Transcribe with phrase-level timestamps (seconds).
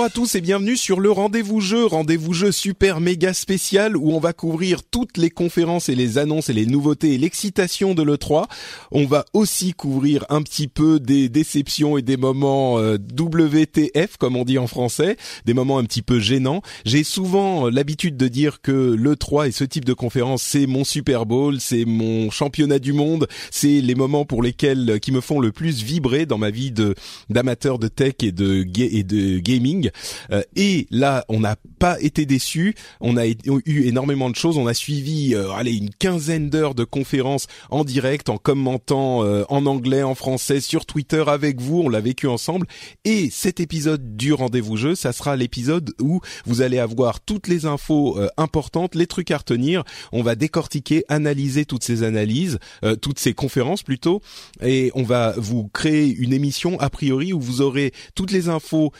[0.00, 4.12] Bonjour à tous et bienvenue sur le rendez-vous jeu, rendez-vous jeu super méga spécial où
[4.12, 8.02] on va couvrir toutes les conférences et les annonces et les nouveautés et l'excitation de
[8.02, 8.46] l'E3.
[8.92, 14.36] On va aussi couvrir un petit peu des déceptions et des moments euh, WTF comme
[14.36, 16.62] on dit en français, des moments un petit peu gênants.
[16.86, 20.84] J'ai souvent euh, l'habitude de dire que l'E3 et ce type de conférence c'est mon
[20.84, 25.20] Super Bowl, c'est mon championnat du monde, c'est les moments pour lesquels euh, qui me
[25.20, 26.94] font le plus vibrer dans ma vie de
[27.28, 29.89] d'amateur de tech et de et de gaming
[30.30, 32.74] euh, et là, on n'a pas été déçus.
[33.00, 34.56] On a eu énormément de choses.
[34.58, 39.44] On a suivi, euh, allez, une quinzaine d'heures de conférences en direct, en commentant euh,
[39.48, 41.80] en anglais, en français, sur Twitter avec vous.
[41.80, 42.66] On l'a vécu ensemble.
[43.04, 47.66] Et cet épisode du rendez-vous jeu, ça sera l'épisode où vous allez avoir toutes les
[47.66, 49.84] infos importantes, les trucs à retenir.
[50.12, 52.58] On va décortiquer, analyser toutes ces analyses,
[53.00, 54.20] toutes ces conférences plutôt,
[54.62, 58.92] et on va vous créer une émission a priori où vous aurez toutes les infos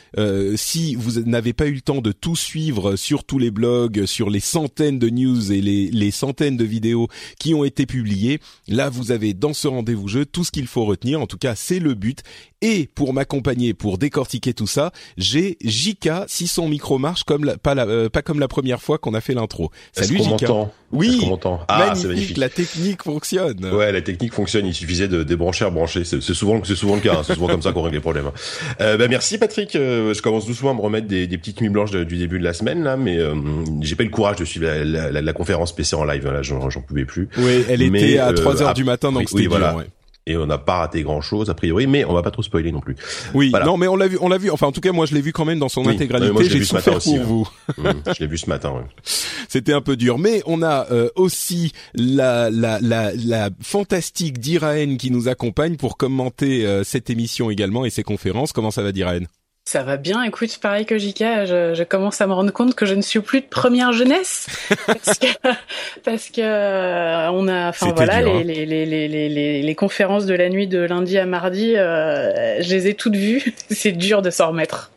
[0.57, 4.31] si vous n'avez pas eu le temps de tout suivre sur tous les blogs, sur
[4.31, 8.89] les centaines de news et les, les centaines de vidéos qui ont été publiées, là
[8.89, 11.21] vous avez dans ce rendez-vous jeu tout ce qu'il faut retenir.
[11.21, 12.23] En tout cas, c'est le but.
[12.63, 17.57] Et pour m'accompagner, pour décortiquer tout ça, j'ai JK si son micro marche comme la,
[17.57, 19.71] pas, la, euh, pas comme la première fois qu'on a fait l'intro.
[19.93, 20.47] Salut JK.
[20.93, 21.21] Oui,
[21.69, 23.65] ah, magnifique, magnifique, la technique fonctionne.
[23.73, 24.67] Ouais, la technique fonctionne.
[24.67, 26.05] Il suffisait de débrancher, rebrancher.
[26.05, 27.19] C'est souvent, c'est souvent le cas.
[27.19, 27.23] Hein.
[27.25, 28.27] C'est souvent comme ça qu'on règle les problèmes.
[28.27, 28.33] Hein.
[28.81, 29.77] Euh, bah, merci Patrick.
[29.77, 32.45] Euh, je commence doucement à me remettre des, des petites nuits blanches du début de
[32.45, 33.35] la semaine là, mais euh,
[33.81, 36.27] j'ai pas eu le courage de suivre la, la, la, conférence PC en live.
[36.27, 37.29] Là, j'en pouvais plus.
[37.39, 39.77] Oui, elle était à 3 heures du matin, donc c'était oui, voilà.
[39.77, 39.87] ouais
[40.31, 42.73] et on n'a pas raté grand chose a priori mais on va pas trop spoiler
[42.73, 42.97] non plus
[43.35, 43.67] oui voilà.
[43.67, 45.21] non mais on l'a vu on l'a vu enfin en tout cas moi je l'ai
[45.21, 45.95] vu quand même dans son oui.
[45.95, 47.49] intégralité j'ai souffert pour vous
[47.79, 47.83] mmh,
[48.15, 48.85] je l'ai vu ce matin ouais.
[49.49, 54.97] c'était un peu dur mais on a euh, aussi la, la la la fantastique Diraen
[54.97, 58.93] qui nous accompagne pour commenter euh, cette émission également et ses conférences comment ça va
[58.93, 59.27] Diraen?
[59.71, 60.25] Ça va bien.
[60.25, 63.21] Écoute, pareil que Jika, je, je, commence à me rendre compte que je ne suis
[63.21, 64.49] plus de première jeunesse
[64.85, 65.27] parce que
[66.05, 70.35] parce que euh, on a, enfin voilà, dur, les, les, les, les, les, conférences de
[70.35, 73.55] la nuit de lundi à mardi, euh, je les ai toutes vues.
[73.71, 74.91] C'est dur de s'en remettre.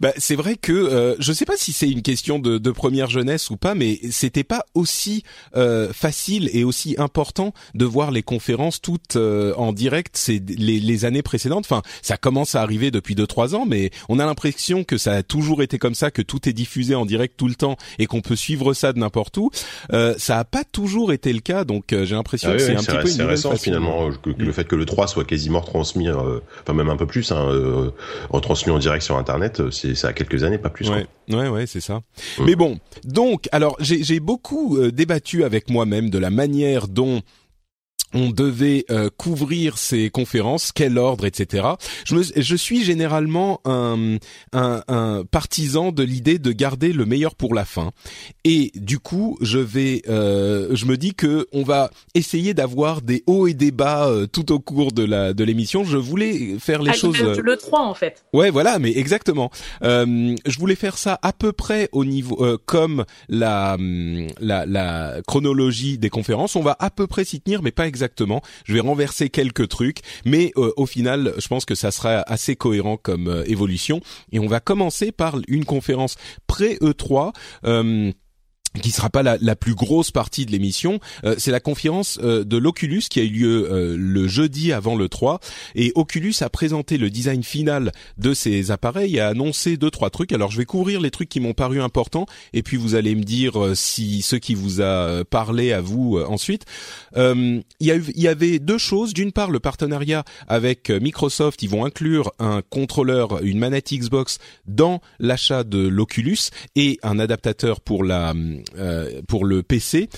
[0.00, 3.08] Bah, c'est vrai que euh, je sais pas si c'est une question de, de, première
[3.08, 5.22] jeunesse ou pas, mais c'était pas aussi
[5.56, 10.16] euh, facile et aussi important de voir les conférences toutes euh, en direct.
[10.16, 11.64] C'est les, les, années précédentes.
[11.64, 15.12] Enfin, ça commence à arriver depuis deux trois ans, mais on a l'impression que ça
[15.12, 18.06] a toujours été comme ça, que tout est diffusé en direct tout le temps et
[18.06, 19.50] qu'on peut suivre ça de n'importe où.
[19.92, 22.72] Euh, ça a pas toujours été le cas, donc euh, j'ai l'impression ah que c'est
[22.72, 23.62] oui, un petit peu une récent façon.
[23.62, 27.06] finalement que, que le fait que le 3 soit quasiment retransmis, enfin même un peu
[27.06, 27.48] plus, hein,
[28.30, 30.88] retransmis en direct sur Internet c'est ça a quelques années, pas plus.
[30.88, 32.00] Ouais, ouais, ouais c'est ça.
[32.38, 32.44] Mmh.
[32.44, 37.22] Mais bon, donc, alors j'ai beaucoup euh, débattu avec moi-même de la manière dont
[38.14, 41.66] on devait euh, couvrir ces conférences, quel ordre, etc.
[42.04, 44.16] Je, me, je suis généralement un,
[44.52, 47.90] un, un partisan de l'idée de garder le meilleur pour la fin,
[48.44, 53.22] et du coup, je vais, euh, je me dis que on va essayer d'avoir des
[53.26, 55.84] hauts et des bas euh, tout au cours de la de l'émission.
[55.84, 57.20] Je voulais faire les ah, choses.
[57.20, 58.24] Le 3 en fait.
[58.32, 59.50] Ouais, voilà, mais exactement.
[59.82, 63.76] Euh, je voulais faire ça à peu près au niveau euh, comme la,
[64.40, 66.56] la la chronologie des conférences.
[66.56, 68.42] On va à peu près s'y tenir, mais pas exactement exactement.
[68.64, 72.56] Je vais renverser quelques trucs, mais euh, au final, je pense que ça sera assez
[72.56, 74.00] cohérent comme euh, évolution.
[74.32, 76.16] Et on va commencer par une conférence
[76.46, 77.32] pré E3.
[78.76, 82.18] Euh, qui sera pas la, la, plus grosse partie de l'émission, euh, c'est la conférence
[82.22, 85.40] euh, de l'Oculus qui a eu lieu euh, le jeudi avant le 3
[85.74, 90.10] et Oculus a présenté le design final de ces appareils et a annoncé deux trois
[90.10, 90.32] trucs.
[90.32, 93.22] Alors je vais couvrir les trucs qui m'ont paru importants et puis vous allez me
[93.22, 96.64] dire si ce qui vous a parlé à vous ensuite.
[97.16, 99.14] Il y, y avait deux choses.
[99.14, 105.00] D'une part le partenariat avec Microsoft, ils vont inclure un contrôleur, une manette Xbox dans
[105.18, 108.34] l'achat de l'Oculus et un adaptateur pour la
[108.76, 110.08] euh, pour le PC.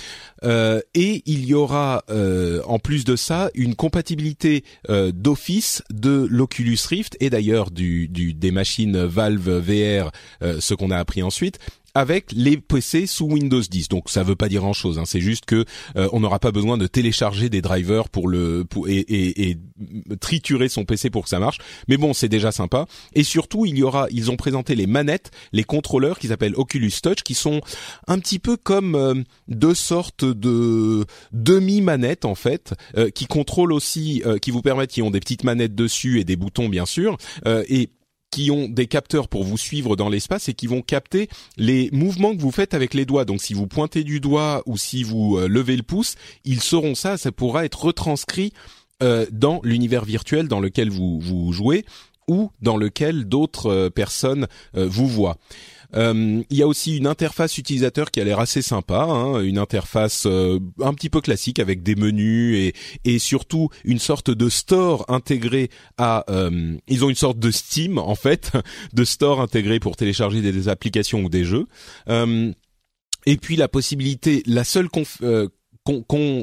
[0.43, 6.79] Euh, et il y aura euh, en plus de ça une compatibilité d'Office de l'Oculus
[6.89, 10.11] Rift et d'ailleurs des machines Valve VR,
[10.41, 11.59] ce qu'on a appris ensuite,
[11.95, 13.89] avec les PC sous Windows 10.
[13.89, 14.99] Donc ça veut pas dire grand-chose.
[14.99, 15.05] Hein.
[15.07, 15.65] C'est juste que
[15.97, 19.59] euh, on n'aura pas besoin de télécharger des drivers pour le pour, et, et, et,
[20.21, 21.59] triturer son PC pour que ça marche.
[21.89, 22.87] Mais bon, c'est déjà sympa.
[23.15, 26.93] Et surtout, il y aura, ils ont présenté les manettes, les contrôleurs qui s'appellent Oculus
[27.03, 27.61] Touch, qui sont
[28.07, 29.15] un petit peu comme euh,
[29.49, 35.11] deux sortes de demi-manettes en fait, euh, qui contrôlent aussi, qui vous permettent, qui ont
[35.11, 37.91] des petites manettes dessus et des boutons bien sûr, et
[38.31, 42.35] qui ont des capteurs pour vous suivre dans l'espace et qui vont capter les mouvements
[42.35, 43.25] que vous faites avec les doigts.
[43.25, 46.95] Donc si vous pointez du doigt ou si vous euh, levez le pouce, ils sauront
[46.95, 48.53] ça, ça pourra être retranscrit
[49.03, 51.85] euh, dans l'univers virtuel dans lequel vous, vous jouez
[52.27, 55.39] ou dans lequel d'autres euh, personnes vous voient.
[55.95, 59.59] Euh, il y a aussi une interface utilisateur qui a l'air assez sympa, hein, une
[59.59, 62.75] interface euh, un petit peu classique avec des menus et,
[63.05, 66.25] et surtout une sorte de store intégré à.
[66.31, 68.53] Euh, ils ont une sorte de Steam en fait,
[68.93, 71.67] de store intégré pour télécharger des, applications ou des jeux.
[72.09, 75.23] et puis la possibilité, la seule conf,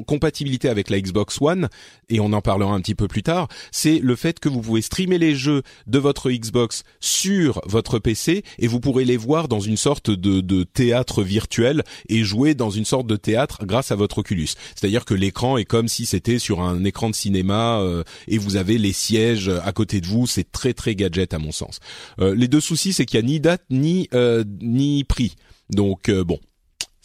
[0.06, 1.70] compatibilité avec la Xbox One,
[2.10, 4.82] et on en parlera un petit peu plus tard, c'est le fait que vous pouvez
[4.82, 9.60] streamer les jeux de votre Xbox sur votre PC et vous pourrez les voir dans
[9.60, 13.96] une sorte de, de théâtre virtuel et jouer dans une sorte de théâtre grâce à
[13.96, 14.50] votre Oculus.
[14.76, 18.56] C'est-à-dire que l'écran est comme si c'était sur un écran de cinéma euh, et vous
[18.56, 20.28] avez les sièges à côté de vous.
[20.28, 21.80] C'est très très gadget à mon sens.
[22.20, 25.36] Euh, les deux soucis, c'est qu'il y a ni date ni euh, ni prix.
[25.70, 26.40] Donc bon,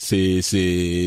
[0.00, 0.56] c'est c'est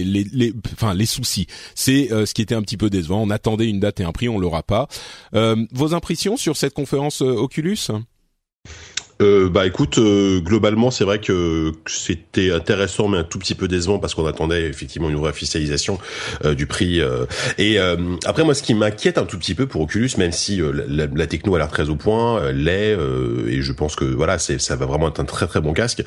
[0.05, 1.47] les, les enfin les soucis.
[1.73, 3.21] C'est euh, ce qui était un petit peu décevant.
[3.21, 4.87] On attendait une date et un prix, on l'aura pas.
[5.33, 7.89] Euh, vos impressions sur cette conférence euh, Oculus?
[9.23, 13.67] Euh, bah écoute, euh, globalement c'est vrai que c'était intéressant mais un tout petit peu
[13.67, 15.97] décevant parce qu'on attendait effectivement une vraie officialisation
[16.45, 17.01] euh, du prix.
[17.57, 17.79] Et
[18.25, 21.27] après moi ce qui m'inquiète un tout petit peu pour Oculus, même si la, la,
[21.27, 22.97] techno a l'air très au point, l'est
[23.47, 26.03] et je pense que voilà ça va vraiment être un très très bon casque,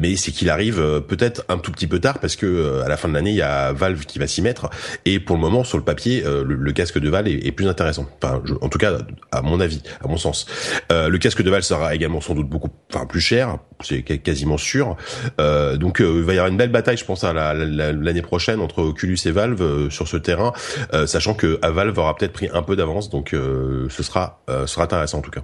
[0.00, 3.08] mais c'est qu'il arrive peut-être un tout petit peu tard parce que à la fin
[3.08, 4.70] de l'année il y a Valve qui va s'y mettre
[5.04, 8.06] et pour le moment sur le papier le, casque de Valve est, plus intéressant.
[8.22, 8.98] Enfin en tout cas
[9.32, 10.46] à mon avis, à mon sens,
[10.90, 14.96] le casque de Valve sera également sans doute beaucoup, enfin plus cher, c'est quasiment sûr.
[15.40, 18.60] Euh, donc euh, il va y avoir une belle bataille, je pense, à l'année prochaine
[18.60, 20.52] entre Oculus et Valve euh, sur ce terrain,
[21.06, 25.22] sachant que Valve aura peut-être pris un peu d'avance, donc ce sera, sera intéressant en
[25.22, 25.42] tout cas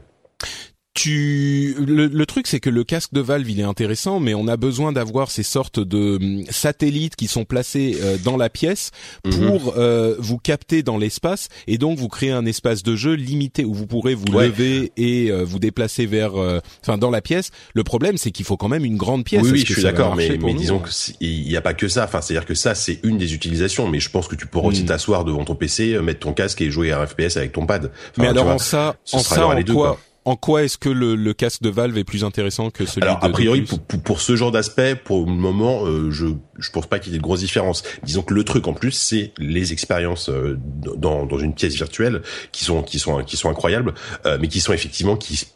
[0.94, 4.46] tu le, le truc c'est que le casque de Valve il est intéressant mais on
[4.46, 8.93] a besoin d'avoir ces sortes de hum, satellites qui sont placés euh, dans la pièce
[9.25, 9.32] mhm.
[9.32, 13.64] pour euh, vous capter dans l'espace et donc vous créer un espace de jeu limité
[13.64, 16.35] où vous pourrez vous lever et euh, vous déplacer vers
[16.82, 17.50] enfin dans la pièce.
[17.75, 19.43] Le problème c'est qu'il faut quand même une grande pièce.
[19.43, 22.05] Oui, oui je suis d'accord mais, mais disons qu'il n'y a pas que ça.
[22.05, 24.47] Enfin c'est à dire que ça c'est une des utilisations mais je pense que tu
[24.47, 24.87] peux aussi hmm.
[24.87, 27.90] t'asseoir devant ton PC mettre ton casque et jouer à un FPS avec ton pad.
[28.17, 31.62] Mais alors en ça en ça en quoi en quoi est-ce que le, le, casque
[31.62, 34.97] de Valve est plus intéressant que celui Alors, a priori, pour, pour, ce genre d'aspect,
[34.97, 36.26] pour le moment, euh, je
[36.59, 37.82] je pense pas qu'il y ait de grosses différences.
[38.05, 40.59] Disons que le truc en plus, c'est les expériences euh,
[40.97, 42.23] dans, dans une pièce virtuelle
[42.53, 43.94] qui sont qui sont qui sont incroyables,
[44.25, 45.47] euh, mais qui sont effectivement qui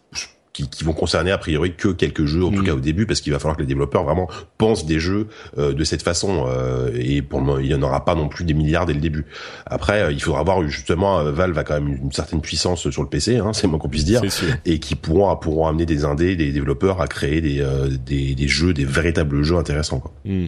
[0.58, 2.66] qui, qui, vont concerner a priori que quelques jeux, en tout mm.
[2.66, 5.72] cas au début, parce qu'il va falloir que les développeurs vraiment pensent des jeux euh,
[5.72, 6.46] de cette façon.
[6.48, 8.94] Euh, et pour le moment, il n'y en aura pas non plus des milliards dès
[8.94, 9.26] le début.
[9.66, 13.08] Après, euh, il faudra voir justement, Valve a quand même une certaine puissance sur le
[13.08, 14.22] PC, hein, c'est moins qu'on puisse dire,
[14.64, 17.64] et qui pourront pourront amener des indés, des développeurs à créer des,
[18.04, 20.00] des, des, jeux, des véritables jeux intéressants.
[20.00, 20.12] Quoi.
[20.24, 20.46] Mm.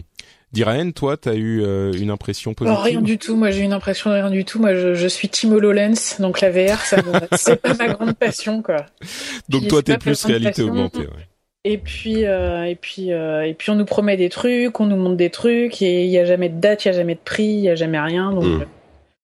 [0.51, 3.35] Diraen, toi, t'as eu euh, une impression positive oh, Rien du tout.
[3.37, 4.59] Moi, j'ai une impression de rien du tout.
[4.59, 6.97] Moi, je, je suis Team HoloLens, donc la VR, ça,
[7.37, 8.85] c'est pas ma grande passion, quoi.
[9.47, 10.99] Donc toi, t'es plus réalité augmentée.
[10.99, 11.27] Ouais.
[11.63, 14.95] Et puis, euh, et puis, euh, et puis, on nous promet des trucs, on nous
[14.95, 17.19] montre des trucs, et il y a jamais de date, il y a jamais de
[17.23, 18.31] prix, il y a jamais rien.
[18.31, 18.65] Donc, hmm.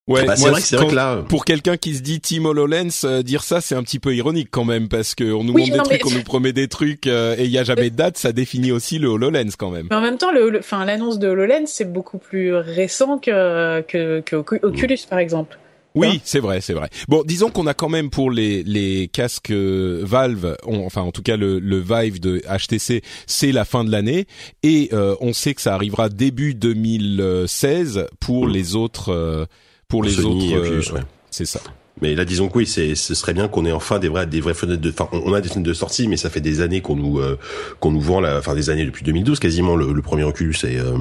[0.08, 2.46] Ouais, bah, c'est vrai que c'est vrai que là, pour quelqu'un qui se dit Team
[2.46, 5.52] HoloLens, euh, dire ça c'est un petit peu ironique quand même parce que on nous
[5.52, 7.96] montre des trucs, on nous promet des trucs euh, et il y a jamais de
[7.96, 9.88] date, ça définit aussi le HoloLens quand même.
[9.90, 14.22] Mais en même temps, le, enfin l'annonce de HoloLens c'est beaucoup plus récent que que,
[14.22, 14.36] que
[14.66, 15.58] Oculus par exemple.
[15.98, 16.90] Oui, c'est vrai, c'est vrai.
[17.08, 21.24] Bon, disons qu'on a quand même pour les les casques euh, Valve, enfin en tout
[21.24, 24.28] cas le, le Vive de HTC, c'est la fin de l'année
[24.64, 28.52] et euh, on sait que ça arrivera début 2016 pour mm.
[28.52, 29.48] les autres
[29.88, 30.94] euh, pour, les autres.
[30.94, 31.02] Ouais.
[31.30, 31.62] C'est ça.
[32.02, 34.40] Mais là, disons que oui, c'est, ce serait bien qu'on ait enfin des vrais, des
[34.40, 36.82] vraies fenêtres de, enfin, on a des fenêtres de sortie, mais ça fait des années
[36.82, 37.40] qu'on nous, euh,
[37.80, 40.78] qu'on nous vend la, enfin, des années depuis 2012 quasiment le, le premier Oculus et
[40.78, 40.96] euh,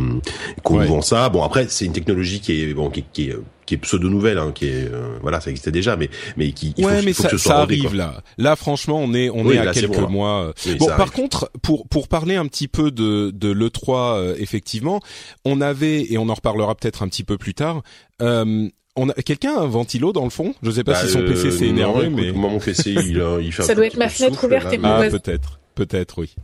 [0.63, 1.29] qu'on nous vend ça.
[1.29, 4.39] Bon, après, c'est une technologie qui est, bon, qui, qui est, qui est pseudo nouvelle,
[4.39, 7.13] hein, qui est, euh, voilà, ça existait déjà, mais, mais qui, il ouais, faut, mais
[7.13, 8.23] faut ça, que ce soit ça arrive là.
[8.39, 10.55] Là, franchement, on est, on est à quelques bon, mois.
[10.65, 11.13] Oui, bon, par arrive.
[11.13, 15.01] contre, pour pour parler un petit peu de de le 3 effectivement,
[15.45, 17.83] on avait et on en reparlera peut-être un petit peu plus tard.
[18.23, 20.55] Euh, on a quelqu'un a un ventilo dans le fond?
[20.63, 22.93] Je sais pas Bah, si son PC euh, s'est non, énervé, mais Moi, mon PC,
[22.93, 26.19] il, il fait un Ça tout doit être ma fenêtre ouverte et ah peut-être, peut-être
[26.19, 26.35] oui.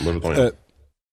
[0.00, 0.38] Moi, rien.
[0.38, 0.50] Euh,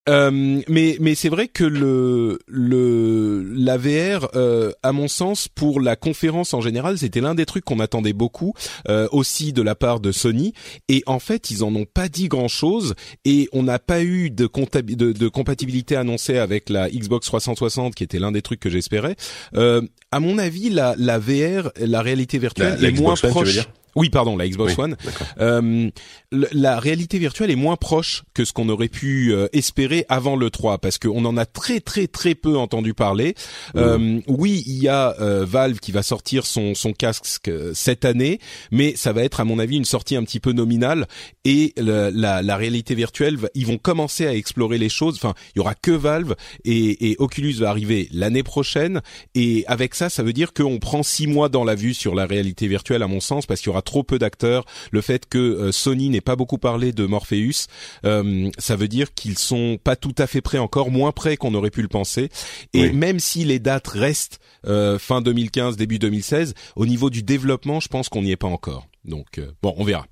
[0.08, 5.80] Euh, mais mais c'est vrai que le le la VR, euh, à mon sens, pour
[5.80, 8.54] la conférence en général, c'était l'un des trucs qu'on attendait beaucoup,
[8.88, 10.52] euh, aussi de la part de Sony.
[10.88, 12.94] Et en fait, ils en ont pas dit grand chose,
[13.26, 14.48] et on n'a pas eu de,
[14.94, 19.16] de, de compatibilité annoncée avec la Xbox 360, qui était l'un des trucs que j'espérais.
[19.54, 23.32] Euh, à mon avis, la la VR, la réalité virtuelle, La- la est moins Xbox
[23.32, 23.68] proche.
[23.96, 24.96] Oui, pardon, la Xbox Oui, One.
[25.40, 25.90] Euh,
[26.30, 30.50] la réalité virtuelle est moins proche que ce qu'on aurait pu euh, espérer avant le
[30.50, 33.34] 3 parce qu'on en a très très très peu entendu parler.
[33.76, 38.04] Euh, oui, il y a euh, Valve qui va sortir son son casque euh, cette
[38.04, 38.38] année,
[38.70, 41.06] mais ça va être à mon avis une sortie un petit peu nominale
[41.44, 42.10] et la,
[42.42, 45.16] la réalité virtuelle, ils vont commencer à explorer les choses.
[45.16, 49.00] Enfin, il y aura que Valve et, et Oculus va arriver l'année prochaine
[49.34, 52.26] et avec ça, ça veut dire qu'on prend six mois dans la vue sur la
[52.26, 54.64] réalité virtuelle à mon sens parce qu'il y aura trop peu d'acteurs.
[54.90, 57.66] Le fait que euh, Sony n'ait pas beaucoup parlé de Morpheus,
[58.04, 61.54] euh, ça veut dire qu'ils sont pas tout à fait prêts encore, moins prêts qu'on
[61.54, 62.28] aurait pu le penser.
[62.72, 62.92] Et Oui.
[62.92, 67.88] même si les dates restent euh, fin 2015, début 2016, au niveau du développement, je
[67.88, 68.86] pense qu'on n'y est pas encore.
[69.04, 70.06] Donc bon, on verra.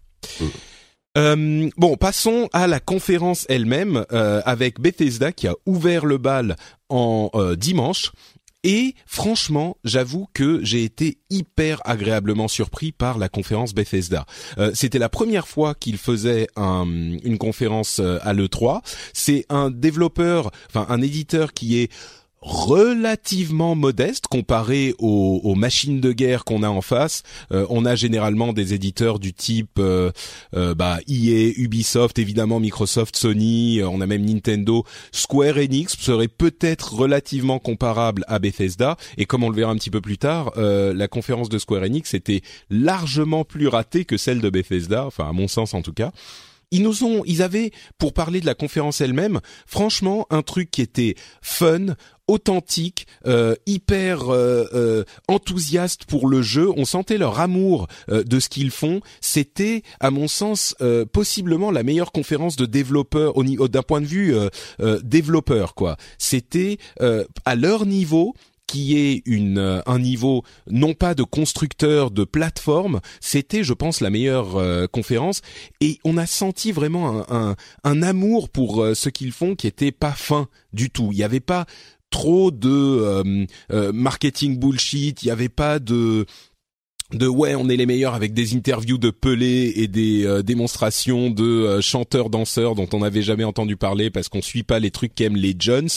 [1.17, 6.57] Euh, bon, passons à la conférence elle-même euh, avec Bethesda qui a ouvert le bal
[6.89, 8.13] en euh, dimanche.
[8.65, 14.27] Et franchement, j'avoue que j'ai été hyper agréablement surpris par la conférence Bethesda.
[14.59, 16.85] Euh, C'était la première fois qu'il faisait un-
[17.23, 18.83] une conférence euh, à l'E3.
[19.13, 21.93] C'est un développeur, enfin un éditeur qui est
[22.49, 27.23] relativement modeste comparé aux, aux machines de guerre qu'on a en face.
[27.53, 30.11] Euh, on a généralement des éditeurs du type euh,
[30.57, 34.85] euh, bah, EA, Ubisoft, évidemment Microsoft, Sony, euh, on a même Nintendo.
[35.13, 38.97] Square Enix serait peut-être relativement comparable à Bethesda.
[39.19, 41.83] Et comme on le verra un petit peu plus tard, euh, la conférence de Square
[41.83, 42.41] Enix était
[42.71, 46.13] largement plus ratée que celle de Bethesda, enfin à mon sens en tout cas
[46.71, 50.83] ils nous ont, ils avaient, pour parler de la conférence elle-même, franchement, un truc qui
[50.83, 51.95] était fun,
[52.29, 55.05] authentique, euh, hyper euh, euh,
[56.07, 56.71] pour le jeu.
[56.77, 59.01] On sentait leur amour euh, de ce qu'ils font.
[59.21, 63.35] C'était, à mon sens, euh, possiblement la meilleure conférence de développeurs
[63.69, 64.35] d'un point de vue
[65.03, 65.75] développeur.
[65.75, 65.97] Quoi.
[66.19, 66.79] C'était
[67.45, 68.35] à leur niveau
[68.69, 74.11] qui est une un niveau non pas de constructeur de plateforme, c'était je pense la
[74.11, 75.41] meilleure euh, conférence
[75.81, 79.91] et on a senti vraiment un, un, un amour pour ce qu'ils font qui était
[79.91, 81.09] pas fin du tout.
[81.13, 81.67] Il n'y avait pas
[82.11, 86.27] trop de euh, euh, marketing bullshit, il n'y avait pas de
[87.13, 91.31] de ouais on est les meilleurs avec des interviews de Pelé et des euh, démonstrations
[91.31, 94.91] de euh, chanteurs danseurs dont on n'avait jamais entendu parler parce qu'on suit pas les
[94.91, 95.89] trucs qu'aiment les Jones.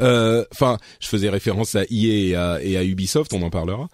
[0.00, 3.88] Euh, Enfin, je faisais référence à EA et à, et à Ubisoft, on en parlera.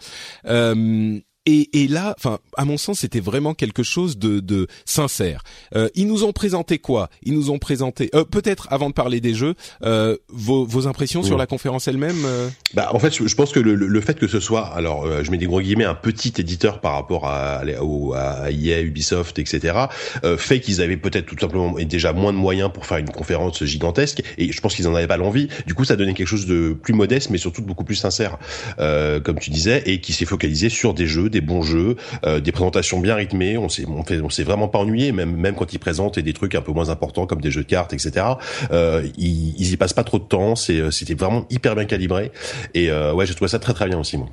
[0.47, 5.43] Euh, et, et là, enfin, à mon sens, c'était vraiment quelque chose de, de sincère.
[5.75, 7.11] Euh, ils nous ont présenté quoi?
[7.23, 11.23] Ils nous ont présenté, euh, peut-être avant de parler des jeux, euh, vos, vos impressions
[11.23, 12.25] sur la conférence elle-même.
[12.25, 12.49] euh?
[12.75, 15.23] Bah, en fait, je je pense que le, le- fait que ce soit, alors, euh,
[15.25, 19.39] je mets des gros guillemets, un petit éditeur par rapport à, à, à EA, Ubisoft,
[19.39, 19.77] etc.,
[20.25, 23.65] euh, fait qu'ils avaient peut-être tout simplement déjà moins de moyens pour faire une conférence
[23.65, 25.49] gigantesque, et je pense qu'ils en avaient pas l'envie.
[25.67, 28.39] Du coup, ça donnait quelque chose de plus modeste, mais surtout beaucoup plus sincère,
[28.79, 32.41] euh, comme tu disais, et qui s'est focalisé sur des jeux, des bons jeux, euh,
[32.41, 33.59] des présentations bien rythmées.
[33.59, 36.63] On s'est, on s'est vraiment pas ennuyé, même même quand ils présentent des trucs un
[36.63, 38.27] peu moins importants comme des jeux de cartes, etc.
[38.73, 40.57] Euh, ils, ils y passent pas trop de temps.
[40.57, 42.31] C'est, c'était vraiment hyper bien calibré.
[42.73, 44.29] Et euh, ouais, j'ai trouvé ça très très bien aussi, moi.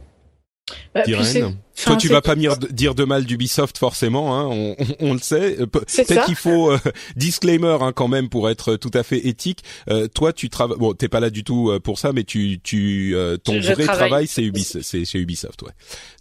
[0.93, 1.51] Bah, enfin,
[1.86, 5.19] Toi, tu vas pas dire, dire de mal d'Ubisoft forcément, hein, on, on- on le
[5.19, 5.57] sait.
[5.62, 6.77] Euh, Peut-être qu'il faut euh,
[7.15, 9.60] disclaimer hein, quand même pour être tout à fait éthique.
[9.89, 10.77] Euh, toi, tu travailles.
[10.77, 13.71] Bon, t'es pas là du tout euh, pour ça, mais tu, tu, euh, ton Je-
[13.74, 15.71] vrai travail, c'est Ubisoft, c'est chez Ubisoft, ouais.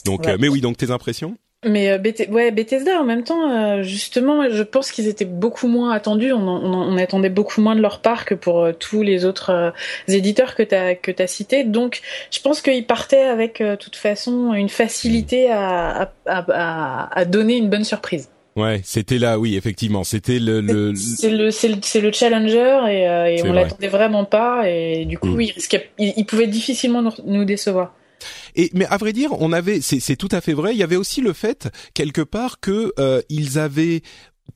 [0.04, 0.32] Donc, Ouais.
[0.34, 1.36] euh, mais oui, donc tes impressions?
[1.66, 1.98] Mais euh,
[2.30, 6.32] ouais, Bethesda en même temps, euh, justement, je pense qu'ils étaient beaucoup moins attendus.
[6.32, 9.74] On, on, attendait beaucoup moins de leur part que pour euh, tous les autres
[10.08, 11.64] éditeurs que tu as que as cités.
[11.64, 12.00] Donc,
[12.30, 17.68] je pense qu'ils partaient avec, de toute façon, une facilité à, à, à, donner une
[17.68, 18.30] bonne surprise.
[18.56, 20.94] Ouais, c'était là, oui, effectivement, c'était le, le...
[20.94, 25.40] c'est le c'est le, challenger et, et on l'attendait vraiment pas et du coup, mm.
[25.42, 27.94] il, risquait, il, pouvait difficilement nous décevoir.
[28.54, 30.72] Et mais à vrai dire, on avait, c'est tout à fait vrai.
[30.72, 34.02] Il y avait aussi le fait quelque part que euh, ils avaient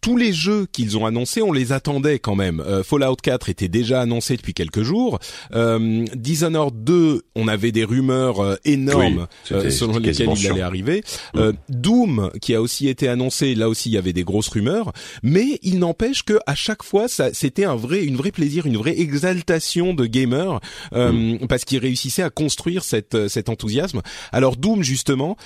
[0.00, 2.60] tous les jeux qu'ils ont annoncés, on les attendait quand même.
[2.60, 5.18] Euh, Fallout 4 était déjà annoncé depuis quelques jours.
[5.54, 11.02] Euh, Dishonored 2, on avait des rumeurs euh, énormes selon lesquelles il allait arriver.
[11.34, 11.50] Mm.
[11.68, 14.92] Doom, qui a aussi été annoncé, là aussi il y avait des grosses rumeurs.
[15.22, 18.76] Mais il n'empêche que à chaque fois, ça, c'était un vrai, une vraie plaisir, une
[18.76, 20.60] vraie exaltation de gamers
[20.92, 21.46] mm.
[21.48, 24.00] parce qu'ils réussissaient à construire cette, cet enthousiasme.
[24.32, 25.36] Alors Doom justement,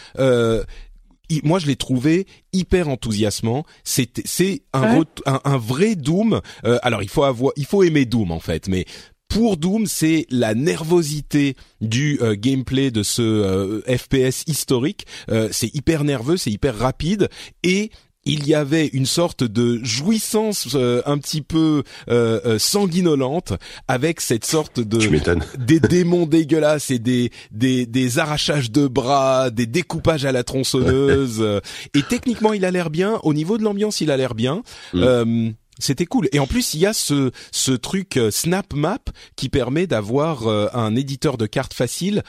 [1.44, 3.64] moi je l'ai trouvé hyper enthousiasmant.
[3.84, 6.40] C'est c'est un, un, vrai Doom.
[6.64, 8.84] Euh, alors il faut avoir, il faut aimer Doom en fait, mais
[9.28, 15.06] pour Doom, c'est la nervosité du euh, gameplay de ce euh, FPS historique.
[15.50, 17.28] c'est hyper nerveux, c'est hyper rapide
[17.62, 17.90] et
[18.28, 23.54] il y avait une sorte de jouissance euh, un petit peu euh, euh, sanguinolente
[23.88, 24.98] avec cette sorte de
[25.58, 31.42] des démons dégueulasses et des, des des arrachages de bras, des découpages à la tronçonneuse.
[31.94, 33.18] et techniquement, il a l'air bien.
[33.22, 34.62] Au niveau de l'ambiance, il a l'air bien.
[34.92, 35.50] Mm.
[35.80, 36.28] C'était cool.
[36.32, 38.98] Et en plus, il y a ce, ce truc Snap Map
[39.36, 42.24] qui permet d'avoir un éditeur de cartes facile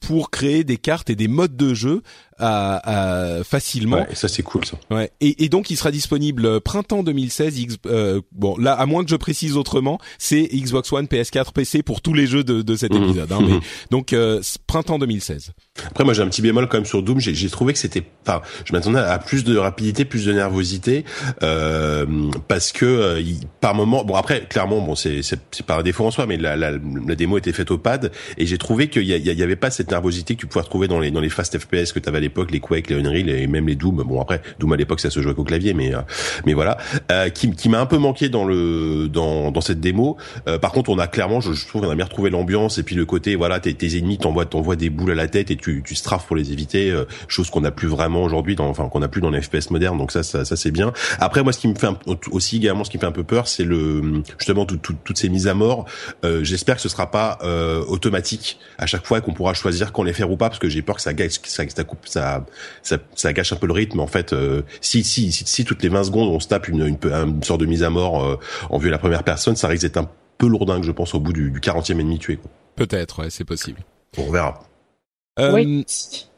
[0.00, 2.02] pour créer des cartes et des modes de jeu
[2.38, 3.98] à, facilement.
[3.98, 4.76] Ouais, et ça c'est cool ça.
[4.90, 5.10] Ouais.
[5.20, 7.58] Et, et, donc il sera disponible euh, printemps 2016.
[7.58, 11.82] X, euh, bon là, à moins que je précise autrement, c'est Xbox One, PS4, PC
[11.82, 13.02] pour tous les jeux de, de cet mmh.
[13.02, 13.32] épisode.
[13.32, 13.58] Hein, mais,
[13.90, 15.52] donc euh, printemps 2016.
[15.86, 17.20] Après moi j'ai un petit bémol quand même sur Doom.
[17.20, 18.42] J'ai trouvé que c'était pas.
[18.64, 21.04] Je m'attendais à plus de rapidité, plus de nervosité,
[21.42, 22.06] euh,
[22.48, 24.04] parce que euh, il, par moment.
[24.04, 27.14] Bon après clairement bon c'est c'est pas un défaut en soi, mais la, la, la
[27.14, 30.34] démo était faite au pad et j'ai trouvé qu'il y, y, avait pas cette nervosité
[30.34, 32.50] que tu pouvais retrouver dans les dans les fast FPS que tu avais à l'époque,
[32.50, 34.02] les Quake, les Unreal et même les Doom.
[34.02, 36.00] Bon après Doom à l'époque ça se jouait qu'au clavier, mais euh,
[36.46, 36.78] mais voilà,
[37.10, 40.16] euh, qui, qui m'a un peu manqué dans le dans dans cette démo.
[40.48, 42.82] Euh, par contre on a clairement, je, je trouve qu'on a bien retrouvé l'ambiance et
[42.82, 45.56] puis le côté voilà tes, tes ennemis t'envoient t'envoient des boules à la tête et
[45.56, 46.94] tu tu strafes pour les éviter,
[47.28, 49.98] chose qu'on n'a plus vraiment aujourd'hui, dans, enfin qu'on n'a plus dans les FPS modernes.
[49.98, 50.92] Donc ça ça, ça c'est bien.
[51.18, 51.88] Après moi ce qui me fait
[52.30, 55.48] aussi également ce qui me fait un peu peur, c'est le justement toutes ces mises
[55.48, 55.86] à mort.
[56.42, 57.38] J'espère que ce sera pas
[57.86, 60.82] automatique à chaque fois qu'on pourra choisir quand les faire ou pas, parce que j'ai
[60.82, 62.46] peur que ça gâche, ça, ça, coupe, ça,
[62.82, 64.00] ça, ça, gâche un peu le rythme.
[64.00, 66.86] En fait, euh, si, si, si, si, toutes les 20 secondes on se tape une,
[66.86, 68.38] une, une sorte de mise à mort euh,
[68.70, 70.08] en vue de la première personne, ça risque d'être un
[70.38, 72.38] peu lourdingue, je pense, au bout du, du 40e ennemi tué.
[72.76, 73.80] Peut-être, ouais, c'est possible.
[74.18, 74.62] On verra.
[75.38, 75.86] Euh, oui.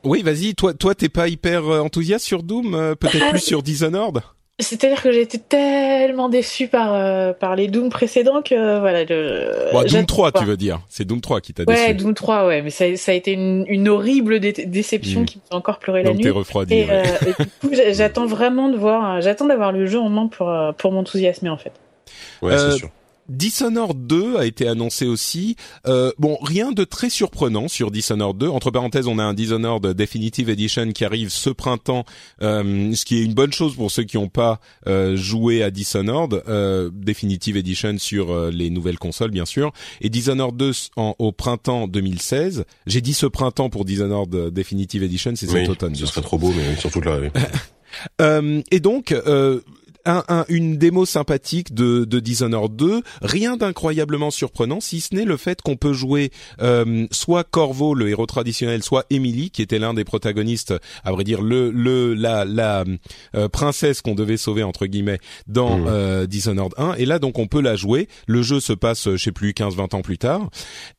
[0.04, 0.54] Oui, vas-y.
[0.54, 4.22] Toi, toi, t'es pas hyper enthousiaste sur Doom, peut-être plus sur Dishonored?
[4.60, 9.04] C'est-à-dire que j'ai été tellement déçu par euh, par les Doom précédents que voilà.
[9.04, 11.76] Je, bon, Doom 3, tu veux dire C'est Doom 3 qui t'a déçu.
[11.76, 15.24] Ouais, Doom 3, ouais, mais ça, ça a été une, une horrible déception mm.
[15.24, 16.22] qui m'a encore pleuré la nuit.
[16.22, 16.74] T'es refroidi.
[16.74, 20.28] Et, euh, et, du coup, j'attends vraiment de voir, j'attends d'avoir le jeu en main
[20.28, 21.72] pour euh, pour m'enthousiasmer en fait.
[22.40, 22.90] Ouais, c'est sûr.
[23.28, 25.56] Dishonored 2 a été annoncé aussi.
[25.86, 28.48] Euh, bon, rien de très surprenant sur Dishonored 2.
[28.48, 32.04] Entre parenthèses, on a un Dishonored Definitive Edition qui arrive ce printemps,
[32.42, 35.70] euh, ce qui est une bonne chose pour ceux qui n'ont pas euh, joué à
[35.70, 36.42] Dishonored.
[36.48, 39.72] Euh, Definitive Edition sur euh, les nouvelles consoles, bien sûr.
[40.00, 42.64] Et Dishonored 2 en, au printemps 2016.
[42.86, 45.94] J'ai dit ce printemps pour Dishonored Definitive Edition, c'est cet automne.
[45.94, 47.18] Ce serait trop beau, mais surtout là.
[47.20, 47.28] Oui.
[48.20, 49.60] Euh, et donc, euh,
[50.06, 55.36] un, une démo sympathique de, de Dishonored 2, rien d'incroyablement surprenant, si ce n'est le
[55.36, 59.94] fait qu'on peut jouer euh, soit Corvo, le héros traditionnel, soit Emily, qui était l'un
[59.94, 62.84] des protagonistes, à vrai dire le, le la, la
[63.34, 65.86] euh, princesse qu'on devait sauver entre guillemets dans mmh.
[65.88, 66.94] euh, Dishonored 1.
[66.94, 68.08] Et là donc on peut la jouer.
[68.26, 70.50] Le jeu se passe, je sais plus, 15-20 ans plus tard.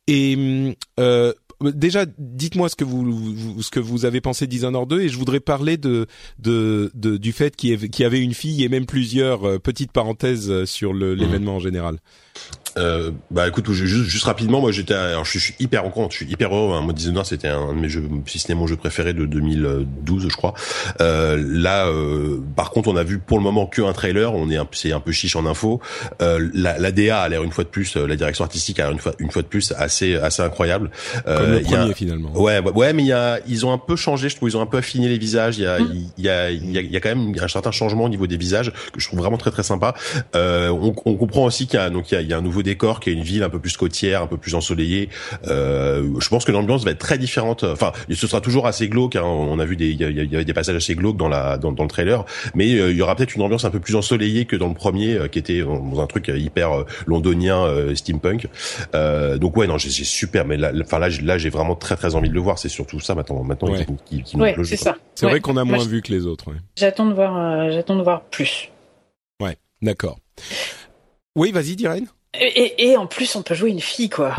[0.08, 5.02] Et euh, déjà, dites-moi ce que vous, ce que vous avez pensé de Dishonored 2
[5.02, 6.08] et je voudrais parler de,
[6.40, 10.66] de, de du fait qu'il y, avait une fille et même plusieurs euh, petites parenthèses
[10.66, 11.14] sur mmh.
[11.14, 12.00] l'événement en général.
[12.78, 16.18] Euh, bah écoute, juste, juste rapidement, moi j'étais, alors je suis hyper en compte, je
[16.18, 16.76] suis hyper heureux.
[16.76, 16.82] Hein.
[16.82, 20.28] Moi, Dishonored, c'était un de mes jeux, si ce n'est mon jeu préféré de 2012,
[20.30, 20.54] je crois.
[21.00, 24.34] Euh, là, euh, par contre, on a vu pour le moment qu'un trailer.
[24.34, 25.80] On est, c'est un peu chiche en info.
[26.22, 28.84] Euh, la, la DA a l'air une fois de plus, euh, la direction artistique a
[28.84, 30.92] l'air une fois, une fois de plus assez, assez incroyable.
[31.28, 32.32] Euh, Comme le premier finalement.
[32.38, 34.30] Ouais, ouais, mais il y a, ils ont un peu changé.
[34.30, 35.58] Je trouve, ils ont un peu affiné les visages.
[35.58, 35.94] Il y a, mmh.
[36.18, 38.28] il y a, il y a, y a quand même un certain changement au niveau
[38.28, 39.96] des visages que je trouve vraiment très très sympa.
[40.34, 42.42] on, on comprend aussi qu'il y a donc il y a, il y a un
[42.42, 45.10] nouveau décor, qui est une ville un peu plus côtière, un peu plus ensoleillée.
[45.48, 47.64] Euh, je pense que l'ambiance va être très différente.
[47.64, 49.16] Enfin, ce sera toujours assez glauque.
[49.16, 49.24] Hein.
[49.24, 51.84] On a vu des, il y, avait des passages assez glauques dans la dans, dans
[51.84, 54.58] le trailer, mais euh, il y aura peut-être une ambiance un peu plus ensoleillée que
[54.58, 58.48] dans le premier, qui était dans un truc hyper londonien, steampunk.
[58.94, 60.46] donc ouais, non, j'ai super.
[60.46, 62.60] Mais là, enfin là, là, j'ai vraiment très très envie de le voir.
[62.60, 63.44] C'est surtout ça maintenant.
[63.44, 63.74] Maintenant,
[64.06, 64.98] qui, qui, ouais, c'est ça.
[65.14, 66.46] C'est vrai qu'on a moins vu que les autres.
[66.76, 68.70] J'attends de voir, j'attends de voir plus.
[69.42, 70.20] Ouais, d'accord.
[71.36, 72.08] Oui, vas-y, Dirène.
[72.40, 74.36] Et, et, en plus, on peut jouer une fille, quoi.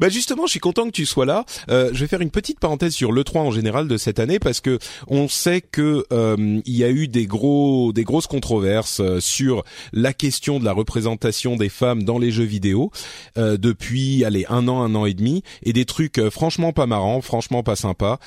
[0.00, 1.44] Bah justement, je suis content que tu sois là.
[1.70, 4.38] Euh, je vais faire une petite parenthèse sur le 3 en général de cette année
[4.38, 9.00] parce que on sait que euh, il y a eu des gros des grosses controverses
[9.00, 12.90] euh, sur la question de la représentation des femmes dans les jeux vidéo
[13.38, 16.86] euh, depuis allez un an un an et demi et des trucs euh, franchement pas
[16.86, 18.18] marrants, franchement pas sympas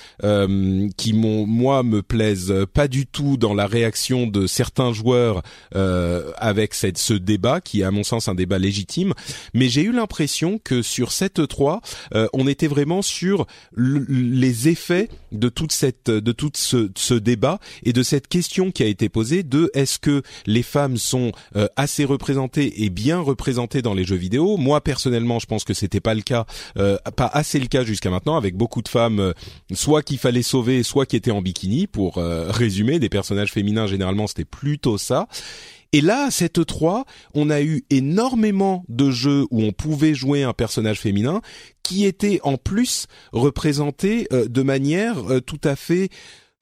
[0.98, 5.42] qui m'ont moi me plaisent pas du tout dans la réaction de certains joueurs
[5.74, 9.14] avec cette, ce débat qui est à mon sens un débat légitime,
[9.54, 11.82] mais j'ai eu l'impression que sur cette 3
[12.14, 17.60] euh, on était vraiment sur les effets de toute cette de tout ce, ce, débat
[17.84, 21.68] et de cette question qui a été posée de est-ce que les femmes sont euh,
[21.76, 24.58] assez représentées et bien représentées dans les jeux vidéo?
[24.58, 26.46] Moi personnellement, je pense que c'était pas le cas,
[26.78, 29.34] euh, pas assez le cas jusqu'à maintenant, avec beaucoup de femmes,
[29.74, 31.88] soit qu'il fallait sauver, soit qui étaient en bikini.
[31.88, 35.28] Pour résumer, des personnages féminins généralement c'était plutôt ça.
[35.94, 40.44] Et là, à cette 3, on a eu énormément de jeux où on pouvait jouer
[40.44, 41.42] un personnage féminin
[41.84, 46.10] qui était en plus représenté euh, de manière euh, tout à fait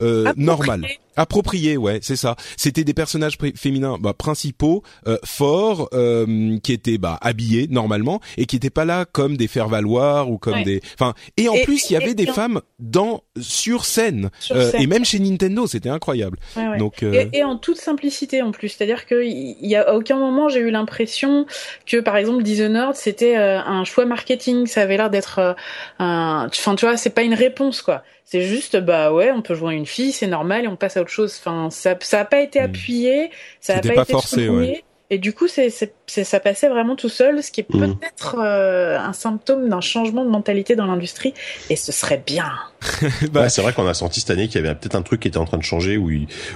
[0.02, 0.86] euh, normale.
[1.16, 2.36] Approprié, ouais, c'est ça.
[2.58, 8.46] C'était des personnages féminins bah, principaux, euh, forts, euh, qui étaient bah, habillés normalement et
[8.46, 10.82] qui étaient pas là comme des faire valoir ou comme des.
[10.96, 15.06] Enfin, et en plus il y avait des femmes dans sur scène, euh, et même
[15.06, 16.38] chez Nintendo, c'était incroyable.
[16.80, 20.18] Donc et, et, en toute simplicité en plus, c'est-à-dire que il y a à aucun
[20.18, 21.46] moment j'ai eu l'impression
[21.86, 25.56] que par exemple Dishonored c'était un choix marketing, ça avait l'air d'être
[26.00, 26.48] un.
[26.48, 28.04] Enfin, tu vois, c'est pas une réponse quoi.
[28.26, 31.02] C'est juste, bah ouais, on peut jouer une fille, c'est normal, et on passe à
[31.06, 31.38] autre chose.
[31.40, 32.66] Enfin, ça, ça a pas été hmm.
[32.66, 34.84] appuyé, ça a pas, été forcé, ouais.
[35.12, 35.70] Et du coup, c'est,
[36.08, 37.96] ça passait vraiment tout seul, ce qui est hmm.
[37.96, 41.34] peut-être euh, un symptôme d'un changement de mentalité dans l'industrie,
[41.70, 42.52] et ce serait bien.
[43.32, 45.28] bah, c'est vrai qu'on a senti cette année qu'il y avait peut-être un truc qui
[45.28, 46.10] était en train de changer où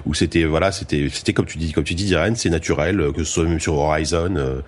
[0.05, 3.23] où c'était voilà c'était c'était comme tu dis comme tu dis Diane c'est naturel que
[3.23, 4.61] ce soit même sur Horizon euh,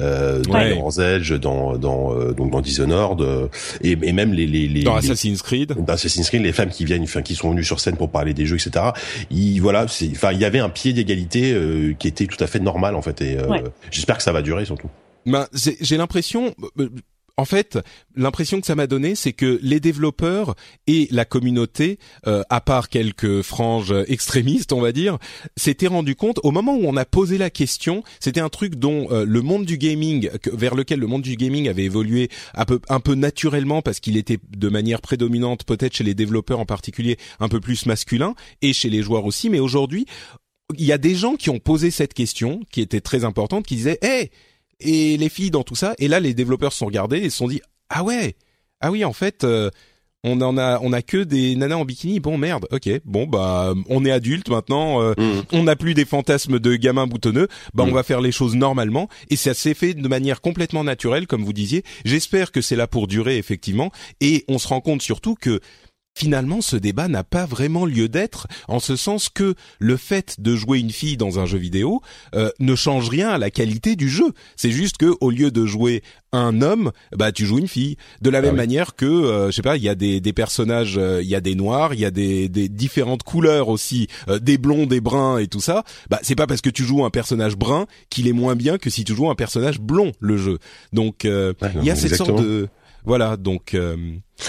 [0.00, 1.16] euh dans ouais.
[1.16, 3.48] Edge dans dans euh, donc dans Dishonored euh,
[3.82, 6.84] et, et même les les, les dans Assassin's Creed dans Assassin's Creed les femmes qui
[6.84, 8.86] viennent enfin qui sont venues sur scène pour parler des jeux etc
[9.30, 12.46] il voilà c'est enfin il y avait un pied d'égalité euh, qui était tout à
[12.46, 13.36] fait normal en fait et
[13.90, 14.88] j'espère que ça va durer surtout
[15.24, 16.54] ben, j'ai l'impression,
[17.36, 17.78] en fait,
[18.14, 20.54] l'impression que ça m'a donné, c'est que les développeurs
[20.86, 25.18] et la communauté, euh, à part quelques franges extrémistes, on va dire,
[25.56, 28.02] s'étaient rendu compte au moment où on a posé la question.
[28.20, 31.68] C'était un truc dont euh, le monde du gaming, vers lequel le monde du gaming
[31.68, 36.04] avait évolué un peu, un peu naturellement parce qu'il était de manière prédominante, peut-être chez
[36.04, 39.48] les développeurs en particulier, un peu plus masculin et chez les joueurs aussi.
[39.48, 40.06] Mais aujourd'hui,
[40.76, 43.76] il y a des gens qui ont posé cette question, qui était très importante, qui
[43.76, 44.30] disaient, hé
[44.80, 45.94] et les filles dans tout ça?
[45.98, 48.36] Et là, les développeurs se sont regardés et se sont dit ah ouais,
[48.80, 49.44] ah oui, en fait.
[49.44, 49.70] Euh,
[50.24, 53.74] on en a on a que des nanas en bikini bon merde ok bon bah
[53.88, 55.42] on est adulte maintenant euh, mm.
[55.52, 57.94] on n'a plus des fantasmes de gamins boutonneux bah on mm.
[57.94, 61.52] va faire les choses normalement et ça s'est fait de manière complètement naturelle comme vous
[61.52, 65.60] disiez j'espère que c'est là pour durer effectivement et on se rend compte surtout que
[66.14, 70.54] Finalement, ce débat n'a pas vraiment lieu d'être, en ce sens que le fait de
[70.54, 72.02] jouer une fille dans un jeu vidéo
[72.34, 74.32] euh, ne change rien à la qualité du jeu.
[74.54, 77.96] C'est juste que au lieu de jouer un homme, bah tu joues une fille.
[78.20, 80.32] De la ah même manière que, euh, je sais pas, il y a des, des
[80.34, 84.06] personnages, euh, il y a des noirs, il y a des, des différentes couleurs aussi,
[84.40, 85.82] des blonds, des bruns et tout ça.
[86.10, 88.90] Bah c'est pas parce que tu joues un personnage brun qu'il est moins bien que
[88.90, 90.58] si tu joues un personnage blond le jeu.
[90.92, 92.68] Donc il y a cette sorte de
[93.04, 93.74] voilà, donc.
[93.74, 93.96] Euh,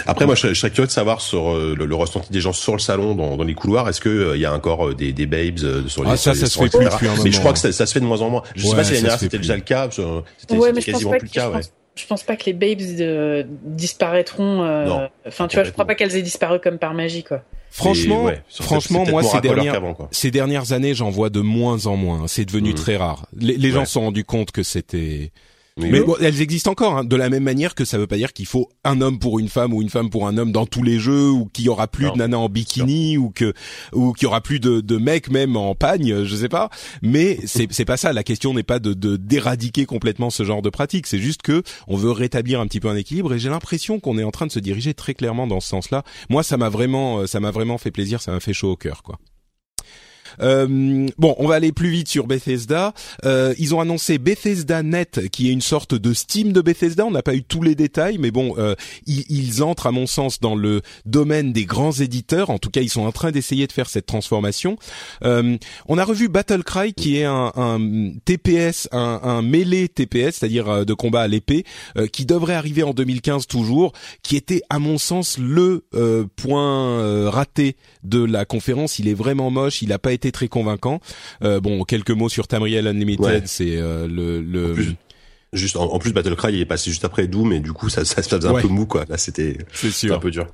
[0.05, 2.79] Après, moi, je, serais curieux de savoir sur euh, le, ressenti des gens sur le
[2.79, 3.89] salon, dans, dans les couloirs.
[3.89, 6.45] Est-ce que il euh, y a encore des, des babes sur les Ah, ça, ça
[6.45, 8.43] se fait plus Mais je crois que ça, ça, se fait de moins en moins.
[8.55, 9.89] Je sais pas si l'année dernière c'était déjà le cas.
[10.37, 11.49] C'était ouais, quasiment plus le cas.
[11.49, 11.61] Ouais.
[11.95, 14.63] Je pense pas que les babes de, disparaîtront.
[14.63, 17.43] Euh, enfin, tu vois, je crois pas qu'elles aient disparu comme par magie, quoi.
[17.69, 22.27] Franchement, franchement, moi ces dernières ces dernières années, j'en vois de moins en moins.
[22.27, 22.75] C'est devenu mmh.
[22.75, 23.25] très rare.
[23.35, 25.31] Les, les gens se sont rendus compte que c'était
[25.77, 28.33] mais bon, elles existent encore, hein, de la même manière que ça veut pas dire
[28.33, 30.83] qu'il faut un homme pour une femme ou une femme pour un homme dans tous
[30.83, 33.53] les jeux, ou qu'il y aura plus de nanas en bikini, ou que
[33.91, 36.69] ou qu'il y aura plus de, de mecs même en pagne, je sais pas.
[37.01, 38.13] Mais c'est c'est pas ça.
[38.13, 41.07] La question n'est pas de d'éradiquer complètement ce genre de pratique.
[41.07, 43.33] C'est juste que on veut rétablir un petit peu un équilibre.
[43.33, 46.03] Et j'ai l'impression qu'on est en train de se diriger très clairement dans ce sens-là.
[46.29, 48.21] Moi, ça m'a vraiment ça m'a vraiment fait plaisir.
[48.21, 49.17] Ça m'a fait chaud au cœur, quoi.
[50.41, 52.93] Euh, bon, on va aller plus vite sur Bethesda.
[53.25, 57.05] Euh, ils ont annoncé Bethesda Net, qui est une sorte de Steam de Bethesda.
[57.05, 60.07] On n'a pas eu tous les détails, mais bon, euh, ils, ils, entrent à mon
[60.07, 62.49] sens dans le domaine des grands éditeurs.
[62.49, 64.77] En tout cas, ils sont en train d'essayer de faire cette transformation.
[65.23, 70.69] Euh, on a revu Battlecry, qui est un, un TPS, un, un mêlé TPS, c'est-à-dire
[70.69, 71.63] euh, de combat à l'épée,
[72.11, 75.85] qui devrait arriver en 2015 toujours, qui était à mon sens le
[76.35, 78.99] point raté de la conférence.
[78.99, 80.99] Il est vraiment moche, il n'a pas été très convaincant.
[81.41, 84.75] bon, quelques mots sur Tamriel Unlimited, c'est le, le
[85.53, 88.21] juste en, plus Battlecry il est passé juste après Doom et du coup ça ça,
[88.21, 89.05] faisait un peu mou quoi.
[89.07, 90.47] Là c'était c'est un peu dur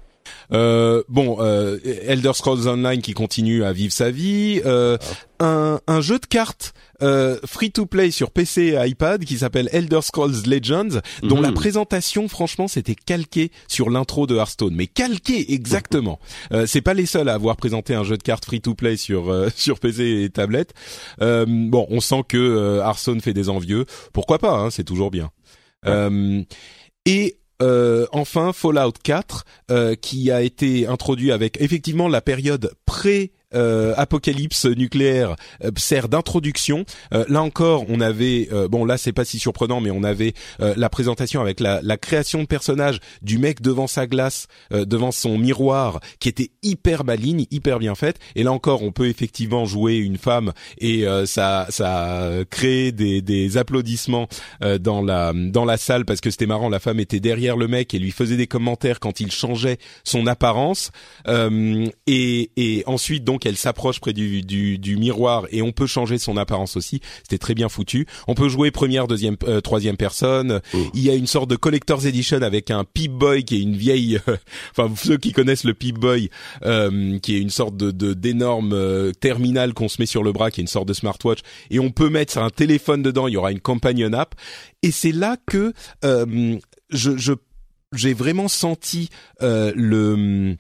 [0.52, 4.98] euh, bon, euh, Elder Scrolls Online qui continue à vivre sa vie, euh,
[5.40, 9.70] un, un, jeu de cartes euh, free to play sur PC et iPad qui s'appelle
[9.72, 11.54] Elder Scrolls Legends, dont la mhm.
[11.54, 16.20] présentation, franchement, c'était calqué sur l'intro de Hearthstone, mais calqué exactement.
[16.52, 18.98] euh, c'est pas les seuls à avoir présenté un jeu de cartes free to play
[18.98, 20.74] sur euh, sur PC et tablette.
[21.20, 23.86] bon, on sent que Hearthstone fait des envieux.
[24.14, 25.30] Pourquoi pas hein, C'est toujours bien.
[27.06, 33.32] et euh, enfin Fallout 4 euh, qui a été introduit avec effectivement la période pré
[33.56, 36.86] euh, apocalypse nucléaire euh, sert d'introduction.
[37.16, 40.90] Euh, là encore, on avait bon là c'est pas si surprenant, mais on avait la
[40.90, 46.00] présentation avec la, la, création de personnage du mec devant sa glace, devant son miroir,
[46.20, 48.20] qui était hyper maligne, hyper bien faite.
[48.36, 53.58] Et là encore, on peut effectivement jouer une femme et ça ça crée des, des
[53.58, 54.28] applaudissements
[54.80, 56.70] dans la dans la salle parce que c'était marrant.
[56.70, 60.28] La femme était derrière le mec et lui faisait des commentaires quand il changeait son
[60.28, 60.92] apparence.
[61.28, 66.18] et, et ensuite donc qu'elle s'approche près du, du, du, miroir et on peut changer
[66.18, 67.02] son apparence aussi.
[67.24, 68.06] C'était très bien foutu.
[68.28, 70.62] On peut jouer première, deuxième, euh, troisième personne.
[70.74, 70.78] Oh.
[70.94, 73.76] Il y a une sorte de collector's edition avec un Pip Boy qui est une
[73.76, 74.38] vieille, euh,
[74.78, 76.30] enfin ceux qui connaissent le Pip Boy,
[76.64, 80.52] euh, qui est une sorte de d'énorme euh, terminal qu'on se met sur le bras,
[80.52, 83.28] qui est une sorte de smartwatch, et on peut mettre un téléphone dedans.
[83.28, 84.36] Il y aura une companion app,
[84.84, 85.74] et c'est là que
[86.04, 87.34] je, je
[87.94, 89.10] j'ai vraiment senti
[89.42, 90.56] le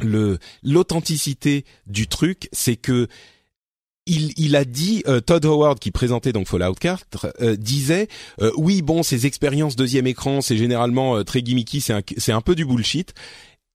[0.00, 3.08] le l'authenticité du truc, c'est que
[4.06, 8.08] il, il, a dit euh, Todd Howard qui présentait donc Fallout 4 euh, disait
[8.40, 12.40] euh, oui bon ces expériences deuxième écran c'est généralement très gimmicky c'est un, c'est un
[12.40, 13.12] peu du bullshit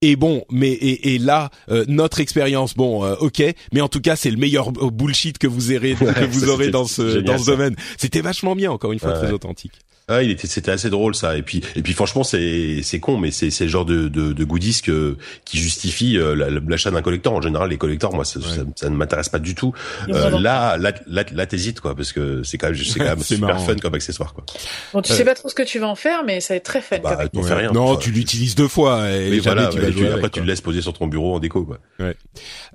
[0.02, 1.50] et bon, mais et, et là
[1.88, 5.94] notre expérience, bon, ok, mais en tout cas c'est le meilleur bullshit que vous aurez
[5.94, 7.78] que vous aurez dans ce dans ce domaine.
[7.98, 9.72] C'était vachement bien, encore une fois, très authentique.
[10.10, 11.38] Ah, il était, c'était assez drôle ça.
[11.38, 14.34] Et puis, et puis franchement, c'est, c'est con, mais c'est, c'est le genre de, de,
[14.34, 16.36] de goodies que, qui justifie euh,
[16.68, 17.34] l'achat d'un collector.
[17.34, 18.40] En général, les collectors, moi, ça,
[18.76, 19.74] ça, ne m'intéresse pas du tout.
[20.10, 23.20] Euh, là, là, là, là, t'hésites quoi, parce que c'est quand même, c'est quand même
[23.20, 24.44] super fun comme accessoire quoi.
[24.92, 26.58] Bon, tu sais euh, pas trop ce que tu vas en faire, mais ça va
[26.58, 26.98] être très fun.
[27.02, 27.72] Bah, fais rien.
[27.72, 29.10] Non, tu l'utilises deux fois.
[29.10, 31.80] Et voilà, tu après tu le laisses poser sur ton bureau en déco quoi.
[32.00, 32.18] Ouais.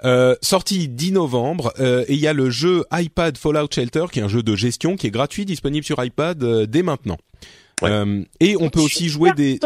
[0.04, 4.22] Euh, sorti 10 novembre, et il y a le jeu iPad Fallout Shelter, qui est
[4.22, 7.17] un jeu de gestion qui est gratuit, disponible sur iPad dès maintenant.
[7.82, 9.58] Euh, et on peut aussi jouer des.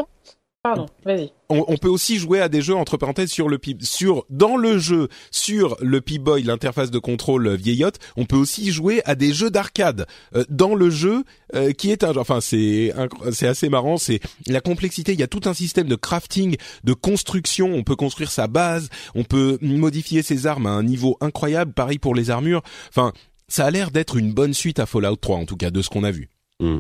[0.63, 1.33] Pardon, vas-y.
[1.49, 4.79] On, peut aussi jouer à des jeux entre parenthèses sur le Pip, sur dans le
[4.79, 7.99] jeu sur le Pip-Boy, l'interface de contrôle vieillotte.
[8.17, 11.25] On peut aussi jouer à des jeux d'arcade euh, dans le jeu
[11.57, 12.17] euh, qui est un.
[12.17, 12.95] Enfin, c'est
[13.33, 13.97] c'est assez marrant.
[13.97, 15.13] C'est la complexité.
[15.15, 17.75] Il y a tout un système de crafting, de construction.
[17.75, 18.89] On peut construire sa base.
[19.17, 21.73] On peut modifier ses armes à un niveau incroyable.
[21.73, 22.63] Pareil pour les armures.
[22.91, 23.13] Enfin,
[23.49, 25.91] ça a l'air d'être une bonne suite à Fallout 3 en tout cas de ce
[25.91, 26.31] qu'on a vu.
[26.61, 26.79] Mm.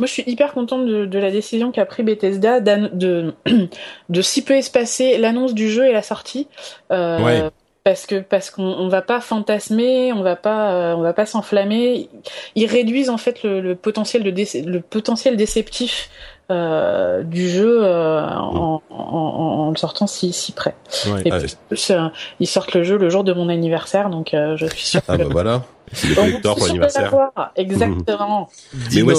[0.00, 3.34] Moi, je suis hyper contente de, la décision qu'a pris Bethesda de,
[4.08, 6.48] de si peu espacer l'annonce du jeu et la sortie.
[6.90, 7.50] Euh,
[7.84, 11.26] parce que parce qu'on on va pas fantasmer, on va pas euh, on va pas
[11.26, 12.08] s'enflammer.
[12.54, 16.08] Ils réduisent en fait le, potentiel de le potentiel déceptif
[16.50, 20.74] euh, du jeu en, en, le sortant si si près.
[21.26, 21.30] Et
[22.40, 25.02] ils sortent le jeu le jour de mon anniversaire, donc je suis sûre.
[25.08, 25.62] Ah bah voilà.
[25.92, 27.12] C'est collector pour l'anniversaire.
[27.56, 28.48] Exactement.
[28.94, 29.14] Mais ouais,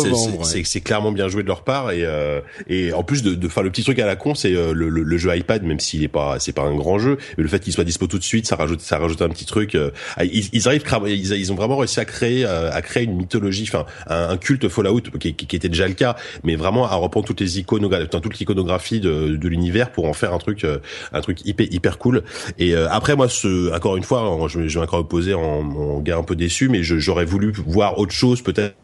[0.63, 3.63] c'est clairement bien joué de leur part et euh, et en plus de, de faire
[3.63, 6.07] le petit truc à la con, c'est euh, le, le, jeu iPad, même s'il est
[6.07, 8.47] pas c'est pas un grand jeu, mais le fait qu'il soit dispo tout de suite,
[8.47, 9.75] ça rajoute ça rajoute un petit truc.
[9.75, 13.15] Euh, ils, ils, arrivent, ils, ils ont vraiment réussi à créer euh, à créer une
[13.15, 17.25] mythologie, enfin un, culte Fallout qui, qui, était déjà le cas, mais vraiment à reprendre
[17.25, 20.65] toutes les iconographies, toute l'iconographie de, de l'univers pour en faire un truc
[21.13, 22.23] un truc hyper hyper cool.
[22.57, 26.17] Et après moi, ce, encore une fois, je, je vais encore opposer en, en gars
[26.17, 28.75] un peu déçu mais j'aurais voulu voir autre chose peut-être.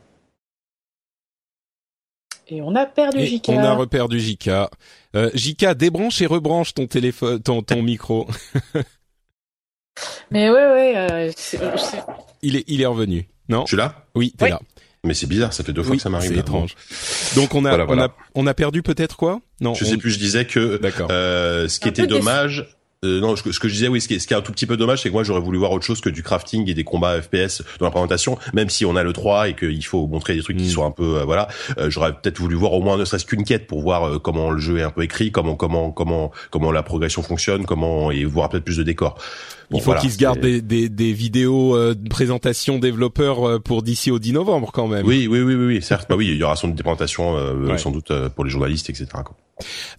[2.49, 3.49] Et on a perdu JK.
[3.49, 4.49] On a reperdu JK.
[5.15, 8.27] Euh, JK, débranche et rebranche ton téléphone, ton, ton micro.
[10.31, 10.93] mais ouais, ouais.
[10.95, 11.31] Euh,
[12.41, 13.27] il est, il est revenu.
[13.49, 13.61] Non.
[13.61, 14.05] Je suis là?
[14.15, 14.61] Oui, t'es là.
[15.03, 16.33] Mais c'est bizarre, ça fait deux fois que ça m'arrive.
[16.33, 16.75] C'est étrange.
[17.35, 19.39] Donc on a, on a, on a perdu peut-être quoi?
[19.61, 19.73] Non.
[19.73, 20.11] Je sais plus.
[20.11, 20.79] Je disais que.
[21.09, 24.19] Euh, ce qui était dommage, Euh, non, ce que, je disais, oui, ce qui, est,
[24.19, 25.85] ce qui est un tout petit peu dommage, c'est que moi j'aurais voulu voir autre
[25.85, 29.03] chose que du crafting et des combats FPS dans la présentation, même si on a
[29.03, 30.69] le 3 et qu'il faut montrer des trucs qui mm.
[30.69, 31.47] soient un peu, euh, voilà.
[31.77, 34.49] Euh, j'aurais peut-être voulu voir au moins ne serait-ce qu'une quête pour voir euh, comment
[34.49, 38.25] le jeu est un peu écrit, comment comment comment comment la progression fonctionne, comment et
[38.25, 39.19] voir peut-être plus de décors.
[39.71, 44.19] Il faut qu'ils se gardent des, des, des, vidéos de présentation développeurs pour d'ici au
[44.19, 45.05] 10 novembre quand même.
[45.05, 46.07] Oui, oui, oui, oui, oui certes.
[46.09, 47.35] Bah oui, il y aura sans doute des présentations,
[47.77, 49.07] sans doute pour les journalistes, etc.
[49.25, 49.35] Quoi.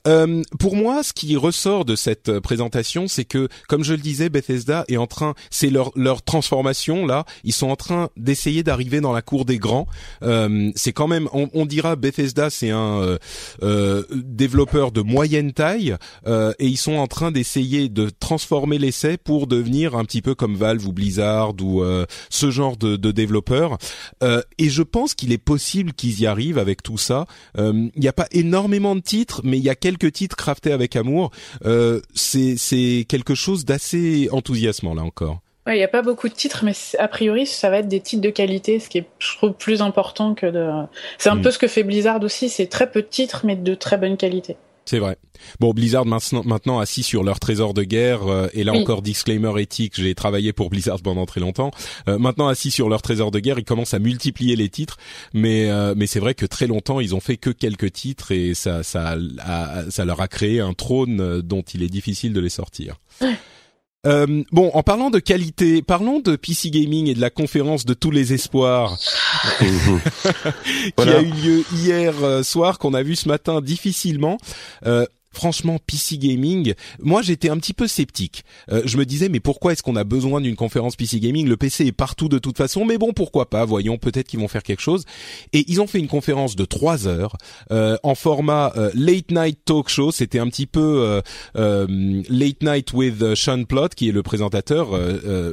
[0.06, 4.00] Euh, pour moi, ce qui ressort de cette euh, présentation, c'est que, comme je le
[4.00, 8.62] disais, Bethesda est en train, c'est leur leur transformation là, ils sont en train d'essayer
[8.62, 9.86] d'arriver dans la cour des grands.
[10.22, 13.18] Euh, c'est quand même, on, on, dira Bethesda, c'est un euh,
[13.62, 19.46] euh développeur de moyenne taille, et ils sont en train d'essayer de transformer l'essai pour
[19.58, 21.82] devenir un petit peu comme Valve ou Blizzard ou
[22.30, 23.78] ce genre de, de développeurs.
[24.22, 27.26] et je pense qu'il est possible qu'ils y arrivent avec tout ça.
[27.56, 30.96] Il n'y a pas énormément de titres mais il y a quelques titres craftés avec
[30.96, 31.30] amour.
[31.64, 35.40] Euh, c'est quelque chose d'assez enthousiasmant là encore.
[35.66, 38.22] Il n'y a pas beaucoup de titres, mais a priori, ça va être des titres
[38.22, 40.66] de qualité, ce qui est, je trouve, plus important que de.
[41.18, 41.42] C'est un hmm.
[41.42, 42.48] peu ce que fait Blizzard aussi.
[42.48, 44.56] C'est très peu de titres, mais de très bonne qualité.
[44.88, 45.18] C'est vrai.
[45.60, 49.52] Bon, Blizzard maintenant, maintenant assis sur leur trésor de guerre, euh, et là encore disclaimer
[49.60, 51.72] éthique, j'ai travaillé pour Blizzard pendant très longtemps.
[52.08, 54.96] Euh, maintenant assis sur leur trésor de guerre, ils commencent à multiplier les titres,
[55.34, 58.54] mais euh, mais c'est vrai que très longtemps ils ont fait que quelques titres et
[58.54, 59.18] ça ça
[59.90, 62.96] ça leur a créé un trône dont il est difficile de les sortir.
[64.06, 67.94] Euh, bon, en parlant de qualité, parlons de PC Gaming et de la conférence de
[67.94, 68.96] tous les espoirs
[69.58, 74.38] qui a eu lieu hier euh, soir, qu'on a vu ce matin difficilement.
[74.86, 78.44] Euh, franchement, PC Gaming, moi j'étais un petit peu sceptique.
[78.70, 81.48] Euh, je me disais, mais pourquoi est-ce qu'on a besoin d'une conférence PC Gaming?
[81.48, 83.64] Le PC est partout de toute façon, mais bon, pourquoi pas?
[83.64, 85.04] Voyons, peut-être qu'ils vont faire quelque chose.
[85.52, 87.36] Et ils ont fait une conférence de trois heures
[87.70, 90.10] euh, en format euh, late night talk show.
[90.10, 91.20] C'était un petit peu
[91.54, 94.98] late night with Sean Plott, qui est le présentateur.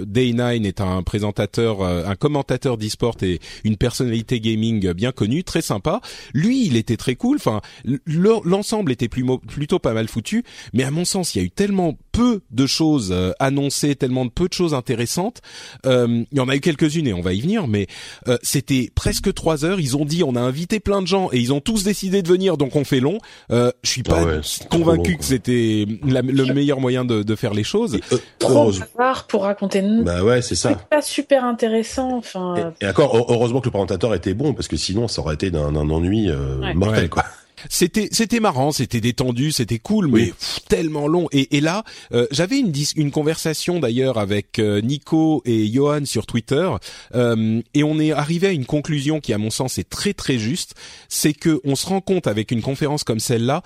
[0.06, 5.62] Day 9 est un présentateur, un commentateur d'e-sport et une personnalité gaming bien connue, très
[5.62, 6.02] sympa.
[6.34, 7.38] Lui, il était très cool.
[7.38, 7.62] Enfin,
[8.06, 9.24] l'ensemble était plus
[9.66, 12.68] plutôt pas mal foutu, mais à mon sens, il y a eu tellement peu de
[12.68, 15.42] choses euh, annoncées, tellement de peu de choses intéressantes.
[15.88, 17.88] Euh, il y en a eu quelques-unes et on va y venir, mais
[18.28, 19.80] euh, c'était presque trois heures.
[19.80, 22.28] Ils ont dit on a invité plein de gens et ils ont tous décidé de
[22.28, 23.18] venir, donc on fait long.
[23.50, 28.00] je suis pas ah convaincu que c'était le meilleur moyen de, de faire les choses.
[28.38, 29.82] trop hasard pour raconter.
[30.04, 30.76] Bah ouais, c'est ça.
[30.76, 32.16] Pas super intéressant.
[32.18, 32.72] Enfin.
[32.82, 35.76] Et, encore, heureusement que le présentateur était bon parce que sinon ça aurait été d'un
[35.76, 36.30] ennui
[36.76, 37.24] mortel quoi
[37.70, 40.34] c'était c'était marrant, c'était détendu, c'était cool, mais
[40.68, 41.28] tellement long.
[41.32, 46.26] Et, et là, euh, j'avais une une conversation d'ailleurs avec euh, Nico et Johan sur
[46.26, 46.70] Twitter,
[47.14, 50.38] euh, et on est arrivé à une conclusion qui, à mon sens, est très très
[50.38, 50.76] juste.
[51.10, 53.64] C'est que on se rend compte avec une conférence comme celle-là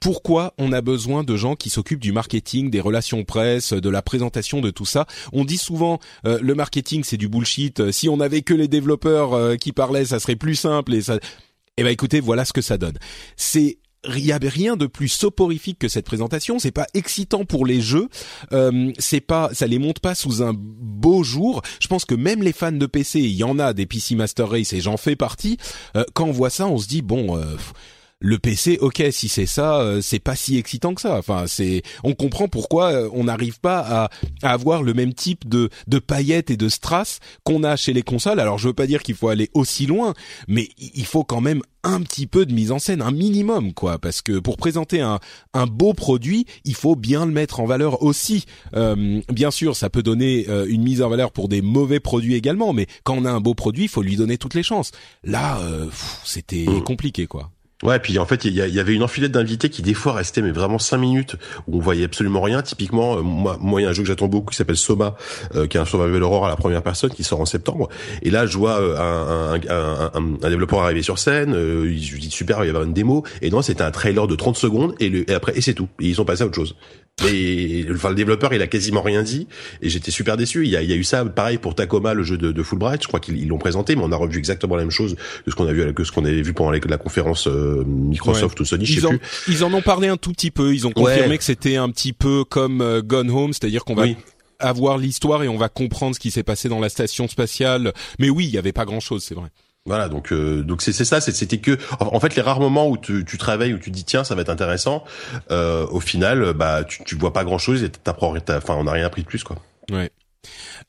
[0.00, 4.00] pourquoi on a besoin de gens qui s'occupent du marketing, des relations presse, de la
[4.00, 5.06] présentation de tout ça.
[5.32, 7.90] On dit souvent le marketing c'est du bullshit.
[7.90, 11.18] Si on avait que les développeurs qui parlaient, ça serait plus simple et ça
[11.78, 12.98] eh ben écoutez, voilà ce que ça donne.
[13.36, 16.58] C'est il y avait rien de plus soporifique que cette présentation.
[16.58, 18.08] C'est pas excitant pour les jeux.
[18.52, 21.62] Euh, c'est pas, ça les monte pas sous un beau jour.
[21.80, 24.48] Je pense que même les fans de PC, il y en a des PC Master
[24.48, 25.58] Race et j'en fais partie.
[25.96, 27.36] Euh, quand on voit ça, on se dit bon.
[27.36, 27.56] Euh,
[28.20, 31.16] le PC, ok, si c'est ça, euh, c'est pas si excitant que ça.
[31.18, 34.10] Enfin, c'est, on comprend pourquoi euh, on n'arrive pas à,
[34.42, 38.40] avoir le même type de de paillettes et de strass qu'on a chez les consoles.
[38.40, 40.14] Alors, je veux pas dire qu'il faut aller aussi loin,
[40.48, 43.98] mais il faut quand même un petit peu de mise en scène, un minimum, quoi,
[43.98, 45.20] parce que pour présenter un,
[45.54, 48.46] un beau produit, il faut bien le mettre en valeur aussi.
[48.74, 52.72] Euh, bien sûr, ça peut donner une mise en valeur pour des mauvais produits également,
[52.72, 54.90] mais quand on a un beau produit, il faut lui donner toutes les chances.
[55.22, 55.60] Là,
[56.24, 56.82] c'était mmh.
[56.82, 57.52] compliqué, quoi.
[57.84, 60.50] Ouais, puis en fait, il y, avait une enfilade d'invités qui des fois restaient mais
[60.50, 61.36] vraiment cinq minutes
[61.68, 62.60] où on voyait absolument rien.
[62.60, 65.14] Typiquement, euh, moi, moi, il y a un jeu que j'attends beaucoup qui s'appelle Soma,
[65.54, 67.88] euh, qui est un survival horror à la première personne qui sort en septembre.
[68.22, 69.58] Et là, je vois euh,
[70.12, 71.54] un, développeur arriver sur scène.
[71.54, 73.22] je lui dis super, il va y avoir une démo.
[73.42, 75.88] Et non, c'était un trailer de 30 secondes et, après et c'est tout.
[76.00, 76.74] Ils sont passés à autre chose.
[77.26, 79.48] Et enfin, le développeur, il a quasiment rien dit,
[79.82, 80.64] et j'étais super déçu.
[80.64, 82.62] Il y a, il y a eu ça, pareil pour Tacoma, le jeu de, de
[82.62, 83.02] Fulbright.
[83.02, 85.56] Je crois qu'ils l'ont présenté, mais on a revu exactement la même chose que ce
[85.56, 88.86] qu'on a vu, que ce qu'on avait vu pendant la, conférence euh, Microsoft ou Sony.
[88.86, 89.20] Je ils, sais en, plus.
[89.48, 90.74] ils en ont parlé un tout petit peu.
[90.74, 94.06] Ils ont confirmé que c'était un petit peu comme euh, Gone Home, c'est-à-dire qu'on va
[94.60, 97.92] avoir l'histoire et on va comprendre ce qui s'est passé dans la station spatiale.
[98.18, 99.48] Mais oui, il y avait pas grand-chose, c'est vrai.
[99.88, 103.24] Voilà, donc euh, donc c'est ça, c'était que en fait les rares moments où tu,
[103.24, 105.02] tu travailles où tu dis tiens ça va être intéressant,
[105.50, 108.92] euh, au final bah tu, tu vois pas grand chose et t'apprends, enfin on n'a
[108.92, 109.56] rien appris de plus quoi.
[109.90, 110.10] Ouais.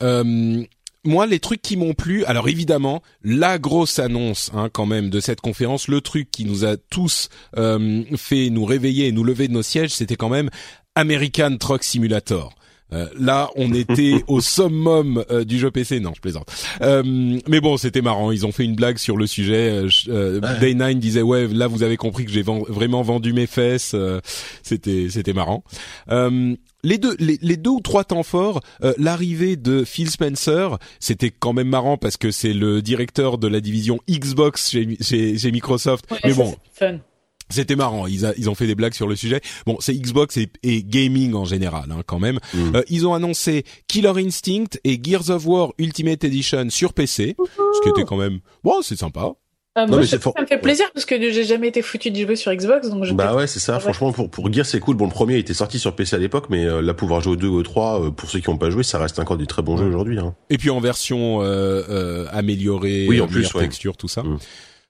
[0.04, 0.64] Euh,
[1.06, 5.22] moi, les trucs qui m'ont plu, alors évidemment, la grosse annonce hein, quand même de
[5.22, 9.48] cette conférence, le truc qui nous a tous euh, fait nous réveiller et nous lever
[9.48, 10.50] de nos sièges, c'était quand même
[10.96, 12.54] American Truck Simulator.
[12.94, 16.00] Euh, là, on était au summum euh, du jeu PC.
[16.00, 16.48] Non, je plaisante.
[16.82, 18.32] Euh, mais bon, c'était marrant.
[18.32, 19.84] Ils ont fait une blague sur le sujet.
[20.60, 23.96] Day 9 disait ouais, là vous avez compris que j'ai vraiment vendu mes fesses.
[24.64, 25.64] c'était c'était marrant.
[26.10, 28.62] les deux, les, deux ou trois temps forts,
[28.98, 33.62] l'arrivée de Phil Spencer, c'était quand même marrant parce que c'est le directeur de la
[33.62, 36.06] division Xbox chez, chez, Microsoft.
[36.24, 36.56] mais bon,
[37.50, 39.42] c'était marrant, ils, ils ont fait des blagues sur le sujet.
[39.66, 42.40] Bon, c'est Xbox et, et, gaming en général, hein, quand même.
[42.54, 42.76] Mm.
[42.76, 47.82] Euh, ils ont annoncé Killer Instinct et Gears of War Ultimate Edition sur PC, ce
[47.82, 49.34] qui était quand même, bon, c'est sympa.
[49.78, 52.54] Euh, moi, ça, me fait plaisir parce que j'ai jamais été foutu de jouer sur
[52.54, 53.80] Xbox, donc je Bah ouais, c'est ça.
[53.80, 54.98] Franchement, pour pour Gears, c'est cool.
[54.98, 57.36] Bon, le premier était sorti sur PC à l'époque, mais euh, là, pouvoir jouer au
[57.38, 59.62] 2 ou au 3, pour ceux qui n'ont pas joué, ça reste encore des très
[59.62, 60.20] bons jeux aujourd'hui.
[60.20, 60.36] Hein.
[60.50, 61.42] Et puis en version
[62.32, 64.24] améliorée, oui, en plus, texture, tout ça.
[64.24, 64.40] Mm.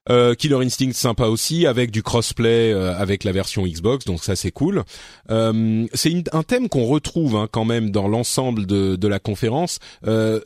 [0.10, 4.36] Euh, Killer Instinct sympa aussi avec du crossplay euh, avec la version Xbox donc ça
[4.36, 4.84] c'est cool.
[5.30, 9.80] Euh, c'est un thème qu'on retrouve hein, quand même dans l'ensemble de, de, la conférence.
[10.08, 10.40] Euh,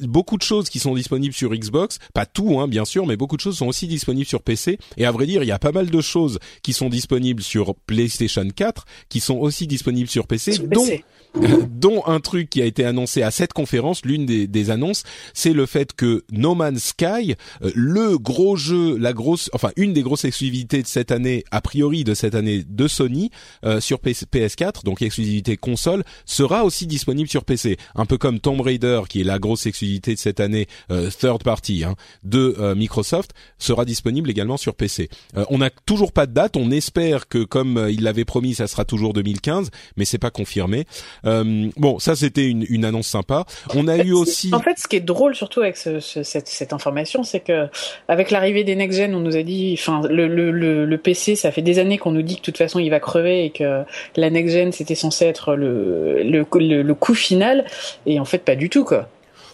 [0.00, 3.36] beaucoup de choses qui sont disponibles sur Xbox, pas tout hein, bien sûr, mais beaucoup
[3.36, 4.78] de choses sont aussi disponibles sur PC.
[4.96, 7.74] Et à vrai dire, il y a pas mal de choses qui sont disponibles sur
[7.74, 10.88] PlayStation 4 qui sont aussi disponibles sur PC, dont
[11.70, 15.02] dont un truc qui a été annoncé à cette conférence, l'une des, des annonces,
[15.34, 17.34] c'est le fait que No Man's Sky,
[17.74, 22.04] le gros jeu la grosse, enfin une des grosses exclusivités de cette année, a priori
[22.04, 23.30] de cette année de Sony
[23.64, 27.76] euh, sur PS4, donc exclusivité console, sera aussi disponible sur PC.
[27.94, 31.42] Un peu comme Tomb Raider, qui est la grosse exclusivité de cette année euh, third
[31.42, 35.08] party hein, de euh, Microsoft, sera disponible également sur PC.
[35.50, 36.56] on n'a toujours pas de date.
[36.56, 40.84] On espère que comme il l'avait promis, ça sera toujours 2015, mais c'est pas confirmé.
[41.24, 43.44] bon, ça c'était une, une, annonce sympa.
[43.74, 44.50] On a eu aussi.
[44.52, 47.68] En fait, ce qui est drôle surtout avec ce, cette, cette information, c'est que
[48.08, 51.98] avec l'arrivée des next on nous a dit, enfin, le, PC, ça fait des années
[51.98, 53.82] qu'on nous dit que de toute façon il va crever et que
[54.16, 57.64] la next gen c'était censé être le, le, le, coup final,
[58.06, 59.08] et en fait pas du tout quoi.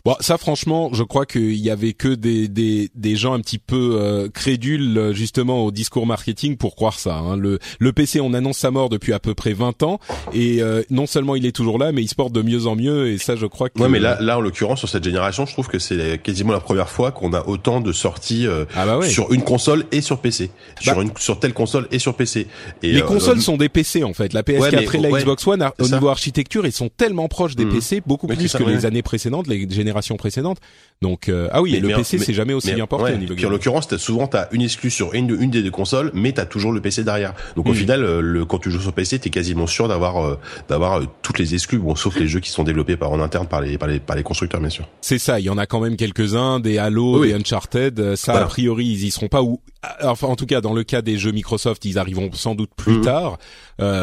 [0.05, 3.59] Bon, ça franchement, je crois qu'il y avait que des, des, des gens un petit
[3.59, 7.17] peu euh, crédules justement au discours marketing pour croire ça.
[7.17, 7.37] Hein.
[7.37, 10.01] Le, le PC, on annonce sa mort depuis à peu près 20 ans
[10.33, 12.77] et euh, non seulement il est toujours là, mais il se porte de mieux en
[12.77, 13.81] mieux et ça, je crois que.
[13.81, 16.61] Ouais, mais là, là en l'occurrence sur cette génération, je trouve que c'est quasiment la
[16.61, 20.21] première fois qu'on a autant de sorties euh, ah bah sur une console et sur
[20.21, 22.47] PC, sur bah une sur telle console et sur PC.
[22.83, 24.33] Et les consoles sont des PC en fait.
[24.33, 27.73] La PS4 et la Xbox One, au niveau architecture, ils sont tellement proches des mmh.
[27.73, 30.59] PC, beaucoup plus que les années précédentes, les génération précédente.
[31.01, 33.12] Donc euh, ah oui, et le PC c'est jamais aussi bien porté.
[33.12, 36.11] au niveau puis en l'occurrence, souvent t'as une exclue sur une, une des deux consoles,
[36.12, 37.34] mais t'as toujours le PC derrière.
[37.57, 37.76] Donc au mm.
[37.76, 41.39] final, euh, le, quand tu joues sur PC, t'es quasiment sûr d'avoir euh, d'avoir toutes
[41.39, 43.89] les exclus, bon sauf les jeux qui sont développés par en interne par les par
[43.89, 44.89] les par les constructeurs bien sûr.
[45.01, 48.16] C'est ça, il y en a quand même quelques uns, des Halo, des Uncharted.
[48.16, 49.61] Ça a priori ils y seront pas ou
[50.03, 52.99] enfin en tout cas dans le cas des jeux Microsoft, ils arriveront sans doute plus
[52.99, 53.03] mm.
[53.03, 53.39] tard.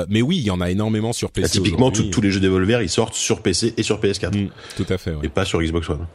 [0.10, 1.62] mais oui, il y en a énormément sur PC.
[1.62, 4.38] typiquement, tous les jeux Devolver, ils sortent sur PC et sur PS4.
[4.38, 5.12] Mm, tout à fait.
[5.12, 5.26] Ouais.
[5.26, 6.08] Et pas sur Xbox One.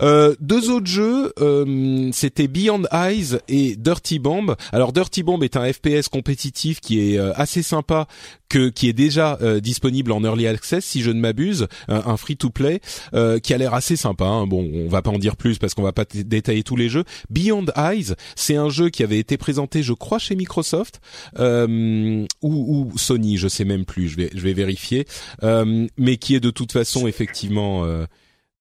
[0.00, 4.54] Euh, deux autres jeux, euh, c'était Beyond Eyes et Dirty Bomb.
[4.72, 8.06] Alors Dirty Bomb est un FPS compétitif qui est euh, assez sympa,
[8.48, 12.48] que qui est déjà disponible en early access si je ne m'abuse, un, free to
[12.48, 12.80] play
[13.42, 14.24] qui a l'air assez sympa.
[14.24, 14.46] Hein.
[14.46, 17.04] Bon, on va pas en dire plus parce qu'on va pas détailler tous les jeux.
[17.28, 21.00] Beyond Eyes, c'est un jeu qui avait été présenté, je crois, chez Microsoft
[21.38, 24.08] ou, ou, Sony, je sais même plus.
[24.08, 25.06] Je vais je vais vérifier,
[25.42, 27.86] mais qui est de toute façon effectivement.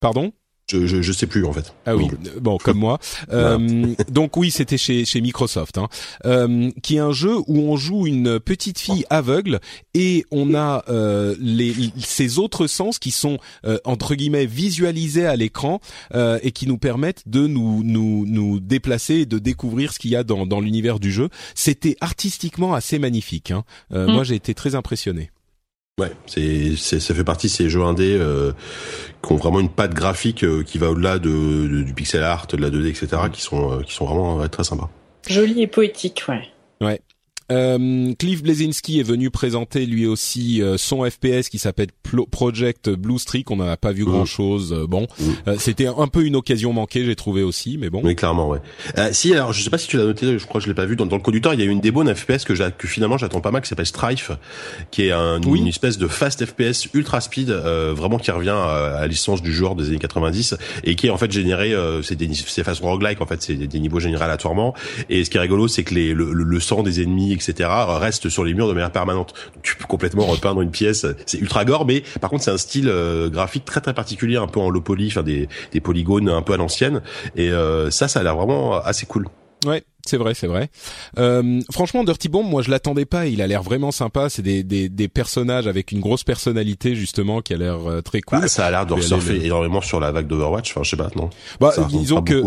[0.01, 0.33] Pardon?
[0.69, 1.73] Je, je, je, sais plus en fait.
[1.85, 2.09] Ah oui,
[2.39, 2.99] bon comme moi.
[3.29, 5.89] Euh, donc oui, c'était chez chez Microsoft, hein,
[6.25, 9.59] euh, qui est un jeu où on joue une petite fille aveugle
[9.93, 15.35] et on a euh, les ces autres sens qui sont euh, entre guillemets visualisés à
[15.35, 15.81] l'écran
[16.13, 20.11] euh, et qui nous permettent de nous nous nous déplacer et de découvrir ce qu'il
[20.11, 21.29] y a dans dans l'univers du jeu.
[21.53, 23.51] C'était artistiquement assez magnifique.
[23.51, 23.63] Hein.
[23.91, 24.11] Mm.
[24.11, 25.31] Moi, j'ai été très impressionné.
[25.99, 28.51] Ouais, c'est, ça fait partie de ces jeux indés euh,
[29.23, 32.57] qui ont vraiment une patte graphique euh, qui va au-delà de, du pixel art, de
[32.57, 34.91] la 2D, etc., qui sont euh, qui sont vraiment très sympas.
[35.27, 36.43] Joli et poétique, ouais.
[36.81, 37.01] Ouais.
[37.51, 41.87] Euh, Cliff Blazinski est venu présenter lui aussi euh, son FPS qui s'appelle
[42.31, 43.49] Project Blue Streak.
[43.51, 44.05] On n'en a pas vu mmh.
[44.05, 44.73] grand chose.
[44.73, 45.53] Euh, bon, mmh.
[45.57, 48.01] c'était un peu une occasion manquée, j'ai trouvé aussi, mais bon.
[48.03, 48.59] Oui, clairement, ouais.
[49.11, 50.85] si alors, je sais pas si tu l'as noté, je crois que je l'ai pas
[50.85, 51.53] vu dans, dans le conducteur.
[51.53, 53.69] Il y a eu une démo d'un FPS que, que finalement j'attends pas mal, qui
[53.69, 54.31] s'appelle Strife,
[54.91, 59.07] qui est un, une espèce de fast FPS ultra speed, vraiment qui revient à, à
[59.07, 61.73] l'essence du joueur des années 90 et qui est en fait généré,
[62.03, 64.73] c'est des c'est façon roguelike en fait, c'est des, niveaux générés aléatoirement.
[65.09, 68.29] Et ce qui est rigolo, c'est que les, le, le sang des ennemis etc., reste
[68.29, 69.33] sur les murs de manière permanente.
[69.63, 71.05] tu peux complètement repeindre une pièce.
[71.25, 74.47] C'est ultra gore, mais par contre, c'est un style euh, graphique très très particulier, un
[74.47, 77.01] peu en low poly, enfin des, des polygones un peu à l'ancienne.
[77.35, 79.27] Et euh, ça, ça a l'air vraiment assez cool.
[79.65, 80.69] Ouais, c'est vrai, c'est vrai.
[81.17, 83.25] Euh, franchement, Dirty Bomb, moi je l'attendais pas.
[83.25, 84.29] Il a l'air vraiment sympa.
[84.29, 88.21] C'est des, des, des, personnages avec une grosse personnalité justement qui a l'air euh, très
[88.21, 88.41] cool.
[88.41, 90.71] Bah, ça a l'air de surfer énormément sur la vague d'Overwatch.
[90.71, 91.29] Enfin, je sais pas, non?
[91.59, 92.41] Bah, disons que.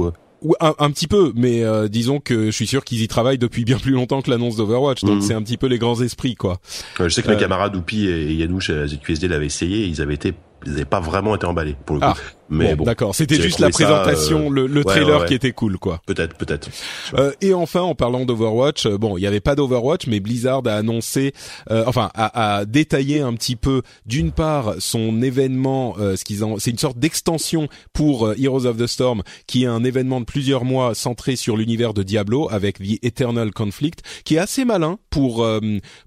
[0.60, 3.64] Un, un, petit peu, mais euh, disons que je suis sûr qu'ils y travaillent depuis
[3.64, 5.22] bien plus longtemps que l'annonce d'Overwatch, donc mhm.
[5.22, 6.60] c'est un petit peu les grands esprits, quoi.
[6.98, 10.14] je sais que mes camarades Oupi et Yanouche à ZQSD l'avaient essayé, et ils avaient
[10.14, 10.34] été
[10.66, 12.08] ils n'avaient pas vraiment été emballés pour le coup.
[12.08, 12.39] Ah.
[12.50, 16.02] Mais bon, d'accord, c'était juste la présentation, euh, le, trailer qui était cool, quoi.
[16.04, 16.68] Peut-être, peut-être.
[17.14, 20.62] Euh, et enfin, en parlant d'Overwatch, euh, bon, il n'y avait pas d'Overwatch, mais Blizzard
[20.66, 21.32] a annoncé,
[21.70, 26.58] euh, enfin, a, a, détaillé un petit peu, d'une part, son événement, ce qu'ils ont,
[26.58, 30.64] c'est une sorte d'extension pour Heroes of the Storm, qui est un événement de plusieurs
[30.64, 35.46] mois centré sur l'univers de Diablo avec The Eternal Conflict, qui est assez malin pour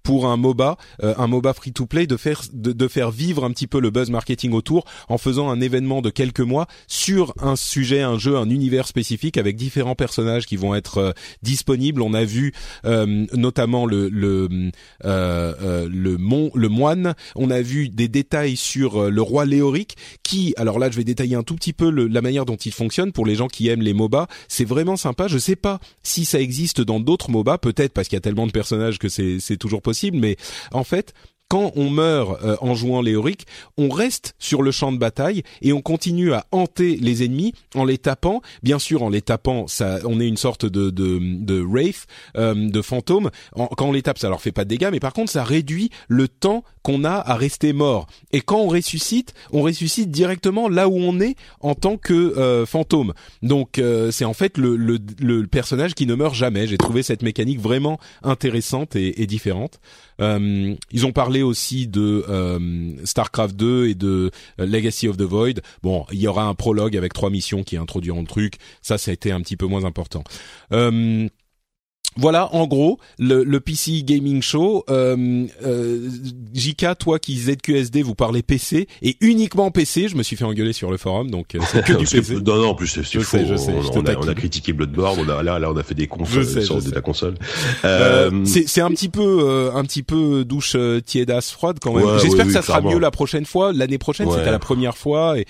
[0.03, 3.51] pour un MOBA, un MOBA free to play, de faire de, de faire vivre un
[3.51, 6.32] petit peu le buzz marketing autour en faisant un événement de quelques
[6.87, 11.11] sur un sujet, un jeu, un univers spécifique avec différents personnages qui vont être euh,
[11.41, 12.01] disponibles.
[12.01, 12.53] On a vu
[12.85, 14.71] euh, notamment le le
[15.05, 17.15] euh, le mont le moine.
[17.35, 21.35] On a vu des détails sur le roi Léoric qui alors là je vais détailler
[21.35, 23.93] un tout petit peu la manière dont il fonctionne pour les gens qui aiment les
[23.93, 24.27] MOBA.
[24.47, 25.27] C'est vraiment sympa.
[25.27, 28.47] Je sais pas si ça existe dans d'autres MOBA, peut-être parce qu'il y a tellement
[28.47, 30.37] de personnages que c'est toujours possible, mais
[30.71, 31.13] en fait
[31.53, 33.45] quand on meurt euh, en jouant Léoric,
[33.77, 37.85] on reste sur le champ de bataille et on continue à hanter les ennemis en
[37.85, 38.41] les tapant.
[38.63, 42.55] Bien sûr, en les tapant, ça, on est une sorte de de, de wraith, euh,
[42.55, 43.29] de fantôme.
[43.55, 45.91] quand on les tape, ça leur fait pas de dégâts, mais par contre, ça réduit
[46.07, 48.07] le temps qu'on a à rester mort.
[48.31, 52.65] Et quand on ressuscite, on ressuscite directement là où on est en tant que euh,
[52.65, 53.13] fantôme.
[53.43, 53.79] Donc
[54.11, 56.65] c'est en fait le, personnage qui ne meurt jamais.
[56.65, 59.79] J'ai trouvé cette mécanique vraiment intéressante et, et différente.
[60.21, 65.21] Euh, ils ont parlé aussi de euh, Starcraft 2 et de euh, Legacy of the
[65.21, 65.61] Void.
[65.81, 68.55] Bon, il y aura un prologue avec trois missions qui introduiront le truc.
[68.81, 70.23] Ça, ça a été un petit peu moins important.
[70.71, 71.27] Euh,
[72.17, 74.83] voilà, en gros, le, le PC Gaming Show.
[74.89, 76.09] Euh, euh,
[76.53, 80.07] JK, toi qui ZQSD, vous parlez PC et uniquement PC.
[80.07, 82.35] Je me suis fait engueuler sur le forum, donc euh, c'est que du PC.
[82.35, 83.23] Non, non, en plus c'est faux.
[83.23, 85.19] Sais, je sais, on, a, on, a, critiqué Bloodborne.
[85.19, 87.35] On a, là, là, on a fait des confs sur de la console.
[87.85, 92.19] Euh, euh c'est un petit peu, un petit peu douche tiédasse froide quand même.
[92.19, 93.73] J'espère que ça sera mieux la prochaine fois.
[93.73, 95.45] L'année prochaine, c'était la première fois et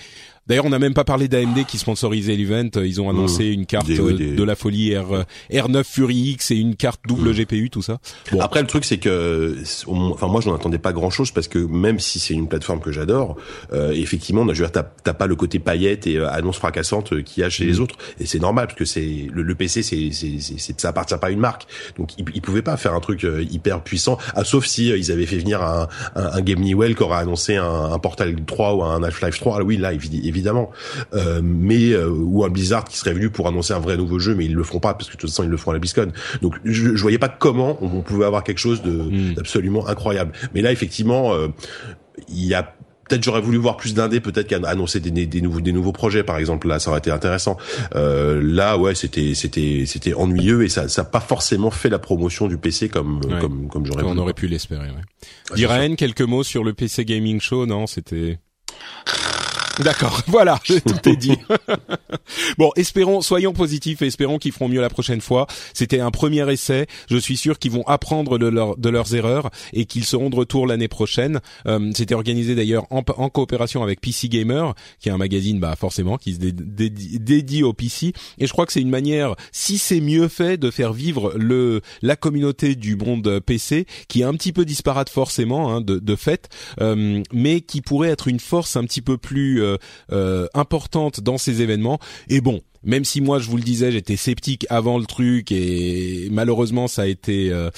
[0.46, 2.68] D'ailleurs, on n'a même pas parlé d'AMD qui sponsorisait l'event.
[2.76, 3.52] Ils ont annoncé mmh.
[3.52, 7.44] une carte de la folie R, R9 Fury X et une carte double mmh.
[7.44, 7.98] GPU, tout ça.
[8.30, 8.40] Bon.
[8.40, 11.98] Après, le truc, c'est que, enfin, moi, je n'en attendais pas grand-chose parce que même
[11.98, 13.36] si c'est une plateforme que j'adore,
[13.72, 17.22] euh, effectivement, je veux dire, t'as pas le côté paillette et euh, annonce fracassante euh,
[17.22, 17.82] qu'il y a chez les mmh.
[17.82, 21.30] autres, et c'est normal parce que c'est le, PC, c'est, c'est, ça appartient pas à
[21.30, 21.66] une marque,
[21.96, 25.26] donc ils, ils pouvaient pas faire un truc hyper puissant, ah, sauf si ils avaient
[25.26, 28.82] fait venir un, un, un Game Newell qui aurait annoncé un, un Portal 3 ou
[28.82, 29.62] un Half-Life 3.
[29.62, 30.70] oui, là, évidemment évidemment.
[31.14, 34.34] Euh, mais euh, ou un Blizzard qui serait venu pour annoncer un vrai nouveau jeu,
[34.34, 35.80] mais ils le feront pas parce que de toute façon ils le feront à la
[35.80, 36.08] BlizzCon.
[36.42, 39.34] Donc je, je voyais pas comment on, pouvait avoir quelque chose hmm.
[39.34, 40.32] d'absolument incroyable.
[40.54, 41.48] Mais là effectivement, euh,
[42.28, 42.74] il y a
[43.08, 46.38] peut-être j'aurais voulu voir plus d'indés, peut-être qu'annoncer des, des, nouveaux des nouveaux projets par
[46.38, 47.56] exemple là ça aurait été intéressant.
[47.94, 51.98] Euh, là ouais c'était c'était c'était ennuyeux et ça ça a pas forcément fait la
[51.98, 54.04] promotion du PC comme comme comme j'aurais.
[54.04, 54.88] On aurait pu l'espérer.
[54.88, 55.66] Ouais.
[55.68, 57.66] Ah, quelques mots sur le PC Gaming Show?
[57.66, 58.38] Non c'était.
[59.80, 61.36] D'accord, voilà, tout est dit.
[62.58, 65.46] bon, espérons, soyons positifs et espérons qu'ils feront mieux la prochaine fois.
[65.72, 66.86] C'était un premier essai.
[67.08, 70.66] Je suis sûr qu'ils vont apprendre de, de leurs erreurs et qu'ils seront de retour
[70.66, 71.40] l'année prochaine.
[71.66, 75.74] Euh, C'était organisé d'ailleurs en, en, coopération avec PC Gamer, qui est un magazine, bah
[75.76, 78.12] forcément, qui se dédie, au PC.
[78.38, 81.80] Et je crois que c'est une manière, si c'est mieux fait, de faire vivre le
[82.02, 86.16] la communauté du monde PC, qui est un petit peu disparate forcément, hein, de, de
[86.16, 86.48] fait,
[86.80, 89.63] euh, mais qui pourrait être une force un petit peu plus
[90.54, 91.98] importante dans ces événements.
[92.28, 96.28] Et bon, même si moi je vous le disais, j'étais sceptique avant le truc et
[96.30, 97.70] malheureusement ça a été euh,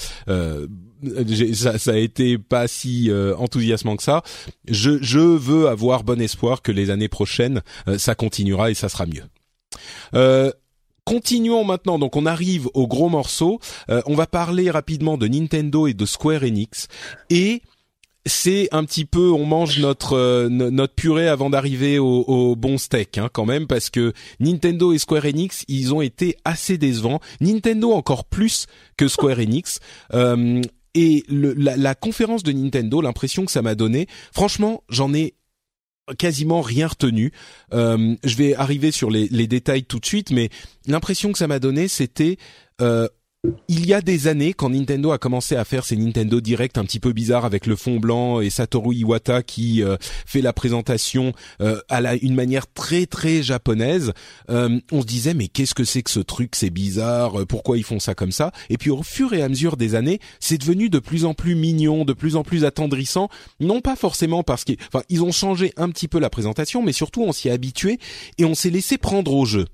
[1.53, 4.23] ça, ça, a été pas si enthousiasmant que ça.
[4.67, 7.61] Je, je veux avoir bon espoir que les années prochaines
[7.97, 9.23] ça continuera et ça sera mieux.
[11.05, 13.59] Continuons maintenant, donc on arrive au gros morceau.
[13.87, 16.87] on va parler rapidement de Nintendo et de Square Enix
[17.29, 17.61] et
[18.27, 23.17] c'est un petit peu, on mange notre euh, notre purée avant d'arriver au, bon steak,
[23.17, 27.19] hein, quand même, parce que Nintendo et Square Enix, ils ont été assez décevants.
[27.41, 28.67] Nintendo encore plus
[28.97, 29.79] que Square Enix.
[30.13, 30.61] Euh,
[30.93, 35.35] et le, la, la, conférence de Nintendo, l'impression que ça m'a donné, franchement, j'en ai
[36.17, 37.31] quasiment rien retenu.
[37.73, 40.49] Euh, je vais arriver sur les, les, détails tout de suite, mais
[40.87, 42.37] l'impression que ça m'a donné, c'était
[43.67, 46.85] il y a des années, quand Nintendo a commencé à faire ses Nintendo Direct un
[46.85, 51.33] petit peu bizarres avec le fond blanc et Satoru Iwata qui euh, fait la présentation
[51.61, 54.13] euh, à la, une manière très très japonaise,
[54.49, 57.83] euh, on se disait mais qu'est-ce que c'est que ce truc, c'est bizarre, pourquoi ils
[57.83, 58.51] font ça comme ça?
[58.69, 61.55] Et puis au fur et à mesure des années, c'est devenu de plus en plus
[61.55, 63.29] mignon, de plus en plus attendrissant,
[63.59, 64.77] non pas forcément parce qu'ils,
[65.09, 67.99] ils ont changé un petit peu la présentation, mais surtout on s'y est habitué
[68.37, 69.65] et on s'est laissé prendre au jeu.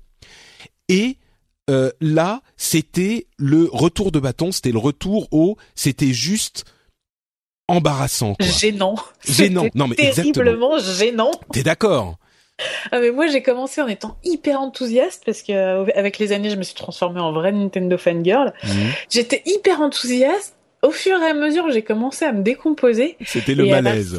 [0.88, 1.18] Et
[1.70, 6.64] euh, là, c'était le retour de bâton, c'était le retour au, c'était juste
[7.68, 8.34] embarrassant.
[8.34, 8.46] Quoi.
[8.46, 8.96] Gênant.
[9.26, 9.66] Gênant.
[9.74, 11.30] Non mais terriblement gênant.
[11.52, 12.18] T'es d'accord
[12.92, 16.50] ah mais moi j'ai commencé en étant hyper enthousiaste parce que euh, avec les années
[16.50, 18.52] je me suis transformée en vraie Nintendo fangirl.
[18.62, 18.92] Mhm.
[19.10, 20.54] J'étais hyper enthousiaste.
[20.82, 23.16] Au fur et à mesure j'ai commencé à me décomposer.
[23.24, 24.16] C'était le malaise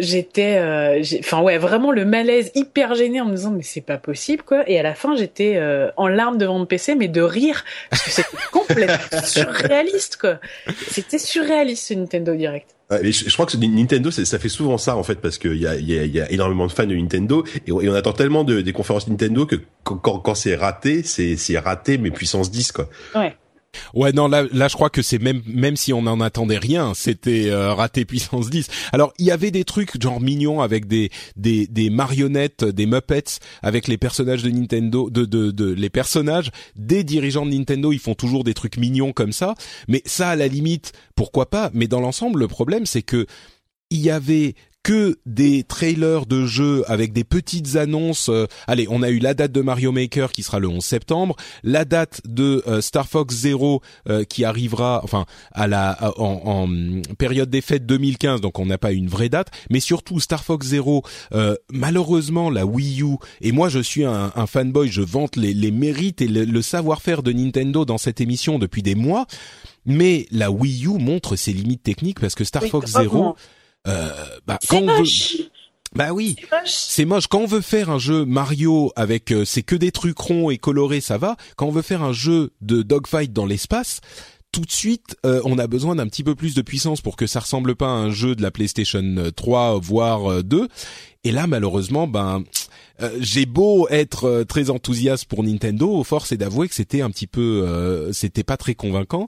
[0.00, 3.98] j'étais euh, enfin ouais vraiment le malaise hyper gêné en me disant mais c'est pas
[3.98, 7.22] possible quoi et à la fin j'étais euh, en larmes devant mon PC mais de
[7.22, 10.38] rire parce que c'était complètement surréaliste quoi
[10.88, 15.14] c'était surréaliste ce Nintendo Direct je, crois que Nintendo, ça fait souvent ça en fait,
[15.20, 17.94] parce qu'il y a, y, a, y a énormément de fans de Nintendo et, on
[17.94, 22.50] attend tellement de, des conférences Nintendo que quand, quand, c'est raté, c'est raté mais puissance
[22.50, 22.88] 10 quoi.
[23.14, 23.36] Ouais.
[23.94, 26.92] Ouais, non, là, là, je crois que c'est même, même si on n'en attendait rien,
[26.94, 28.68] c'était euh, raté puissance 10.
[28.92, 33.38] Alors, il y avait des trucs genre mignons avec des, des, des marionnettes, des Muppets,
[33.62, 37.98] avec les personnages de Nintendo, de, de, de, les personnages des dirigeants de Nintendo, ils
[37.98, 39.54] font toujours des trucs mignons comme ça.
[39.88, 41.70] Mais ça, à la limite, pourquoi pas?
[41.74, 43.26] Mais dans l'ensemble, le problème, c'est que
[43.90, 48.28] il y avait que des trailers de jeux avec des petites annonces.
[48.28, 51.36] Euh, allez, on a eu la date de Mario Maker qui sera le 11 septembre,
[51.62, 57.14] la date de euh, Star Fox Zero euh, qui arrivera, enfin à la en, en
[57.18, 60.68] période des fêtes 2015, donc on n'a pas une vraie date, mais surtout Star Fox
[60.68, 61.02] Zero.
[61.70, 65.70] malheureusement, la Wii U et moi je suis un, un fanboy, je vante les, les
[65.70, 69.26] mérites et le, savoir-faire de Nintendo dans cette émission depuis des mois,
[69.84, 73.34] mais la Wii U montre ses limites techniques parce que Star Fox Zero
[73.86, 74.10] euh,
[74.46, 75.08] bah, quand on veut...
[75.92, 77.26] Bah oui, c'est moche.
[77.26, 80.56] Quand on veut faire un jeu Mario avec euh, c'est que des trucs ronds et
[80.56, 81.36] colorés, ça va.
[81.56, 84.00] Quand on veut faire un jeu de dogfight dans l'espace,
[84.52, 87.26] tout de suite, euh, on a besoin d'un petit peu plus de puissance pour que
[87.26, 89.02] ça ressemble pas à un jeu de la PlayStation
[89.34, 90.68] 3 voire 2.
[91.24, 92.44] Et là, malheureusement, ben
[93.02, 97.10] euh, j'ai beau être euh, très enthousiaste pour Nintendo, force est d'avouer que c'était un
[97.10, 99.26] petit peu, euh, c'était pas très convaincant.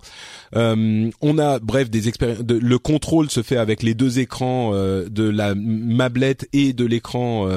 [0.55, 2.45] on a, bref, des expériences.
[2.49, 7.49] le contrôle se fait avec les deux écrans de la mablette et de l'écran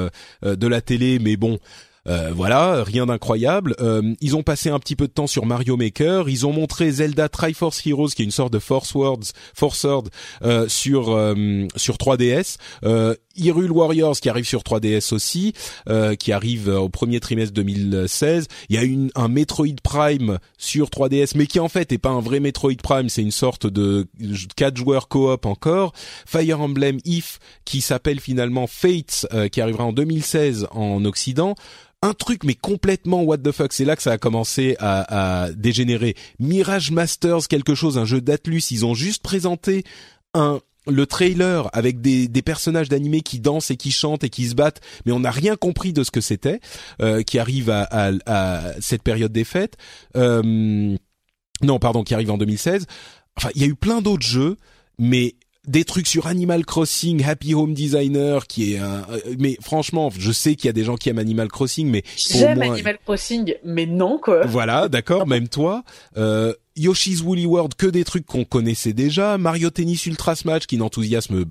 [0.44, 1.60] de la télé, mais bon.
[2.08, 3.76] Euh, voilà, rien d'incroyable.
[3.80, 6.30] Euh, ils ont passé un petit peu de temps sur Mario Maker.
[6.30, 10.06] Ils ont montré Zelda Triforce Heroes, qui est une sorte de Force Words, Force Word
[10.43, 11.06] euh, sur
[11.76, 12.58] sur 3DS.
[13.38, 15.53] Hyrule Warriors qui arrive sur 3DS aussi,
[16.20, 18.47] qui arrive au premier trimestre 2016.
[18.70, 22.10] Il y a une, un Metroid Prime sur 3DS, mais qui en fait est pas
[22.10, 24.08] un vrai Metroid Prime, c'est une sorte de
[24.56, 25.93] 4 joueurs coop encore.
[26.26, 31.56] Fire Emblem If qui s'appelle finalement Fates, qui arrivera en 2016 en Occident
[32.02, 33.74] un truc mais complètement what the fuck.
[33.74, 36.16] C'est là que ça a commencé à, dégénérer.
[36.39, 38.72] Mirage Masters, quelque chose, un jeu d'Atlus.
[38.72, 39.84] Ils ont juste présenté
[40.34, 44.54] un le trailer avec des, personnages d'animés qui dansent et qui chantent et qui se
[44.54, 46.60] battent, mais on n'a rien compris de ce que c'était,
[47.02, 49.78] euh, qui arrive à, cette période des fêtes.
[50.16, 50.96] Euh,
[51.64, 52.86] non, pardon, qui arrive en 2016.
[53.36, 54.58] Enfin, il y a eu plein d'autres jeux,
[55.00, 55.36] mais
[55.68, 59.05] des trucs sur Animal Crossing, Happy Home Designer, qui est un.
[59.09, 62.03] Euh, mais franchement, je sais qu'il y a des gens qui aiment Animal Crossing, mais
[62.16, 64.45] j'aime Animal Crossing, mais non quoi.
[64.45, 65.84] Voilà, d'accord, même toi.
[66.18, 69.38] Euh, Yoshi's Woolly World, que des trucs qu'on connaissait déjà.
[69.38, 71.45] Mario Tennis Ultra Smash, qui n'enthousiasme,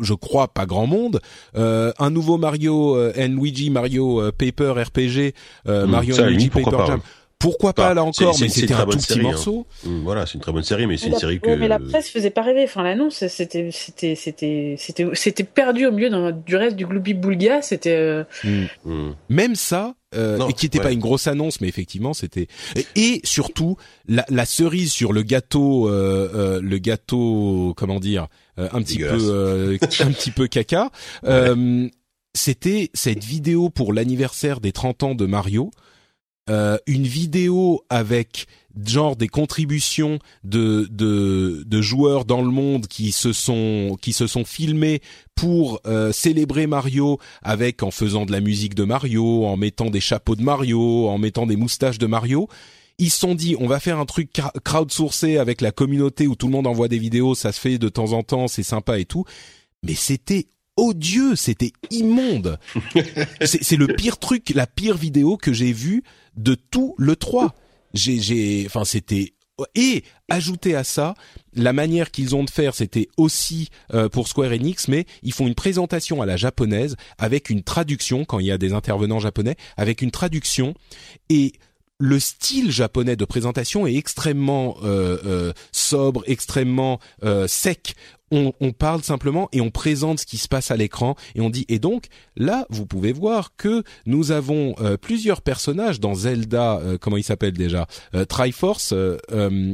[0.00, 1.20] je crois, pas grand monde.
[1.56, 5.34] Euh, un nouveau Mario euh, Luigi, Mario euh, Paper RPG,
[5.66, 7.00] euh, hmm, Mario Luigi Paper Jam.
[7.38, 9.22] Pourquoi pas là encore Mais c'était un tout petit hein.
[9.22, 9.66] morceau.
[9.84, 11.54] Mmh, voilà, c'est une très bonne série, mais c'est une série que.
[11.54, 12.64] mais la presse faisait pas rêver.
[12.64, 17.62] Enfin, l'annonce, c'était, c'était, c'était, c'était, c'était perdu au milieu du reste du Glooby Boulga.
[17.62, 17.96] C'était.
[17.96, 18.64] Euh, mmh.
[18.84, 19.14] Mmh.
[19.28, 22.48] Même ça, euh, et qui n'était pas une grosse annonce, mais effectivement, c'était.
[22.96, 23.76] Et, surtout,
[24.06, 28.28] la, la, cerise sur le gâteau, euh, euh le gâteau, comment dire,
[28.58, 30.90] euh, un petit peu, un petit peu caca.
[32.34, 35.70] c'était cette vidéo pour l'anniversaire des 30 ans de Mario
[36.48, 38.46] euh, une vidéo avec
[38.86, 44.26] genre des contributions de, de, de joueurs dans le monde qui se sont qui se
[44.26, 45.00] sont filmés
[45.34, 50.00] pour euh, célébrer Mario avec en faisant de la musique de Mario, en mettant des
[50.00, 52.48] chapeaux de Mario, en mettant des moustaches de Mario.
[52.98, 56.46] Ils se sont dit on va faire un truc crowdsourcé avec la communauté où tout
[56.46, 59.04] le monde envoie des vidéos, ça se fait de temps en temps, c'est sympa et
[59.04, 59.24] tout.
[59.82, 60.46] Mais c'était
[60.78, 62.58] odieux, c'était immonde.
[63.44, 66.02] c'est le pire truc, la pire vidéo que j'ai vue
[66.36, 67.54] de tout le 3.
[67.92, 69.34] J'ai, enfin, c'était
[69.74, 71.14] et ajouter à ça
[71.52, 75.48] la manière qu'ils ont de faire, c'était aussi euh, pour Square Enix, mais ils font
[75.48, 79.56] une présentation à la japonaise avec une traduction quand il y a des intervenants japonais,
[79.76, 80.74] avec une traduction
[81.28, 81.54] et
[81.98, 87.00] le style japonais de présentation est extrêmement euh, euh, sobre, extrêmement
[87.48, 87.96] sec
[88.30, 91.64] on, parle simplement et on présente ce qui se passe à l'écran et on dit
[91.68, 92.06] et donc
[92.36, 97.24] là vous pouvez voir que nous avons euh, plusieurs personnages dans Zelda euh, comment il
[97.24, 98.94] s'appelle déjà euh, Triforce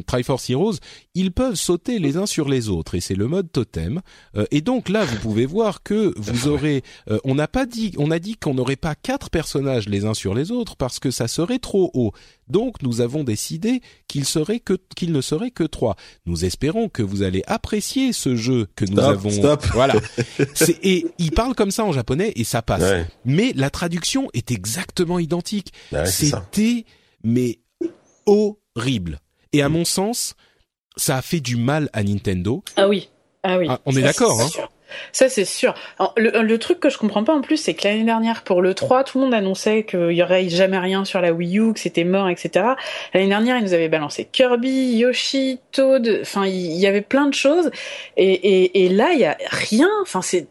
[0.07, 0.75] Triforce Heroes.
[1.15, 4.01] Ils peuvent sauter les uns sur les autres et c'est le mode totem.
[4.51, 6.83] Et donc là vous pouvez voir que vous aurez
[7.25, 10.35] on n'a pas dit on a dit qu'on n'aurait pas quatre personnages les uns sur
[10.35, 12.13] les autres parce que ça serait trop haut
[12.49, 15.97] donc nous avons décidé qu'il serait que qu'il ne serait que trois.
[16.27, 19.31] Nous espérons que vous allez apprécier ce jeu que nous avons.
[19.31, 19.65] Stop.
[19.73, 19.95] Voilà.
[20.83, 23.07] et il parle comme ça en japonais et ça passe.
[23.25, 25.73] Mais la traduction est exactement identique.
[26.07, 26.85] C'était
[27.23, 27.59] mais
[28.27, 29.21] horrible.
[29.53, 30.35] Et à mon sens,
[30.97, 32.63] ça a fait du mal à Nintendo.
[32.77, 33.09] Ah oui.
[33.43, 33.67] Ah oui.
[33.69, 34.41] Ah, on est d'accord.
[34.41, 34.69] Hein
[35.13, 35.75] ça, c'est sûr.
[36.17, 39.05] le, truc que je comprends pas en plus, c'est que l'année dernière, pour le 3,
[39.05, 42.05] tout le monde annonçait qu'il y aurait jamais rien sur la Wii U, que c'était
[42.05, 42.67] mort, etc.
[43.13, 47.35] L'année dernière, ils nous avaient balancé Kirby, Yoshi, Toad, enfin, il y, avait plein de
[47.35, 47.71] choses.
[48.17, 49.89] Et, là, il y a rien.
[50.03, 50.47] Enfin, c'est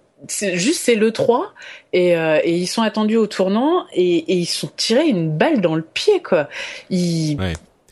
[0.56, 1.54] juste c'est le 3
[1.96, 5.82] euh, et, ils sont attendus au tournant et, ils sont tirés une balle dans le
[5.82, 6.48] pied quoi.
[6.90, 7.38] Ils,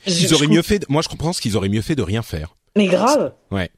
[0.06, 0.88] ils auraient mieux fait.
[0.90, 2.56] Moi, je comprends ce qu'ils auraient mieux fait de rien faire.
[2.76, 3.34] Mais grave.
[3.52, 3.70] Ouais.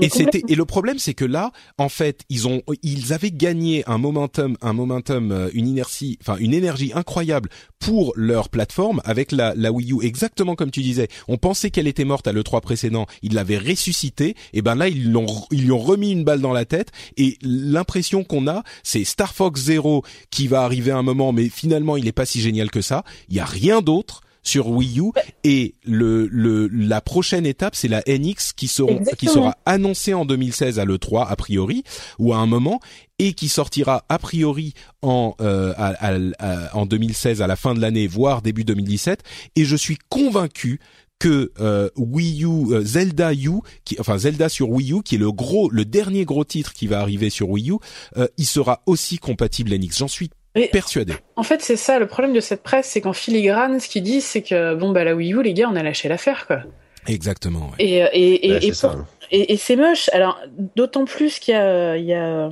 [0.00, 3.84] Et c'était et le problème c'est que là en fait ils ont ils avaient gagné
[3.86, 7.48] un momentum un momentum euh, une inertie enfin une énergie incroyable
[7.78, 10.02] pour leur plateforme avec la la Wii U.
[10.02, 13.58] Exactement comme tu disais on pensait qu'elle était morte à le 3 précédent ils l'avaient
[13.58, 16.90] ressuscitée et ben là ils l'ont ils lui ont remis une balle dans la tête
[17.16, 21.48] et l'impression qu'on a c'est Star Fox Zero qui va arriver à un moment mais
[21.48, 23.04] finalement il est pas si génial que ça.
[23.28, 25.12] Il y a rien d'autre sur Wii U
[25.44, 30.24] et le, le la prochaine étape c'est la NX qui sera qui sera annoncée en
[30.24, 31.82] 2016 à le 3 a priori
[32.18, 32.80] ou à un moment
[33.18, 35.74] et qui sortira a priori en euh,
[36.72, 39.22] en 2016 à la fin de l'année voire début 2017
[39.56, 40.80] et je suis convaincu
[41.18, 45.18] que euh, Wii U euh, Zelda U qui enfin Zelda sur Wii U qui est
[45.18, 47.76] le gros le dernier gros titre qui va arriver sur Wii U
[48.36, 50.30] il sera aussi compatible NX j'en suis
[50.72, 51.14] persuadé.
[51.36, 54.24] En fait, c'est ça le problème de cette presse, c'est qu'en filigrane, ce qu'ils disent,
[54.24, 56.60] c'est que bon bah la Wii U, les gars, on a lâché l'affaire quoi.
[57.06, 57.70] Exactement.
[57.78, 57.84] Ouais.
[57.84, 58.72] Et et et,
[59.30, 60.10] et, et c'est moche.
[60.12, 60.40] Alors
[60.74, 62.50] d'autant plus qu'il y a il y a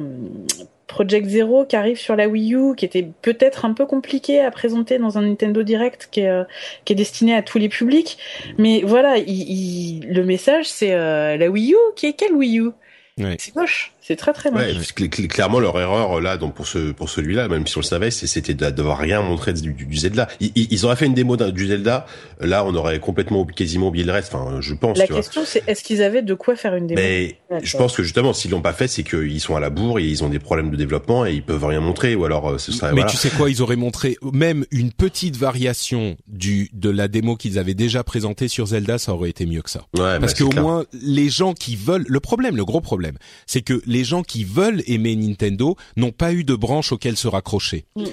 [0.87, 4.51] Project Zero qui arrive sur la Wii U, qui était peut-être un peu compliqué à
[4.53, 6.45] présenter dans un Nintendo Direct qui est, euh,
[6.85, 8.19] qui est destiné à tous les publics.
[8.59, 12.71] Mais voilà, il, le message c'est euh, la Wii U, qui est quelle Wii U?
[13.19, 13.37] Ouais.
[13.39, 13.94] C'est moche.
[14.07, 14.63] C'est très très moche.
[14.63, 18.11] Ouais, clairement leur erreur là, donc pour ce pour celui-là, même si on le savait,
[18.11, 20.29] c'était d'avoir rien montré du, du Zelda.
[20.41, 22.05] Ils, ils, auraient fait une démo du Zelda,
[22.39, 24.35] là on aurait complètement quasiment oublié le reste.
[24.35, 24.99] Enfin, je pense.
[24.99, 28.03] La question c'est est-ce qu'ils avaient de quoi faire une démo Mais je pense que
[28.03, 30.39] justement s'ils l'ont pas fait, c'est qu'ils sont à la bourre et ils ont des
[30.39, 32.93] problèmes de développement et ils peuvent rien montrer ou alors euh, ce serait.
[32.93, 37.37] Mais tu sais quoi, ils auraient montré même une petite variation du de la démo
[37.37, 39.81] qu'ils avaient déjà présentée sur Zelda, ça aurait été mieux que ça.
[39.97, 43.63] Ouais, Parce bah, qu'au moins les gens qui veulent, le problème, le gros problème, c'est
[43.63, 47.87] que les gens qui veulent aimer Nintendo n'ont pas eu de branche auquel se raccrocher.
[47.97, 48.05] Mm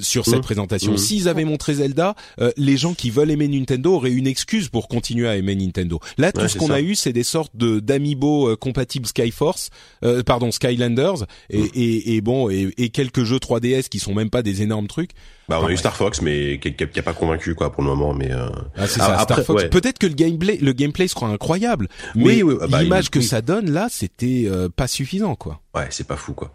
[0.00, 0.40] sur cette mmh.
[0.42, 0.92] présentation.
[0.92, 0.98] Mmh.
[0.98, 4.88] S'ils avaient montré Zelda, euh, les gens qui veulent aimer Nintendo auraient une excuse pour
[4.88, 6.00] continuer à aimer Nintendo.
[6.18, 9.70] Là, tout ce qu'on a eu, c'est des sortes de d'amiibo euh, compatibles Skyforce,
[10.04, 11.68] euh, pardon Skylanders, et, mmh.
[11.74, 15.12] et, et bon, et, et, quelques jeux 3DS qui sont même pas des énormes trucs.
[15.48, 17.88] Bah, on a eu Star Fox, mais qui, qui, a pas convaincu quoi pour le
[17.88, 18.12] moment.
[18.14, 18.48] Mais euh...
[18.76, 19.64] ah, c'est ça, Star Fox.
[19.64, 23.70] Peut-être que le gameplay, le gameplay sera incroyable, mais oui, bah, l'image que ça donne
[23.70, 25.60] là, c'était pas suffisant quoi.
[25.74, 26.52] Ouais, c'est pas fou quoi.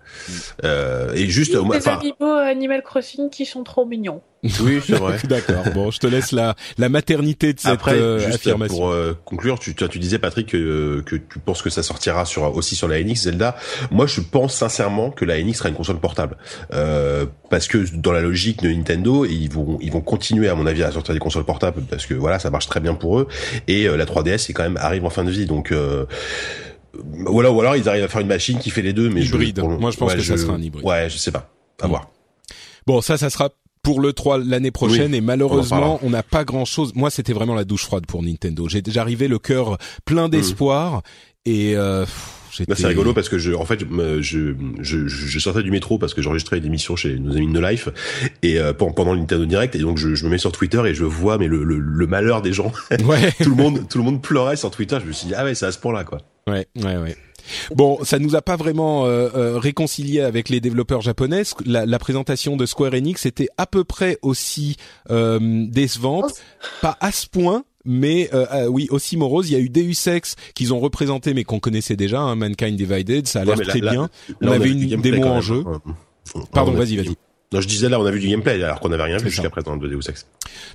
[0.64, 4.22] Euh, et juste, des enfin, Animal Crossing qui sont trop mignons.
[4.44, 5.18] Oui, c'est vrai.
[5.26, 5.64] D'accord.
[5.74, 8.76] Bon, je te laisse la la maternité de cette Après, euh, juste affirmation.
[8.76, 12.56] Pour euh, conclure, tu, tu disais Patrick que, que tu penses que ça sortira sur
[12.56, 13.56] aussi sur la NX Zelda.
[13.92, 16.38] Moi, je pense sincèrement que la NX sera une console portable
[16.74, 20.66] euh, parce que dans la logique de Nintendo, ils vont ils vont continuer à mon
[20.66, 23.28] avis à sortir des consoles portables parce que voilà, ça marche très bien pour eux
[23.68, 25.74] et euh, la 3DS c'est quand même arrive en fin de vie donc
[27.26, 29.62] voilà ou alors ils arrivent à faire une machine qui fait les deux mais hybride.
[29.62, 30.86] Moi, je pense que ça sera un hybride.
[30.86, 31.50] Ouais, je sais pas.
[31.80, 31.89] À mm.
[31.89, 32.10] voir.
[32.88, 33.50] Bon, ça, ça sera
[33.84, 36.94] pour le 3 l'année prochaine et malheureusement on n'a pas grand chose.
[36.96, 38.68] Moi c'était vraiment la douche froide pour Nintendo.
[38.70, 40.32] J'ai déjà arrivé le cœur plein mm.
[40.32, 41.02] d'espoir
[41.46, 42.06] et euh,
[42.68, 46.14] bah, c'est rigolo parce que je, en fait, je, je, je, sortais du métro parce
[46.14, 47.90] que j'enregistrais une émission chez nos amis de No Life
[48.44, 50.94] et euh, pendant le Nintendo Direct et donc je, je, me mets sur Twitter et
[50.94, 52.72] je vois mais le, le, le malheur des gens.
[53.06, 53.32] Ouais.
[53.42, 54.98] tout le monde, tout le monde pleurait sur Twitter.
[55.02, 56.20] Je me suis dit ah ouais c'est à ce point-là quoi.
[56.48, 57.16] Ouais, ouais, ouais.
[57.76, 61.44] Bon, ça nous a pas vraiment euh, euh, réconcilié avec les développeurs japonais.
[61.66, 64.78] La, la, présentation de Square Enix était à peu près aussi
[65.10, 66.34] euh, décevante,
[66.82, 69.50] pas à ce point, mais euh, oui, aussi morose.
[69.50, 72.76] Il y a eu Deus Ex qu'ils ont représenté, mais qu'on connaissait déjà, hein, Mankind
[72.76, 73.28] Divided.
[73.28, 74.10] Ça a l'air très bien.
[74.42, 75.64] on, avait une démo en jeu.
[76.52, 77.16] Pardon, vas-y, vas-y.
[77.54, 79.49] Non, je disais là, on a vu du gameplay alors qu'on n'avait rien vu jusqu'à
[79.49, 80.26] présent de Deus Ex.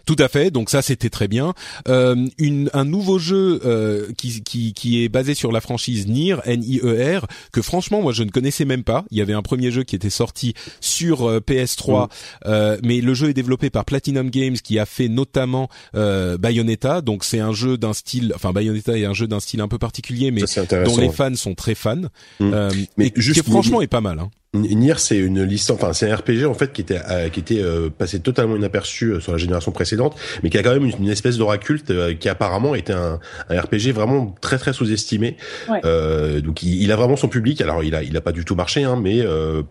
[0.04, 0.50] Tout à fait.
[0.50, 1.54] Donc ça, c'était très bien.
[1.88, 6.36] Euh, une, un nouveau jeu euh, qui, qui, qui est basé sur la franchise Nier,
[6.44, 9.04] N-I-E-R, que franchement, moi, je ne connaissais même pas.
[9.10, 12.08] Il y avait un premier jeu qui était sorti sur euh, PS3, mm.
[12.46, 17.00] euh, mais le jeu est développé par Platinum Games, qui a fait notamment euh, Bayonetta.
[17.00, 19.78] Donc c'est un jeu d'un style, enfin Bayonetta est un jeu d'un style un peu
[19.78, 20.42] particulier, mais
[20.84, 21.96] dont les fans sont très fans.
[22.40, 22.52] Mm.
[22.52, 24.18] Euh, mais juste qui franchement est pas mal.
[24.18, 24.30] Hein.
[24.56, 27.62] Nier, c'est une licence, enfin c'est un RPG en fait qui était euh, qui était
[27.62, 31.08] euh, passé totalement inaperçu euh, sur la génération précédente, mais qui a quand même une,
[31.08, 35.36] espèce d'aura culte qui apparemment était un, un, RPG vraiment très très sous-estimé.
[35.68, 37.60] donc il, a vraiment son public.
[37.60, 39.22] Alors il a il a pas du tout marché, hein, mais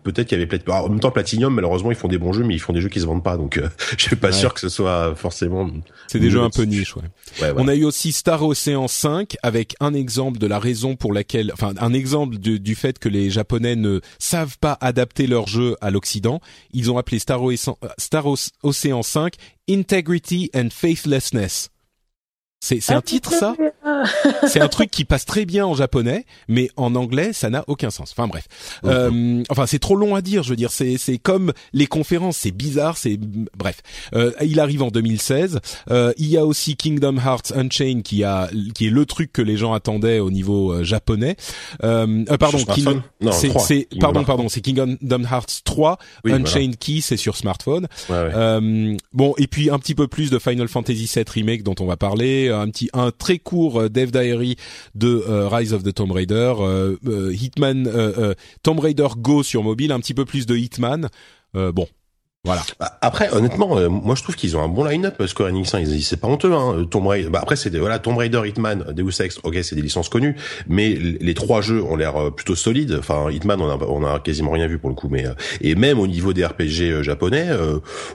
[0.02, 0.70] peut-être qu'il y avait peut-être.
[0.70, 2.88] En même temps, Platinum, malheureusement, ils font des bons jeux, mais ils font des jeux
[2.88, 3.36] qui se vendent pas.
[3.36, 3.60] Donc
[3.96, 5.68] je suis pas sûr que ce soit forcément.
[6.08, 7.52] C'est des jeux un peu niche, ouais.
[7.56, 11.50] On a eu aussi Star Ocean 5 avec un exemple de la raison pour laquelle,
[11.52, 15.90] enfin un exemple du fait que les Japonais ne savent pas adapter leur jeu à
[15.90, 16.40] l'Occident.
[16.72, 19.34] Ils ont appelé Star, Ocean 5
[19.68, 21.70] Integrity and Faithlessness.
[22.60, 23.54] C'est un titre ça?
[24.46, 27.90] C'est un truc qui passe très bien en japonais, mais en anglais ça n'a aucun
[27.90, 28.12] sens.
[28.12, 28.46] Enfin bref,
[28.84, 30.42] euh, enfin c'est trop long à dire.
[30.42, 33.18] Je veux dire, c'est c'est comme les conférences, c'est bizarre, c'est
[33.56, 33.82] bref.
[34.14, 35.60] Euh, il arrive en 2016.
[35.90, 39.42] Euh, il y a aussi Kingdom Hearts Unchained qui a qui est le truc que
[39.42, 41.36] les gens attendaient au niveau euh, japonais.
[41.84, 43.02] Euh, pardon, Kingdom,
[43.32, 47.86] c'est pardon pardon, c'est Kingdom Hearts 3 Unchained Key, c'est sur smartphone.
[49.12, 51.96] bon et puis un petit peu plus de Final Fantasy VII remake dont on va
[51.96, 54.56] parler un petit un très court euh, Dev Diary
[54.94, 57.88] de euh, Rise of the Tomb Raider, euh, Hitman
[58.62, 61.08] Tomb Raider Go sur mobile, un petit peu plus de Hitman.
[61.54, 61.86] bon,
[62.46, 62.62] voilà.
[62.78, 65.74] Bah, après, honnêtement, euh, moi je trouve qu'ils ont un bon line-up Square Enix.
[65.74, 66.54] Hein, ils, c'est pas honteux.
[66.54, 67.28] Hein, Tomb Raider.
[67.28, 69.40] Bah, après, c'est des, voilà, Tomb Raider, Hitman, Deus Ex.
[69.42, 70.36] Ok, c'est des licences connues,
[70.68, 72.94] mais les trois jeux ont l'air euh, plutôt solides.
[73.00, 75.74] Enfin, Hitman, on a, on a quasiment rien vu pour le coup, mais euh, et
[75.74, 77.48] même au niveau des RPG japonais,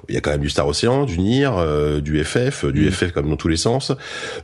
[0.08, 1.50] il y a quand même du Star Ocean, du Nier,
[2.02, 3.12] du FF, du FF mm.
[3.12, 3.92] comme dans tous les sens,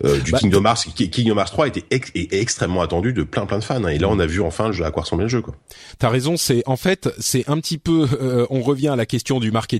[0.04, 0.88] du bah, Kingdom Hearts.
[1.12, 3.84] Kingdom Hearts 3 était est extrêmement attendu de plein plein de fans.
[3.86, 5.42] Hein, et là, on a vu enfin le jeu, à quoi ressemblait le jeu.
[5.42, 5.56] Quoi.
[5.98, 6.36] T'as raison.
[6.36, 8.08] C'est en fait, c'est un petit peu.
[8.50, 9.77] on revient à la question du marketing.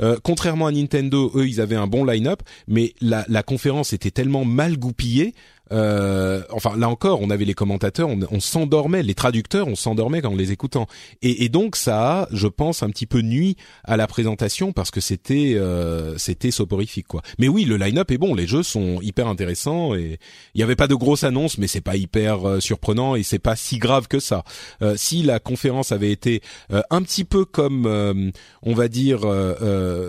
[0.00, 4.10] Euh, contrairement à Nintendo, eux, ils avaient un bon line-up, mais la, la conférence était
[4.10, 5.34] tellement mal goupillée
[5.72, 10.32] euh, enfin là encore, on avait les commentateurs, on, s'endormait, les traducteurs, on s'endormait quand
[10.32, 10.86] on les écoutant.
[11.22, 14.90] Et, et, donc ça a, je pense, un petit peu nuit à la présentation parce
[14.90, 17.22] que c'était euh, c'était soporifique quoi.
[17.38, 20.18] Mais oui, le line-up est bon, les jeux sont hyper intéressants et
[20.54, 23.38] il n'y avait pas de grosses annonces, mais c'est pas hyper euh, surprenant et c'est
[23.38, 24.44] pas si grave que ça.
[24.82, 26.42] Euh, si la conférence avait été
[26.72, 29.20] euh, un petit peu comme on va dire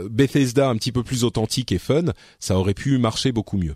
[0.09, 2.05] Bethesda, un petit peu plus authentique et fun,
[2.39, 3.75] ça aurait pu marcher beaucoup mieux.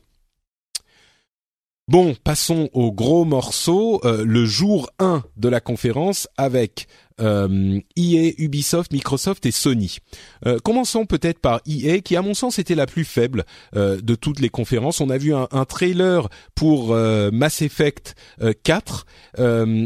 [1.89, 6.87] Bon, passons au gros morceau, euh, le jour 1 de la conférence avec
[7.19, 9.97] euh, EA, Ubisoft, Microsoft et Sony.
[10.45, 13.45] Euh, commençons peut-être par EA, qui à mon sens était la plus faible
[13.75, 15.01] euh, de toutes les conférences.
[15.01, 18.15] On a vu un, trailer pour euh, Mass Effect
[18.63, 19.05] 4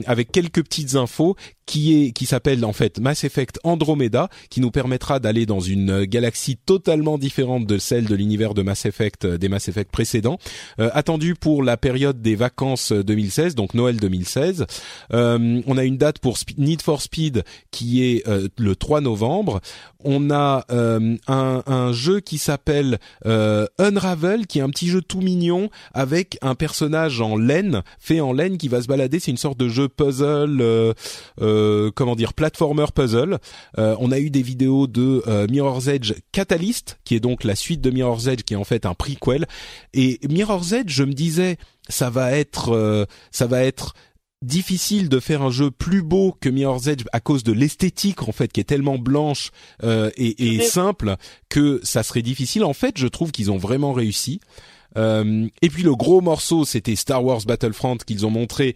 [0.06, 4.72] avec quelques petites infos qui est qui s'appelle en fait Mass Effect Andromeda, qui nous
[4.72, 9.50] permettra d'aller dans une galaxie totalement différente de celle de l'univers de Mass Effect des
[9.50, 10.38] Mass Effect précédents,
[10.78, 14.66] attendu pour la période des vacances 2016, donc Noël 2016.
[15.12, 17.23] on a une date pour Need for Speed
[17.72, 19.62] qui est euh, le 3 novembre.
[20.04, 25.22] On a euh, un, jeu qui s'appelle euh, Unravel, qui est un petit jeu tout
[25.22, 29.20] mignon avec un personnage en laine, fait en laine, qui va se balader.
[29.20, 30.94] C'est une sorte de jeu puzzle,
[31.96, 33.38] comment dire, platformer puzzle.
[33.78, 37.92] on a eu des vidéos de Mirror's Edge Catalyst, qui est donc la suite de
[37.92, 39.46] Mirror's Edge, qui est en fait un prequel.
[39.94, 41.58] Et Mirror's Edge, je me disais,
[41.88, 43.94] ça va être, ça va être
[44.44, 48.32] difficile de faire un jeu plus beau que Mirror's Edge à cause de l'esthétique en
[48.32, 49.52] fait qui est tellement blanche
[49.84, 51.16] euh, et, et simple
[51.50, 52.64] que ça serait difficile.
[52.64, 54.40] En fait, je trouve qu'ils ont vraiment réussi.
[54.98, 58.76] Euh, et puis le gros morceau, c'était Star Wars Battlefront qu'ils ont montré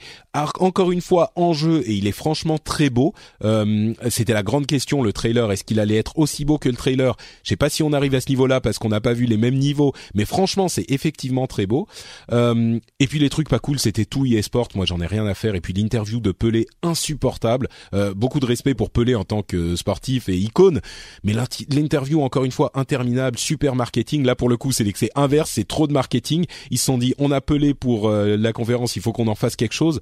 [0.59, 3.13] encore une fois en jeu et il est franchement très beau.
[3.43, 6.76] Euh, c'était la grande question, le trailer, est-ce qu'il allait être aussi beau que le
[6.76, 7.15] trailer?
[7.43, 9.38] Je sais pas si on arrive à ce niveau-là parce qu'on n'a pas vu les
[9.38, 11.88] mêmes niveaux, mais franchement c'est effectivement très beau.
[12.32, 15.34] Euh, et puis les trucs pas cool, c'était tout e-sport, moi j'en ai rien à
[15.34, 15.55] faire.
[15.55, 17.68] Et puis l'interview de Pelé insupportable.
[18.15, 20.82] Beaucoup de respect pour Pelé en tant que sportif et icône,
[21.24, 21.34] mais
[21.70, 24.24] l'interview encore une fois interminable, super marketing.
[24.24, 26.07] Là pour le coup c'est c'est inverse, c'est trop de marketing.
[26.14, 29.36] Ils se sont dit on a Pelé pour euh, la conférence, il faut qu'on en
[29.36, 30.01] fasse quelque chose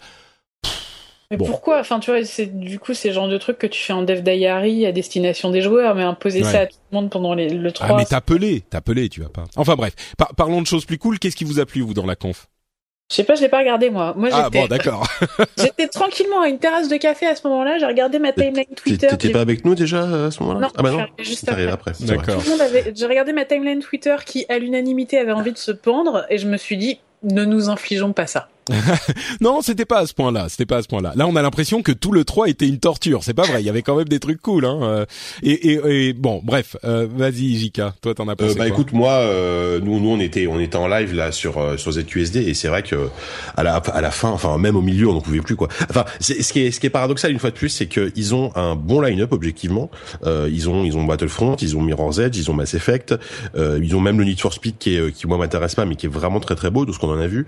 [1.32, 1.80] Mais pourquoi?
[1.80, 4.03] Enfin, tu vois, c'est du coup c'est le genre de truc que tu fais en
[4.03, 7.49] dev diary à destination des joueurs, mais imposer ça à tout le monde pendant les,
[7.49, 7.88] le 3.
[7.89, 9.45] Ah, mais t'as pelé, t'as pelé, tu vas pas.
[9.56, 9.93] Enfin bref,
[10.38, 11.20] parlons de choses plus cool.
[11.20, 12.47] Qu'est-ce qui vous a plu vous dans la conf?
[13.10, 14.14] Je sais pas, je l'ai pas regardé moi.
[14.18, 15.08] Moi ah bon, d'accord.
[15.58, 17.78] j'étais tranquillement à une terrasse de café à ce moment-là.
[17.78, 19.08] J'ai regardé ma timeline Twitter.
[19.08, 20.62] T'étais pas avec nous déjà à ce moment-là?
[20.62, 21.06] Non, ah bah non.
[21.20, 21.91] juste après.
[22.01, 22.41] D'accord.
[22.60, 22.93] Avait.
[22.95, 26.47] J'ai regardé ma timeline Twitter qui, à l'unanimité, avait envie de se pendre, et je
[26.47, 28.49] me suis dit, ne nous infligeons pas ça.
[29.41, 30.49] non, c'était pas à ce point-là.
[30.49, 31.13] C'était pas à ce point-là.
[31.16, 33.24] Là, on a l'impression que tout le 3 était une torture.
[33.24, 33.61] C'est pas vrai.
[33.61, 34.66] Il y avait quand même des trucs cool.
[34.66, 34.80] Hein.
[34.82, 35.05] Euh,
[35.43, 36.76] et, et, et bon, bref.
[36.84, 37.93] Euh, Vas-y, Jika.
[38.01, 40.78] Toi, t'en as pensé euh, Bah, écoute, moi, euh, nous, nous, on était, on était
[40.78, 43.09] en live là sur euh, sur ZQSD et c'est vrai que
[43.55, 45.68] à la à la fin, enfin même au milieu, on n'en pouvait plus quoi.
[45.89, 48.34] Enfin, ce qui est ce qui est paradoxal une fois de plus, c'est que ils
[48.34, 49.89] ont un bon line-up objectivement.
[50.26, 53.16] ils ont ils ont Battlefront, ils ont Mirror's Edge, ils ont Mass Effect,
[53.55, 56.07] ils ont même le Need for Speed qui est qui moi m'intéresse pas, mais qui
[56.07, 57.45] est vraiment très très beau de ce qu'on en a vu.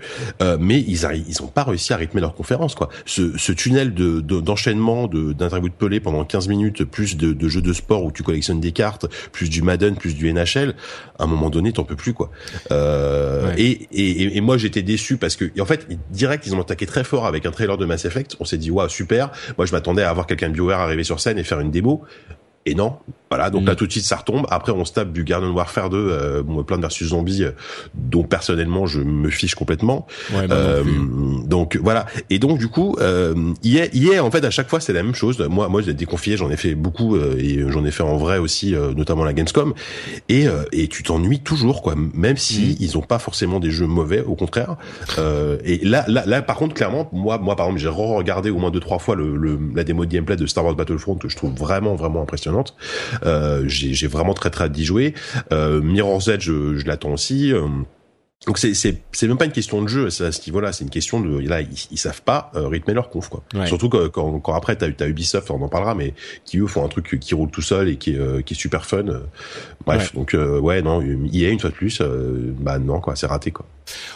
[0.58, 2.88] mais ils ils ont pas réussi à rythmer leur conférence quoi.
[3.06, 7.48] Ce, ce tunnel de d'enchaînement de, d'interviews de Pelé pendant 15 minutes plus de, de,
[7.48, 10.74] jeux de sport où tu collectionnes des cartes, plus du Madden, plus du NHL,
[11.18, 12.30] à un moment donné t'en peux plus quoi.
[12.72, 16.86] Euh, et, et, et, moi j'étais déçu parce que en fait direct ils ont attaqué
[16.86, 18.36] très fort avec un trailer de Mass Effect.
[18.40, 19.30] On s'est dit waouh super.
[19.56, 22.04] Moi je m'attendais à avoir quelqu'un de BioWare arriver sur scène et faire une démo.
[22.68, 22.98] Et non,
[23.30, 23.76] voilà, donc là mm.
[23.76, 24.46] tout de suite ça retombe.
[24.50, 27.52] Après on se tape du Garden Warfare 2, euh, Plan versus Zombie, euh,
[27.94, 30.06] dont personnellement je me fiche complètement.
[30.34, 30.82] euh,
[31.44, 32.06] donc voilà.
[32.30, 35.14] Et donc du coup, euh, hier, hier en fait à chaque fois c'est la même
[35.14, 35.38] chose.
[35.50, 38.74] Moi, moi j'ai déconfié, j'en ai fait beaucoup et j'en ai fait en vrai aussi,
[38.96, 39.74] notamment la Gamescom.
[40.28, 42.76] Et et tu t'ennuies toujours quoi, même si mm.
[42.80, 44.76] ils ont pas forcément des jeux mauvais, au contraire.
[45.64, 48.70] et là, là, là par contre clairement, moi, moi par exemple j'ai re-regardé au moins
[48.70, 51.36] deux trois fois le, le, la démo de gameplay de Star Wars Battlefront que je
[51.36, 52.57] trouve vraiment vraiment impressionnante.
[53.24, 55.14] Euh, j'ai vraiment très très hâte d'y jouer.
[55.52, 57.52] Euh, Mirror's Edge, je, je l'attends aussi.
[57.52, 57.66] Euh,
[58.46, 61.40] donc c'est même pas une question de jeu à ce niveau-là, c'est une question de
[61.40, 63.42] là ils, savent pas euh, rythmer leur conf quoi.
[63.66, 66.84] Surtout que, quand, quand après t'as as Ubisoft, on en parlera, mais qui eux font
[66.84, 69.04] un truc qui roule tout seul et qui est euh, qui est super fun.
[69.84, 72.00] Bref, donc ouais non, EA une fois de plus,
[72.60, 73.66] bah non quoi, c'est raté quoi.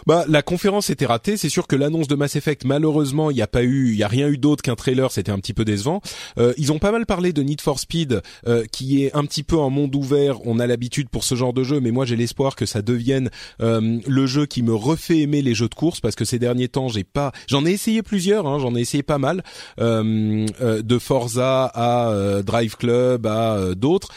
[0.07, 3.43] Bah la conférence était ratée, c'est sûr que l'annonce de Mass Effect malheureusement il y
[3.43, 5.65] a pas eu, il y a rien eu d'autre qu'un trailer, c'était un petit peu
[5.65, 6.01] décevant.
[6.39, 9.43] Euh, ils ont pas mal parlé de Need for Speed, euh, qui est un petit
[9.43, 10.47] peu un monde ouvert.
[10.47, 13.31] On a l'habitude pour ce genre de jeu, mais moi j'ai l'espoir que ça devienne
[13.61, 16.69] euh, le jeu qui me refait aimer les jeux de course parce que ces derniers
[16.69, 19.43] temps j'ai pas, j'en ai essayé plusieurs, hein, j'en ai essayé pas mal,
[19.81, 24.09] euh, euh, de Forza à euh, Drive Club à d'autres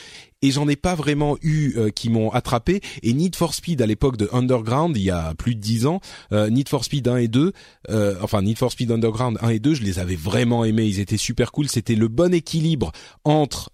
[0.46, 2.80] et j'en ai pas vraiment eu euh, qui m'ont attrapé.
[3.02, 6.02] Et Need for Speed à l'époque de Underground, il y a plus de dix ans,
[6.32, 7.52] euh, Need for Speed 1 et 2,
[7.90, 10.86] euh, enfin Need for Speed Underground 1 et 2, je les avais vraiment aimés.
[10.86, 11.68] Ils étaient super cool.
[11.68, 12.92] C'était le bon équilibre
[13.24, 13.72] entre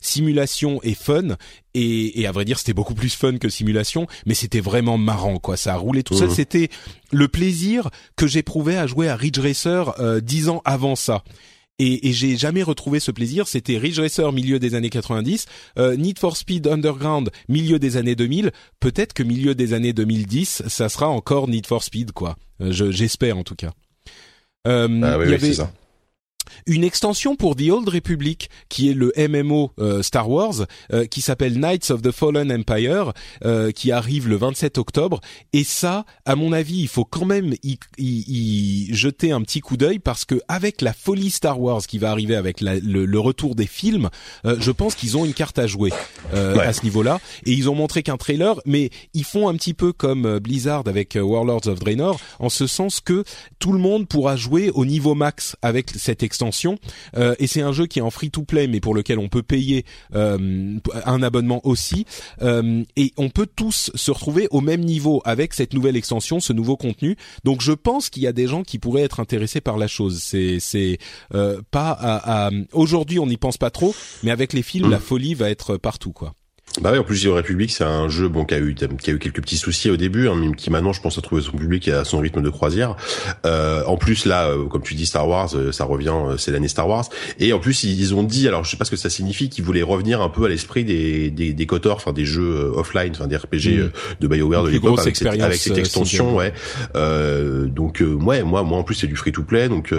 [0.00, 1.36] simulation et fun.
[1.74, 5.38] Et, et, à vrai dire, c'était beaucoup plus fun que simulation, mais c'était vraiment marrant,
[5.38, 5.56] quoi.
[5.56, 6.28] Ça a roulé tout seul.
[6.28, 6.34] Mmh.
[6.34, 6.68] C'était
[7.12, 11.22] le plaisir que j'éprouvais à jouer à Ridge Racer dix ans avant ça
[11.78, 13.48] et, et j'ai jamais retrouvé ce plaisir.
[13.48, 15.46] C'était Ridge Racer milieu des années 90,
[15.78, 18.50] euh, Need for Speed Underground milieu des années 2000.
[18.80, 22.36] Peut-être que milieu des années 2010, ça sera encore Need for Speed quoi.
[22.60, 23.72] Euh, j'espère en tout cas.
[24.66, 25.52] Euh, ah oui, oui, avait...
[25.52, 25.72] ça
[26.68, 31.22] une extension pour The Old Republic qui est le MMO euh, Star Wars euh, qui
[31.22, 33.12] s'appelle Knights of the Fallen Empire
[33.44, 35.20] euh, qui arrive le 27 octobre.
[35.52, 39.76] Et ça à mon avis il faut quand même y, y, jeter un petit coup
[39.76, 43.18] d'œil parce que avec la folie Star Wars qui va arriver avec la, le, le,
[43.18, 44.10] retour des films
[44.44, 45.92] je pense qu'ils ont une carte à jouer
[46.32, 46.60] ouais.
[46.60, 47.20] à ce niveau-là.
[47.46, 51.18] Et ils ont montré qu'un trailer mais ils font un petit peu comme Blizzard avec
[51.20, 53.24] Warlords of Draenor en ce sens que
[53.58, 56.57] tout le monde pourra jouer au niveau max avec cette extension
[57.16, 59.28] euh, et c'est un jeu qui est en free to play mais pour lequel on
[59.28, 59.84] peut payer
[60.14, 62.04] euh, un abonnement aussi
[62.42, 66.52] euh, et on peut tous se retrouver au même niveau avec cette nouvelle extension, ce
[66.52, 67.16] nouveau contenu.
[67.44, 70.20] Donc je pense qu'il y a des gens qui pourraient être intéressés par la chose.
[70.22, 70.98] C'est c'est
[71.30, 72.50] pas à, à...
[72.72, 76.12] aujourd'hui on n'y pense pas trop, mais avec les films la folie va être partout
[76.12, 76.34] quoi.
[76.80, 79.12] Bah oui, en plus, The République, c'est un jeu bon qui a eu qui a
[79.12, 81.56] eu quelques petits soucis au début, hein, mais qui maintenant, je pense, a trouvé son
[81.56, 82.94] public et a son rythme de croisière.
[83.46, 86.52] Euh, en plus, là, euh, comme tu dis, Star Wars, euh, ça revient, euh, c'est
[86.52, 87.06] l'année Star Wars.
[87.40, 89.64] Et en plus, ils, ont dit, alors je sais pas ce que ça signifie, qu'ils
[89.64, 93.26] voulaient revenir un peu à l'esprit des des, des KOTOR, enfin des jeux offline, enfin
[93.26, 93.90] des RPG mmh.
[94.20, 96.52] de BioWare de l'époque avec, cette, avec cette extension, ouais.
[96.94, 99.92] Euh, donc ouais, moi, moi en plus, c'est du free to play, donc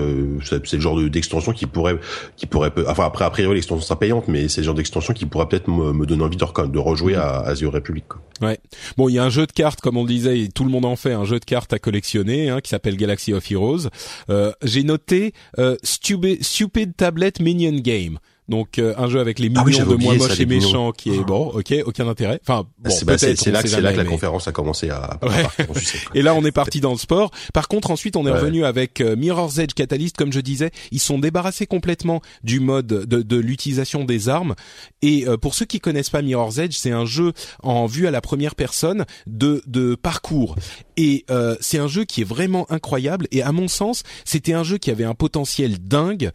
[0.44, 1.98] c'est le genre d'extension qui pourrait
[2.38, 5.26] qui pourrait, enfin après a priori l'extension sera payante, mais c'est le genre d'extension qui
[5.26, 8.06] pourrait peut-être me, me donner envie de de rejouer à, à The Republic.
[8.08, 8.22] Quoi.
[8.42, 8.58] Ouais.
[8.98, 10.70] Bon, il y a un jeu de cartes, comme on le disait, et tout le
[10.70, 13.90] monde en fait, un jeu de cartes à collectionner, hein, qui s'appelle Galaxy of Heroes.
[14.30, 18.20] Euh, J'ai noté euh, Stupid, Stupid Tablet Minion Game.
[18.50, 21.24] Donc euh, un jeu avec les ah millions de moins moches et méchants qui est
[21.24, 22.40] bon, ok, aucun intérêt.
[22.42, 25.20] Enfin, bon, c'est bah, là, c'est là que la conférence a commencé à.
[26.16, 27.30] et là, on est parti dans le sport.
[27.54, 31.00] Par contre, ensuite, on est revenu avec euh, Mirror's Edge Catalyst, comme je disais, ils
[31.00, 34.56] sont débarrassés complètement du mode de, de l'utilisation des armes.
[35.04, 38.12] Et euh, pour ceux qui connaissent pas Mirror's Edge, c'est un jeu en vue à
[38.12, 40.56] la première personne de de parcours.
[40.98, 43.28] Et euh, c'est un jeu qui est vraiment incroyable.
[43.32, 46.32] Et à mon sens, c'était un jeu qui avait un potentiel dingue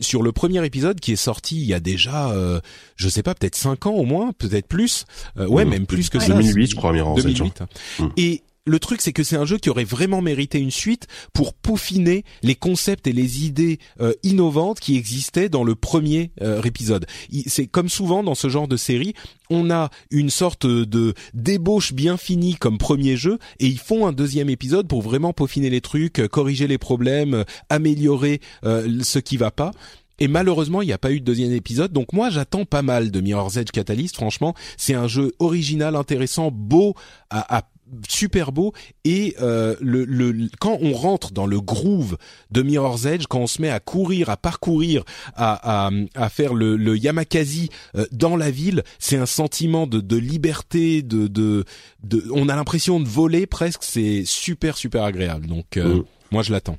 [0.00, 2.60] sur le premier épisode qui est sorti il y a déjà, euh,
[2.96, 5.04] je sais pas, peut-être cinq ans au moins, peut-être plus.
[5.38, 5.70] Euh, ouais, mmh.
[5.70, 6.34] même plus que ça.
[6.34, 7.62] 2008, je crois, 2008.
[7.98, 8.08] Mmh.
[8.16, 11.54] Et le truc, c'est que c'est un jeu qui aurait vraiment mérité une suite pour
[11.54, 16.32] peaufiner les concepts et les idées euh, innovantes qui existaient dans le premier
[16.64, 17.06] épisode.
[17.46, 19.14] C'est comme souvent dans ce genre de série,
[19.50, 24.12] on a une sorte de débauche bien finie comme premier jeu et ils font un
[24.12, 29.70] deuxième épisode pour vraiment peaufiner les trucs, corriger les problèmes, améliorer ce qui va pas.
[30.18, 31.92] Et malheureusement, il n'y a pas eu de deuxième épisode.
[31.92, 34.16] Donc moi, j'attends pas mal de Mirror's Edge Catalyst.
[34.16, 36.94] Franchement, c'est un jeu original, intéressant, beau,
[37.30, 37.62] à,
[38.08, 38.72] super beau
[39.04, 42.16] et euh, le, quand on rentre dans le groove
[42.50, 45.04] de Mirror's Edge, quand on se met à courir, à parcourir,
[45.34, 50.16] à, à, faire le, le Yamakasi euh, dans la ville, c'est un sentiment de, de
[50.16, 51.64] liberté, de, de,
[52.02, 53.82] de, on a l'impression de voler presque.
[53.82, 55.46] C'est super super agréable.
[55.46, 56.04] Donc euh, mm.
[56.32, 56.78] moi je l'attends.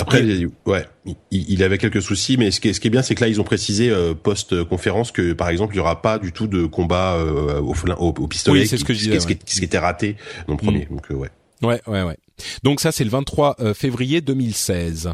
[0.00, 0.22] Après,
[0.66, 0.86] ouais,
[1.30, 3.28] il, avait quelques soucis, mais ce qui est, ce qui est bien, c'est que là,
[3.28, 6.66] ils ont précisé euh, post-conférence que, par exemple, il y aura pas du tout de
[6.66, 10.16] combat euh, au, au, pistolet, oui, c'est ce que je disais, ce, qui, était raté
[10.48, 10.86] dans le premier.
[10.90, 10.94] Mm.
[10.94, 11.30] Donc, euh, ouais.
[11.62, 12.16] Ouais, ouais, ouais.
[12.62, 15.12] Donc ça, c'est le 23 février 2016.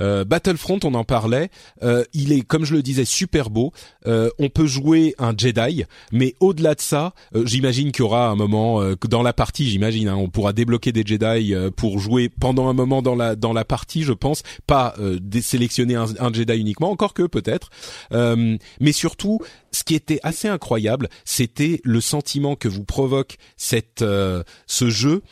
[0.00, 1.50] Euh, Battlefront, on en parlait.
[1.82, 3.72] Euh, il est, comme je le disais, super beau.
[4.06, 8.36] Euh, on peut jouer un Jedi, mais au-delà de ça, j'imagine qu'il y aura un
[8.36, 9.68] moment dans la partie.
[9.68, 13.52] J'imagine, hein, on pourra débloquer des Jedi pour jouer pendant un moment dans la dans
[13.52, 14.42] la partie, je pense.
[14.66, 14.94] Pas
[15.40, 17.70] sélectionner un, un, Jedi uniquement, encore que peut-être.
[18.12, 19.40] mais surtout,
[19.72, 24.04] ce qui était assez incroyable, c'était le sentiment que vous provoque cette
[24.66, 25.22] ce jeu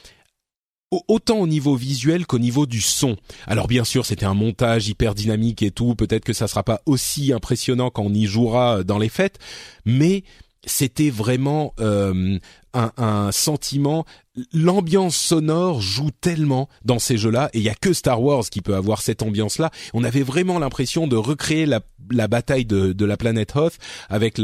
[1.09, 3.17] autant au niveau visuel qu'au niveau du son.
[3.47, 6.81] Alors bien sûr, c'était un montage hyper dynamique et tout, peut-être que ça sera pas
[6.87, 9.39] aussi impressionnant quand on y jouera dans les fêtes,
[9.85, 10.25] mais
[10.67, 12.39] c'était vraiment euh,
[12.75, 14.05] un, sentiment.
[14.53, 18.63] L'ambiance sonore joue tellement dans ces jeux-là, et il y a que Star Wars qui
[18.63, 19.71] peut avoir cette ambiance-là.
[19.93, 21.81] On avait vraiment l'impression de recréer la,
[22.27, 23.79] bataille de, la planète Hoth
[24.09, 24.41] avec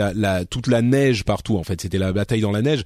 [0.48, 1.56] toute la neige partout.
[1.56, 2.84] En fait, c'était la bataille dans la neige,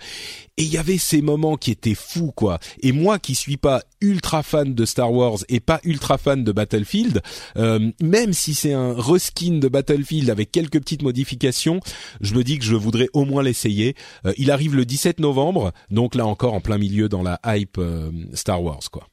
[0.57, 2.59] et il y avait ces moments qui étaient fous, quoi.
[2.81, 6.53] Et moi, qui suis pas ultra fan de Star Wars et pas ultra fan de
[6.53, 7.23] Battlefield,
[7.57, 11.81] euh, même si c'est un reskin de Battlefield avec quelques petites modifications,
[12.21, 13.95] je me dis que je voudrais au moins l'essayer.
[14.27, 17.79] Euh, il arrive le 17 novembre donc là encore en plein milieu dans la hype
[17.79, 19.09] euh, Star Wars, quoi.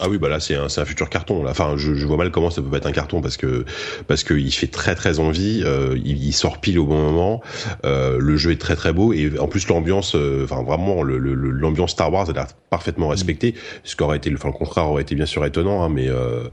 [0.00, 1.44] Ah oui, bah là c'est un, c'est un futur carton.
[1.44, 1.52] Là.
[1.52, 3.64] Enfin, je, je vois mal comment ça peut pas être un carton parce que
[4.08, 5.62] parce que il fait très très envie.
[5.64, 7.42] Euh, il, sort pile au bon moment.
[7.84, 11.16] Euh, le jeu est très très beau et en plus l'ambiance, euh, enfin vraiment le,
[11.16, 13.54] l'ambiance Star Wars a l'air parfaitement respectée.
[13.84, 16.48] Ce qui aurait été, enfin le contraire aurait été bien sûr étonnant, hein, mais euh,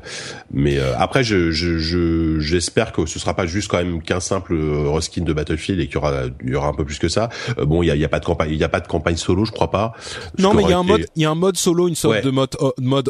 [0.51, 4.55] mais euh, après je, je, j'espère que ce sera pas juste quand même qu'un simple
[4.93, 7.29] reskin de Battlefield et qu'il y aura il y aura un peu plus que ça.
[7.57, 9.17] bon, il y a, y a pas de campagne, il y a pas de campagne
[9.17, 9.93] solo, je crois pas.
[10.37, 12.23] Non, mais il y a un mode, il y a un mode solo, une sorte
[12.23, 13.09] de mode mode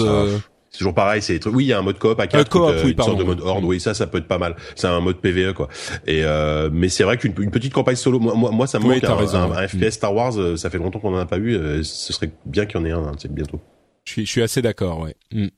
[0.00, 0.38] euh,
[0.70, 2.88] c'est toujours pareil, c'est oui, il y a un mode coop à quatre, coop, euh,
[2.88, 4.56] une sorte de mode horde, oui, ça, ça peut être pas mal.
[4.74, 5.68] C'est un mode PVE quoi.
[6.06, 9.68] Et euh, mais c'est vrai qu'une petite campagne solo, moi, moi, ça me manque un,
[9.68, 10.32] FPS Star Wars.
[10.56, 11.84] Ça fait longtemps qu'on en a pas eu.
[11.84, 13.60] ce serait bien qu'il y en ait un, hein, bientôt.
[14.04, 15.14] Je suis, je suis assez d'accord, ouais.
[15.32, 15.48] Mm.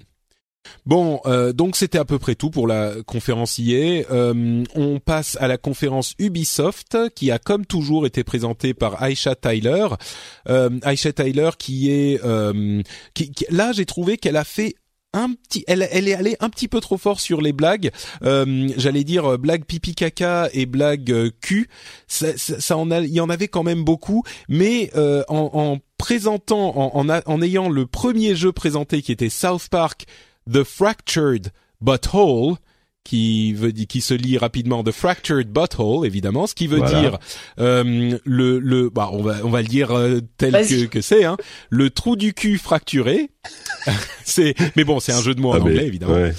[0.86, 4.04] Bon, euh, donc c'était à peu près tout pour la conférence IA.
[4.10, 9.34] Euh, on passe à la conférence Ubisoft, qui a comme toujours été présentée par Aisha
[9.34, 9.88] Tyler.
[10.48, 12.20] Euh, Aisha Tyler, qui est,
[13.50, 14.74] là j'ai trouvé qu'elle a fait
[15.16, 17.92] un petit, elle, est allée un petit peu trop fort sur les blagues.
[18.20, 21.68] J'allais dire blague pipi caca et blague cul.
[22.08, 24.90] Ça, en il y en avait quand même beaucoup, mais
[25.28, 30.06] en, en, présentant, en, en, en ayant le premier jeu présenté qui était South Park
[30.46, 32.58] The Fractured But Whole,
[33.04, 37.18] qui veut qui se lit rapidement The Fractured Butthole évidemment ce qui veut dire
[37.60, 41.24] euh, le le bah on va on va le dire euh, tel que que c'est
[41.24, 41.36] hein.
[41.68, 43.30] Le trou du cul fracturé
[44.24, 46.14] c'est mais bon c'est un jeu de mots en ah, anglais évidemment.
[46.14, 46.32] ouais.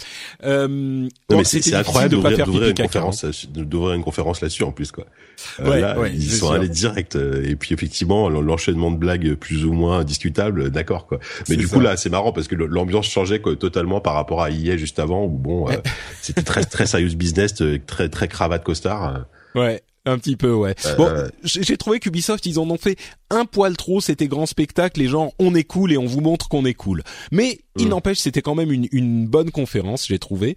[0.43, 1.07] euh,
[1.43, 5.05] c'est incroyable d'ouvrir une conférence d'ouvrir une conférence là-dessus en plus quoi.
[5.59, 9.66] Euh, ouais, là, ils sont allés direct euh, et puis effectivement l'enchaînement de blagues plus
[9.66, 11.20] ou moins discutable d'accord quoi.
[11.47, 14.49] Mais du coup là c'est marrant parce que l'ambiance changeait quoi, totalement par rapport à
[14.49, 15.68] hier juste avant où bon
[16.22, 19.26] c'était très très sérieux business, très très cravate costard.
[19.56, 19.82] Ouais.
[20.06, 20.76] Un petit peu, ouais.
[20.97, 21.12] bon,
[21.43, 22.97] j'ai trouvé qu'Ubisoft, ils en ont fait
[23.30, 24.01] un poil trop.
[24.01, 27.01] C'était grand spectacle, les gens, on est cool et on vous montre qu'on est cool.
[27.32, 27.89] Mais il mm.
[27.89, 30.56] n'empêche, c'était quand même une, une bonne conférence, j'ai trouvé.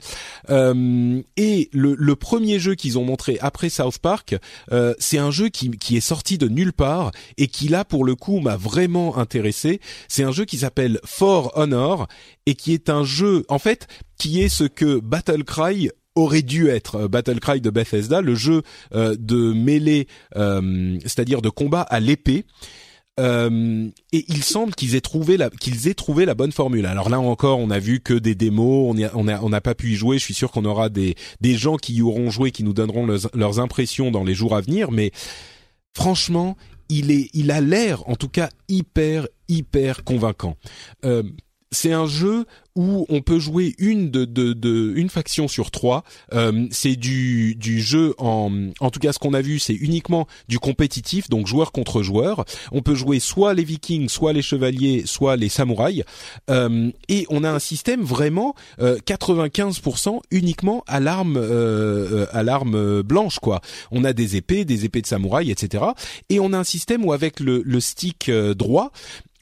[0.50, 4.36] Euh, et le, le, premier jeu qu'ils ont montré après South Park,
[4.72, 8.04] euh, c'est un jeu qui, qui est sorti de nulle part et qui là, pour
[8.04, 9.80] le coup, m'a vraiment intéressé.
[10.08, 12.06] C'est un jeu qui s'appelle For Honor
[12.46, 13.88] et qui est un jeu, en fait,
[14.18, 18.34] qui est ce que Battle Cry aurait dû être euh, Battle Cry de Bethesda, le
[18.34, 18.62] jeu
[18.94, 22.44] euh, de mêlée, euh, c'est-à-dire de combat à l'épée.
[23.18, 26.86] et il semble qu'ils aient trouvé la qu'ils aient trouvé la bonne formule.
[26.86, 29.74] Alors là encore, on a vu que des démos, on on a on n'a pas
[29.74, 30.18] pu y jouer.
[30.18, 33.06] Je suis sûr qu'on aura des des gens qui y auront joué, qui nous donneront
[33.06, 34.92] leurs, impressions dans les jours à venir.
[34.92, 35.10] Mais
[35.96, 36.56] franchement,
[36.88, 40.56] il est il a l'air en tout cas hyper hyper convaincant.
[41.70, 42.46] C'est un jeu
[42.78, 46.04] où on peut jouer une de, de, de une faction sur trois.
[46.32, 50.28] Euh, c'est du, du jeu en en tout cas ce qu'on a vu c'est uniquement
[50.48, 52.44] du compétitif donc joueur contre joueur.
[52.70, 56.04] On peut jouer soit les Vikings, soit les chevaliers, soit les samouraïs
[56.50, 63.02] euh, et on a un système vraiment 95% euh, uniquement à l'arme euh, à l'arme
[63.02, 63.60] blanche quoi.
[63.90, 65.84] On a des épées, des épées de samouraï etc.
[66.30, 68.92] Et on a un système où avec le, le stick droit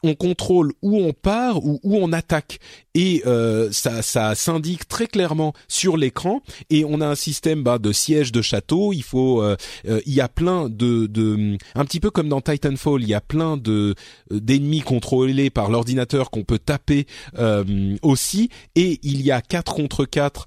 [0.07, 2.59] on contrôle où on part ou où on attaque.
[2.97, 6.41] Et euh, ça, ça s'indique très clairement sur l'écran.
[6.71, 8.95] Et on a un système bah, de siège de château.
[8.95, 9.55] Il faut, euh,
[9.87, 13.15] euh, il y a plein de, de, un petit peu comme dans Titanfall, il y
[13.15, 13.95] a plein de
[14.31, 17.07] d'ennemis contrôlés par l'ordinateur qu'on peut taper
[18.01, 18.49] aussi.
[18.77, 20.47] Et il y a 4 contre 4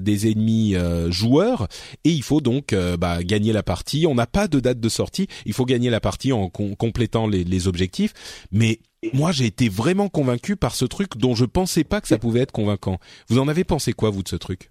[0.00, 0.76] des ennemis
[1.08, 1.66] joueurs.
[2.04, 4.06] Et il faut donc bah, gagner la partie.
[4.06, 7.42] On n'a pas de date de sortie, il faut gagner la partie en complétant les,
[7.42, 8.12] les objectifs,
[8.52, 8.78] mais
[9.12, 12.40] moi j'ai été vraiment convaincu par ce truc dont je pensais pas que ça pouvait
[12.40, 12.98] être convaincant.
[13.28, 14.70] Vous en avez pensé quoi vous de ce truc?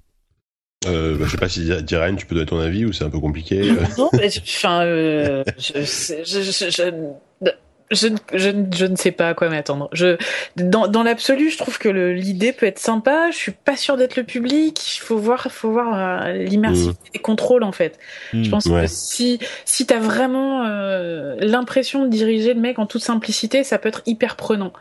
[0.85, 3.09] Euh, bah, je sais pas si Diren, tu peux donner ton avis ou c'est un
[3.09, 3.71] peu compliqué.
[3.97, 7.13] non, mais enfin, euh, je, je, je,
[7.91, 9.89] je, je, je, ne sais pas à quoi m'attendre.
[9.93, 10.17] Je,
[10.57, 13.31] dans, dans l'absolu, je trouve que l'idée peut être sympa.
[13.31, 14.97] Je suis pas sûr d'être le public.
[14.97, 17.13] Il faut voir, faut voir euh, l'immersivité mmh.
[17.13, 17.97] des contrôles en fait.
[18.33, 22.85] je mmh, pense que si si t'as vraiment euh, l'impression de diriger le mec en
[22.85, 24.73] toute simplicité, ça peut être hyper prenant.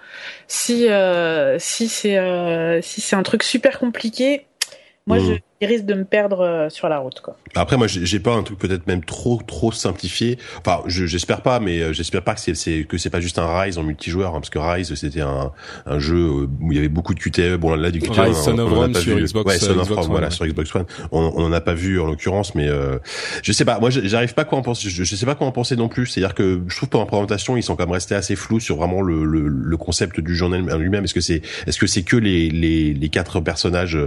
[0.49, 4.47] Si euh, si c'est euh, si c'est un truc super compliqué,
[5.07, 5.19] moi,
[5.61, 7.21] je, il risque de me perdre euh, sur la route.
[7.21, 7.37] Quoi.
[7.55, 10.39] Après, moi, j'ai pas un truc peut-être même trop trop simplifié.
[10.59, 13.79] Enfin, j'espère pas, mais euh, j'espère pas que c'est que c'est pas juste un Rise
[13.79, 15.53] en multijoueur, hein, parce que Rise c'était un,
[15.87, 17.57] un jeu euh, où il y avait beaucoup de QTE.
[17.57, 20.31] Bon là, du QTE, Rise, Son of Rome sur Xbox, ouais, Son of Rome, voilà,
[20.31, 20.87] sur Xbox One.
[21.13, 22.99] On, on en a pas vu en l'occurrence, mais euh,
[23.43, 23.79] je sais pas.
[23.81, 24.91] Moi, j'arrive pas quoi en penser.
[24.91, 26.07] Je, je, sais pas quoi en penser non plus.
[26.07, 28.77] C'est-à-dire que je trouve pendant la présentation, ils sont quand même restés assez flous sur
[28.77, 31.05] vraiment le, le, le concept du journal lui-même.
[31.05, 33.99] Est-ce que c'est est-ce que c'est que les, les les quatre personnages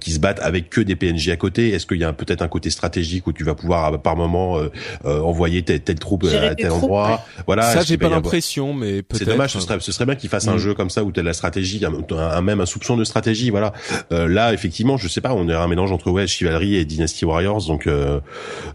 [0.00, 1.70] qui se battent avec que des PNJ à côté?
[1.70, 4.70] Est-ce qu'il y a peut-être un côté stratégique où tu vas pouvoir par moment euh,
[5.04, 7.22] euh, envoyer telle, telle troupe euh, à tel endroit?
[7.46, 7.62] Voilà.
[7.62, 9.18] Ça, j'ai pas l'impression, mais peut-être.
[9.18, 9.52] C'est dommage.
[9.52, 10.58] Ce serait, ce serait bien qu'ils fassent un mm.
[10.58, 13.50] jeu comme ça où t'as la stratégie, un, même un soupçon de stratégie.
[13.50, 13.72] Voilà.
[14.10, 15.34] là, effectivement, je sais pas.
[15.34, 17.66] On est un mélange entre ouais, Chivalry et Dynasty Warriors.
[17.66, 17.88] Donc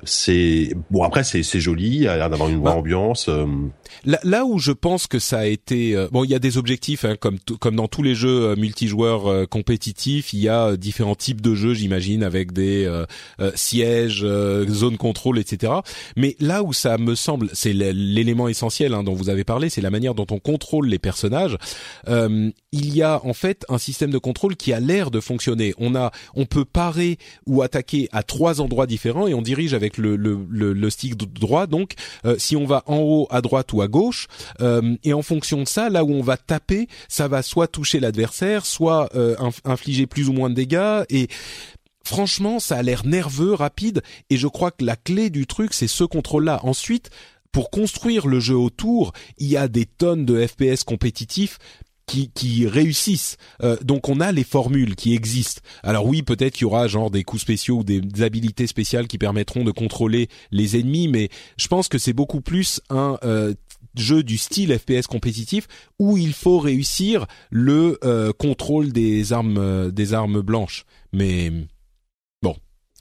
[0.03, 1.03] c'est bon.
[1.03, 1.97] Après, c'est c'est joli.
[1.97, 3.29] Il a l'air d'avoir une bonne bah, ambiance.
[4.05, 7.05] Là, là, où je pense que ça a été bon, il y a des objectifs
[7.05, 10.33] hein, comme comme dans tous les jeux multijoueurs compétitifs.
[10.33, 13.05] Il y a différents types de jeux, j'imagine, avec des euh,
[13.41, 15.73] euh, sièges, euh, zone contrôle, etc.
[16.15, 19.81] Mais là où ça me semble, c'est l'élément essentiel hein, dont vous avez parlé, c'est
[19.81, 21.57] la manière dont on contrôle les personnages.
[22.07, 25.73] il y a en fait un système de contrôle qui a l'air de fonctionner.
[25.77, 29.97] On a, on peut parer ou attaquer à trois endroits différents et on dirige avec
[29.97, 31.67] le, le, le, stick droit.
[31.67, 31.93] Donc,
[32.37, 34.27] si on va en haut, à droite ou à gauche,
[35.03, 38.65] et en fonction de ça, là où on va taper, ça va soit toucher l'adversaire,
[38.65, 39.09] soit
[39.65, 41.03] infliger plus ou moins de dégâts.
[41.09, 41.27] Et
[42.07, 45.87] franchement, ça a l'air nerveux, rapide, et je crois que la clé du truc, c'est
[45.87, 46.61] ce contrôle-là.
[46.63, 47.09] Ensuite,
[47.51, 51.59] pour construire le jeu autour, il y a des tonnes de FPS compétitifs
[52.05, 53.37] qui, qui réussissent.
[53.61, 55.61] Euh, donc on a les formules qui existent.
[55.83, 59.17] Alors oui, peut-être qu'il y aura genre des coups spéciaux ou des, habilités spéciales qui
[59.17, 63.53] permettront de contrôler les ennemis, mais je pense que c'est beaucoup plus un euh,
[63.95, 65.67] jeu du style FPS compétitif
[65.99, 70.85] où il faut réussir le euh, contrôle des armes des armes blanches.
[71.11, 71.51] Mais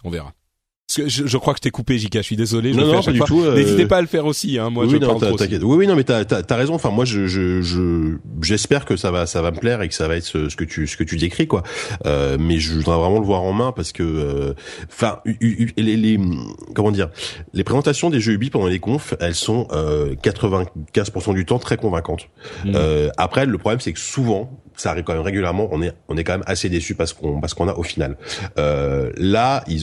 [0.06, 0.32] on verra.
[0.94, 2.20] Je, je, crois que je t'ai coupé, Jika.
[2.20, 2.72] Je suis désolé.
[2.72, 3.42] Je non, non, pas du tout.
[3.42, 4.56] Euh, N'hésitez pas à le faire aussi.
[4.56, 4.70] Hein.
[4.70, 6.74] Moi, oui, je non, parle Oui, oui, non, mais t'as as, raison.
[6.74, 10.06] Enfin, moi, je, je, j'espère que ça va, ça va me plaire et que ça
[10.06, 11.64] va être ce, que tu, ce que tu décris, quoi.
[12.06, 14.54] Euh, mais je voudrais vraiment le voir en main parce que, euh,
[14.88, 16.20] enfin, les, les,
[16.72, 17.10] comment dire,
[17.52, 21.78] les présentations des jeux Ubi pendant les confs, elles sont euh, 95% du temps très
[21.78, 22.28] convaincantes.
[22.64, 22.72] Mm.
[22.76, 25.68] Euh, après, le problème, c'est que souvent, ça arrive quand même régulièrement.
[25.72, 28.16] On est, on est quand même assez déçu parce qu'on, parce qu'on a au final.
[28.58, 29.82] Euh, là, ils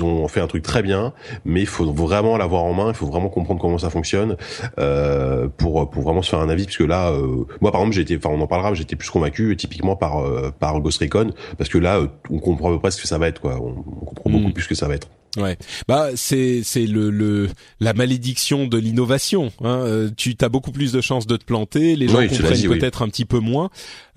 [0.00, 1.12] On fait un truc très bien,
[1.44, 4.36] mais il faut vraiment l'avoir en main, il faut vraiment comprendre comment ça fonctionne
[4.78, 6.64] euh, pour pour vraiment se faire un avis.
[6.64, 9.94] Puisque là, euh, moi par exemple, été, enfin on en parlera, j'étais plus convaincu typiquement
[9.94, 13.02] par euh, par Ghost Recon, parce que là, euh, on comprend à peu près ce
[13.02, 13.60] que ça va être, quoi.
[13.60, 14.32] On, on comprend Mm.
[14.40, 15.08] beaucoup plus ce que ça va être.
[15.36, 15.56] Ouais,
[15.88, 17.48] bah c'est c'est le, le
[17.80, 19.52] la malédiction de l'innovation.
[19.62, 19.80] Hein.
[19.84, 22.78] Euh, Tu as beaucoup plus de chances de te planter, les gens Oui, comprennent oui.
[22.78, 23.68] peut-être un petit peu moins,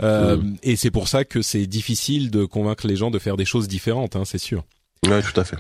[0.02, 0.56] euh, Mm.
[0.64, 3.68] et c'est pour ça que c'est difficile de convaincre les gens de faire des choses
[3.68, 4.15] différentes.
[4.15, 4.64] Hein, c'est sûr.
[5.07, 5.57] Ouais, tout à fait.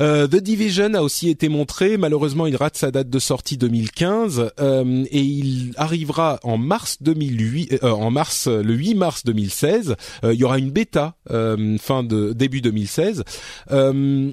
[0.00, 1.96] Euh, The Division a aussi été montré.
[1.96, 7.82] Malheureusement, il rate sa date de sortie 2015 euh, et il arrivera en mars 2008,
[7.82, 9.96] euh, en mars le 8 mars 2016.
[10.24, 13.24] Euh, il y aura une bêta euh, fin de début 2016.
[13.70, 14.30] Euh,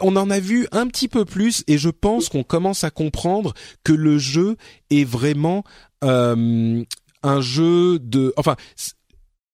[0.00, 3.52] on en a vu un petit peu plus et je pense qu'on commence à comprendre
[3.84, 4.56] que le jeu
[4.90, 5.64] est vraiment
[6.02, 8.56] un jeu de, enfin.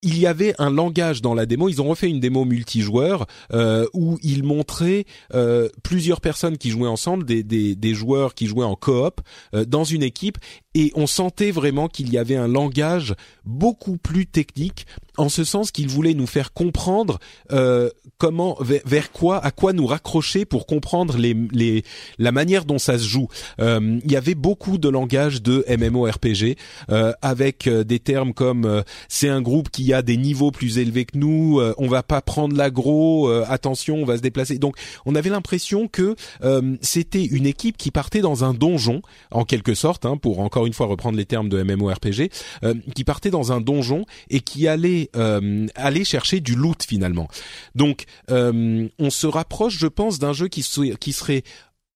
[0.08, 1.68] Il y avait un langage dans la démo.
[1.68, 5.04] Ils ont refait une démo multijoueur euh, où ils montraient
[5.34, 9.20] euh, plusieurs personnes qui jouaient ensemble, des joueurs qui jouaient en coop
[9.52, 10.38] euh, dans une équipe,
[10.76, 13.14] et on sentait vraiment qu'il y avait un langage
[13.46, 14.86] beaucoup plus technique,
[15.16, 17.18] en ce sens qu'ils voulaient nous faire comprendre
[17.50, 17.88] euh,
[18.18, 21.82] comment, vers, quoi, à quoi nous raccrocher pour comprendre les, les,
[22.18, 23.28] la manière dont ça se joue.
[23.58, 26.56] Euh, il y avait beaucoup de langage de MMORPG
[26.90, 30.76] euh, avec euh, des termes comme euh, c'est un groupe qui a des niveaux plus
[30.76, 34.58] élevés que nous, euh, on va pas prendre l'aggro, euh, attention, on va se déplacer.
[34.58, 34.76] Donc
[35.06, 36.14] on avait l'impression que
[36.82, 39.00] c'était une équipe qui partait dans un donjon,
[39.30, 42.30] en quelque sorte, hein, pour encore une fois reprendre les termes de MMORPG,
[42.64, 47.28] euh, qui partait dans un donjon et qui allait euh, aller chercher du loot finalement.
[47.74, 51.42] Donc euh, on se rapproche, je pense, d'un jeu qui, se- qui serait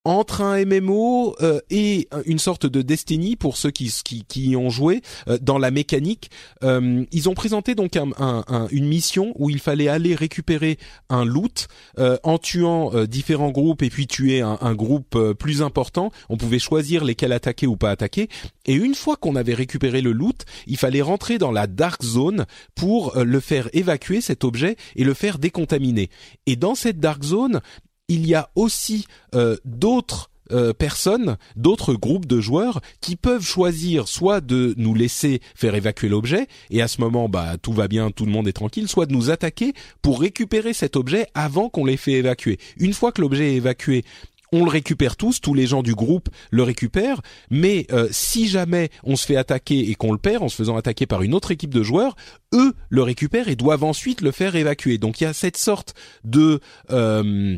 [0.03, 4.55] entre un MMO euh, et une sorte de Destiny pour ceux qui qui, qui y
[4.55, 6.31] ont joué euh, dans la mécanique.
[6.63, 10.79] Euh, ils ont présenté donc un, un- un- une mission où il fallait aller récupérer
[11.09, 11.67] un loot
[11.99, 16.11] euh, en tuant euh, différents groupes et puis tuer un, groupe euh, plus important.
[16.29, 18.27] On pouvait choisir lesquels attaquer ou pas attaquer.
[18.65, 22.45] Et une fois qu'on avait récupéré le loot, il fallait rentrer dans la dark zone
[22.73, 26.09] pour le faire évacuer cet objet et le faire décontaminer.
[26.47, 27.61] Et dans cette dark zone,
[28.11, 29.05] il y a aussi
[29.35, 35.39] euh, d'autres euh, personnes, d'autres groupes de joueurs qui peuvent choisir soit de nous laisser
[35.55, 38.53] faire évacuer l'objet et à ce moment bah tout va bien, tout le monde est
[38.53, 42.59] tranquille, soit de nous attaquer pour récupérer cet objet avant qu'on l'ait fait évacuer.
[42.77, 44.03] Une fois que l'objet est évacué,
[44.51, 48.89] on le récupère tous, tous les gens du groupe le récupèrent, mais euh, si jamais
[49.03, 51.51] on se fait attaquer et qu'on le perd en se faisant attaquer par une autre
[51.51, 52.15] équipe de joueurs,
[52.53, 54.97] eux le récupèrent et doivent ensuite le faire évacuer.
[54.97, 55.93] Donc il y a cette sorte
[56.25, 56.59] de
[56.89, 57.55] euh,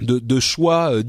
[0.00, 1.02] de, choix euh.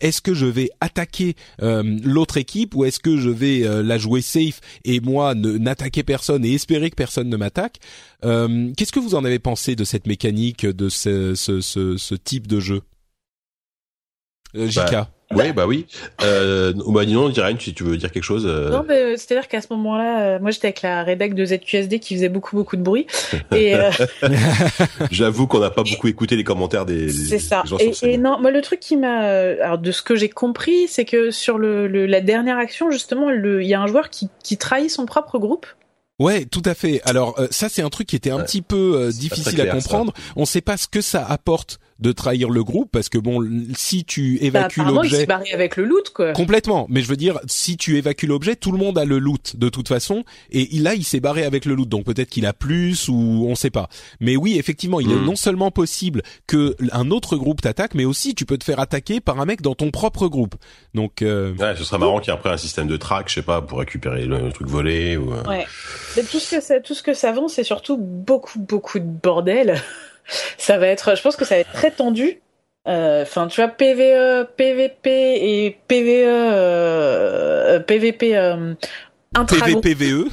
[0.00, 3.98] Est-ce que je vais attaquer euh, l'autre équipe ou est-ce que je vais euh, la
[3.98, 7.78] jouer safe et moi n'attaquer personne et espérer que personne ne m'attaque
[8.24, 12.60] Euh, Qu'est-ce que vous en avez pensé de cette mécanique, de ce, ce, type de
[12.60, 12.82] jeu?
[14.54, 15.86] JK Bah, Oui, bah oui.
[16.22, 18.44] Euh, bah dis donc, Irène, si tu veux dire quelque chose.
[18.46, 21.44] euh, Non, mais euh, c'est-à-dire qu'à ce moment-là, euh, moi j'étais avec la rédac de
[21.44, 23.06] ZQSD qui faisait beaucoup beaucoup de bruit.
[23.52, 23.90] Et euh,
[25.10, 27.62] J'avoue qu'on n'a pas beaucoup écouté les commentaires des, des- c'est ça.
[27.62, 30.28] des gens Et, et non, moi le truc qui m'a, alors de ce que j'ai
[30.28, 34.10] compris, c'est que sur le, le- la dernière action, justement, il y a un joueur
[34.10, 35.66] qui, qui trahit son propre groupe.
[36.18, 37.00] Ouais, tout à fait.
[37.04, 38.44] Alors euh, ça, c'est un truc qui était un Ouais.
[38.44, 40.12] petit peu euh, difficile à comprendre.
[40.36, 43.48] On ne sait pas ce que ça apporte de trahir le groupe parce que bon,
[43.76, 46.32] si tu Bah, évacues il s'est l'objet barré avec le loot, quoi.
[46.32, 49.56] complètement, mais je veux dire, si tu évacues l'objet, tout le monde a le loot
[49.56, 52.44] de toute façon, et il- là, il s'est barré avec le loot, donc peut-être qu'il
[52.46, 53.88] a plus ou on sait pas.
[54.20, 55.24] Mais oui, effectivement, il est Mm.
[55.24, 59.20] non seulement possible que un autre groupe t'attaque, mais aussi tu peux te faire attaquer
[59.20, 60.56] par un mec dans ton propre groupe.
[60.94, 63.34] Donc euh, Ouais, ce serait marrant qu'il y ait après un système de track, je
[63.34, 65.32] sais pas, pour récupérer le, le truc volé ou.
[65.32, 65.66] euh, Ouais.
[66.16, 69.04] Mais tout ce que ça, tout ce que ça vend, c'est surtout beaucoup beaucoup de
[69.04, 69.80] bordel.
[70.58, 72.40] Ça va être, je pense que ça va être très tendu.
[72.84, 78.36] Enfin, tu vois, PVE, PVP et PVE, PVP
[79.34, 80.28] intra PVPVE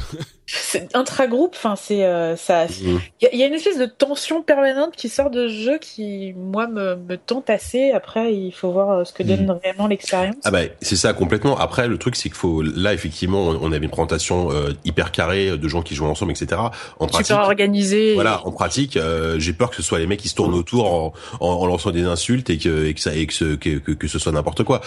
[0.52, 2.66] c'est intra-groupe, enfin c'est euh, ça.
[2.66, 3.00] Mhm.
[3.22, 6.68] Il y, a une espèce de tension permanente qui sort de ce jeu qui moi
[6.68, 7.92] me, me tente assez.
[7.92, 9.60] Après, il faut voir euh, ce que donne mhm.
[9.64, 10.36] vraiment l'expérience.
[10.44, 11.58] Ah bah c'est ça complètement.
[11.58, 15.58] Après, le truc c'est qu'il faut là effectivement on avait une présentation euh, hyper carrée
[15.58, 16.62] de gens qui jouent ensemble, etc.
[17.00, 18.16] En pratique, super organisé.
[18.16, 18.98] Voilà, en pratique,
[19.38, 22.04] j'ai peur que ce soit les mecs qui se tournent autour en, en, lançant des
[22.04, 24.82] insultes et que et que ça et que ce, que, que, ce soit n'importe quoi.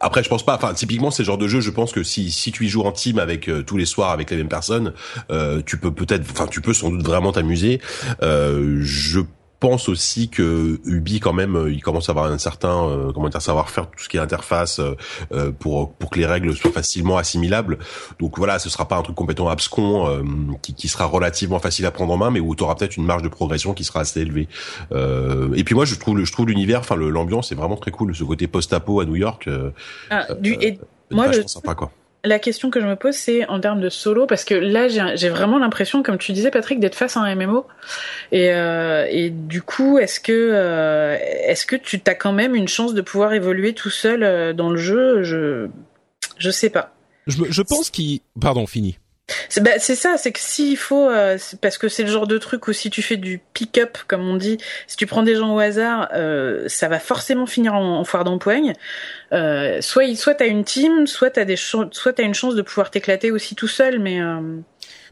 [0.00, 0.54] après, je pense pas.
[0.54, 1.60] Enfin, typiquement, c'est le genre de jeu.
[1.60, 4.30] Je pense que si si tu y joues en team avec tous les soirs avec
[4.30, 4.92] les mêmes personnes,
[5.30, 7.80] euh, tu peux peut-être, enfin, tu peux sans doute vraiment t'amuser.
[8.22, 9.20] Euh, je
[9.60, 13.40] pense aussi que Ubi quand même il commence à avoir un certain euh, comment dire
[13.40, 14.80] savoir faire tout ce qui est interface
[15.32, 17.78] euh, pour pour que les règles soient facilement assimilables.
[18.20, 20.22] Donc voilà ce sera pas un truc complètement abscon euh,
[20.62, 23.06] qui, qui sera relativement facile à prendre en main mais où tu auras peut-être une
[23.06, 24.48] marge de progression qui sera assez élevée.
[24.92, 28.14] Et puis moi je trouve je trouve l'univers enfin l'ambiance est vraiment très cool.
[28.14, 29.48] Ce côté post-apo à New York
[30.10, 30.78] ah, du, et
[31.10, 31.90] moi le, sympa quoi
[32.26, 35.28] la question que je me pose, c'est en termes de solo, parce que là, j'ai
[35.28, 37.66] vraiment l'impression, comme tu disais, Patrick, d'être face à un MMO.
[38.32, 42.68] Et, euh, et du coup, est-ce que, euh, est-ce que tu as quand même une
[42.68, 45.22] chance de pouvoir évoluer tout seul euh, dans le jeu?
[45.22, 45.68] Je,
[46.38, 46.92] je sais pas.
[47.26, 48.98] Je, je pense qu'il, pardon, fini.
[49.60, 52.68] Bah, c'est ça, c'est que s'il faut, euh, parce que c'est le genre de truc
[52.68, 55.58] où si tu fais du pick-up, comme on dit, si tu prends des gens au
[55.58, 58.72] hasard, euh, ça va forcément finir en, foire d'empoigne.
[59.32, 62.90] Euh, soit soit t'as une team, soit t'as des, soit t'as une chance de pouvoir
[62.90, 64.40] t'éclater aussi tout seul, mais euh,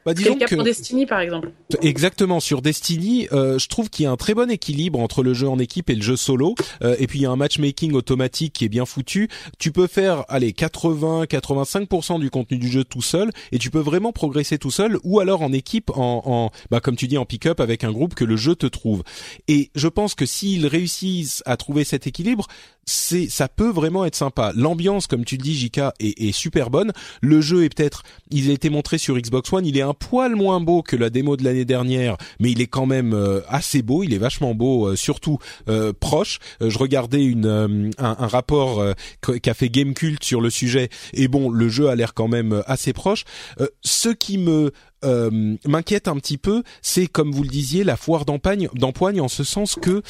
[0.05, 0.55] bah, disons que...
[0.55, 1.53] pour Destiny par exemple.
[1.83, 5.35] Exactement sur Destiny, euh, je trouve qu'il y a un très bon équilibre entre le
[5.35, 6.55] jeu en équipe et le jeu solo.
[6.83, 9.29] Euh, et puis il y a un matchmaking automatique qui est bien foutu.
[9.59, 14.13] Tu peux faire allez 80-85% du contenu du jeu tout seul et tu peux vraiment
[14.13, 17.61] progresser tout seul ou alors en équipe en, en bah comme tu dis en pick-up
[17.61, 19.03] avec un groupe que le jeu te trouve.
[19.49, 22.47] Et je pense que s'ils réussissent à trouver cet équilibre,
[22.87, 24.53] c'est ça peut vraiment être sympa.
[24.55, 26.93] L'ambiance, comme tu le dis, Jika, est, est, super bonne.
[27.21, 30.35] Le jeu est peut-être, il a été montré sur Xbox One, il est un poil
[30.37, 33.83] moins beau que la démo de l'année dernière, mais il est quand même euh, assez
[33.83, 34.03] beau.
[34.03, 35.39] Il est vachement beau, euh, surtout
[35.69, 36.39] euh, proche.
[36.61, 38.85] je regardais une un, rapport
[39.21, 42.93] qu'a fait Gamecult sur le sujet, et bon, le jeu a l'air quand même assez
[42.93, 43.25] proche.
[43.83, 44.73] ce qui me
[45.67, 49.75] m'inquiète un petit peu, c'est comme vous le disiez, la foire d'empoigne en ce sens
[49.75, 50.03] que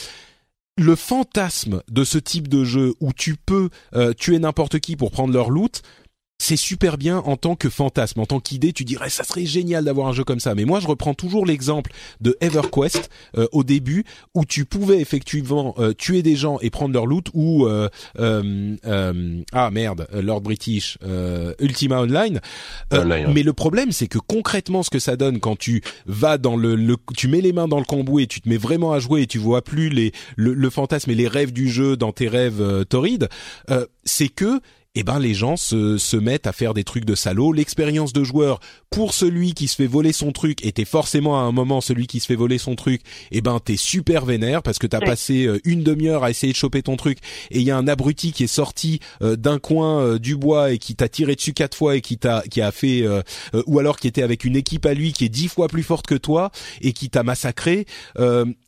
[0.77, 3.71] le fantasme de ce type de jeu où tu peux
[4.17, 5.83] tuer n'importe qui pour prendre leur loot,
[6.45, 9.85] c'est super bien en tant que fantasme, en tant qu'idée, tu dirais ça serait génial
[9.85, 10.55] d'avoir un jeu comme ça.
[10.55, 11.91] Mais moi, je reprends toujours l'exemple
[12.21, 13.09] de EverQuest
[13.39, 14.05] euh, au début,
[14.35, 17.89] où tu pouvais effectivement euh, tuer des gens et prendre leur loot, ou euh,
[19.53, 20.99] ah merde, Lord British,
[21.61, 22.41] Ultima Online.
[22.93, 26.77] Mais le problème, c'est que concrètement, ce que ça donne quand tu vas dans le,
[26.77, 29.23] le, tu mets les mains dans le cambouis et tu te mets vraiment à jouer
[29.23, 32.29] et tu vois plus les le, le fantasme et les rêves du jeu dans tes
[32.29, 33.29] rêves torrides,
[34.05, 34.61] c'est que
[34.95, 37.53] eh ben les gens se, se mettent à faire des trucs de salaud.
[37.53, 38.61] L'expérience de joueur
[38.91, 42.21] pour celui qui se fait voler son truc était forcément à un moment celui qui
[42.21, 43.03] se fait voler son truc.
[43.33, 46.57] Eh ben t'es super vénère parce que t'as passé euh, une demi-heure à essayer de
[46.57, 47.19] choper ton truc
[47.51, 50.71] et il y a un abruti qui est sorti euh, d'un coin euh, du bois
[50.71, 53.05] et qui t'a tiré dessus quatre fois et qui t'a qui a fait
[53.67, 56.07] ou alors qui était avec une équipe à lui qui est dix fois plus forte
[56.07, 56.51] que toi
[56.81, 57.87] et qui t'a massacré.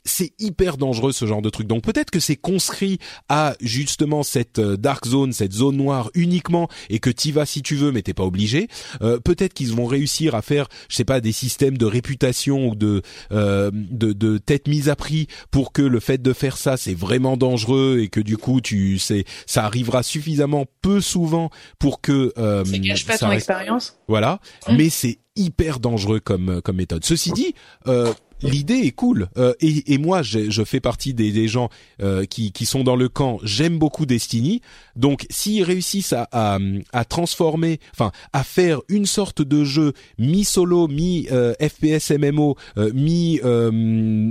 [0.04, 1.66] c'est hyper dangereux ce genre de truc.
[1.66, 2.98] Donc peut-être que c'est conscrit
[3.28, 7.76] à justement cette dark zone, cette zone noire uniquement et que t'y vas si tu
[7.76, 8.68] veux mais t'es pas obligé.
[9.02, 12.74] Euh, peut-être qu'ils vont réussir à faire, je sais pas, des systèmes de réputation ou
[12.74, 13.02] de
[13.32, 16.94] euh, de, de tête mise à prix pour que le fait de faire ça c'est
[16.94, 22.32] vraiment dangereux et que du coup tu sais ça arrivera suffisamment peu souvent pour que
[22.38, 23.98] euh, ça gâche pas ton expérience.
[24.08, 24.76] Voilà, mmh.
[24.76, 27.04] mais c'est hyper dangereux comme comme méthode.
[27.04, 27.54] Ceci dit,
[27.86, 28.12] euh,
[28.42, 29.28] l'idée est cool.
[29.36, 31.68] Euh, et, et, moi je fais partie des, des gens
[32.02, 33.38] euh, qui, qui sont dans le camp.
[33.42, 34.60] J'aime beaucoup Destiny.
[34.94, 36.58] Donc s'ils réussissent à, à,
[36.92, 42.56] à, transformer enfin à faire une sorte de jeu mi solo mi euh, FPS MMO
[42.94, 43.40] mi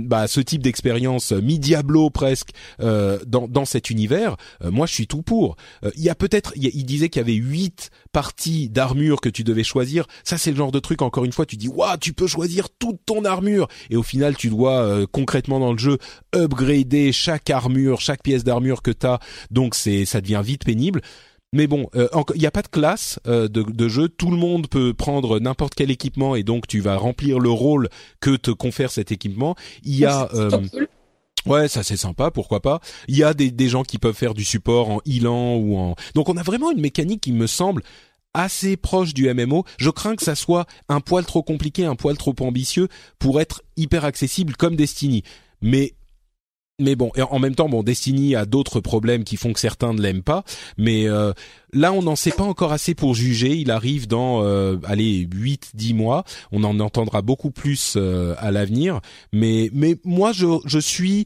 [0.06, 5.22] bah, ce type d'expérience mi Diablo presque dans, dans cet univers moi je suis tout
[5.22, 5.56] pour.
[5.96, 9.62] Il y a peut-être il disait qu'il y avait huit parties d'armure que tu devais
[9.62, 12.26] choisir ça c'est le genre de truc encore une fois tu dis waouh tu peux
[12.26, 15.98] choisir toute ton armure et au final tu dois euh, concrètement dans le jeu
[16.34, 19.18] upgrader chaque armure, chaque pièce d'armure que tu as.
[19.50, 21.00] Donc c'est ça devient vite pénible.
[21.52, 24.08] Mais bon, euh, il n'y a pas de classe euh, de, de, jeu.
[24.08, 27.88] Tout le monde peut prendre n'importe quel équipement et donc tu vas remplir le rôle
[28.20, 29.54] que te confère cet équipement.
[29.82, 30.28] Il y a
[31.46, 32.80] Ouais, ça c'est sympa, pourquoi pas.
[33.08, 35.94] Il y a des, gens qui peuvent faire du support en healant ou en.
[36.14, 37.82] Donc on a vraiment une mécanique qui me semble
[38.34, 39.64] assez proche du MMO.
[39.78, 43.62] Je crains que ça soit un poil trop compliqué, un poil trop ambitieux pour être
[43.76, 45.22] hyper accessible comme Destiny.
[45.62, 45.94] mais
[46.78, 49.94] mais bon, et en même temps, bon, Destiny a d'autres problèmes qui font que certains
[49.94, 50.44] ne l'aiment pas.
[50.76, 51.32] Mais euh,
[51.72, 53.54] là, on n'en sait pas encore assez pour juger.
[53.56, 56.24] Il arrive dans, euh, allez, 8, 10 mois.
[56.52, 59.00] On en entendra beaucoup plus euh, à l'avenir.
[59.32, 61.24] Mais, mais moi, je, je suis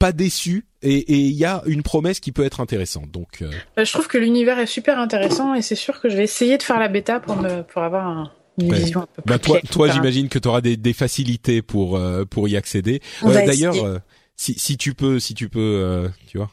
[0.00, 0.66] pas déçu.
[0.82, 3.10] Et il y a une promesse qui peut être intéressante.
[3.10, 6.16] Donc, euh, bah, je trouve que l'univers est super intéressant et c'est sûr que je
[6.16, 9.22] vais essayer de faire la bêta pour me pour avoir un, une vision un peu
[9.22, 12.56] plus bah, toi, toi, j'imagine que tu auras des, des facilités pour euh, pour y
[12.56, 13.02] accéder.
[13.20, 13.98] Va D'ailleurs, euh,
[14.40, 16.50] si si tu peux, si tu peux, euh, tu vois.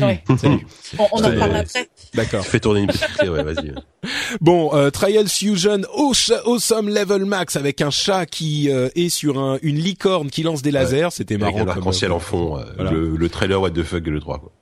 [0.00, 0.22] Ouais.
[0.36, 0.66] Salut.
[0.98, 1.88] On, on en parle après.
[2.14, 2.44] D'accord.
[2.44, 3.72] Fais tourner une petite clé, ouais, vas-y.
[4.40, 9.58] Bon, euh, Trials Fusion Awesome Level Max avec un chat qui euh, est sur un,
[9.62, 11.08] une licorne qui lance des lasers.
[11.12, 11.58] C'était Avec marrant.
[11.58, 12.90] un comme- arc-en-ciel en fond, euh, Voilà.
[12.90, 14.52] le, le trailer What the fuck le 3 quoi.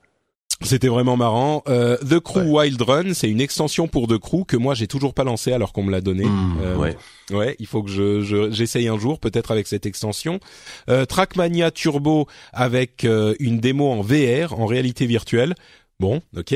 [0.60, 1.62] C'était vraiment marrant.
[1.68, 5.14] Euh, The Crew Wild Run, c'est une extension pour The Crew que moi j'ai toujours
[5.14, 6.24] pas lancé alors qu'on me l'a donné.
[6.24, 6.96] Mmh, Euh, ouais.
[7.30, 10.40] Ouais, il faut que je je- j'essaye un jour, peut-être avec cette extension.
[10.88, 15.54] Euh, Trackmania Turbo avec euh, une démo en VR, en réalité virtuelle.
[16.00, 16.54] Bon, ok.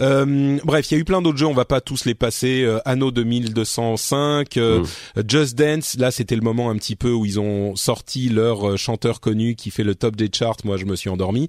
[0.00, 2.64] Euh, bref, il y a eu plein d'autres jeux, on va pas tous les passer.
[2.64, 5.22] Euh, Anno 2205, euh, Mm.
[5.28, 8.76] Just Dance, là c'était le moment un petit peu où ils ont sorti leur euh,
[8.76, 10.56] chanteur connu qui fait le top des charts.
[10.64, 11.46] Moi, je me suis endormi.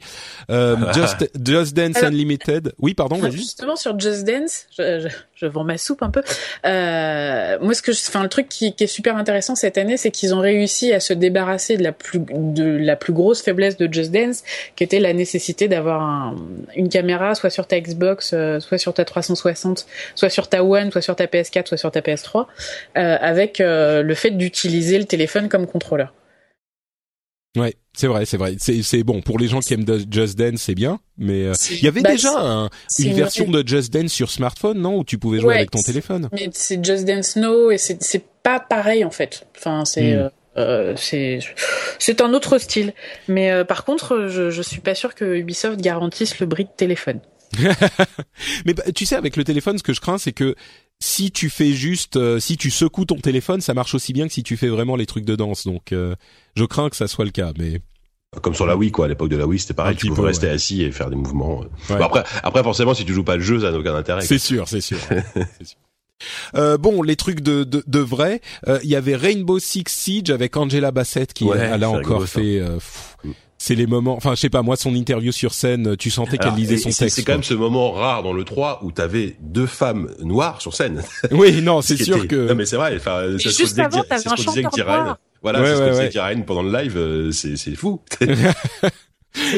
[0.52, 2.74] Euh, Just, Just Dance Alors- Unlimited.
[2.78, 3.20] Oui, pardon.
[3.32, 6.22] Justement sur Just Dance, je, je, je vends ma soupe un peu.
[6.68, 9.98] Euh, moi, ce que, je, enfin, le truc qui, qui est super intéressant cette année,
[9.98, 13.78] c'est qu'ils ont réussi à se débarrasser de la plus de la plus grosse faiblesse
[13.78, 14.44] de Just Dance,
[14.76, 16.36] qui était la nécessité d'avoir un-
[16.76, 19.86] une caméra, soit sur ta Xbox, euh, soit sur ta 360,
[20.16, 22.48] soit sur ta One, soit sur ta PS4, soit sur ta PS3,
[22.98, 26.14] euh, avec euh, le fait d'utiliser le téléphone comme contrôleur.
[27.58, 28.56] Ouais, c'est vrai, c'est vrai.
[28.60, 31.02] C'est bon pour les gens qui aiment Just Dance, c'est bien.
[31.18, 34.32] Mais euh, il y avait Bah, déjà un- une une- version de Just Dance sur
[34.32, 36.30] smartphone, non, où tu pouvais jouer Ouais, avec ton téléphone?
[36.32, 39.46] Mais c'est Just Dance No et c'est pas pareil en fait.
[39.58, 40.20] Enfin c'est Hmm.
[40.20, 41.40] euh, euh, c'est
[42.00, 42.94] c'est un autre style.
[43.28, 46.70] Mais euh, par contre, je je suis pas sûr que Ubisoft garantisse le bris de
[46.76, 47.22] téléphone.
[48.66, 50.56] Mais bah, tu sais, avec le téléphone, ce que je crains, c'est que
[51.00, 54.34] si tu fais juste, euh, si tu secoues ton téléphone, ça marche aussi bien que
[54.34, 55.66] si tu fais vraiment les trucs de danse.
[55.66, 56.16] Donc, euh,
[56.56, 57.52] je crains que ça soit le cas.
[57.58, 57.82] Mais
[58.42, 60.28] Comme sur la Wii quoi, à l'époque de la Wii c'était pareil, tu pouvais peu,
[60.28, 60.54] rester ouais.
[60.54, 61.60] assis et faire des mouvements.
[61.60, 61.68] Ouais.
[61.90, 64.22] Bon, après, après forcément si tu joues pas le jeu ça n'a aucun intérêt.
[64.22, 65.00] c'est sûr, c'est sûr.
[65.10, 65.78] C'est sûr.
[66.56, 70.30] Euh, bon, les trucs de de, de vrai, euh, il y avait Rainbow Six Siege
[70.30, 72.60] avec Angela Bassett qui Ouais, elle a encore fait.
[72.60, 73.32] euh, pff, Mm.
[73.58, 74.16] c'est les moments.
[74.16, 74.62] Enfin, je sais pas.
[74.64, 77.16] Moi, son interview sur scène, tu sentais qu'elle lisait et son texte.
[77.16, 80.74] C'est quand même ce moment rare dans le 3 où t'avais deux femmes noires sur
[80.74, 81.04] scène.
[81.32, 82.48] Oui, non, c'est sûr était- que.
[82.48, 82.96] Non mais c'est vrai.
[82.96, 85.18] Enfin, c'est ce qu'on juste disait avant, t'avais c'est ce un disait chanteur noir.
[85.44, 86.08] Voilà, Ouais, c'est ce ouais, qu'on disait ouais.
[86.08, 86.98] que Diren pendant le live.
[86.98, 88.00] euh, C'est c'est fou.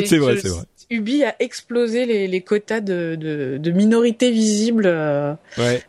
[0.06, 0.64] C'est vrai, c'est vrai.
[0.90, 4.84] Ubi a explosé les, les quotas de, de, de minorités visibles.
[4.86, 5.82] euh, Ouais.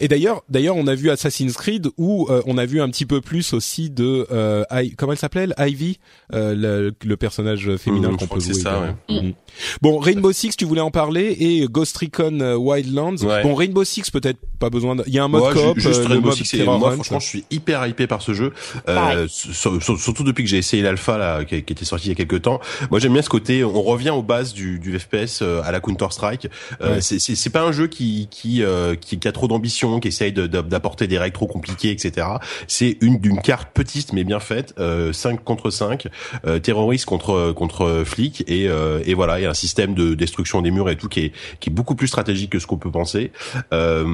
[0.00, 3.04] Et d'ailleurs, d'ailleurs, on a vu Assassin's Creed où euh, on a vu un petit
[3.06, 5.98] peu plus aussi de euh, I- comment elle s'appelle Ivy,
[6.32, 8.54] euh, le, le personnage féminin Mmh, qu'on peut jouer.
[8.54, 9.28] ça, également.
[9.28, 9.32] Mmh.
[9.82, 13.16] Bon, Rainbow Six, tu voulais en parler et Ghost Recon euh, Wildlands.
[13.18, 13.42] Ouais.
[13.42, 14.96] Bon, Rainbow Six peut-être pas besoin.
[14.96, 15.04] De...
[15.06, 16.92] Il y a un mode Moi, coop, ju- juste euh, Rainbow mode Six, et moi,
[16.92, 18.52] franchement, je suis hyper hypé par ce jeu.
[18.88, 22.14] Euh, surtout depuis que j'ai essayé l'alpha là, qui, qui était sorti il y a
[22.14, 22.60] quelques temps.
[22.90, 23.64] Moi, j'aime bien ce côté.
[23.64, 26.48] On revient aux bases du, du FPS euh, à la Counter Strike.
[26.80, 27.00] Euh, Ouais.
[27.00, 30.08] c'est- C'est c'est pas un jeu qui qui euh, qui, qui a trop d'ambition, qui
[30.08, 32.26] essaye de- de- d'apporter des règles trop compliquées, etc.
[32.66, 34.74] C'est une d'une carte petite mais bien faite.
[34.78, 36.08] Euh, 5 contre 5
[36.46, 40.14] euh, terroristes contre contre flics et euh, et voilà, il y a un système de
[40.14, 42.78] destruction des murs et tout qui est qui est beaucoup plus stratégique que ce qu'on
[42.78, 43.32] peut penser.
[43.72, 44.04] Euh,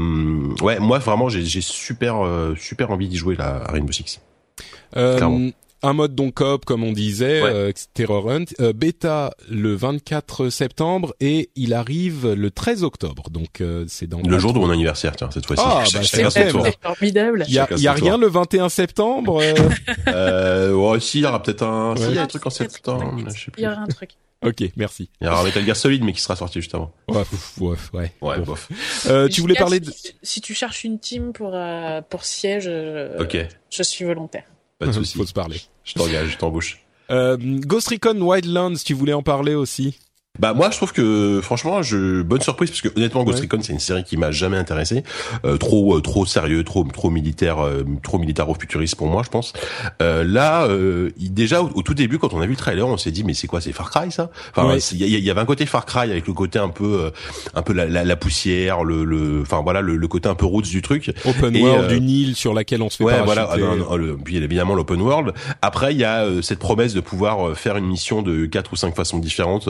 [0.63, 4.21] ouais, moi vraiment j'ai super euh, super envie d'y jouer là, à Rainbow Six.
[4.97, 5.51] Euh.
[5.87, 7.51] Un mode donc coop comme on disait, Ouais.
[7.53, 13.31] euh, Terror Hunt, euh, bêta le 24 septembre et il arrive le 13 octobre.
[13.31, 15.63] Donc euh, c'est dans Le jour de mon anniversaire, tiens cette fois-ci.
[15.65, 17.45] Ah, bah, c'est formidable.
[17.49, 19.41] Il y a, y rien le 21 septembre.
[19.43, 19.55] euh,
[20.09, 22.19] Euh, ouais, si, il y aura peut-être un, si, il y a Ouais.
[22.21, 23.63] un truc en septembre, je sais plus.
[23.63, 24.11] Il y aura un truc.
[24.45, 25.11] ok, merci.
[25.21, 26.93] Il y aura Metal Gear Solid, mais qui sera sorti juste avant.
[27.09, 27.23] Ouais,
[27.61, 28.13] ouais, ouais.
[28.21, 28.45] Ouais, Bon.
[28.45, 28.69] bof.
[29.09, 29.91] Euh, tu voulais parler de...
[29.91, 33.17] si, si tu cherches une team pour euh, pour siège, euh,
[33.71, 34.45] je suis volontaire.
[34.79, 35.17] Pas de souci.
[35.17, 35.61] Faut se parler.
[35.85, 36.81] Je t'engage, je t'embauche.
[37.11, 39.99] Euh, Ghost Recon Wildlands, tu voulais en parler aussi?
[40.39, 43.43] Bah moi je trouve que franchement je bonne surprise parce que honnêtement Ghost Ouais.
[43.51, 45.03] Recon c'est une série qui m'a jamais intéressé
[45.45, 49.53] Euh, trop euh, trop sérieux trop trop militaire euh, trop militaro-futuriste pour moi je pense
[50.03, 52.97] euh, là euh, déjà au, au tout début quand on a vu le trailer on
[52.97, 54.31] s'est dit mais c'est quoi c'est Far Cry ça?
[54.55, 54.79] Enfin Ouais.
[54.93, 57.01] il y, a- il y avait un côté Far Cry avec le côté un peu
[57.05, 57.11] euh,
[57.55, 60.47] un peu la, la, la poussière le le enfin voilà le, le côté un peu
[60.47, 63.49] roots du truc Open Et, world d'une île sur laquelle on se fait Ouais, voilà.
[63.53, 65.33] Ah, non, non, le- puis y évidemment l'open world.
[65.63, 68.77] Après, il y a euh, cette promesse de pouvoir faire une mission de quatre ou
[68.77, 69.69] cinq façons différentes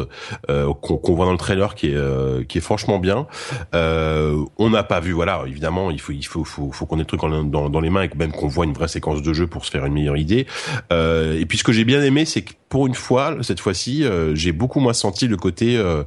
[0.51, 3.27] euh, qu'on qu'on voit dans le trailer, qui est euh, qui est franchement bien.
[3.75, 5.43] Euh, on n'a pas vu, voilà.
[5.47, 8.03] Évidemment, il faut il faut faut, faut qu'on ait le truc dans, dans les mains
[8.03, 10.47] et même qu'on voit une vraie séquence de jeu pour se faire une meilleure idée.
[10.93, 14.05] Euh, et puis ce que j'ai bien aimé, c'est que pour une fois, cette fois-ci,
[14.05, 16.03] euh, j'ai beaucoup moins senti le côté euh,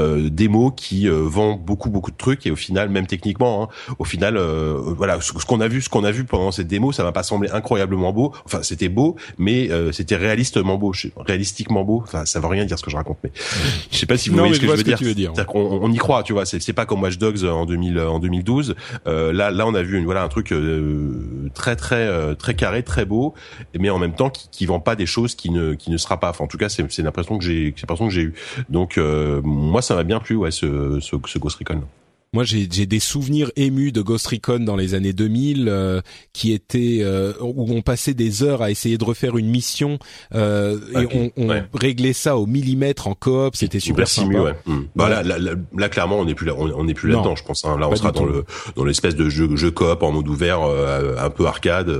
[0.00, 3.94] euh, démo qui euh, vend beaucoup beaucoup de trucs et au final, même techniquement, hein,
[3.98, 7.04] au final, voilà, ce, qu'on a vu, ce qu'on a vu pendant cette démo, ça
[7.04, 8.32] m'a pas semblé incroyablement beau.
[8.44, 12.02] Enfin, c'était beau, mais c'était réalistement beau, réalistiquement beau.
[12.02, 13.30] Enfin, ça veut rien dire ce que je raconte, mais
[13.90, 15.32] je sais pas si vous voyez ce que je veux dire.
[15.32, 15.32] dire.
[15.54, 16.44] On, on, y croit, tu vois.
[16.44, 18.74] C'est pas comme Watch Dogs en 2000, en 2012.
[19.06, 20.52] là, là, on a vu une, voilà un truc
[21.54, 23.34] très très très carré, très beau,
[23.78, 26.18] mais en même temps qui, qui vend pas des choses qui ne qui ne sera
[26.18, 26.30] pas.
[26.30, 28.34] Enfin, en tout cas, c'est l'impression que j'ai, l'impression que j'ai eu.
[28.68, 31.82] Donc, euh, moi, ça m'a bien plu, ouais, ce, ce, ce Ghost Recon.
[32.32, 36.00] Moi, j'ai des souvenirs émus de Ghost Recon dans les années 2000, euh,
[36.32, 39.98] qui étaient euh, où on passait des heures à essayer de refaire une mission
[40.32, 43.56] euh, et on, on réglait ça au millimètre en coop.
[43.56, 44.38] C'était super sympa.
[44.38, 44.54] Ouais.
[44.64, 44.82] Hmm.
[44.94, 47.64] Bah, là, là, là, clairement, on n'est plus là, on, est plus là-dedans, je pense.
[47.64, 47.76] Hein.
[47.80, 48.44] Là, on sera dans le
[48.76, 51.92] dans l'espèce de jeu, jeu coop en mode ouvert, un peu arcade.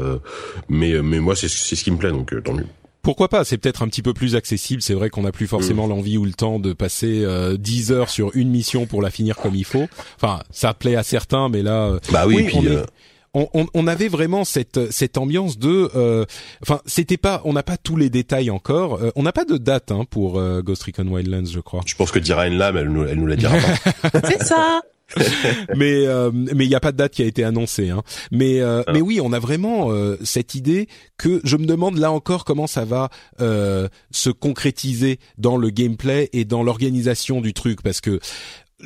[0.69, 2.67] mais mais moi, c'est c'est ce qui me plaît, donc tant mieux.
[3.03, 4.83] Pourquoi pas C'est peut-être un petit peu plus accessible.
[4.83, 5.91] C'est vrai qu'on n'a plus forcément mm.
[5.91, 9.37] l'envie ou le temps de passer euh, 10 heures sur une mission pour la finir
[9.37, 9.87] comme il faut.
[10.17, 12.85] Enfin, ça plaît à certains, mais là, euh, bah oui, puis, euh,
[13.33, 16.25] on, on, on, avait vraiment cette cette ambiance de, euh,
[16.63, 19.01] enfin, c'était pas, on n'a pas tous les détails encore.
[19.17, 21.83] on n'a pas de date hein, pour Ghost Recon Wildlands, je crois.
[21.87, 24.21] Je pense que dira une lame, elle nous, elle nous la dira pas.
[24.25, 24.83] C'est ça.
[25.77, 27.91] mais euh, mais il n'y a pas de date qui a été annoncée.
[27.91, 28.03] Hein.
[28.31, 28.93] Mais euh, ah.
[28.93, 32.67] mais oui, on a vraiment euh, cette idée que je me demande là encore comment
[32.67, 38.21] ça va se concrétiser dans le gameplay et dans l'organisation du truc parce que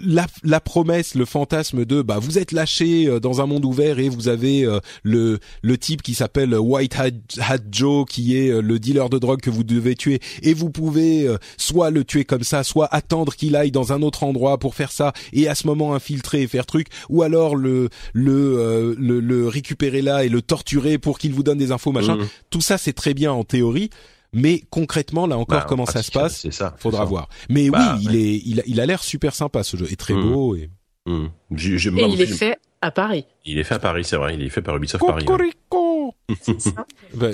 [0.02, 3.98] la, la, promesse, le fantasme de bah vous êtes lâché euh, dans un monde ouvert
[3.98, 8.60] et vous avez euh, le le type qui s'appelle White Hat, Joe qui est euh,
[8.60, 12.42] le dealer de drogue que vous devez tuer et vous pouvez soit le tuer comme
[12.42, 15.66] ça, soit attendre qu'il aille dans un autre endroit pour faire ça et à ce
[15.66, 20.98] moment infiltrer et faire truc ou alors le le le, récupérer là et le torturer
[20.98, 22.16] pour qu'il vous donne des infos machin.
[22.16, 22.28] Mmh.
[22.50, 23.90] Tout ça c'est très bien en théorie
[24.35, 26.74] mais concrètement, là encore, bah, comment ça se passe C'est ça.
[26.78, 27.28] Faudra voir.
[27.48, 29.97] Mais bah, oui, il est, il a, il a l'air super sympa ce jeu, est
[29.97, 30.23] très mmh.
[30.23, 30.70] beau et.
[31.06, 31.27] Mmh.
[31.51, 33.27] et il est fait à Paris.
[33.44, 34.35] Il est fait à Paris, c'est vrai.
[34.35, 35.24] Il est fait par Ubisoft Paris.
[35.24, 36.15] Cocorico.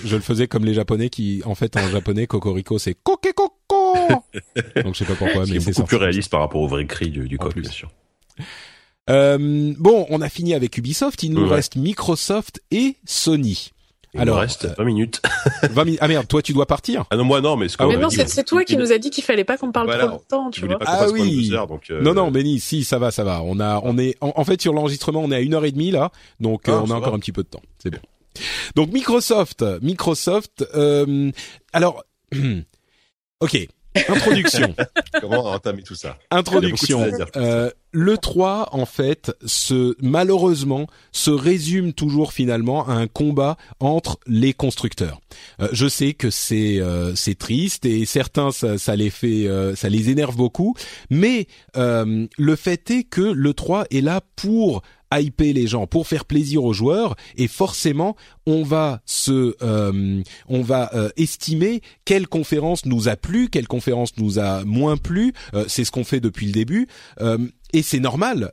[0.04, 3.94] je le faisais comme les Japonais qui, en fait, en japonais, Cocorico, c'est Kokekoko.
[4.84, 7.10] Donc je sais pas pourquoi, mais c'est beaucoup plus réaliste par rapport au vrai cri
[7.10, 7.90] du, du bien sûr.
[9.08, 11.22] Euh, bon, on a fini avec Ubisoft.
[11.22, 13.70] Il nous reste Microsoft et Sony.
[14.14, 15.22] Il Alors, reste 20 minutes.
[15.62, 16.00] 20 minutes.
[16.02, 17.04] Ah merde, toi tu dois partir.
[17.10, 19.22] Ah non, moi non, mais ah, mais non, c'est toi qui nous a dit qu'il
[19.22, 20.78] fallait pas qu'on parle trop longtemps, tu vois.
[20.84, 21.48] Ah oui.
[21.50, 22.02] donc, euh...
[22.02, 23.42] Non non, Benny, si ça va, ça va.
[23.42, 25.90] On a on est en, fait sur l'enregistrement, on est à une heure et demie
[25.90, 26.10] là.
[26.40, 27.62] Donc ah, euh, on a encore un petit peu de temps.
[27.78, 28.00] C'est bon.
[28.74, 31.30] Donc Microsoft, Microsoft euh,
[31.72, 32.04] alors
[33.40, 34.74] OK, Introduction.
[35.20, 36.16] Comment entamer tout ça?
[36.30, 37.10] Introduction.
[37.36, 44.18] Euh, le 3, en fait, se malheureusement se résume toujours finalement à un combat entre
[44.26, 45.20] les constructeurs.
[45.60, 49.74] Euh, je sais que c'est euh, c'est triste et certains ça, ça les fait euh,
[49.74, 50.74] ça les énerve beaucoup,
[51.08, 54.82] mais le fait est que le 3 est là pour
[55.18, 60.62] hyper les gens, pour faire plaisir aux joueurs, et forcément, on va se, euh, on
[60.62, 65.32] va euh, estimer quelle conférence nous a plu, quelle conférence nous a moins plu.
[65.54, 66.86] Euh, c'est ce qu'on fait depuis le début.
[67.72, 68.52] Et c'est normal,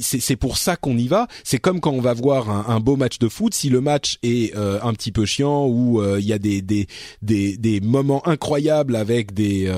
[0.00, 1.26] c'est pour ça qu'on y va.
[1.44, 3.54] C'est comme quand on va voir un, beau match de foot.
[3.54, 6.86] Si le match est un petit peu chiant ou il y a des, des,
[7.22, 9.72] des, des, moments incroyables avec des,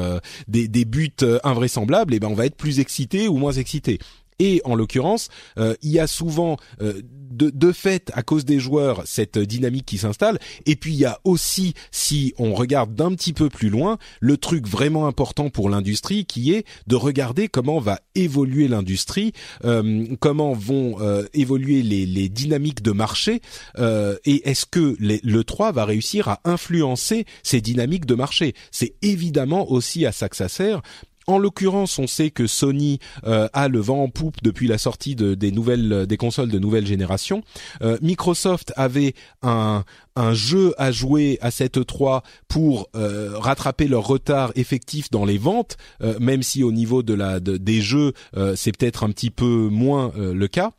[0.48, 1.10] des, des buts
[1.44, 3.98] invraisemblables, et eh ben on va être plus excité ou moins excité.
[4.38, 5.28] Et en l'occurrence,
[5.58, 9.86] euh, il y a souvent euh, de, de, fait, à cause des joueurs, cette dynamique
[9.86, 10.38] qui s'installe.
[10.66, 14.36] Et puis il y a aussi, si on regarde d'un petit peu plus loin, le
[14.36, 19.32] truc vraiment important pour l'industrie, qui est de regarder comment va évoluer l'industrie,
[19.64, 20.96] euh, comment vont
[21.32, 23.40] évoluer les, les, dynamiques de marché,
[23.78, 28.54] et est-ce que le 3 va réussir à influencer ces dynamiques de marché.
[28.70, 30.82] C'est évidemment aussi à ça que ça sert
[31.28, 35.14] en l'occurrence, on sait que Sony euh, a le vent en poupe depuis la sortie
[35.14, 37.42] de, des nouvelles des consoles de nouvelle génération.
[37.82, 39.84] Euh, Microsoft avait un,
[40.32, 45.76] jeu à jouer à cette 3 pour euh, rattraper leur retard effectif dans les ventes,
[46.18, 48.14] même si au niveau de la des jeux
[48.56, 50.72] c'est peut-être un petit peu moins le cas.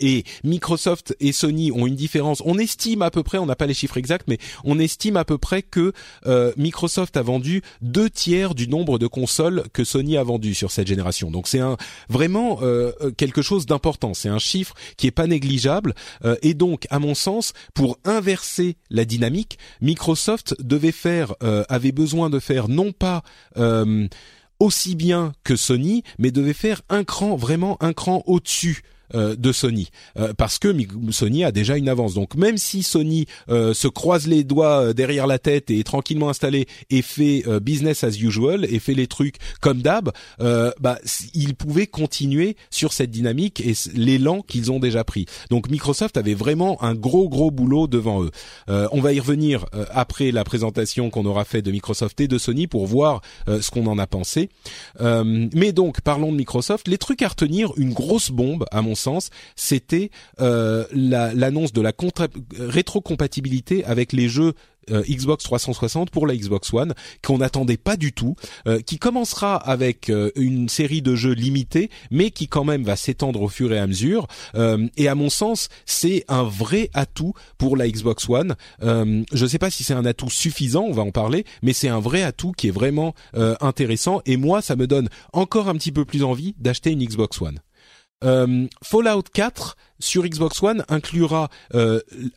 [0.00, 2.42] Et Microsoft et Sony ont une différence.
[2.44, 5.24] On estime à peu près, on n'a pas les chiffres exacts, mais on estime à
[5.24, 5.92] peu près que
[6.26, 10.70] euh, Microsoft a vendu deux tiers du nombre de consoles que Sony a vendu sur
[10.70, 11.30] cette génération.
[11.30, 11.60] Donc c'est
[12.08, 14.14] vraiment euh, euh, quelque chose d'important.
[14.14, 15.94] C'est un chiffre qui est pas négligeable.
[16.42, 21.34] et donc, à mon sens, pour inverser la dynamique, Microsoft devait faire,
[21.68, 23.22] avait besoin de faire non pas
[24.58, 28.82] aussi bien que Sony, mais devait faire un cran, vraiment un cran au-dessus
[29.14, 29.88] de Sony
[30.36, 30.74] parce que
[31.10, 32.14] Sony a déjà une avance.
[32.14, 36.66] Donc même si Sony se croise les doigts derrière la tête et est tranquillement installé
[36.90, 40.98] et fait business as usual et fait les trucs comme d'hab, bah
[41.34, 45.26] ils pouvaient continuer sur cette dynamique et l'élan qu'ils ont déjà pris.
[45.50, 48.30] Donc Microsoft avait vraiment un gros gros boulot devant eux.
[48.68, 52.66] on va y revenir après la présentation qu'on aura fait de Microsoft et de Sony
[52.66, 54.48] pour voir ce qu'on en a pensé.
[55.00, 56.88] Euh, mais donc, parlons de Microsoft.
[56.88, 60.10] Les trucs à retenir, une grosse bombe, à mon sens, c'était
[60.40, 61.92] euh, l'annonce de la
[62.58, 64.54] rétrocompatibilité avec les jeux
[64.90, 69.56] euh, Xbox 360 pour la Xbox One qu'on n'attendait pas du tout, euh, qui commencera
[69.56, 73.72] avec euh, une série de jeux limités, mais qui quand même va s'étendre au fur
[73.72, 74.26] et à mesure.
[74.96, 78.54] et à mon sens, c'est un vrai atout pour la Xbox One.
[78.80, 81.88] je ne sais pas si c'est un atout suffisant, on va en parler, mais c'est
[81.88, 83.14] un vrai atout qui est vraiment
[83.60, 84.20] intéressant.
[84.26, 87.60] Et moi, ça me donne encore un petit peu plus envie d'acheter une Xbox One.
[88.22, 91.48] Fallout 4 sur Xbox One inclura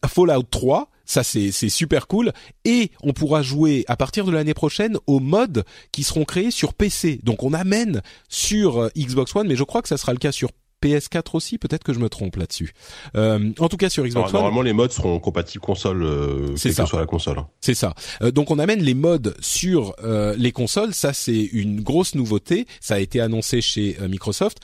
[0.06, 2.32] Fallout 3 ça c'est super cool
[2.64, 6.74] et on pourra jouer à partir de l'année prochaine aux mods qui seront créés sur
[6.74, 7.20] PC.
[7.24, 10.32] Donc on amène sur euh, Xbox One mais je crois que ça sera le cas
[10.32, 10.52] sur
[10.82, 12.74] PS4 aussi, peut-être que je me trompe là-dessus.
[13.16, 14.34] Euh, en tout cas sur Xbox One.
[14.34, 16.86] Normalement les modes seront compatibles console, euh, c'est ça.
[16.86, 17.40] soit la console.
[17.40, 17.48] Hein.
[17.62, 17.94] C'est ça.
[18.22, 20.94] Euh, donc on amène les modes sur euh, les consoles.
[20.94, 22.66] Ça c'est une grosse nouveauté.
[22.80, 24.60] Ça a été annoncé chez euh, Microsoft.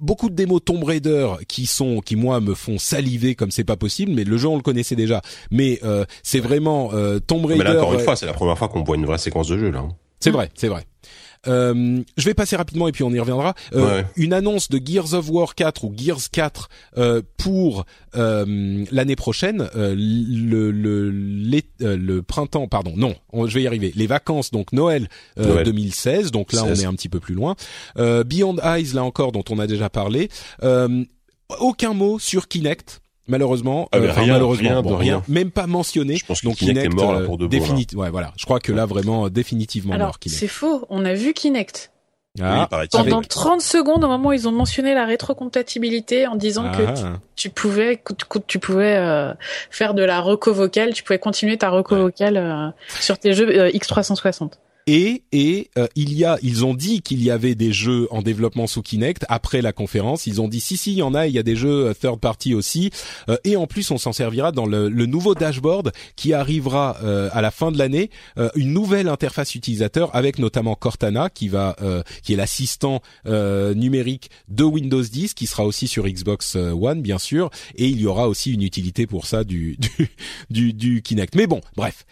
[0.00, 3.76] beaucoup de démos Tomb Raider qui sont, qui moi me font saliver comme c'est pas
[3.76, 4.12] possible.
[4.12, 5.22] Mais le jeu on le connaissait déjà.
[5.50, 5.80] Mais
[6.22, 6.90] c'est vraiment
[7.26, 7.64] Tomb Raider.
[7.64, 9.58] Mais là encore une fois, c'est la première fois qu'on voit une vraie séquence de
[9.58, 9.80] jeu là.
[9.80, 9.88] Hein.
[10.20, 10.84] C'est vrai, c'est vrai.
[11.46, 13.54] Euh, je vais passer rapidement et puis on y reviendra.
[13.74, 16.68] Euh, Une annonce de Gears of War 4 ou Gears 4
[16.98, 17.86] euh, pour
[18.16, 21.10] euh, l'année prochaine, euh, le le,
[21.80, 23.14] le printemps, pardon, non,
[23.46, 23.92] je vais y arriver.
[23.96, 26.30] Les vacances, donc Noël, 2016.
[26.30, 27.56] Donc là, on est un petit peu plus loin.
[27.96, 30.28] Beyond Eyes, là encore, dont on a déjà parlé.
[31.58, 33.00] aucun mot sur Kinect
[33.30, 36.16] malheureusement, ah, euh, rien, malheureusement, rien, rien, même pas mentionné.
[36.16, 38.32] Je pense donc Kinect, est mort là pour de bon, Ouais, voilà.
[38.36, 40.38] Je crois que là vraiment euh, définitivement Alors, mort Kinect.
[40.38, 40.86] C'est faux.
[40.90, 41.92] On a vu Kinect.
[42.40, 46.82] Ah, Pendant 30 secondes, au moment où ils ont mentionné la rétrocompatibilité en disant que
[46.86, 47.16] ah.
[47.34, 48.00] tu, pouvais,
[48.46, 49.32] tu pouvais euh,
[49.70, 54.52] faire de la reco vocale, tu pouvais continuer ta reco vocale sur tes jeux X360.
[54.86, 58.22] Et, et euh, il y a, ils ont dit qu'il y avait des jeux en
[58.22, 60.26] développement sous Kinect après la conférence.
[60.26, 61.94] Ils ont dit si si, il y en a, il y a des jeux euh,
[61.94, 62.90] third party aussi.
[63.28, 66.90] Euh, et en plus, on s'en servira dans le, le, nouveau dashboard qui arrivera
[67.32, 68.10] à la fin de l'année,
[68.54, 71.76] une nouvelle interface utilisateur avec notamment Cortana qui va,
[72.22, 77.50] qui est l'assistant numérique de Windows 10, qui sera aussi sur Xbox One bien sûr.
[77.74, 79.78] Et il y aura aussi une utilité pour ça du
[80.50, 81.34] du, du, du Kinect.
[81.34, 82.06] Mais bon, bref,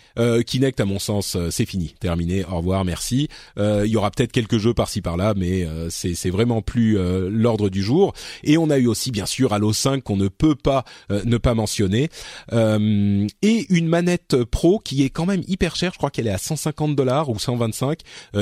[0.47, 2.45] Kinect à mon sens, c'est fini, terminé.
[2.45, 3.29] Au revoir merci.
[3.59, 7.29] Euh, il y aura peut-être quelques jeux par-ci par-là, mais euh, c'est vraiment plus euh,
[7.31, 8.13] l'ordre du jour.
[8.45, 11.55] Et on a eu aussi bien sûr Halo 5 qu'on ne peut pas ne pas
[11.55, 12.09] mentionner
[12.53, 15.93] et une manette pro qui est quand même hyper chère.
[15.93, 18.01] Je crois qu'elle est à 150 dollars ou 125,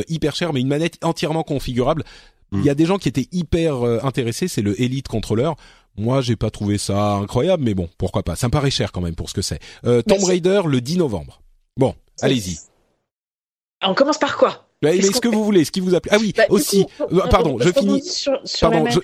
[0.09, 2.05] hyper chère, mais une manette entièrement configurable.
[2.53, 4.49] Il y a des gens qui étaient hyper intéressés.
[4.49, 5.51] C'est le Elite Controller.
[5.97, 8.37] Moi, j'ai pas trouvé ça incroyable, mais bon, pourquoi pas.
[8.37, 9.61] Ça me paraît cher quand même pour ce que c'est.
[9.83, 11.41] Tomb Raider le 10 novembre.
[11.77, 12.59] Bon, allez-y.
[13.83, 14.66] On commence par quoi?
[14.83, 16.85] Bah, est-ce que vous voulez, ce qui vous appelle Ah oui, bah, aussi.
[17.01, 18.03] Euh, pardon, je finis.
[18.61, 19.01] pardon, je,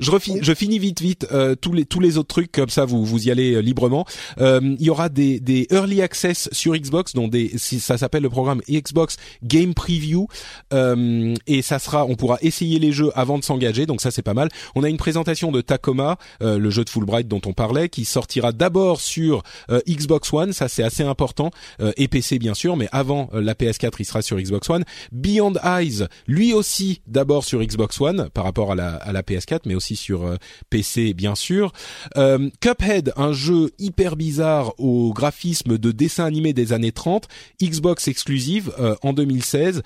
[0.00, 3.04] je, je, finis vite, vite euh, tous les tous les autres trucs comme ça, vous
[3.04, 4.04] vous y allez euh, librement.
[4.40, 8.62] il y aura des des early access sur Xbox, dont des ça s'appelle le programme
[8.68, 10.26] Xbox Game Preview,
[10.72, 14.34] et ça sera, on pourra essayer les jeux avant de s'engager, donc ça c'est pas
[14.34, 14.48] mal.
[14.74, 18.50] On a une présentation de Tacoma, le jeu de Fulbright dont on parlait, qui sortira
[18.50, 19.44] d'abord sur
[19.88, 21.52] Xbox One, ça c'est assez important,
[21.96, 24.84] et PC bien sûr, mais avant la PS4, il sera sur Xbox One.
[25.12, 29.60] Beyond Eyes, lui aussi d'abord sur Xbox One par rapport à la, à la PS4,
[29.66, 30.36] mais aussi sur euh,
[30.70, 31.72] PC bien sûr.
[32.16, 37.28] Euh, Cuphead, un jeu hyper bizarre au graphisme de dessin animé des années 30,
[37.62, 39.82] Xbox exclusive euh, en 2016,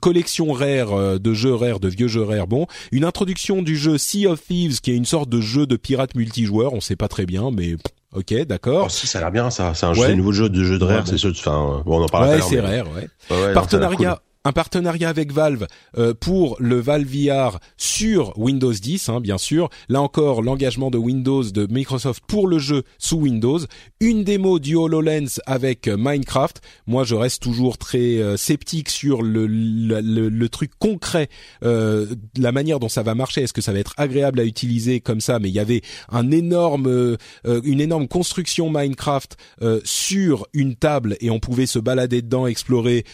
[0.00, 2.46] collection rare de jeux rares, de vieux jeux rares.
[2.46, 5.76] Bon, une introduction du jeu Sea of Thieves qui est une sorte de jeu de
[5.76, 7.76] pirate multijoueur, on sait pas très bien, mais
[8.12, 8.86] Ok, d'accord.
[8.86, 9.72] Oh, si, ça a l'air bien, ça.
[9.74, 11.06] C'est un, jeu, nouveau jeu de jeu de rare.
[11.06, 12.28] C'est enfin, bon, on en parle.
[12.28, 13.54] Ouais, c'est rare, ouais.
[13.54, 15.66] Partenariat un partenariat avec Valve
[15.98, 19.68] euh, pour le Valve VR sur Windows 10, hein, bien sûr.
[19.88, 23.58] Là encore, l'engagement de Windows de Microsoft pour le jeu sous Windows.
[24.00, 26.62] Une démo du HoloLens avec euh, Minecraft.
[26.86, 31.28] Moi, je reste toujours très euh, sceptique sur le, le, truc concret,
[31.62, 33.42] la manière dont ça va marcher.
[33.42, 35.38] Est-ce que ça va être agréable à utiliser comme ça?
[35.38, 39.36] Mais il y avait un énorme, une énorme construction Minecraft
[39.84, 43.04] sur une table et on pouvait se balader dedans, explorer.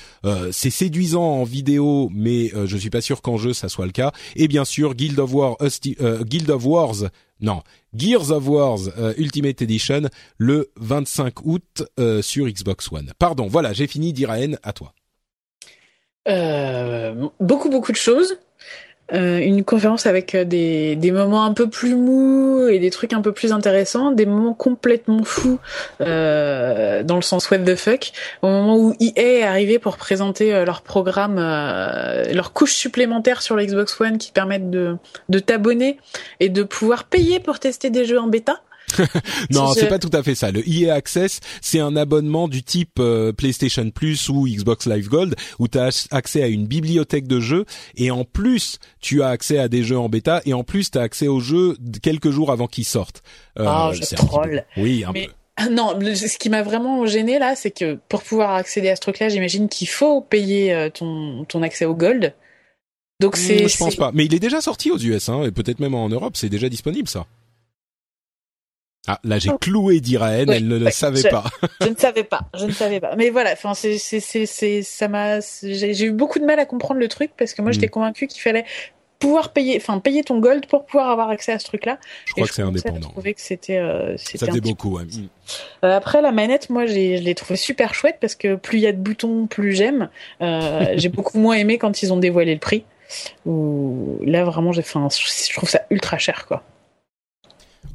[0.50, 3.92] C'est séduisant en vidéo, mais euh, je suis pas sûr qu'en jeu ça soit le
[3.92, 4.12] cas.
[4.34, 6.94] Et bien sûr, Guild of War, euh, Guild of Wars
[7.38, 7.62] non,
[7.94, 8.78] Gears of Wars
[9.18, 10.02] Ultimate Edition
[10.38, 11.82] le 25 août
[12.22, 13.12] sur Xbox One.
[13.18, 14.14] Pardon, voilà, j'ai fini.
[14.14, 14.94] Diraen, à toi.
[17.38, 18.38] beaucoup beaucoup de choses.
[19.12, 23.12] Euh, une conférence avec euh, des, des moments un peu plus mous et des trucs
[23.12, 25.60] un peu plus intéressants, des moments complètement fous
[26.00, 28.10] euh, dans le sens what the fuck,
[28.42, 33.56] au moment où EA est arrivé pour présenter euh, leur programme, leur couche supplémentaire sur
[33.56, 34.96] l'Xbox One qui permettent de,
[35.28, 35.98] de t'abonner
[36.40, 38.60] et de pouvoir payer pour tester des jeux en bêta.
[39.50, 40.50] non, c'est pas tout à fait ça.
[40.50, 45.34] Le EA Access, c'est un abonnement du type euh, PlayStation Plus ou Xbox Live Gold
[45.58, 47.64] où tu as accès à une bibliothèque de jeux
[47.96, 50.98] et en plus, tu as accès à des jeux en bêta et en plus, tu
[50.98, 53.22] as accès aux jeux quelques jours avant qu'ils sortent.
[53.58, 54.64] Euh, oh, je troll.
[54.76, 55.20] Oui, un peu.
[55.70, 59.30] Non, ce qui m'a vraiment gêné là, c'est que pour pouvoir accéder à ce truc-là,
[59.30, 62.34] j'imagine qu'il faut payer euh, ton, ton accès au Gold.
[63.20, 63.66] Donc c'est.
[63.66, 66.10] Je pense pas, mais il est déjà sorti aux US, hein, et peut-être même en
[66.10, 67.26] Europe, c'est déjà disponible ça.
[69.08, 71.44] Ah, là j'ai cloué d'Iraël, elle ne le savait pas.
[71.80, 73.14] je ne savais pas, je ne savais pas.
[73.16, 77.00] Mais voilà, enfin c'est c'est c'est ça m'a j'ai eu beaucoup de mal à comprendre
[77.00, 77.90] le truc parce que moi j'étais mm.
[77.90, 78.64] convaincu qu'il fallait
[79.18, 81.98] pouvoir payer enfin payer ton gold pour pouvoir avoir accès à ce truc là.
[82.24, 83.08] Je crois que c'est indépendant.
[83.08, 85.04] Je trouvais que c'était euh, Ça faisait beaucoup ouais.
[85.84, 88.82] Euh, après la manette, moi j'ai je l'ai trouvé super chouette parce que plus il
[88.82, 90.08] y a de boutons, plus j'aime.
[90.42, 92.84] Euh, j'ai beaucoup moins aimé quand ils ont dévoilé le prix.
[93.46, 96.62] Là vraiment j'ai enfin je trouve ça ultra cher quoi.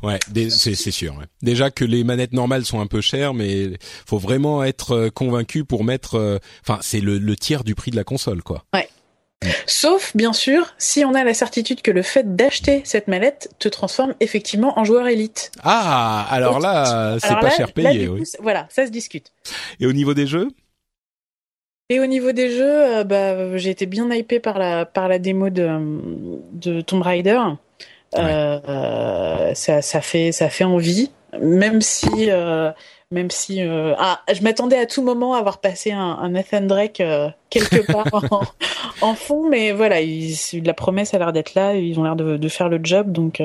[0.03, 0.19] Ouais,
[0.49, 1.15] c'est sûr.
[1.17, 1.25] Ouais.
[1.41, 3.71] Déjà que les manettes normales sont un peu chères, mais
[4.05, 6.15] faut vraiment être euh, convaincu pour mettre.
[6.15, 8.63] Euh, enfin, c'est le, le, tiers du prix de la console, quoi.
[8.73, 8.87] Ouais.
[9.65, 13.69] Sauf, bien sûr, si on a la certitude que le fait d'acheter cette mallette te
[13.69, 15.51] transforme effectivement en joueur élite.
[15.63, 18.07] Ah, alors là, c'est pas cher payé.
[18.07, 18.23] oui.
[18.39, 19.33] voilà, ça se discute.
[19.79, 20.49] Et au niveau des jeux?
[21.89, 25.19] Et au niveau des jeux, euh, bah, j'ai été bien hypé par la par la
[25.19, 25.67] démo de,
[26.53, 27.37] de Tomb Raider.
[28.17, 32.71] Euh, ça, ça fait ça fait envie, même si euh,
[33.09, 36.61] même si euh, ah, je m'attendais à tout moment à avoir passé un, un Nathan
[36.61, 37.01] Drake
[37.49, 38.07] quelque part
[39.01, 40.35] en, fond, mais voilà, il,
[40.65, 43.41] la promesse a l'air d'être là, ils ont l'air de, de, faire le job, donc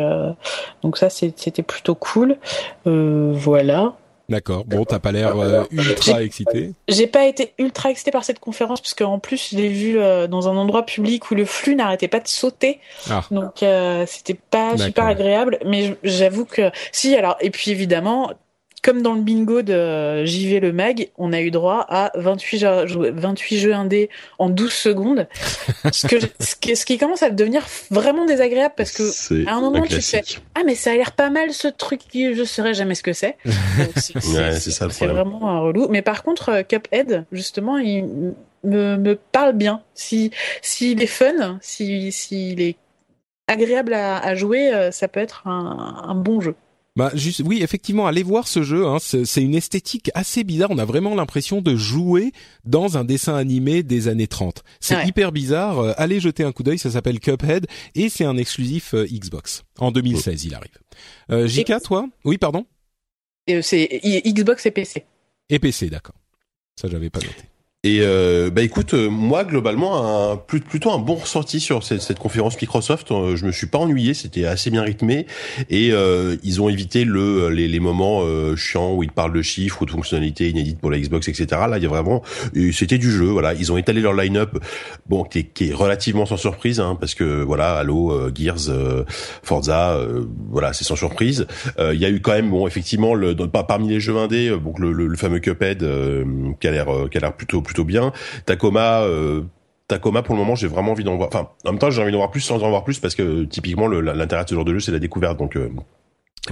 [0.83, 2.37] donc ça c'était plutôt cool.
[2.85, 3.95] voilà.
[4.29, 4.65] D'accord.
[4.65, 6.73] Bon, t'as pas l'air euh, ultra excité.
[6.89, 10.27] J'ai pas été ultra excité par cette conférence parce qu'en plus je l'ai vu euh,
[10.27, 12.81] dans un endroit public où le flux n'arrêtait pas de sauter.
[13.09, 13.23] Ah.
[13.31, 15.59] Donc euh, c'était pas super agréable.
[15.65, 17.15] Mais j'avoue que si.
[17.15, 18.33] Alors et puis évidemment
[18.87, 23.11] comme dans le bingo de JV le mag, on a eu droit à 28 jeux,
[23.11, 25.27] 28 jeux indés en 12 secondes.
[25.93, 30.01] ce, que, ce, qui, commence à devenir vraiment désagréable parce que à un moment tu
[30.01, 30.23] fais
[30.55, 33.37] ah mais ça a l'air pas mal ce truc je saurais jamais ce que c'est.
[33.97, 35.89] c'est vraiment un relou.
[35.89, 39.83] Mais par contre euh, Cuphead justement il me, me parle bien.
[39.95, 40.31] Si
[40.63, 42.77] s'il est fun, si s'il est
[43.49, 46.55] agréable à, à, jouer, euh, ça peut être un, un bon jeu.
[46.97, 48.87] Bah juste, oui, effectivement, allez voir ce jeu.
[48.87, 50.71] Hein, c'est une esthétique assez bizarre.
[50.71, 52.33] On a vraiment l'impression de jouer
[52.65, 54.65] dans un dessin animé des années 30.
[54.81, 55.79] C'est hyper bizarre.
[55.79, 56.79] Euh, allez jeter un coup d'œil.
[56.79, 59.63] Ça s'appelle Cuphead et c'est un exclusif euh, Xbox.
[59.79, 60.79] En 2016, il arrive.
[61.31, 62.09] Euh, Jika, toi?
[62.25, 62.65] Oui, pardon?
[63.61, 65.05] C'est Xbox et PC.
[65.51, 66.17] Et PC, d'accord.
[66.81, 67.45] Ça, j'avais pas noté.
[67.87, 72.19] Et euh, bah écoute, euh, moi globalement, un, plutôt un bon ressenti sur cette, cette
[72.19, 73.13] conférence Microsoft.
[73.13, 75.27] Euh, je me suis pas ennuyé, c'était assez bien rythmé
[75.71, 78.25] et euh, ils ont évité le les, les moments
[78.57, 81.47] chiants où ils parlent de chiffres ou de fonctionnalités inédites pour la Xbox, etc.
[81.71, 82.23] Là, il y a vraiment,
[82.73, 83.27] c'était du jeu.
[83.27, 84.59] Voilà, ils ont étalé leur line-up,
[85.09, 88.69] bon, qui est, qui est relativement sans surprise, hein, parce que voilà, Halo, Gears,
[89.45, 89.97] Forza,
[90.51, 91.47] voilà, c'est sans surprise.
[91.79, 94.91] Il y a eu quand même, bon, effectivement, le, parmi les jeux indés, donc le,
[94.91, 95.87] le, le fameux Cuphead
[96.59, 98.13] qui a l'air qui a l'air plutôt plutôt bien.
[98.45, 99.43] Tacoma, euh,
[99.89, 101.29] Tacoma pour le moment j'ai vraiment envie d'en voir.
[101.29, 103.45] Enfin, en même temps j'ai envie d'en voir plus sans en voir plus parce que
[103.45, 105.39] typiquement l'intérêt de ce genre de jeu c'est la découverte.
[105.39, 105.69] Donc euh,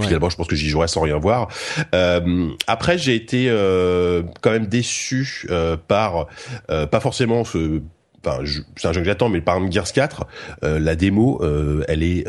[0.01, 1.47] Finalement, je pense que j'y jouerai sans rien voir.
[1.95, 5.49] Euh, après, j'ai été euh, quand même déçu
[5.87, 6.27] par
[6.67, 7.81] pas forcément ce.
[8.27, 8.43] Enfin,
[8.77, 10.27] c'est un jeu que j'attends, mais par Gears 4,
[10.63, 11.41] la démo,
[11.87, 12.27] elle est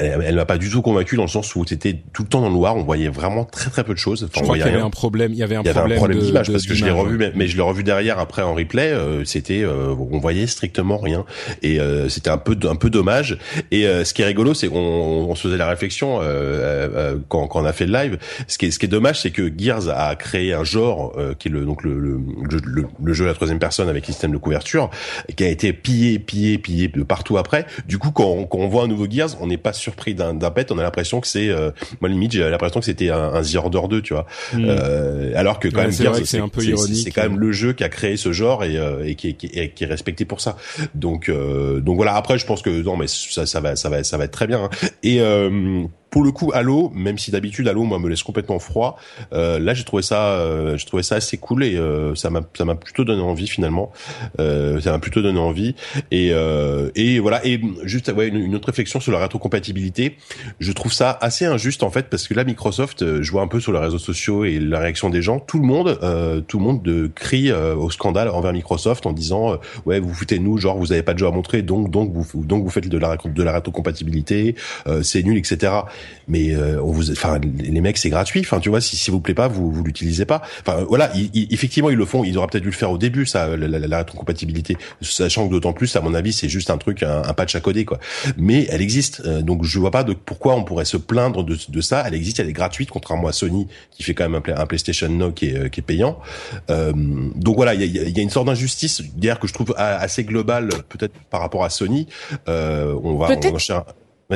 [0.00, 2.40] elle, elle m'a pas du tout convaincu dans le sens où c'était tout le temps
[2.40, 4.24] dans le noir, on voyait vraiment très très peu de choses.
[4.24, 6.66] Enfin, je crois qu'il y avait un problème, il y avait un problème, d'image parce
[6.66, 8.92] que je l'ai revu, mais, je l'ai revu derrière après en replay.
[8.92, 11.24] Euh, c'était, euh, on voyait strictement rien
[11.62, 13.38] et euh, c'était un peu un peu dommage.
[13.70, 16.20] Et ce qui est rigolo, c'est qu'on on se faisait la réflexion
[17.28, 18.18] quand, quand on a fait le live.
[18.48, 21.48] Ce qui est ce qui est dommage, c'est que Gears a créé un genre qui
[21.48, 22.20] est le donc le le,
[22.64, 24.90] le, le, jeu à la troisième personne avec système de couverture,
[25.36, 27.66] qui a été pillé pillé pillé de partout après.
[27.86, 30.70] Du coup, quand, quand on voit un nouveau Gears, on n'est pas surpris d'un pet,
[30.70, 33.56] on a l'impression que c'est, euh, moi limite j'ai l'impression que c'était un, un The
[33.56, 34.26] Order 2, tu vois.
[34.52, 34.64] Hmm.
[34.66, 37.02] Euh, alors que quand même, c'est un peu ironique.
[37.04, 39.34] C'est quand même le jeu qui a créé ce genre et, euh, et qui, est,
[39.34, 40.56] qui, qui, est, respecté pour ça.
[40.94, 42.14] Donc, euh, donc voilà.
[42.14, 44.46] Après, je pense que non, mais ça, ça va, ça va, ça va être très
[44.46, 44.64] bien.
[44.64, 44.88] Hein.
[45.02, 45.20] Et
[46.12, 48.98] pour le coup, Halo, même si d'habitude Halo moi me laisse complètement froid,
[49.32, 52.42] euh, là j'ai trouvé ça, euh, j'ai trouvé ça assez cool et euh, ça m'a,
[52.52, 53.90] ça m'a plutôt donné envie finalement.
[54.38, 55.74] Euh, ça m'a plutôt donné envie
[56.10, 60.18] et euh, et voilà et juste ouais, une, autre réflexion sur la rétrocompatibilité.
[60.60, 63.58] Je trouve ça assez injuste en fait parce que là Microsoft, je vois un peu
[63.58, 65.98] sur les réseaux sociaux et la réaction des gens, tout le monde,
[66.46, 70.58] tout le monde de, crie au scandale envers Microsoft en disant ouais vous foutez nous
[70.58, 72.98] genre vous avez pas de jeu à montrer donc donc vous donc vous faites de
[72.98, 74.56] la de la rétrocompatibilité,
[75.02, 75.72] c'est nul etc
[76.28, 78.40] mais euh, on vous, enfin les mecs c'est gratuit.
[78.40, 80.42] Enfin tu vois si si vous plaît pas vous vous l'utilisez pas.
[80.60, 82.24] Enfin voilà, effectivement ils le font.
[82.24, 85.52] Ils auraient peut-être dû le faire au début ça la, la, la rétrocompatibilité, sachant que
[85.52, 87.98] d'autant plus à mon avis c'est juste un truc un, patch à coder quoi.
[88.36, 91.56] Mais elle existe euh, donc je vois pas de pourquoi on pourrait se plaindre de,
[91.68, 92.04] de ça.
[92.06, 95.08] Elle existe, elle est gratuite contrairement à Sony qui fait quand même un, un PlayStation
[95.08, 96.18] Now qui est, euh, qui est payant.
[96.70, 96.92] Euh,
[97.34, 100.24] donc voilà il y a, y a, une sorte d'injustice d'ailleurs que je trouve assez
[100.24, 102.06] globale peut-être par rapport à Sony.
[102.48, 103.86] Euh, on va, on va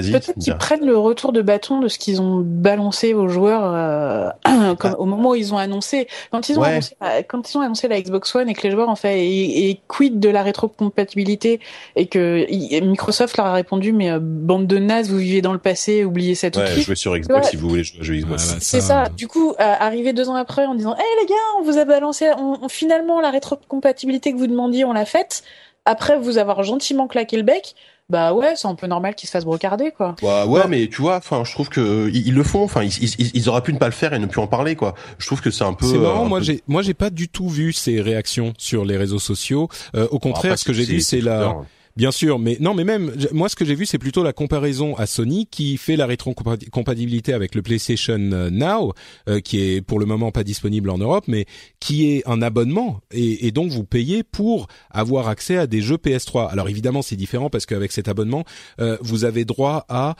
[0.02, 4.30] Peut-être qu'ils prennent le retour de bâton de ce qu'ils ont balancé aux joueurs euh,
[4.76, 5.00] comme, ah.
[5.00, 6.96] au moment où ils ont annoncé quand ils ont annoncé
[7.28, 10.20] quand ils ont annoncé la Xbox One et que les joueurs en fait et, quid
[10.20, 11.60] de la rétrocompatibilité
[11.96, 12.46] et que
[12.80, 16.34] Microsoft leur a répondu mais euh, bande de nazes vous vivez dans le passé oubliez
[16.34, 18.52] cette ouais, jouez sur Xbox si vous voulez jouer à Xbox.
[18.52, 19.08] Bah, c'est ça.
[19.16, 21.78] Du coup, euh, arrivé deux ans après en disant hé hey, les gars on vous
[21.78, 25.42] a balancé on, finalement la rétrocompatibilité que vous demandiez on l'a faite
[25.84, 27.74] après vous avoir gentiment claqué le bec
[28.08, 30.14] bah ouais, c'est un peu normal qu'ils se fassent brocarder, quoi.
[30.22, 32.62] Bah ouais, mais tu vois, enfin, je trouve que ils, le font.
[32.62, 34.94] Enfin, ils, ils, auraient pu ne pas le faire et ne plus en parler, quoi.
[35.18, 35.86] Je trouve que c'est un peu.
[35.86, 36.24] C'est marrant.
[36.26, 39.68] moi, j'ai, moi, j'ai pas du tout vu ces réactions sur les réseaux sociaux.
[39.96, 41.38] Euh, au contraire, ce que j'ai vu, c'est la.
[41.38, 41.66] Bien
[42.10, 45.06] sûr, mais non, mais même moi, ce que j'ai vu, c'est plutôt la comparaison à
[45.06, 48.92] Sony qui fait la rétrocompatibilité avec le PlayStation euh, Now,
[49.28, 51.46] euh, qui est pour le moment pas disponible en Europe, mais
[51.80, 55.96] qui est un abonnement et, et donc vous payez pour avoir accès à des jeux
[55.96, 56.50] PS3.
[56.50, 58.44] Alors évidemment, c'est différent parce qu'avec cet abonnement,
[58.78, 60.16] euh, vous avez droit à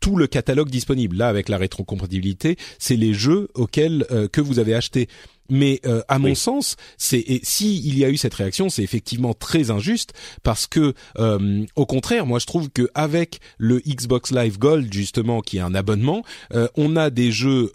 [0.00, 1.16] tout le catalogue disponible.
[1.16, 5.08] Là, avec la rétrocompatibilité, c'est les jeux auxquels que vous avez acheté.
[5.50, 9.32] Mais euh, à mon sens, c'est si il y a eu cette réaction, c'est effectivement
[9.32, 10.12] très injuste
[10.42, 15.40] parce que euh, au contraire, moi je trouve que avec le Xbox Live Gold justement
[15.40, 16.22] qui est un abonnement,
[16.54, 17.72] euh, on a des jeux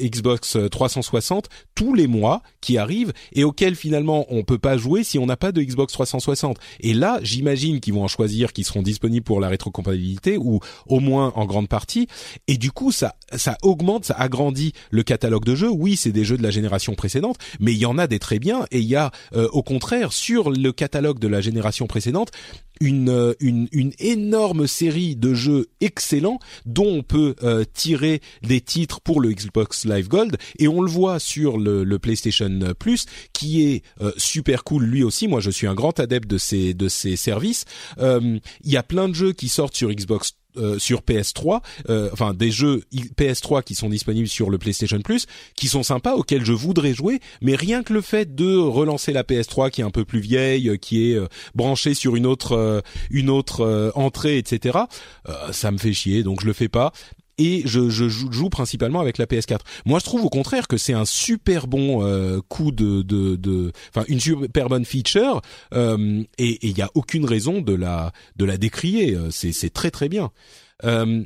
[0.00, 5.18] Xbox 360 tous les mois qui arrivent et auxquels finalement on peut pas jouer si
[5.18, 6.58] on n'a pas de Xbox 360.
[6.80, 11.00] Et là, j'imagine qu'ils vont en choisir qui seront disponibles pour la rétrocompatibilité ou au
[11.00, 12.06] moins en grande partie
[12.48, 15.70] et du coup ça ça augmente, ça agrandit le catalogue de jeux.
[15.70, 18.40] Oui, c'est des jeux de la génération précédente, mais il y en a des très
[18.40, 22.32] bien et il y a euh, au contraire sur le catalogue de la génération précédente
[22.80, 28.60] une, euh, une, une énorme série de jeux excellents dont on peut euh, tirer des
[28.60, 33.06] titres pour le Xbox Live Gold et on le voit sur le, le PlayStation Plus
[33.32, 33.82] qui est
[34.16, 35.28] super cool lui aussi.
[35.28, 37.64] Moi, je suis un grand adepte de ces de ces services.
[38.00, 42.34] Il y a plein de jeux qui sortent sur Xbox euh, sur PS3, euh, enfin
[42.34, 42.82] des jeux
[43.16, 45.26] PS3 qui sont disponibles sur le PlayStation Plus,
[45.56, 49.22] qui sont sympas, auxquels je voudrais jouer, mais rien que le fait de relancer la
[49.22, 51.18] PS3 qui est un peu plus vieille, euh, qui est
[51.54, 54.78] branchée sur une autre une autre entrée, etc.
[55.52, 56.92] ça me fait chier, donc je le fais pas
[57.38, 59.60] et je, je, joue principalement avec la PS4.
[59.86, 64.20] Moi, je trouve au contraire que c'est un super bon euh, coup de, enfin une
[64.20, 65.40] super bonne feature,
[65.74, 69.14] euh, et il y a aucune raison de la de la décrier.
[69.14, 70.30] Euh, c'est c'est très très bien.
[70.84, 71.24] Euh,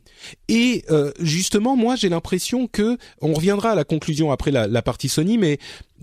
[0.49, 5.09] et euh, justement, moi, j'ai l'impression que on reviendra à la conclusion après la, partie
[5.09, 5.59] Sony, mais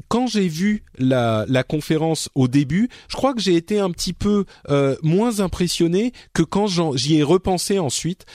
[0.08, 4.14] quand j'ai vu la, la, conférence au début, je crois que j'ai été un petit
[4.14, 8.26] peu euh, moins impressionné que quand j'y ai repensé ensuite.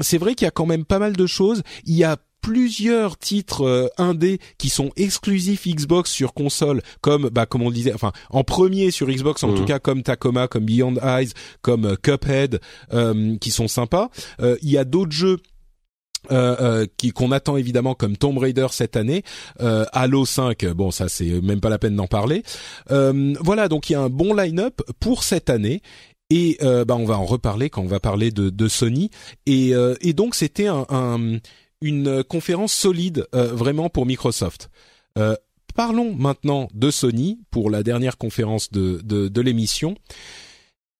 [0.00, 1.62] c'est vrai qu'il y a quand même pas mal de choses.
[1.84, 7.46] Il y a plusieurs titres euh, indés qui sont exclusifs Xbox sur console, comme bah
[7.46, 9.66] comme on disait, enfin en premier sur Xbox en tout mhm.
[9.66, 11.30] cas comme Tacoma, comme Beyond Eyes,
[11.62, 12.60] comme euh, Cuphead,
[12.92, 14.10] euh, qui sont sympas.
[14.40, 15.38] Euh, il y a d'autres jeux.
[16.98, 19.22] qui qu'on attend évidemment comme Tomb Raider cette année,
[19.60, 22.42] Halo 5, bon ça c'est même pas la peine d'en parler.
[22.90, 25.80] voilà donc il y a un bon line-up pour cette année
[26.28, 29.10] et bah on va en reparler quand on va parler de, de Sony
[29.46, 31.38] et, et donc c'était un, un,
[31.80, 34.70] une conférence solide euh, vraiment pour Microsoft.
[35.16, 35.36] Euh,
[35.74, 39.96] parlons maintenant de Sony pour la dernière conférence de, de, de l'émission.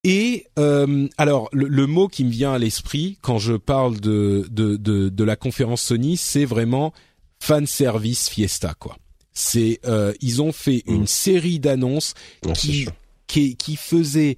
[0.05, 4.77] Et euh, alors le, mot qui me vient à l'esprit quand je parle de, de,
[4.77, 6.93] de, de la conférence Sony, c'est vraiment
[7.41, 8.97] fan service fiesta quoi.
[9.33, 9.79] C'est
[10.21, 11.07] ils ont fait une mmh.
[11.07, 12.13] série d'annonces
[12.55, 12.87] qui,
[13.27, 14.37] qui qui faisaient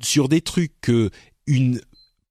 [0.00, 1.10] sur des trucs que
[1.46, 1.80] une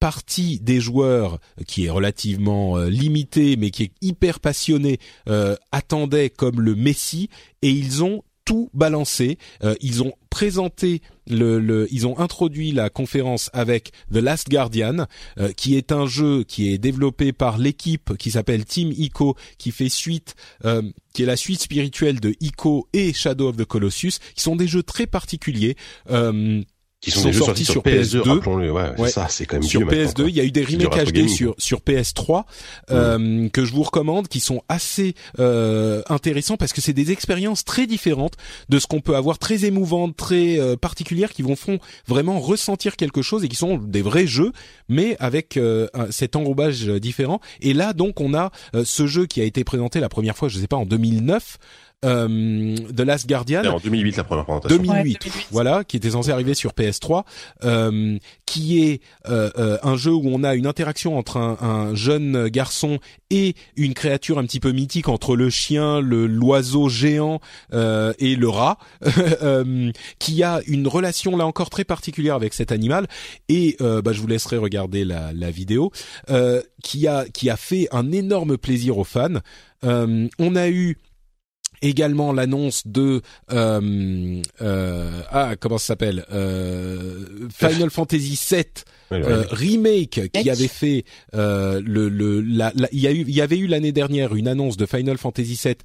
[0.00, 4.98] partie des joueurs qui est relativement euh, limitée mais qui est hyper passionné
[5.28, 7.28] euh, attendait comme le Messi
[7.62, 9.36] et ils ont tout balancé.
[9.62, 15.04] Euh, ils ont présenté le, le, ils ont introduit la conférence avec The Last Guardian,
[15.38, 19.70] euh, qui est un jeu qui est développé par l'équipe qui s'appelle Team Ico, qui
[19.70, 20.34] fait suite,
[20.64, 20.80] euh,
[21.12, 24.66] qui est la suite spirituelle de Ico et Shadow of the Colossus, qui sont des
[24.66, 25.76] jeux très particuliers.
[26.98, 29.08] Euh, qui sont, sont sortis, sur PS2, PS2 ouais, ouais.
[29.08, 30.24] ça, c'est quand même sur PS2.
[30.28, 32.44] Il y a eu des remakes HD sur sur PS3 Mm.
[32.90, 37.64] euh, que je vous recommande, qui sont assez euh, intéressants parce que c'est des expériences
[37.64, 38.34] très différentes
[38.68, 42.96] de ce qu'on peut avoir, très émouvantes, très euh, particulières, qui vont font vraiment ressentir
[42.96, 44.52] quelque chose et qui sont des vrais jeux,
[44.88, 47.40] mais avec euh, cet enrobage différent.
[47.60, 50.48] Et là, donc, on a euh, ce jeu qui a été présenté la première fois,
[50.48, 51.58] je sais pas, en 2009.
[52.04, 54.76] Euh, The Last Guardian, En 2008, la première présentation.
[54.76, 55.46] 2008, Ouais, 2008.
[55.50, 57.24] voilà, qui était censé arriver sur PS3,
[57.64, 61.94] euh, qui est euh, euh, un jeu où on a une interaction entre un, un
[61.96, 62.98] jeune garçon
[63.30, 67.40] et une créature un petit peu mythique entre le chien, le l'oiseau géant
[67.72, 68.78] euh, et le rat,
[69.42, 73.08] euh, qui a une relation là encore très particulière avec cet animal.
[73.48, 75.90] Et euh, bah, je vous laisserai regarder la, la vidéo,
[76.30, 79.40] euh, qui a qui a fait un énorme plaisir aux fans.
[79.84, 80.96] Euh, on a eu
[81.82, 83.22] également l'annonce de
[83.52, 87.24] euh, euh, ah comment ça s'appelle euh,
[87.54, 88.64] Final Fantasy VII
[89.24, 93.34] euh, remake qui avait fait euh, le le la, la- il y a eu il
[93.34, 95.76] y avait eu l'année dernière une annonce de Final Fantasy VII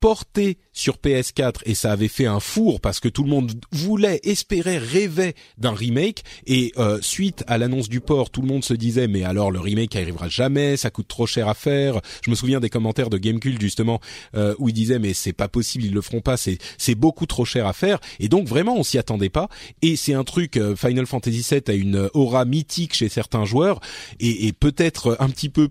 [0.00, 4.20] porté sur PS4 et ça avait fait un four parce que tout le monde voulait,
[4.22, 6.22] espérait, rêvait d'un remake.
[6.46, 9.60] Et euh, suite à l'annonce du port, tout le monde se disait mais alors le
[9.60, 12.00] remake arrivera jamais, ça coûte trop cher à faire.
[12.22, 14.00] Je me souviens des commentaires de Gamecult justement
[14.36, 17.26] euh, où ils disaient mais c'est pas possible, ils le feront pas, c'est c'est beaucoup
[17.26, 17.98] trop cher à faire.
[18.20, 19.48] Et donc vraiment on s'y attendait pas.
[19.82, 23.80] Et c'est un truc euh, Final Fantasy VII a une aura mythique chez certains joueurs.
[24.20, 25.70] Et, et peut-être un petit peu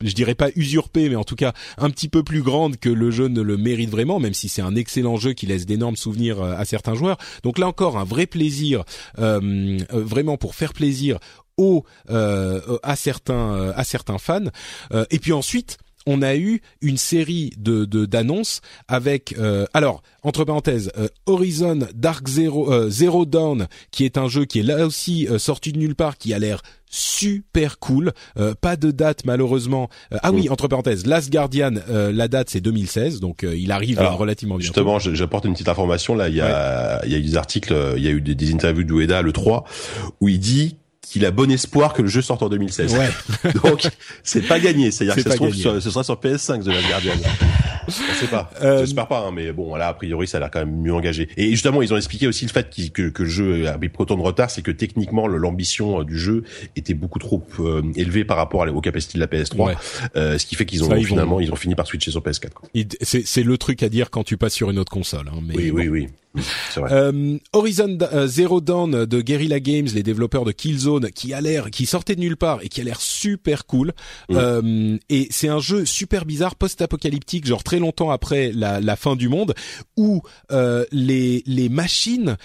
[0.00, 3.10] je dirais pas usurpée, mais en tout cas un petit peu plus grande que le
[3.10, 6.40] jeu ne le mérite vraiment, même si c'est un excellent jeu qui laisse d'énormes souvenirs
[6.40, 7.18] euh, à certains joueurs.
[7.42, 8.84] Donc là encore, un vrai plaisir,
[9.18, 11.18] euh, euh, vraiment pour faire plaisir
[11.56, 14.50] aux à certains à certains fans.
[15.10, 15.78] Et puis ensuite.
[16.10, 21.80] On a eu une série de de- d'annonces avec euh, alors entre parenthèses euh, Horizon
[21.94, 25.72] Dark Zero euh, Zero Dawn qui est un jeu qui est là aussi euh, sorti
[25.72, 28.12] de nulle part qui a l'air super cool.
[28.38, 29.90] Euh, pas de date malheureusement.
[30.12, 33.70] Euh, ah oui entre parenthèses Last Guardian euh, la date c'est 2016 donc euh, il
[33.72, 34.66] arrive Alors, euh, relativement bientôt.
[34.74, 36.14] Justement, j'apporte une petite information.
[36.14, 38.34] Là, il y a, il y a eu des articles, il y a eu des,
[38.34, 39.64] des interviews d'Ueda le 3
[40.20, 40.76] où il dit
[41.08, 42.94] qu'il a bon espoir que le jeu sorte en 2016.
[42.96, 43.08] ouais
[43.64, 43.88] Donc,
[44.22, 44.90] c'est pas gagné.
[44.90, 45.62] C'est-à-dire C'est que ça se, pas trouve gagné.
[45.62, 47.12] sur- ce sera sur PS5 de la Guardian.
[47.86, 48.50] On sait pas.
[48.62, 50.92] Euh, J'espère pas, hein, mais bon, là, a priori, ça a l'air quand même mieux
[50.92, 51.28] engagé.
[51.38, 54.16] Et justement, ils ont expliqué aussi le fait que, que le jeu avait pris autant
[54.16, 56.44] de retard, c'est que techniquement, l'ambition euh, du jeu
[56.76, 59.74] était beaucoup trop euh, élevée par rapport aux capacités de la PS3, Ouais.
[60.16, 62.10] euh, ce qui fait qu'ils ont Ça, ils vont- finalement, ils ont fini par switcher
[62.10, 62.50] sur PS4.
[62.52, 62.68] quoi.
[62.74, 65.54] Il- c'est le truc à dire quand tu passes sur une autre console hein, mais
[65.56, 65.78] Oui, bon.
[65.78, 66.08] oui, oui,
[66.76, 66.92] vrai.
[66.92, 71.70] Euh, Horizon euh, Zero Dawn de Guerrilla Games, les développeurs de Killzone, qui a l'air,
[71.70, 73.92] qui sortait de nulle part et qui a l'air super cool.
[74.28, 74.36] Mm.
[74.36, 79.16] Euh, et c'est un jeu super bizarre, post-apocalyptique, genre très longtemps après la, la fin
[79.16, 79.54] du monde,
[79.96, 80.22] où
[80.92, 82.36] les les machines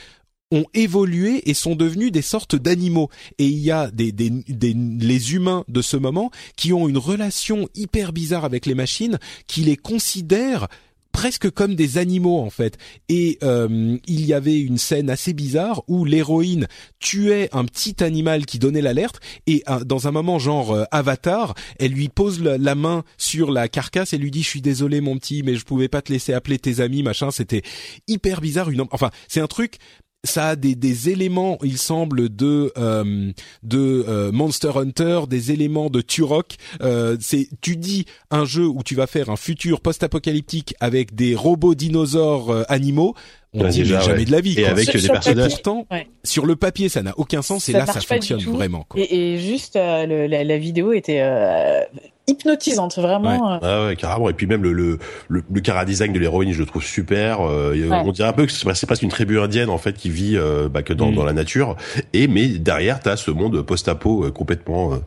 [0.53, 3.09] ont évolué et sont devenus des sortes d'animaux.
[3.39, 6.97] Et il y a des, des, des, les humains de ce moment qui ont une
[6.97, 10.67] relation hyper bizarre avec les machines, qui les considèrent
[11.13, 12.77] presque comme des animaux en fait.
[13.07, 16.67] Et euh, il y avait une scène assez bizarre où l'héroïne
[16.99, 21.53] tuait un petit animal qui donnait l'alerte et euh, dans un moment genre euh, Avatar,
[21.79, 25.17] elle lui pose la, main sur la carcasse et lui dit je suis désolé mon
[25.17, 27.31] petit mais je pouvais pas te laisser appeler tes amis machin.
[27.31, 27.61] C'était
[28.07, 28.69] hyper bizarre.
[28.69, 29.77] Une enfin c'est un truc
[30.25, 33.31] ça a des, des éléments, il semble, de euh,
[33.63, 36.55] de euh, Monster Hunter, des éléments de Turok.
[36.81, 41.35] Euh, c'est tu dis un jeu où tu vas faire un futur post-apocalyptique avec des
[41.35, 43.15] robots dinosaures euh, animaux.
[43.55, 44.25] On Ouais, dit déjà, mais jamais ouais.
[44.25, 44.53] de la vie.
[44.57, 44.71] Et quoi.
[44.71, 45.43] avec Sur- des sur personnages.
[45.43, 46.07] papier, Pourtant, Ouais.
[46.23, 48.85] sur le papier, ça n'a aucun sens et là, ça fonctionne vraiment.
[48.89, 48.99] Quoi.
[49.01, 51.81] Et, et juste, euh, le- la, la vidéo était euh,
[52.27, 53.53] hypnotisante, vraiment.
[53.53, 54.29] euh, Ah ouais, carrément.
[54.29, 54.97] Et puis même le le
[55.27, 57.41] le, le cara design de l'héroïne, je le trouve super.
[57.41, 58.01] Euh, Ouais.
[58.05, 60.37] On dirait un peu que c'est c'est presque une tribu indienne en fait qui vit
[60.37, 61.15] euh, bah, que dans, Mm.
[61.15, 61.75] dans la nature.
[62.13, 64.93] Et mais derrière, t'as ce monde post-apo euh, complètement.
[64.93, 64.97] euh,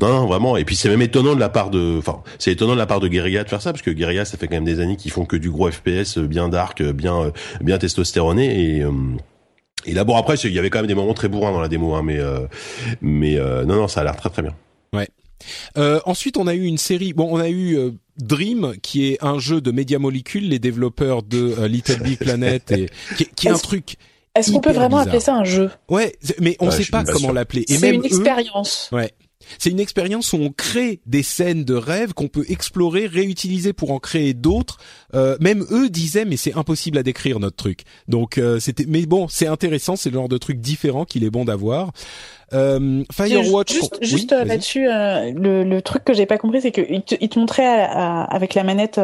[0.00, 0.56] Non, non, vraiment.
[0.56, 1.96] Et puis c'est même étonnant de la part de.
[1.98, 4.36] Enfin, c'est étonnant de la part de Guerrilla de faire ça parce que Guerrilla, ça
[4.36, 6.92] fait quand même des années qu'ils font que du gros FPS euh, bien dark, euh,
[6.92, 7.30] bien euh,
[7.60, 8.82] bien testostéroné et.
[8.82, 8.90] euh,
[9.88, 11.68] et là, bon, après, il y avait quand même des moments très bourrins dans la
[11.68, 12.40] démo, hein, mais euh,
[13.00, 14.52] mais euh, non, non, ça a l'air très très bien.
[15.76, 17.12] Euh, ensuite, on a eu une série.
[17.12, 21.22] Bon, on a eu euh, Dream, qui est un jeu de Media Molecule, les développeurs
[21.22, 23.96] de euh, Little Big Planet, et qui, est- qui est un Est-ce- truc.
[24.34, 25.02] Est-ce qu'on peut vraiment bizarre.
[25.08, 25.70] appeler ça un jeu?
[25.88, 27.64] Ouais, mais on Ouais, sait pas pas comment l'appeler.
[27.68, 28.90] Et C'est même une eux, expérience.
[28.92, 29.10] Ouais.
[29.58, 33.90] C'est une expérience où on crée des scènes de rêve qu'on peut explorer, réutiliser pour
[33.90, 34.78] en créer d'autres.
[35.14, 37.82] Euh, même eux disaient mais c'est impossible à décrire notre truc.
[38.08, 41.30] Donc euh, c'était mais bon c'est intéressant, c'est le genre de truc différent qu'il est
[41.30, 41.92] bon d'avoir.
[42.52, 43.72] Euh, Firewatch.
[43.72, 47.16] Juste, juste euh, là-dessus, euh, le, le, truc que j'ai pas compris, c'est qu'il te,
[47.20, 49.00] il te montrait avec la manette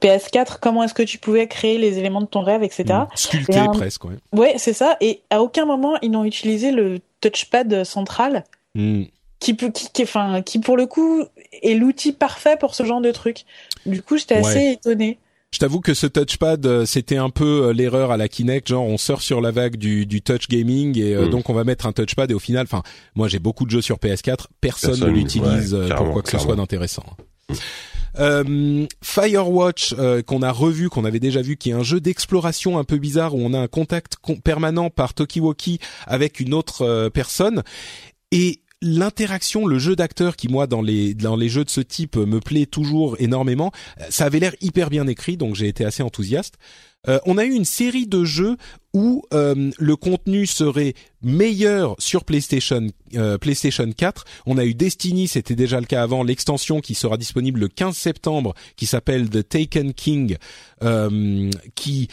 [0.00, 2.84] PS4 comment est-ce que tu pouvais créer les éléments de ton rêve, etc.
[2.86, 3.06] Mmh.
[3.14, 4.04] Sculpté presque.
[4.04, 4.96] Ouais, ouais c'est ça.
[5.00, 8.44] Et à aucun moment ils n'ont utilisé le touchpad central.
[8.74, 9.04] Mmh
[9.40, 11.24] qui peut qui, qui enfin qui pour le coup
[11.62, 13.44] est l'outil parfait pour ce genre de truc.
[13.86, 15.18] Du coup, j'étais assez étonné.
[15.50, 18.84] Je t'avoue que ce touchpad, euh, c'était un peu euh, l'erreur à la Kinect, genre
[18.84, 21.30] on sort sur la vague du, du touch gaming et euh, mm.
[21.30, 22.82] donc on va mettre un touchpad et au final, enfin
[23.14, 26.56] moi j'ai beaucoup de jeux sur PS4, personne, ne l'utilise pour quoi que ce soit
[26.56, 27.04] d'intéressant.
[27.48, 27.54] Mm.
[28.20, 29.94] Euh, Firewatch
[30.26, 33.34] qu'on a revu, qu'on avait déjà vu, qui est un jeu d'exploration un peu bizarre
[33.34, 37.62] où on a un contact permanent par Tokiwoki avec une autre personne
[38.32, 42.16] et l'interaction, le jeu d'acteur qui moi dans les dans les jeux de ce type
[42.16, 43.72] me plaît toujours énormément.
[44.10, 46.54] Ça avait l'air hyper bien écrit, donc j'ai été assez enthousiaste.
[47.08, 48.56] Euh, on a eu une série de jeux
[48.94, 54.24] où euh, le contenu serait meilleur sur PlayStation euh, PlayStation 4.
[54.46, 57.96] On a eu Destiny, c'était déjà le cas avant, l'extension qui sera disponible le 15
[57.96, 60.36] septembre, qui s'appelle The Taken King,
[60.84, 62.08] euh, qui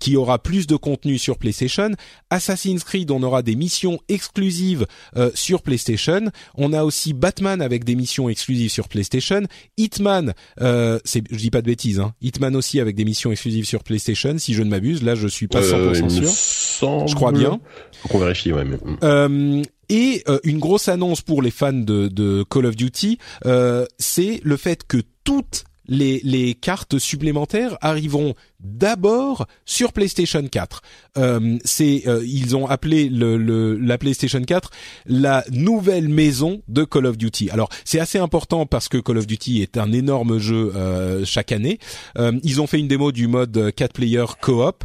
[0.00, 1.90] qui aura plus de contenu sur PlayStation.
[2.30, 4.86] Assassin's Creed, on aura des missions exclusives
[5.34, 6.30] sur PlayStation.
[6.54, 9.42] On a aussi Batman avec des missions exclusives sur PlayStation.
[9.76, 12.14] Hitman, c'est je dis pas de bêtises, hein.
[12.20, 15.02] Hitman aussi avec des missions exclusives sur PlayStation, si je ne m'abuse.
[15.02, 17.06] Là, je suis pas 100% sûr.
[17.08, 17.60] Je crois bien.
[18.02, 18.64] Faut qu'on vérifie, ouais.
[18.64, 18.78] Mais...
[19.02, 23.86] Euh, et euh, une grosse annonce pour les fans de, de Call of Duty, euh,
[23.98, 30.82] c'est le fait que toutes les, cartes supplémentaires arriveront d'abord sur PlayStation 4.
[31.18, 34.70] Euh, euh, ils ont appelé la PlayStation 4
[35.06, 37.50] la nouvelle maison de Call of Duty.
[37.50, 41.52] Alors c'est assez important parce que Call of Duty est un énorme jeu euh, chaque
[41.52, 41.78] année.
[42.42, 44.84] Ils ont fait une démo du mode 4 player co-op.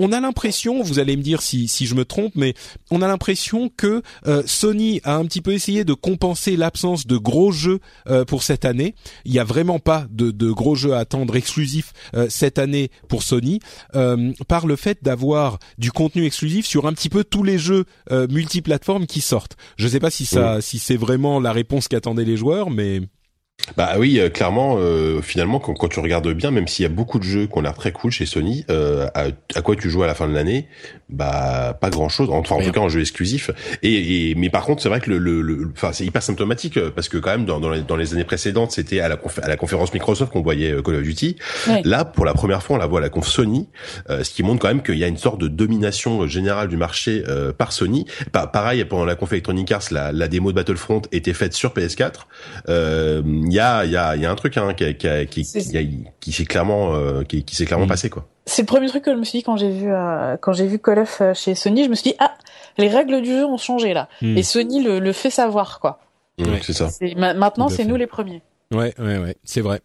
[0.00, 2.54] Euh, on a l'impression, vous allez me dire si, si je me trompe, mais
[2.90, 4.02] on a l'impression que
[4.46, 7.80] Sony a un petit peu essayé de compenser l'absence de gros jeux
[8.26, 8.94] pour cette année.
[9.24, 11.92] Il y a vraiment pas de, de gros jeux à attendre exclusifs
[12.28, 13.60] cette année pour Sony
[13.94, 17.84] euh, par le fait d'avoir du contenu exclusif sur un petit peu tous les jeux
[18.10, 19.56] euh, multiplateformes qui sortent.
[19.76, 23.00] Je ne sais pas si ça, si c'est vraiment la réponse qu'attendaient les joueurs, mais
[23.76, 26.88] bah oui, euh, clairement, euh, finalement, quand, quand, tu regardes bien, même s'il y a
[26.88, 29.90] beaucoup de jeux qui ont l'air très cool chez Sony, euh, à, à, quoi tu
[29.90, 30.68] joues à la fin de l'année
[31.10, 32.28] Bah pas grand chose.
[32.30, 33.50] Enfin, en tout cas, en jeu exclusif.
[33.82, 37.08] Et, et mais par contre, c'est vrai que le, le, enfin, c'est hyper symptomatique parce
[37.08, 39.56] que quand même, dans, dans, les, dans les années précédentes, c'était à la, à la
[39.56, 41.36] conférence Microsoft qu'on voyait Call of Duty.
[41.84, 43.68] Là, pour la première fois, on la voit à la conf Sony,
[44.08, 47.22] ce qui montre quand même qu'il y a une sorte de domination générale du marché
[47.58, 48.06] par Sony.
[48.32, 51.74] Bah, pareil, pendant la conf Electronic Arts, la, la démo de Battlefront était faite sur
[51.74, 52.12] PS4.
[52.68, 55.26] Euh, il y a il y a il y a un truc hein, qui qui
[55.26, 55.44] qui,
[56.20, 58.26] qui s'est clairement euh, qui, qui s'est clairement passé quoi.
[58.46, 60.66] C'est le premier truc que je me suis dit quand j'ai vu euh, quand j'ai
[60.66, 62.34] vu Call of euh, chez Sony, je me suis dit ah
[62.76, 64.36] les règles du jeu ont changé là mm.
[64.36, 66.00] et Sony le, le fait savoir quoi.
[66.38, 66.88] Mm, c'est ça.
[67.16, 68.42] Maintenant c'est nous les premiers.
[68.70, 69.80] Ouais, ouais, ouais, c'est vrai.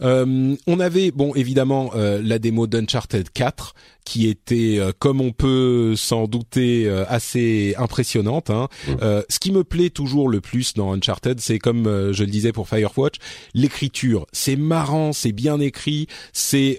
[0.00, 3.74] Euh, on avait, bon, évidemment, euh, la démo d'Uncharted 4
[4.08, 8.48] qui était, euh, comme on peut s'en douter, euh, assez impressionnante.
[8.48, 8.68] Hein.
[8.86, 8.92] Mmh.
[9.02, 12.52] Euh, ce qui me plaît toujours le plus dans Uncharted, c'est comme je le disais
[12.52, 13.16] pour Firewatch,
[13.52, 14.26] l'écriture.
[14.32, 16.78] C'est marrant, c'est bien écrit, c'est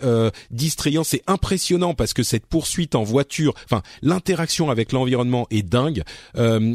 [0.49, 6.03] distrayant, c'est impressionnant parce que cette poursuite en voiture, enfin l'interaction avec l'environnement est dingue.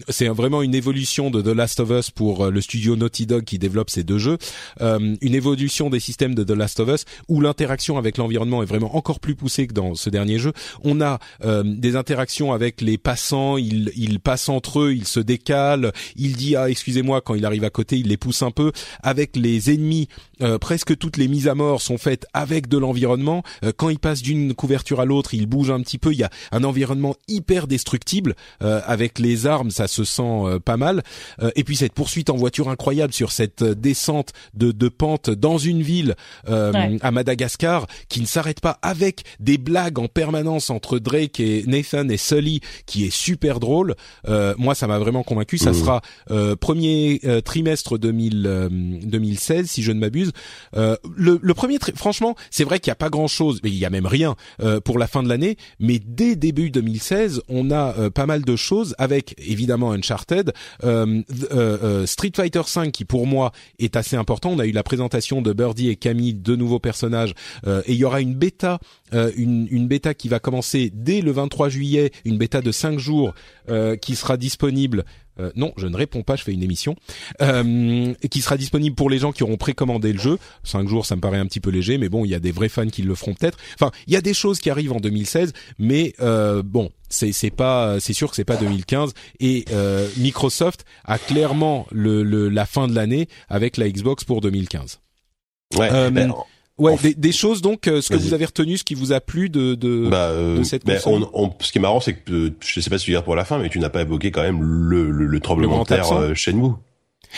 [0.08, 3.58] c'est vraiment une évolution de The Last of Us pour le studio Naughty Dog qui
[3.58, 4.38] développe ces deux jeux.
[4.80, 8.96] une évolution des systèmes de The Last of Us où l'interaction avec l'environnement est vraiment
[8.96, 10.43] encore plus poussée que dans ce dernier jeu
[10.82, 15.20] on a euh, des interactions avec les passants, ils, ils passent entre eux, ils se
[15.20, 18.72] décalent, il dit ah excusez-moi quand il arrive à côté, il les pousse un peu.
[19.02, 20.08] Avec les ennemis,
[20.42, 23.42] euh, presque toutes les mises à mort sont faites avec de l'environnement.
[23.64, 26.12] Euh, quand il passe d'une couverture à l'autre, il bouge un petit peu.
[26.12, 28.34] Il y a un environnement hyper destructible.
[28.60, 31.02] avec les armes, ça se sent pas mal.
[31.54, 35.82] et puis cette poursuite en voiture incroyable sur cette descente de, de pente dans une
[35.82, 36.14] ville
[36.46, 42.08] à Madagascar qui ne s'arrête pas avec des blagues en permanence entre Drake et Nathan
[42.08, 43.94] et Sully qui est super drôle.
[44.28, 45.58] Euh, moi, ça m'a vraiment convaincu.
[45.58, 45.74] Ça mmh.
[45.74, 46.00] sera
[46.30, 50.23] euh, premier euh, trimestre 2000, 2016, si je ne m'abuse.
[50.74, 50.98] Le,
[51.40, 54.06] le, premier, franchement, c'est vrai qu'il n'y a pas grand-chose, mais il y a même
[54.06, 54.36] rien
[54.84, 55.56] pour la fin de l'année.
[55.78, 62.62] Mais dès début 2016, on a pas mal de choses avec évidemment Uncharted, Street Fighter
[62.66, 64.50] 5 qui pour moi est assez important.
[64.50, 67.34] On a eu la présentation de Birdie et Camille, deux nouveaux personnages,
[67.66, 68.78] et il y aura une bêta,
[69.12, 73.34] une, une bêta qui va commencer dès le 23 juillet, une bêta de 5 jours
[73.68, 75.04] euh, qui sera disponible
[75.40, 76.96] Euh, non, je ne réponds pas, je fais une émission
[77.42, 80.38] euh, qui sera disponible pour les gens qui auront précommandé le jeu.
[80.62, 82.52] Cinq jours, ça me paraît un petit peu léger, mais bon, il y a des
[82.52, 83.58] vrais fans qui le feront peut-être.
[83.74, 87.50] Enfin, il y a des choses qui arrivent en 2016, mais euh, bon, c'est c'est
[87.50, 89.12] pas, c'est sûr que c'est pas 2015.
[89.40, 94.40] Et euh, Microsoft a clairement le, le, la fin de l'année avec la Xbox pour
[94.40, 95.00] 2015.
[95.76, 95.88] Ouais.
[95.92, 96.32] Euh, ben,
[96.76, 99.20] Ouais, des, des choses donc, euh, ce que vous avez retenu, ce qui vous a
[99.20, 101.28] plu de de, bah, euh, de cette ben, console.
[101.32, 103.24] on, on- ce qui est marrant, c'est que euh, je sais pas si tu gardes
[103.24, 105.86] pour la fin, mais tu n'as pas évoqué quand même le, le, le tremblement de
[105.88, 106.72] terre absent euh, Shenmue.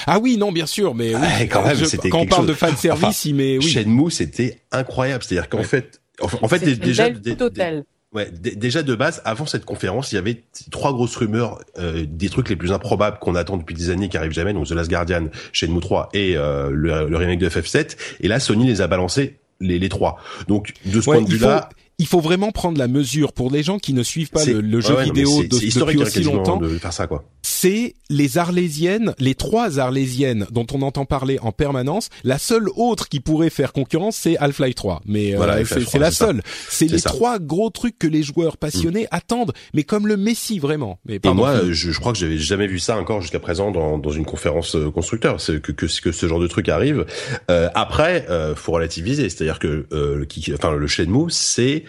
[0.07, 2.43] Ah oui, non, bien sûr, mais oui, Ouais, quand même, je- c'était quand on parle
[2.43, 2.49] chose.
[2.49, 3.65] de fan service, Enfin, il met oui.
[3.69, 5.23] Shenmue, c'était incroyable.
[5.23, 5.65] C'est-à-dire qu'en Ouais.
[5.65, 7.85] fait, en, en fait, C'est dé- une déjà, belle dé- toute hôtel.
[8.13, 12.07] Ouais, dé- déjà de base, avant cette conférence, il y avait trois grosses rumeurs, euh,
[12.09, 14.71] des trucs les plus improbables qu'on attend depuis des années qui arrivent jamais, donc The
[14.73, 17.97] Last Guardian, Shenmue 3 et euh, le, le remake de FF7.
[18.21, 20.17] Et là, Sony les a balancés les, les trois.
[20.49, 23.63] Donc de ce Ouais, point de vue-là, il faut vraiment prendre la mesure pour les
[23.63, 26.59] gens qui ne suivent pas le, le jeu ouais, vidéo de- depuis aussi longtemps.
[26.59, 27.25] de faire ça quoi.
[27.43, 32.09] c'est les Arlésiennes, les trois Arlésiennes dont on entend parler en permanence.
[32.23, 35.03] La seule autre qui pourrait faire concurrence, c'est Half-Life 3.
[35.07, 36.43] Mais euh, Voilà, Half-Life c'est 3, c'est la seule.
[36.69, 37.11] C'est les ça.
[37.11, 41.01] Trois gros trucs que les joueurs passionnés attendent, mais comme le Messi vraiment.
[41.07, 43.99] Mais Et moi, je, je crois que j'avais jamais vu ça encore jusqu'à présent dans,
[43.99, 47.07] dans une conférence euh, constructeur, c'est que, que que ce genre de truc arrive.
[47.51, 51.85] Euh, après, euh, faut relativiser, c'est-à-dire que euh, le, qui- enfin le Shenmue, c'est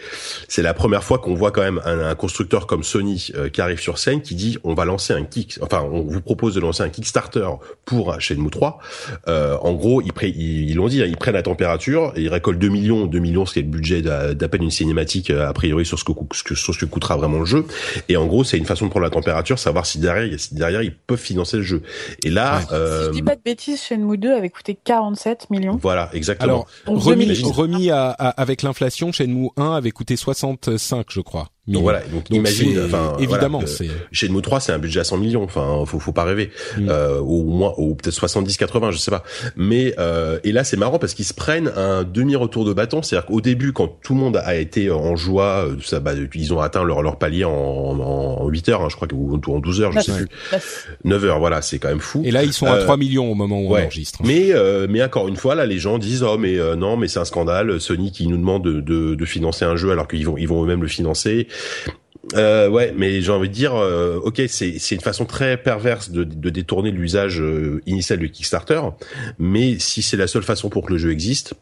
[0.47, 3.61] c'est la première fois qu'on voit quand même un, un constructeur comme Sony euh, qui
[3.61, 6.59] arrive sur scène, qui dit on va lancer un kick, enfin on vous propose de
[6.59, 7.47] lancer un Kickstarter
[7.85, 8.79] pour Shenmue 3.
[9.27, 12.21] Euh, en gros, ils prennent, ils ils l'ont dit, hein, ils prennent la température, et
[12.21, 15.29] ils récoltent 2 millions, 2 millions, ce qui est le budget d'à peine une cinématique
[15.29, 17.45] euh, a priori sur ce que, cou- ce que sur ce que coûtera vraiment le
[17.45, 17.65] jeu.
[18.09, 20.81] Et en gros, c'est une façon de prendre la température, savoir si derrière, si derrière
[20.81, 21.81] ils peuvent financer le jeu.
[22.23, 22.63] Et là, Ouais.
[22.73, 25.79] euh, Si je dis pas de bêtises, Shenmue 2 avait coûté 47 millions.
[25.81, 26.51] voilà, exactement.
[26.53, 27.51] Alors, Donc, remis, 2010.
[27.51, 31.49] remis à, à- avec l'inflation, Shenmue 1 avait coûté 65, je crois.
[31.67, 35.01] Donc voilà, donc, Donc imagine, enfin, évidemment, voilà, euh, c'est Shenmue 3, c'est un budget
[35.01, 35.43] à 100 millions.
[35.43, 36.49] Enfin, faut, faut pas rêver.
[36.77, 36.87] Mm.
[36.89, 39.23] Euh, ou moins, ou peut-être 70, 80, je sais pas.
[39.55, 43.01] Mais euh, et là, c'est marrant parce qu'ils se prennent un demi-retour de bâton.
[43.01, 46.53] C'est-à-dire qu'au début, quand tout le monde a été en joie, euh, ça, bah, ils
[46.53, 49.59] ont atteint leur, leur palier en, en, en 8 heures, hein, je crois, ou en
[49.59, 50.27] 12 heures, je sais plus.
[50.53, 50.87] Neuf.
[51.03, 52.21] 9 heures, voilà, c'est quand même fou.
[52.25, 53.83] et là ils sont à Euh, 3 millions au moment où on ouais.
[53.83, 54.19] enregistre.
[54.23, 57.07] Mais euh, mais encore une fois là les gens disent oh mais euh, non mais
[57.07, 60.25] c'est un scandale Sony qui nous demande de, de, de financer un jeu alors qu'ils
[60.25, 61.47] vont ils vont eux-mêmes le financer.
[62.35, 66.23] Euh, ouais, mais j'ai envie de dire, euh, ok, c'est une façon très perverse de,
[66.23, 68.81] de détourner l'usage euh, initial du Kickstarter,
[69.39, 71.53] mais si c'est la seule façon pour que le jeu existe,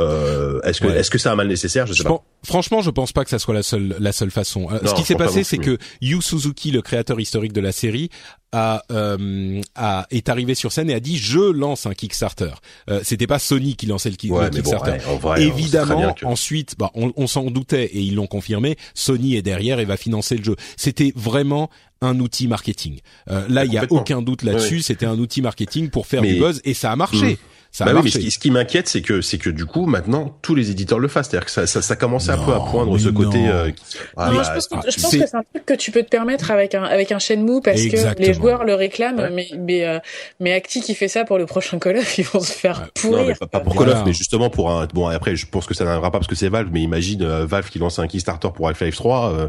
[0.00, 0.98] euh, est-ce que Ouais.
[0.98, 1.86] est-ce que c'est un mal nécessaire?
[1.86, 2.10] Je sais Je pas.
[2.10, 4.68] pen- franchement, je pense pas que ça soit la seule la seule façon.
[4.70, 7.52] Euh, Non, ce qui s'est pense pas passé, c'est que Yu Suzuki, le créateur historique
[7.52, 8.10] de la série,
[8.52, 12.50] a, euh, a est arrivé sur scène et a dit je lance un Kickstarter.
[12.88, 15.06] Euh, C'était pas Sony qui lançait le, ki- Ouais, le mais bon, Kickstarter.
[15.08, 18.76] ouais, vrai, Évidemment, que- ensuite, bah, on, on s'en doutait et ils l'ont confirmé.
[18.94, 20.56] Sony est derrière et va financer le jeu.
[20.76, 21.70] C'était vraiment
[22.02, 22.98] un outil marketing.
[23.30, 24.76] Euh, là, il y a aucun doute là-dessus.
[24.76, 24.82] Oui.
[24.82, 27.32] C'était un outil marketing pour faire Mais- du buzz et ça a marché.
[27.32, 27.36] Mhm.
[27.72, 29.86] Ça Bah oui, mais ce qui, ce qui m'inquiète, c'est que c'est que du coup
[29.86, 32.58] maintenant tous les éditeurs le fassent, c'est-à-dire que ça, ça, ça commence un peu à
[32.58, 33.38] poindre ce côté.
[33.48, 33.82] euh, qui-
[34.16, 35.74] Ah, Non, bah, je pense, que, ah, je pense c'est- que c'est un truc que
[35.74, 38.26] tu peux te permettre avec un avec un Shenmue parce que Exactement.
[38.26, 39.30] les joueurs le réclament, Ouais.
[39.30, 40.00] mais mais euh,
[40.40, 42.86] mais Acti qui fait ça pour le prochain Call of, ils vont se faire Ouais.
[43.00, 43.18] pourrir.
[43.22, 43.92] Non, mais pas, pas pour Voilà.
[43.92, 44.86] Call of, mais justement pour un.
[44.92, 47.46] Bon, après, je pense que ça n'arrivera pas parce que c'est Valve, mais imagine euh,
[47.46, 49.32] Valve qui lance un Kickstarter pour Half-Life 3.
[49.32, 49.48] Euh,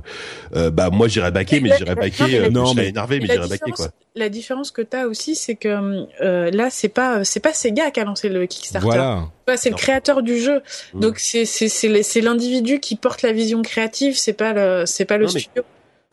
[0.55, 2.27] euh, bah moi, j'irais backer, mais La- j'irais la- backer.
[2.27, 3.87] non, mais euh, la- je serais énervé, mais la j'irais différence, quoi.
[4.15, 6.05] la différence que t'as aussi, c'est que
[6.55, 8.85] là, c'est pas c'est pas Sega qui a lancé le Kickstarter.
[8.85, 9.23] Voilà.
[9.45, 10.61] Pas, c'est le créateur du jeu.
[10.93, 10.99] Mm.
[10.99, 14.17] Donc c'est c'est c'est l'individu qui porte la vision créative.
[14.17, 15.63] C'est pas le c'est pas le Non, mais- studio.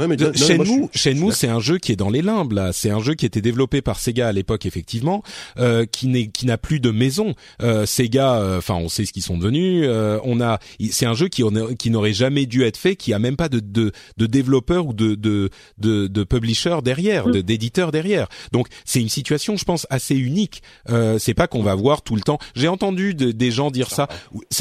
[0.01, 1.91] Ouais, mais De- non, non, mais moi, je Shenmue, je Shenmue, c'est un jeu qui
[1.91, 2.73] est dans les limbes là.
[2.73, 5.25] C'est un jeu qui était développé par Sega à l'époque effectivement,
[5.59, 7.35] euh, qui n'est qui n'a plus de maison.
[7.63, 9.83] Euh, Sega, euh, enfin on sait ce qu'ils sont devenus.
[9.89, 10.61] Euh, on a,
[10.93, 13.49] c'est un jeu qui a- qui n'aurait jamais dû être fait, qui a même pas
[13.49, 17.33] de de, de développeur ou de de de, de publisher derrière, Mm.
[17.33, 18.29] de d'éditeur derrière.
[18.53, 20.63] Donc c'est une situation, je pense, assez unique.
[20.91, 22.39] Euh, c'est pas qu'on va voir tout le temps.
[22.55, 24.07] J'ai entendu de- des gens dire ça.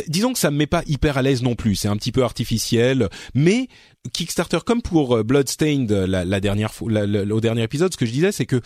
[0.07, 1.75] Disons que ça me met pas hyper à l'aise non plus.
[1.75, 3.67] C'est un petit peu artificiel, mais
[4.13, 8.31] Kickstarter, comme pour euh, Bloodstained la, la dernière au dernier épisode, ce que je disais,
[8.31, 8.61] c'est que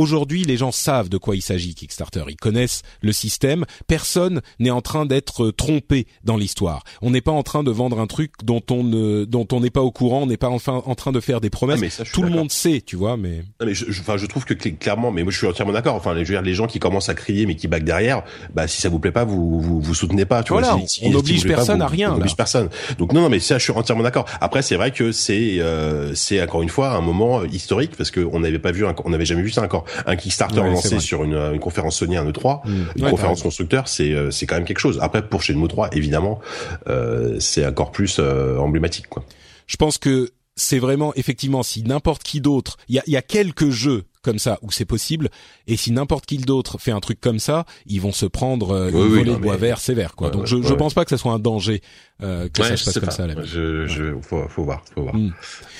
[0.00, 2.22] Aujourd'hui, les gens savent de quoi il s'agit Kickstarter.
[2.28, 3.64] Ils connaissent le système.
[3.86, 6.82] Personne n'est en train d'être trompé dans l'histoire.
[7.00, 9.70] On n'est pas en train de vendre un truc dont on ne, dont on n'est
[9.70, 10.24] pas au courant.
[10.24, 11.78] On n'est pas enfin en train de faire des promesses.
[11.78, 13.16] Ah, mais ça, Tout le monde sait, tu vois.
[13.16, 15.46] Mais Non, mais je, je- enfin, je trouve que cl- clairement, mais moi je suis
[15.46, 15.94] entièrement d'accord.
[15.94, 18.68] Enfin, je veux dire, les gens qui commencent à crier mais qui back derrière, bah
[18.68, 20.42] si ça vous plaît pas, vous vous, vous soutenez pas.
[20.42, 22.68] Tu Voilà, vois, on- Si- on n'oblige pas, personne vous- à rien, On n'oblige personne.
[22.98, 24.26] Donc non, non, mais ça, je suis entièrement d'accord.
[24.42, 28.10] Après, c'est vrai que c'est euh, c'est encore une fois un moment euh, historique parce
[28.10, 29.85] que on n'avait pas vu, on n'avait jamais vu ça encore.
[30.06, 32.84] Un Kickstarter Ouais, lancé sur une, une conférence Sony, un E3, Mm.
[32.96, 34.98] une Ouais, conférence constructeur, c'est euh, c'est quand même quelque chose.
[35.02, 36.40] Après, pour Shenmue 3, évidemment,
[36.88, 39.24] euh, c'est encore plus euh, emblématique, quoi.
[39.66, 43.22] je pense que c'est vraiment effectivement si n'importe qui d'autre, il y a, y a
[43.22, 45.28] quelques jeux comme ça où c'est possible.
[45.68, 48.88] Et si n'importe qui d'autre fait un truc comme ça, ils vont se prendre euh,
[48.90, 50.16] une volée de bois vert sévère.
[50.16, 50.30] Quoi.
[50.30, 51.80] Donc je, je pense pas que ça soit un danger
[52.22, 53.42] euh, que ça se passe comme ça.
[53.44, 55.14] je, je, faut, faut voir, faut voir.
[55.14, 55.30] Hmm.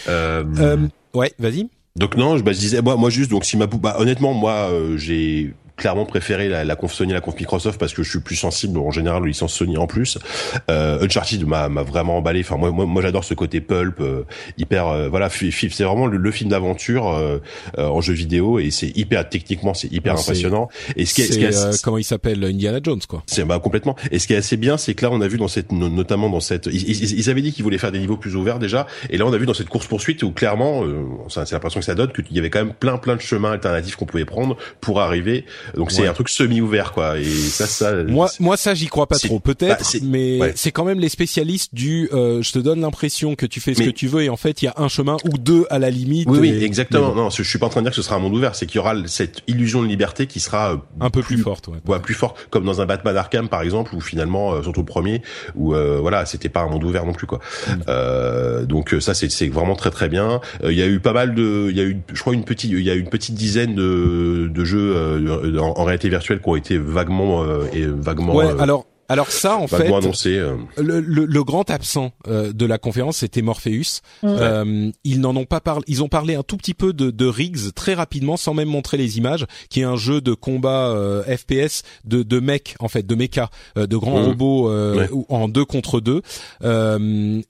[0.09, 1.69] Euh, euh, ouais, vas-y.
[1.97, 4.71] Donc non, je, bah, je disais moi, moi juste donc si ma bah, honnêtement moi
[4.71, 8.21] euh, j'ai clairement préféré la, la conf Sony, la conf Microsoft parce que je suis
[8.21, 10.19] plus sensible en général aux licences Sony en plus.
[10.71, 12.41] Euh, Uncharted m'a vraiment emballé.
[12.41, 14.25] Enfin moi moi, moi j'adore ce côté pulp euh,
[14.59, 17.39] hyper euh, voilà c'est vraiment le, film d'aventure euh,
[17.79, 20.69] euh, en jeu vidéo et c'est hyper techniquement c'est hyper ah, impressionnant.
[20.97, 23.23] Et ce qui est, ce qui est comment il s'appelle Indiana Jones quoi.
[23.27, 23.97] C'est bah complètement.
[24.11, 26.29] Et ce qui est assez bien c'est que là on a vu dans cette notamment
[26.31, 29.19] dans cette ils, ils, avaient dit qu'ils voulaient faire des niveaux plus ouverts déjà et
[29.19, 30.83] là on a vu dans cette course poursuite où clairement
[31.29, 33.97] c'est l'impression que ça donne qu'il y avait quand même plein plein de chemins alternatifs
[33.97, 35.45] qu'on pouvait prendre pour arriver
[35.75, 37.19] donc c'est un truc semi-ouvert quoi.
[37.19, 38.05] Et ça, ça.
[38.05, 39.41] Moi, moi ça, j'y crois pas trop.
[39.41, 42.09] Peut-être, bah, mais c'est quand même les spécialistes du.
[42.13, 44.63] Euh, je te donne l'impression que tu fais ce que tu veux et en fait,
[44.63, 46.29] il y a un chemin ou deux à la limite.
[46.29, 47.15] Oui, oui exactement.
[47.15, 48.55] Non, je suis pas en train de dire que ce sera un monde ouvert.
[48.55, 51.69] C'est qu'il y aura cette illusion de liberté qui sera euh, un peu plus, forte.
[51.69, 51.79] Ouais.
[51.87, 52.01] ouais.
[52.01, 55.23] plus forte, comme dans un Batman Arkham par exemple, où finalement, euh, surtout le premier,
[55.55, 57.41] où euh, voilà, c'était pas un monde ouvert non plus quoi.
[57.69, 57.73] Mm.
[57.89, 60.41] Euh, donc ça, c'est c'est vraiment très très bien.
[60.63, 62.71] Il y a eu pas mal de, il y a eu, je crois une petite,
[62.71, 66.57] il y a une petite dizaine de, de jeux en, en réalité virtuelle qui ont
[66.57, 68.35] été vaguement euh, et vaguement.
[68.35, 70.57] Ouais, euh, alors alors ça, en fait, annoncé, euh.
[70.79, 74.01] le, le, le, grand absent de la conférence, c'était Morpheus.
[74.25, 75.85] Euh, ils n'en ont pas parlé.
[75.87, 78.97] Ils ont parlé un tout petit peu de, de Riggs très rapidement, sans même montrer
[78.97, 83.15] les images, qui est un jeu de combat FPS de, de mech, en fait, de
[83.15, 84.25] mecha, de grands mmh.
[84.25, 84.73] robots
[85.29, 86.23] en deux contre deux.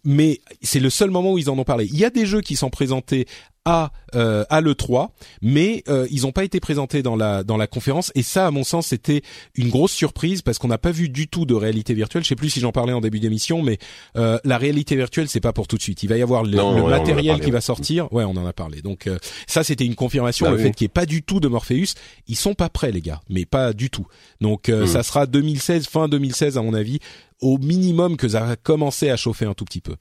[0.04, 1.86] mais c'est le seul moment où ils en ont parlé.
[1.90, 3.26] Il y a des jeux qui sont présentés
[3.66, 5.12] à euh, à le 3
[5.42, 8.12] mais euh, ils n'ont pas été présentés dans la dans la conférence.
[8.14, 9.22] Et ça à mon sens c'était
[9.56, 12.22] une grosse surprise parce qu'on n'a pas vu du tout de réalité virtuelle.
[12.22, 13.78] Je sais plus si j'en parlais en début d'émission mais
[14.16, 16.02] euh, la réalité virtuelle c'est pas pour tout de suite.
[16.02, 16.56] Il va y avoir le,
[16.88, 18.10] matériel qui va sortir.
[18.12, 18.80] Ouais on en a parlé.
[18.80, 20.46] Donc euh, ça c'était une confirmation.
[20.46, 21.94] Bah le fait qu'il n'y ait pas du tout de Morpheus
[22.28, 24.06] ils sont pas prêts les gars mais pas du tout.
[24.40, 24.86] Donc euh, hmm.
[24.86, 27.00] ça sera 2016 fin 2016 à mon avis
[27.40, 29.96] au minimum que ça va commencer à chauffer un tout petit peu.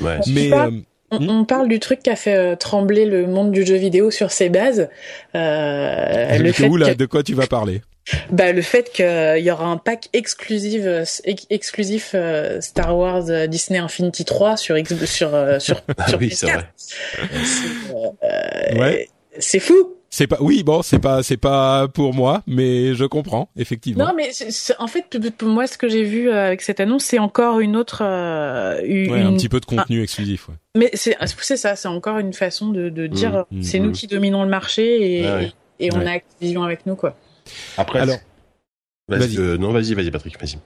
[0.00, 0.18] Ouais.
[0.28, 0.50] mais
[1.12, 1.28] Hmm?
[1.28, 4.30] On, parle du truc qui a fait euh, trembler le monde du jeu vidéo sur
[4.30, 4.88] ses bases.
[5.34, 7.82] Euh, le fait où, là, de quoi tu vas parler?
[8.30, 10.84] Bah, le fait qu'il y aura un pack exclusif,
[11.50, 15.30] exclusif euh, Star Wars euh, Disney Infinity 3 sur X, sur
[15.60, 16.66] sur ah sur oui, c'est vrai.
[18.76, 19.08] ouais.
[19.38, 19.94] C'est fou.
[20.14, 24.04] C'est pas, oui, bon, c'est pas, c'est pas pour moi, mais je comprends effectivement.
[24.04, 24.30] Non, mais
[24.78, 27.76] en fait, pour moi, ce que j'ai vu euh, avec cette annonce, c'est encore une
[27.76, 30.50] autre, euh, ouais, un petit peu de contenu exclusif.
[30.50, 30.54] Ouais.
[30.76, 33.88] Mais c'est, c'est ça, c'est encore une façon de, de dire, mmh, mmh, c'est nous
[33.88, 33.92] mmh.
[33.92, 35.40] qui dominons le marché et, ah
[35.80, 37.16] et on a Activision avec nous, quoi.
[37.78, 38.18] Après, alors,
[39.08, 40.58] vas-y, euh, non, vas-y, vas-y, Patrick, vas-y.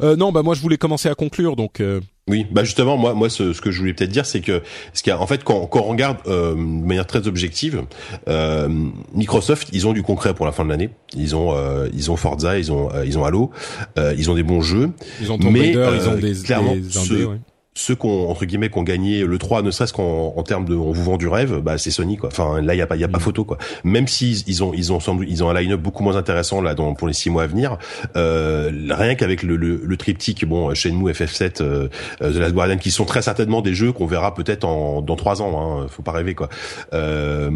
[0.00, 1.80] Euh, non, bah moi je voulais commencer à conclure, donc.
[2.28, 2.32] Euh...
[2.32, 5.02] Oui, bah justement, moi, moi, ce, ce que je voulais peut-être dire, c'est que, ce
[5.02, 7.82] qu'il y a, en fait, quand, quand on regarde euh, de manière très objective,
[8.28, 8.68] euh,
[9.14, 10.90] Microsoft, ils ont du concret pour la fin de l'année.
[11.16, 13.50] Ils ont, euh, ils ont Forza, ils ont, euh, ils ont Halo,
[13.98, 14.90] euh, ils ont des bons jeux.
[15.20, 17.38] Ils ont Tomb Raider, ils ont des, clairement, des indés, ouais
[17.78, 20.90] ceux qu'on entre guillemets qu'on gagné le 3 ne serait-ce qu'en en termes de on
[20.90, 22.28] vous vend du rêve bah c'est Sony quoi.
[22.32, 23.22] Enfin là il y a pas il y a pas mm.
[23.22, 23.56] photo quoi.
[23.84, 26.94] Même si ils ont ils ont ils ont un line-up beaucoup moins intéressant là dans
[26.94, 27.78] pour les six mois à venir
[28.16, 31.88] euh, rien qu'avec le, le, le, triptyque bon Shenmue FF7 euh,
[32.20, 35.16] euh, The Last Guardian qui sont très certainement des jeux qu'on verra peut-être en dans
[35.16, 36.48] trois ans hein, faut pas rêver quoi.
[36.92, 37.50] Euh,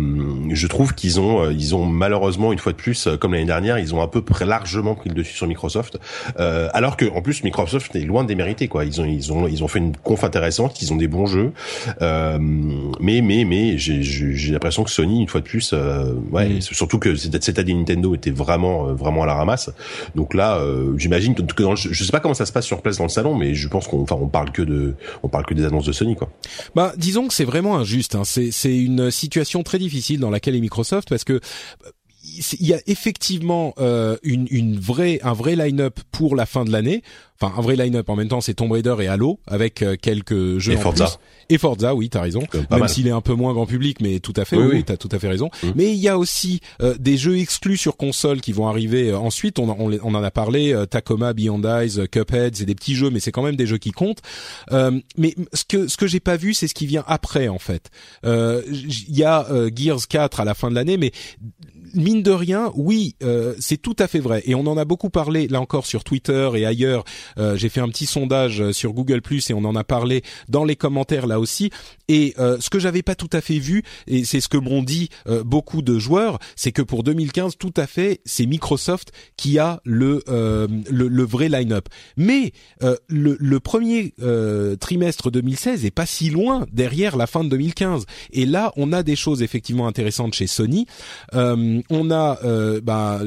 [0.51, 3.78] je trouve qu'ils ont euh, ils ont malheureusement une fois de plus comme l'année dernière
[3.78, 5.99] ils ont un peu près largement pris le dessus sur Microsoft.
[6.39, 8.85] Euh, alors que en plus Microsoft est loin de démériter quoi.
[8.85, 11.52] Ils ont ils ont ils ont fait une conf intéressante, qu'ils ont des bons jeux,
[12.02, 12.39] euh,
[13.01, 16.60] mais mais mais j'ai l'impression que Sony une fois de plus, euh, ouais, mm.
[16.60, 19.70] surtout que cette année Nintendo était vraiment euh, vraiment à la ramasse.
[20.14, 22.98] Donc là, euh, j'imagine que dans je sais pas comment ça se passe sur place
[22.98, 25.55] dans le salon, mais je pense qu'on enfin on parle que de on parle que
[25.55, 26.28] des annonces de Sony quoi.
[26.74, 28.14] Bah disons que c'est vraiment injuste.
[28.14, 28.24] Hein.
[28.24, 31.40] C'est c'est une situation très difficile dans laquelle est Microsoft parce que
[32.60, 36.70] il y a effectivement euh, une, une vraie, un vrai line-up pour la fin de
[36.70, 37.02] l'année.
[37.40, 40.59] Enfin, un vrai line-up en même temps, c'est Tomb Raider et Halo avec euh, quelques
[40.59, 41.18] jeux et Forza.
[41.48, 42.42] Et Forza, oui, t'as raison.
[42.70, 44.96] Même s'il est un peu moins grand public, mais tout à fait, oui, oui, t'as
[44.96, 45.50] tout à fait raison.
[45.62, 45.68] Mm.
[45.74, 49.59] Mais il y a aussi euh, des jeux exclus sur console qui vont arriver ensuite.
[49.59, 53.18] On, on, on, en a parlé, Tacoma, Beyond Eyes, Cuphead, c'est des petits jeux, mais
[53.18, 54.22] c'est quand même des jeux qui comptent.
[54.70, 57.90] mais ce que ce que j'ai pas vu, c'est ce qui vient après en fait.
[58.24, 61.12] Il y a Gears 4 à la fin de l'année, mais
[61.94, 64.43] mine de rien, oui, euh, c'est tout à fait vrai.
[64.44, 67.05] Et on en a beaucoup parlé là encore sur Twitter et ailleurs.
[67.39, 70.64] Euh, j'ai fait un petit sondage sur Google Plus et on en a parlé dans
[70.64, 71.70] les commentaires là aussi.
[72.09, 75.09] Et ce que j'avais pas tout à fait vu, et c'est ce que m'ont dit
[75.44, 80.23] beaucoup de joueurs, c'est que pour 2015, tout à fait, c'est Microsoft qui a le
[80.27, 81.89] le, le, vrai line-up.
[82.19, 82.52] Mais
[83.09, 84.12] le, le, premier
[84.78, 88.05] trimestre 2016 est pas si loin derrière la fin de 2015.
[88.32, 90.86] Et là, on a des choses effectivement intéressantes chez Sony.
[91.35, 93.20] Euh, on a euh, bah,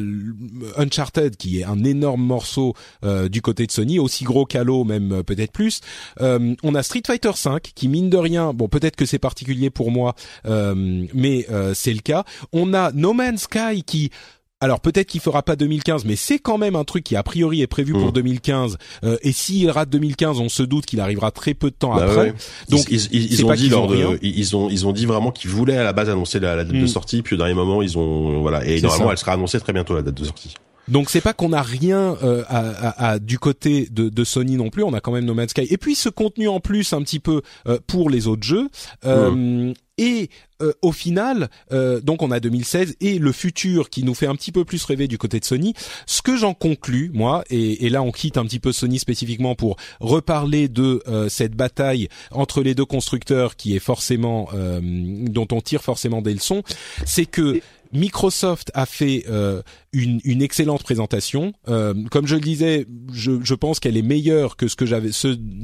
[0.77, 2.73] Uncharted qui est un énorme morceau
[3.03, 5.81] euh, du côté de Sony, aussi gros qu'Halo, même peut-être plus.
[6.19, 9.91] on a Street Fighter 5 qui mine de rien, bon peut-être que c'est particulier pour
[9.91, 10.15] moi,
[10.45, 12.23] mais c'est le cas.
[12.53, 14.11] On a No Man's Sky qui
[14.61, 17.61] alors peut-être qu'il fera pas 2015, mais c'est quand même un truc qui a priori
[17.61, 18.73] est prévu pour 2015.
[18.73, 18.77] Mmh.
[19.05, 22.05] Euh, et s'il rate 2015, on se doute qu'il arrivera très peu de temps bah
[22.05, 22.33] après.
[22.69, 23.71] Donc ils, ils, ont dit
[24.21, 26.83] ils ont ils ont dit vraiment qu'ils voulaient à la base annoncer la, date de
[26.83, 26.87] mmh.
[26.87, 29.93] sortie, puis au dernier moment ils ont voilà et normalement elle sera annoncée très bientôt
[29.93, 30.53] la date de sortie.
[30.87, 34.69] Donc c'est pas qu'on a rien euh, à, à, du côté de, de, Sony non
[34.69, 35.67] plus, on a quand même No Man's Sky.
[35.69, 38.69] Et puis ce contenu en plus un petit peu euh, pour les autres jeux.
[39.05, 40.29] Euh, et
[40.61, 44.35] euh, au final, euh, donc on a 2016 et le futur qui nous fait un
[44.35, 45.73] petit peu plus rêver du côté de Sony.
[46.05, 49.55] Ce que j'en conclus, moi, et, et, là on quitte un petit peu Sony spécifiquement
[49.55, 55.61] pour reparler de euh, cette bataille entre les deux constructeurs qui est forcément dont on
[55.61, 56.63] tire forcément des leçons,
[57.05, 57.61] c'est que
[57.93, 59.25] Microsoft a fait
[59.93, 61.53] une, une, excellente présentation.
[61.65, 65.09] comme je le disais, je, je pense qu'elle est meilleure que ce que j'avais,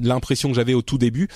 [0.01, 1.27] l'impression que j'avais au tout début,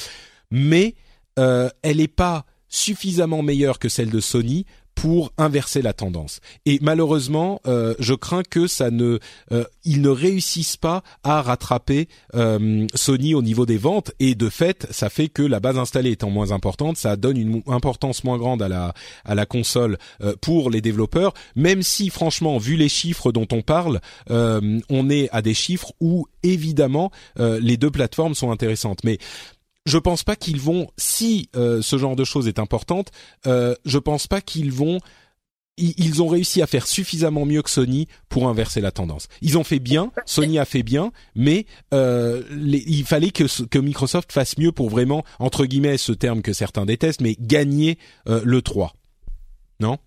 [0.52, 0.96] mais
[1.38, 4.66] elle n'est pas suffisamment meilleure que celle de Sony
[4.96, 6.40] pour inverser la tendance.
[6.66, 9.20] Et malheureusement, euh, je crains que ça ne,
[9.52, 14.14] euh, ils ne réussissent pas à rattraper euh, Sony au niveau des ventes.
[14.20, 17.62] Et de fait, ça fait que la base installée étant moins importante, ça donne une
[17.68, 18.94] importance moins grande à la
[19.26, 19.98] à la console
[20.42, 21.34] pour les développeurs.
[21.56, 26.28] Même si, franchement, vu les chiffres dont on parle, on est à des chiffres où
[26.44, 29.04] évidemment les deux plateformes sont intéressantes.
[29.04, 29.18] Mais
[29.86, 33.12] je pense pas qu'ils vont, si euh, ce genre de choses est importante,
[33.45, 34.99] euh, je pense pas qu'ils vont
[35.78, 39.28] ils ont réussi à faire suffisamment mieux que Sony pour inverser la tendance.
[39.41, 44.32] Ils ont fait bien, Sony a fait bien, mais euh, il fallait que, que Microsoft
[44.32, 47.98] fasse mieux pour vraiment, entre guillemets, ce terme que certains détestent, mais gagner
[48.30, 48.94] euh, le 3.
[49.82, 49.98] Non?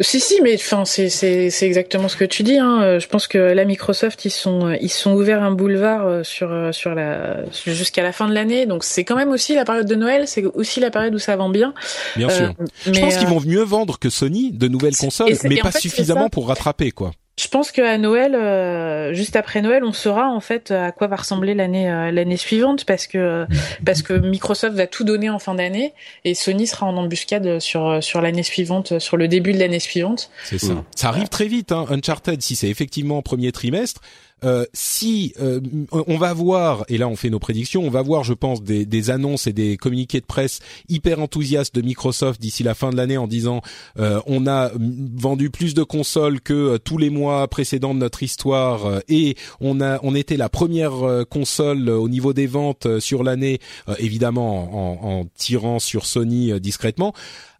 [0.00, 2.58] Si si, mais enfin c'est c'est c'est exactement ce que tu dis.
[2.58, 2.82] Hein.
[2.82, 6.22] Euh, je pense que la Microsoft ils sont euh, ils sont ouverts un boulevard euh,
[6.22, 8.66] sur sur la jusqu'à la fin de l'année.
[8.66, 10.26] Donc c'est quand même aussi la période de Noël.
[10.26, 11.74] C'est aussi la période où ça vend bien.
[12.16, 12.54] Bien sûr.
[12.86, 16.48] je pense qu'ils vont mieux vendre que Sony de nouvelles consoles, mais pas suffisamment pour
[16.48, 17.12] rattraper quoi.
[17.38, 21.16] Je pense qu'à Noël, euh, juste après Noël, on saura en fait à quoi va
[21.16, 23.46] ressembler l'année euh, l'année suivante parce que
[23.86, 25.94] parce que Microsoft va tout donner en fin d'année
[26.24, 30.30] et Sony sera en embuscade sur sur l'année suivante, sur le début de l'année suivante.
[30.44, 30.84] C'est ça.
[30.94, 31.72] Ça arrive très vite.
[31.72, 31.86] Hein.
[31.88, 34.02] Uncharted, si c'est effectivement premier trimestre,
[34.44, 35.60] euh, si euh,
[35.92, 38.86] on va voir, et là on fait nos prédictions, on va voir, je pense, des,
[38.86, 42.96] des annonces et des communiqués de presse hyper enthousiastes de Microsoft d'ici la fin de
[42.96, 43.60] l'année en disant
[43.98, 49.00] euh, on a vendu plus de consoles que tous les mois précédents de notre histoire
[49.08, 53.58] et on a on était la première console au niveau des ventes sur l'année,
[53.98, 57.14] évidemment en, en, tirant sur Sony discrètement.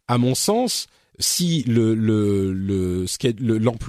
[0.08, 0.88] À mon sens,
[1.20, 3.06] si le le le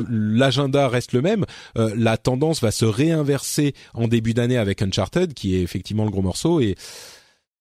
[0.09, 1.45] l'agenda reste le même,
[1.77, 6.11] euh, la tendance va se réinverser en début d'année avec Uncharted, qui est effectivement le
[6.11, 6.59] gros morceau.
[6.59, 6.75] Et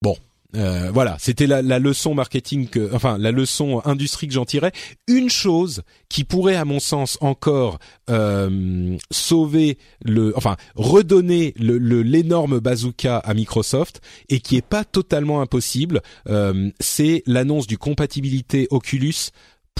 [0.02, 0.16] bon,
[0.56, 4.72] euh, voilà, c'était la, la, leçon marketing, que, enfin la leçon industrie que j'en tirais.
[5.06, 7.78] Une chose qui pourrait, à mon sens, encore
[8.10, 15.40] euh, sauver le, enfin redonner le l'énorme bazooka à Microsoft et qui est pas totalement
[15.40, 19.30] impossible, euh, c'est l'annonce du compatibilité Oculus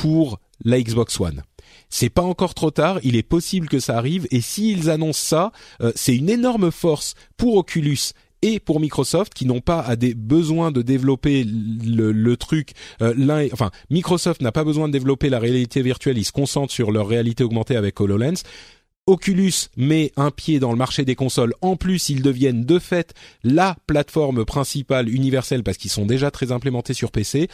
[0.01, 1.43] pour la Xbox One.
[1.90, 5.52] C'est pas encore trop tard, il est possible que ça arrive et s'ils annoncent ça,
[5.82, 10.14] euh, c'est une énorme force pour Oculus et pour Microsoft qui n'ont pas à des
[10.14, 12.70] besoins de développer le, truc
[13.02, 16.90] euh, enfin Microsoft n'a pas besoin de développer la réalité virtuelle ils se concentrent sur
[16.90, 18.43] leur réalité augmentée avec HoloLens
[19.06, 21.55] Oculus met un pied dans le marché des consoles.
[21.62, 23.12] En plus, ils deviennent de fait
[23.43, 27.48] la plateforme principale universelle parce qu'ils sont déjà très implémentés sur PC.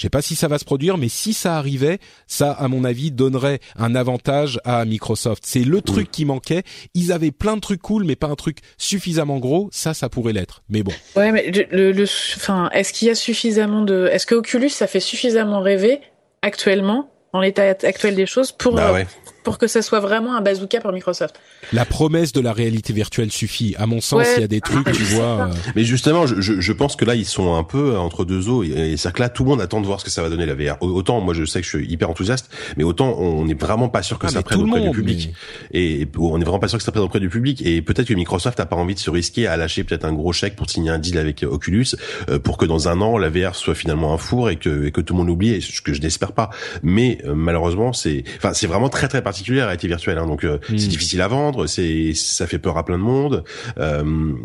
[0.00, 2.84] Je sais pas si ça va se produire, mais si ça arrivait, ça, à mon
[2.84, 5.42] avis, donnerait un avantage à Microsoft.
[5.44, 6.62] C'est le truc qui manquait.
[6.94, 9.68] Ils avaient plein de trucs cool, mais pas un truc suffisamment gros.
[9.72, 10.62] Ça, ça pourrait l'être.
[10.70, 10.92] Mais bon.
[11.16, 12.04] Ouais, mais le,
[12.36, 16.00] enfin, est-ce qu'il y a suffisamment de, est-ce que Oculus, ça fait suffisamment rêver
[16.40, 19.04] actuellement, en l'état actuel des choses, pour, bah euh,
[19.42, 21.40] pour que ça soit vraiment un bazooka pour Microsoft.
[21.72, 23.74] La promesse de la réalité virtuelle suffit.
[23.78, 25.48] À mon sens, il y a des trucs, tu vois.
[25.48, 28.62] Euh, mais justement, je, je, pense que là, ils sont un peu entre deux eaux.
[28.62, 30.46] Et, c'est que là, tout le monde attend de voir ce que ça va donner
[30.46, 30.82] la VR.
[30.82, 34.02] Autant, moi, je sais que je suis hyper enthousiaste, mais autant, on n'est vraiment pas
[34.02, 35.32] sûr que ah, ça prenne auprès du public.
[35.72, 37.62] Et, on n'est vraiment pas sûr que ça prenne auprès du public.
[37.64, 40.32] Et peut-être que Microsoft n'a pas envie de se risquer à lâcher peut-être un gros
[40.32, 41.86] chèque pour signer un deal avec Oculus,
[42.28, 44.92] euh, pour que dans un an, la VR soit finalement un four et que, et
[44.92, 45.60] que tout le monde oublie.
[45.62, 46.50] Ce que je n'espère pas.
[46.82, 50.18] Mais euh, malheureusement, c'est, enfin, c'est vraiment très très particulier la réalité virtuelle.
[50.18, 50.26] Hein.
[50.26, 50.76] donc, c'est hmm.
[50.76, 51.66] difficile à vendre.
[51.66, 53.44] C'est, ça fait peur à plein de monde.
[53.78, 54.02] Euh,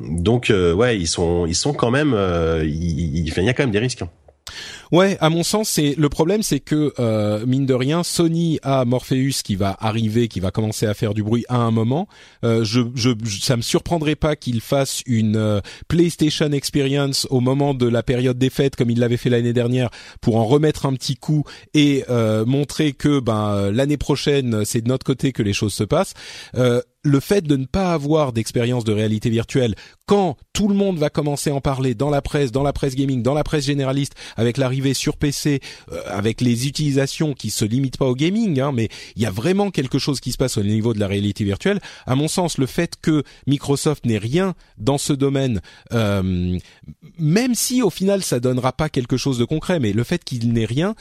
[0.09, 3.63] donc euh, ouais, ils sont ils sont quand même euh, il, il, y a quand
[3.63, 4.01] même des risques.
[4.01, 4.09] Hein.
[4.91, 8.85] Ouais, à mon sens, c'est le problème, c'est que euh, mine de rien, Sony a
[8.85, 12.07] Morpheus qui va arriver, qui va commencer à faire du bruit à un moment.
[12.43, 13.11] Euh, je, je,
[13.41, 18.37] ça me surprendrait pas qu'il fasse une euh, PlayStation Experience au moment de la période
[18.37, 19.89] des fêtes, comme il l'avait fait l'année dernière,
[20.21, 21.43] pour en remettre un petit coup
[21.73, 25.83] et euh, montrer que ben l'année prochaine, c'est de notre côté que les choses se
[25.83, 26.13] passent
[27.05, 29.75] le fait de ne pas avoir d'expérience de réalité virtuelle
[30.07, 32.95] quand tout le monde va commencer à en parler dans la presse, dans la presse
[32.95, 35.61] gaming, dans la presse généraliste, avec l'arrivée sur PC,
[35.91, 39.31] euh, avec les utilisations qui se limitent pas au gaming, hein, mais il y a
[39.31, 41.79] vraiment quelque chose qui se passe au niveau de la réalité virtuelle.
[42.07, 45.61] À mon sens, le fait que Microsoft n'ait rien dans ce domaine,
[45.93, 46.57] euh,
[47.19, 50.51] même si au final ça donnera pas quelque chose de concret, mais le fait qu'il
[50.53, 50.95] n'ait rien,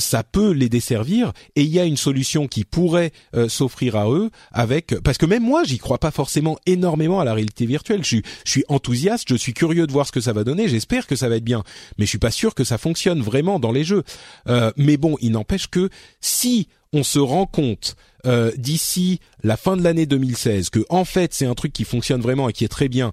[0.00, 4.10] ça peut les desservir et il y a une solution qui pourrait euh, s'offrir à
[4.10, 8.02] eux avec parce que même moi j'y crois pas forcément énormément à la réalité virtuelle.
[8.02, 10.68] Je suis, je suis enthousiaste, je suis curieux de voir ce que ça va donner.
[10.68, 11.62] J'espère que ça va être bien,
[11.98, 14.02] mais je suis pas sûr que ça fonctionne vraiment dans les jeux.
[14.48, 15.90] Euh, mais bon, il n'empêche que
[16.20, 17.96] si on se rend compte
[18.26, 22.20] euh, d'ici la fin de l'année 2016 que en fait c'est un truc qui fonctionne
[22.20, 23.12] vraiment et qui est très bien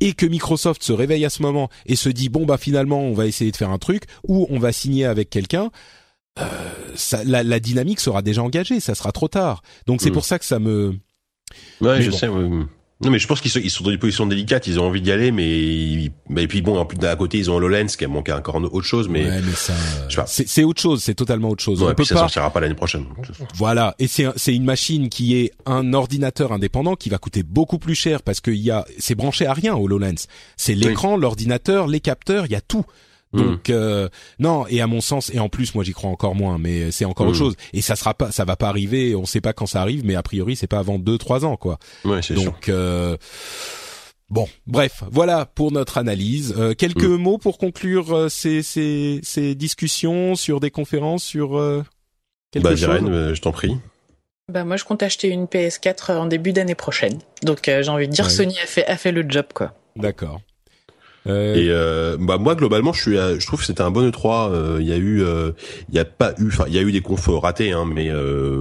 [0.00, 3.14] et que Microsoft se réveille à ce moment et se dit bon bah finalement on
[3.14, 5.70] va essayer de faire un truc ou on va signer avec quelqu'un
[6.38, 6.44] euh,
[6.94, 9.62] ça, la, la, dynamique sera déjà engagée, ça sera trop tard.
[9.86, 10.14] Donc c'est mm.
[10.14, 10.96] pour ça que ça me.
[11.80, 12.28] Ouais, je sais.
[13.00, 14.66] Non, mais je pense qu'ils sont, ils sont dans une position délicate.
[14.66, 17.56] Ils ont envie d'y aller, mais et puis bon, en plus d'un côté, ils ont
[17.56, 19.74] HoloLens qui a manqué encore autre chose, mais, ouais, mais ça,
[20.26, 21.02] c'est autre chose.
[21.02, 21.82] C'est totalement autre chose.
[21.82, 22.20] Ouais, On peut ça pas...
[22.22, 23.04] sortira pas l'année prochaine.
[23.56, 27.78] Voilà, et c'est c'est une machine qui est un ordinateur indépendant qui va coûter beaucoup
[27.78, 30.26] plus cher parce qu'il y a c'est branché à rien HoloLens.
[30.56, 32.84] C'est l'écran, l'ordinateur, les capteurs, il y a tout.
[33.34, 33.42] Mm.
[33.42, 34.08] Donc euh,
[34.38, 37.04] non et à mon sens et en plus moi j'y crois encore moins mais c'est
[37.04, 37.38] encore autre mm.
[37.38, 40.04] chose et ça sera pas ça va pas arriver on sait pas quand ça arrive
[40.04, 41.78] mais a priori c'est pas avant deux trois ans quoi.
[42.04, 43.16] Ouais, c'est Donc euh,
[44.30, 46.54] Bon, bref, voilà pour notre analyse.
[46.56, 47.16] Euh, quelques mm.
[47.16, 51.50] mots pour conclure ces, ces, ces discussions sur des conférences sur
[52.50, 53.34] quelque bah, chose.
[53.34, 53.76] je t'en prie.
[54.50, 57.18] Bah moi je compte acheter une PS4 en début d'année prochaine.
[57.42, 59.74] Donc j'ai envie de dire Sony a fait a fait le job quoi.
[59.96, 60.40] D'accord.
[61.26, 61.54] Euh...
[61.54, 64.76] Et euh, bah moi globalement je suis je trouve que c'était un bon E3 euh,
[64.80, 65.52] il y a eu euh,
[65.88, 68.10] il y a pas eu enfin il y a eu des confs ratés hein mais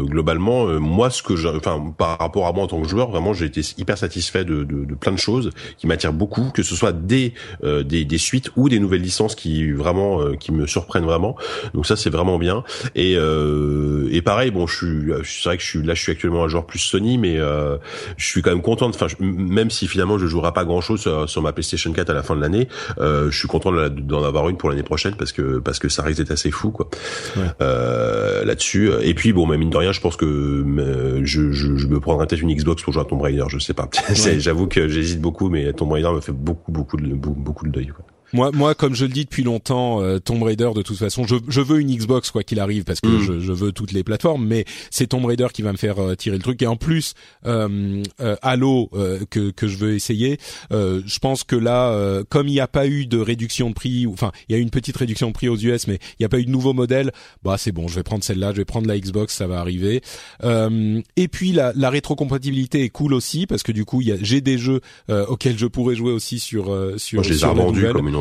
[0.04, 3.46] globalement moi ce que enfin par rapport à moi en tant que joueur vraiment j'ai
[3.46, 6.94] été hyper satisfait de, de, de, plein de choses qui m'attirent beaucoup que ce soit
[6.94, 7.34] des,
[7.64, 11.36] des des suites ou des nouvelles licences qui vraiment qui me surprennent vraiment.
[11.74, 12.64] Donc ça c'est vraiment bien.
[12.96, 16.44] Et et pareil bon je suis c'est vrai que je suis là je suis actuellement
[16.44, 20.28] un joueur plus Sony mais je suis quand même content enfin même si finalement je
[20.28, 22.53] jouerai pas grand chose sur, sur ma PlayStation 4 à la fin de l'année
[23.00, 26.04] euh, je suis content d'en avoir une pour l'année prochaine parce que parce que ça
[26.04, 26.90] risque d'être assez fou quoi.
[27.62, 28.92] Euh, là-dessus.
[29.02, 32.00] Et puis bon, mais mine de rien, je pense que euh, je, je, je me
[32.00, 33.46] prendrai peut-être une Xbox pour jouer à Tomb Raider.
[33.48, 33.90] Je sais pas.
[34.14, 37.88] J'avoue que j'hésite beaucoup, mais Tomb Raider me fait beaucoup beaucoup de beaucoup de deuil.
[37.88, 38.06] Quoi.
[38.34, 41.36] Moi, moi, comme je le dis depuis longtemps, euh, Tomb Raider, de toute façon, je,
[41.48, 43.22] je veux une Xbox quoi qu'il arrive parce que mm.
[43.22, 46.16] je, je, veux toutes les plateformes, mais c'est Tomb Raider qui va me faire euh,
[46.16, 46.62] tirer le truc.
[46.64, 47.14] Et en plus,
[47.46, 48.90] euh, euh Halo
[49.30, 50.40] que que je veux essayer,
[50.72, 54.32] je pense que là, comme il n'y a pas eu de réduction de prix, enfin,
[54.50, 56.30] il y a eu une petite réduction de prix aux US, mais il n'y a
[56.30, 57.12] pas eu de nouveau modèle.
[57.44, 60.02] Bah, c'est bon, je vais prendre celle-là, je vais prendre la Xbox, ça va arriver.
[60.44, 64.82] et puis la, la rétrocompatibilité est cool aussi parce que du coup, j'ai des jeux
[65.10, 66.66] auxquels je pourrais jouer aussi sur
[66.98, 67.22] sur.
[67.22, 68.16] Moi, je les ai comme une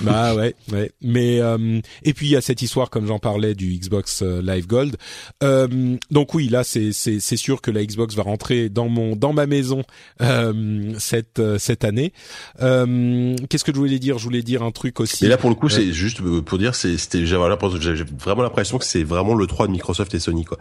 [0.00, 0.90] bah ouais, ouais.
[1.00, 4.40] Mais euh, et puis il y a cette histoire, comme j'en parlais, du Xbox euh,
[4.42, 4.96] Live Gold.
[5.42, 9.16] Euh, donc oui, là c'est c'est c'est sûr que la Xbox va rentrer dans mon
[9.16, 9.82] dans ma maison
[10.22, 12.12] euh, cette euh, cette année.
[12.58, 14.18] Qu'est-ce que je voulais dire?
[14.18, 15.24] Je voulais dire un truc aussi.
[15.24, 18.84] Et là pour le coup, c'est juste pour dire, c'est c'était j'ai vraiment l'impression que
[18.84, 20.58] c'est vraiment le 3 de Microsoft et Sony quoi.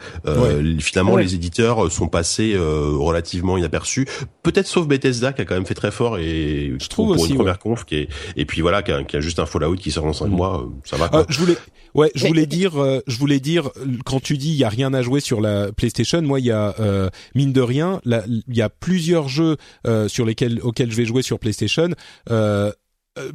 [0.80, 4.07] Finalement, les éditeurs sont passés relativement inaperçus.
[4.43, 7.31] Peut-être sauf Bethesda qui a quand même fait très fort et je trouve pour aussi,
[7.31, 9.76] une première conf qui est et puis voilà qui a, qui a, juste un Fallout
[9.76, 10.30] qui sort dans 5 mm.
[10.30, 11.10] mois, euh, ça va.
[11.14, 11.58] Euh, je voulais,
[11.94, 13.70] ouais, je voulais dire, euh, je voulais dire,
[14.06, 16.52] quand tu dis il y a rien à jouer sur la PlayStation, moi il y
[16.52, 16.76] a
[17.36, 19.58] mine de rien, il y a plusieurs jeux
[20.08, 21.90] sur lesquels auxquels je vais jouer sur PlayStation.
[22.30, 22.72] euh,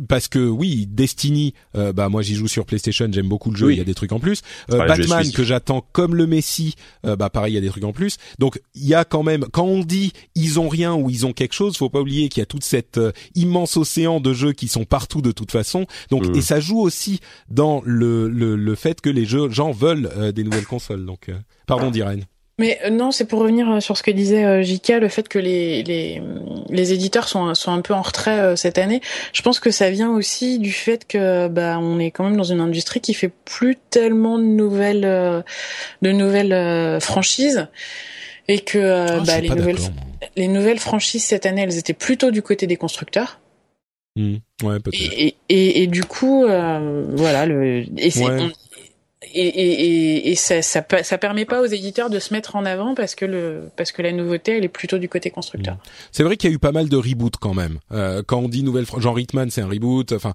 [0.08, 3.66] parce que oui, Destiny, euh, bah moi j'y joue sur PlayStation, j'aime beaucoup le jeu,
[3.66, 3.74] Oui.
[3.74, 4.42] il y a des trucs en plus.
[4.70, 6.74] Euh, Batman que j'attends comme le Messi,
[7.06, 8.16] euh, bah pareil, il y a des trucs en plus.
[8.38, 11.32] Donc il y a quand même, quand on dit ils ont rien ou ils ont
[11.32, 14.52] quelque chose, faut pas oublier qu'il y a toute cette euh, immense océan de jeux
[14.52, 15.86] qui sont partout de toute façon.
[16.10, 16.36] Donc Mhm.
[16.36, 17.20] et ça joue aussi
[17.50, 21.04] dans le le, le fait que les jeux gens veulent euh, des nouvelles consoles.
[21.06, 21.34] Donc euh,
[21.66, 22.24] pardon d'Irène.
[22.62, 25.28] Mais euh, non, c'est pour revenir euh, sur ce que disait euh, J.K., le fait
[25.28, 26.22] que les, les,
[26.70, 29.00] les éditeurs sont, sont un peu en retrait euh, cette année.
[29.32, 32.44] Je pense que ça vient aussi du fait que bah on est quand même dans
[32.44, 35.42] une industrie qui fait plus tellement de nouvelles euh,
[36.02, 37.66] de nouvelles euh, franchises
[38.48, 39.78] et que Ah, bah, les nouvelles
[40.36, 43.40] les nouvelles franchises cette année, elles étaient plutôt du côté des constructeurs.
[44.14, 44.36] Hmm.
[44.62, 44.94] Ouais, peut-être.
[45.16, 48.40] Et, et, et du coup, euh, voilà, le, et, Ouais.
[48.40, 48.50] on-
[49.34, 49.72] et, et,
[50.26, 53.14] et, et ça, ça, ça permet pas aux éditeurs de se mettre en avant parce
[53.14, 55.76] que le, parce que la nouveauté, elle est plutôt du côté constructeur.
[56.10, 57.78] C'est vrai qu'il y a eu pas mal de reboots quand même.
[57.92, 60.12] Euh, quand on dit nouvelle, genre Hitman, c'est un reboot.
[60.12, 60.32] Enfin,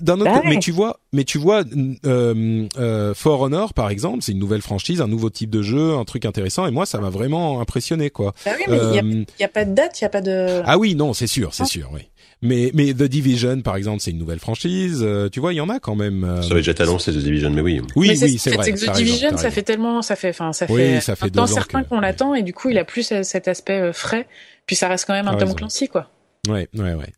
[0.00, 0.54] d'un autre, Bah côté- ouais.
[0.54, 1.64] mais tu vois, mais tu vois,
[2.04, 5.94] euh, euh, For Honor par exemple, c'est une nouvelle franchise, un nouveau type de jeu,
[5.94, 6.66] un truc intéressant.
[6.66, 8.34] Et moi, ça m'a vraiment impressionné, quoi.
[8.44, 10.10] Bah oui, mais il y a, Euh, y a pas de date, il y a
[10.10, 10.62] pas de.
[10.64, 11.66] ah oui, non, c'est sûr, c'est Ah.
[11.66, 12.02] sûr, oui.
[12.42, 15.00] Mais mais The Division, par exemple, c'est une nouvelle franchise.
[15.02, 16.22] euh, tu vois, il y en a quand même.
[16.24, 17.80] euh, Ça avait déjà été annoncé The Division, mais oui.
[17.96, 18.64] Oui, Mais oui, c'est vrai.
[18.64, 21.38] C'est que The Division, ça fait tellement, ça fait, enfin, ça Oui, fait ça fait
[21.38, 24.26] un certain qu'on l'attend et du coup, il a plus euh, cet aspect euh, frais.
[24.66, 25.54] Puis ça reste quand même un Tom.
[25.54, 26.10] Clancy, quoi.
[26.48, 27.12] Ouais, ouais, ouais.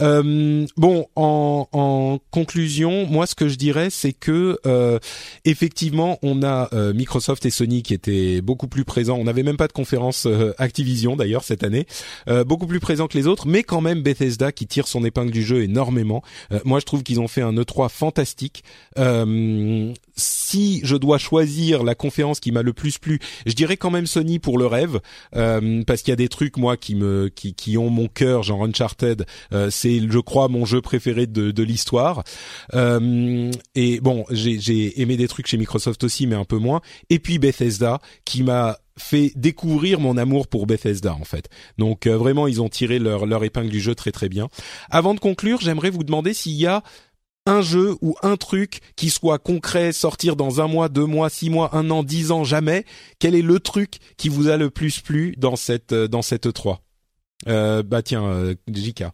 [0.00, 4.98] Euh, bon, en, en conclusion, moi, ce que je dirais, c'est que euh,
[5.44, 9.16] effectivement, on a euh, Microsoft et Sony qui étaient beaucoup plus présents.
[9.16, 11.86] On n'avait même pas de conférence euh, Activision d'ailleurs cette année,
[12.28, 15.30] euh, beaucoup plus présents que les autres, mais quand même Bethesda qui tire son épingle
[15.30, 16.22] du jeu énormément.
[16.52, 18.64] Euh, moi, je trouve qu'ils ont fait un E3 fantastique.
[20.16, 24.06] Si je dois choisir la conférence qui m'a le plus plu, je dirais quand même
[24.06, 24.98] Sony pour le rêve,
[25.32, 28.64] parce qu'il y a des trucs moi qui me qui, qui ont mon cœur, genre
[28.64, 29.26] Uncharted.
[29.52, 32.24] Euh, c'est, je crois, mon jeu préféré de, de l'histoire.
[32.74, 36.80] Euh, et bon, j'ai, aimé des trucs chez Microsoft aussi, mais un peu moins.
[37.10, 41.48] Et puis Bethesda, qui m'a fait découvrir mon amour pour Bethesda en fait.
[41.78, 44.48] Donc euh, vraiment, ils ont tiré leur, leur épingle du jeu très très bien.
[44.90, 46.82] Avant de conclure, j'aimerais vous demander s'il y a
[47.48, 51.48] un jeu ou un truc qui soit concret, sortir dans un mois, deux mois, six
[51.48, 52.84] mois, un an, dix ans, jamais.
[53.18, 56.78] Quel est le truc qui vous a le plus plu dans cette dans cette E3
[57.48, 59.04] euh, Bah tiens, euh, JK.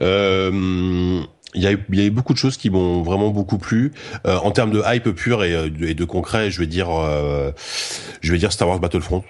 [0.00, 1.20] Euh,
[1.56, 3.92] il y, a il y a eu beaucoup de choses qui m'ont vraiment beaucoup plu.
[4.26, 6.50] Euh, en termes de hype pure et, euh, de- et de concret.
[6.50, 7.52] Je vais dire, euh,
[8.20, 9.22] je vais dire Star Wars Battlefront.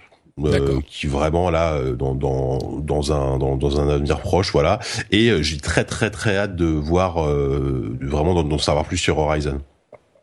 [0.43, 4.81] euh, qui vraiment là euh, dans dans dans un dans, dans un avenir proche voilà.
[5.13, 9.17] Et euh, j'ai très très très hâte de voir euh, vraiment d'en savoir plus sur
[9.19, 9.61] Horizon.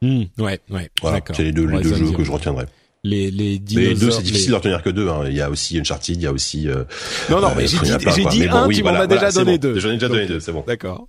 [0.01, 2.65] Hmm, ouais, ouais, voilà c'est les deux les deux jeux que je retiendrai
[3.03, 3.97] Les les mais dinosaures.
[3.99, 5.23] deux c'est difficile les- d'en retenir que deux hein.
[5.27, 6.83] il y a aussi Uncharted il y a aussi euh,
[7.31, 8.31] Non non, euh, mais j'ai dit plein, j'ai quoi.
[8.31, 9.61] dit Mais bon, un, oui, tu voilà, m'en as déjà voilà, donné bon.
[9.73, 9.79] deux.
[9.79, 11.07] j'en ai déjà Donc, donné deux c'est bon D'accord.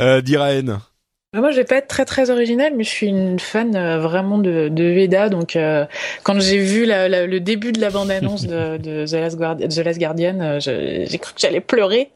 [0.00, 0.80] Euh, Diraen.
[1.32, 4.00] Bah, Moi, je vais pas être très très originale, mais je suis une fan euh,
[4.00, 5.28] vraiment de, de Veda.
[5.28, 5.84] Donc, euh,
[6.24, 9.68] quand j'ai vu la, la- le début de la bande-annonce de, de The, Last Guardian,
[9.68, 12.10] The Last Guardian, euh, je- j'ai cru que j'allais pleurer.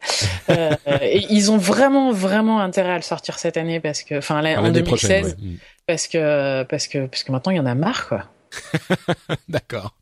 [0.50, 0.70] Euh,
[1.02, 4.58] et ils ont vraiment vraiment intérêt à le sortir cette année parce que, enfin, là,
[4.58, 5.24] en L'année 2016, prochaine.
[5.26, 5.32] ouais.
[5.54, 5.56] Hmm.
[5.86, 8.24] parce que parce que parce que maintenant il y en a marre, quoi.
[9.48, 9.94] D'accord,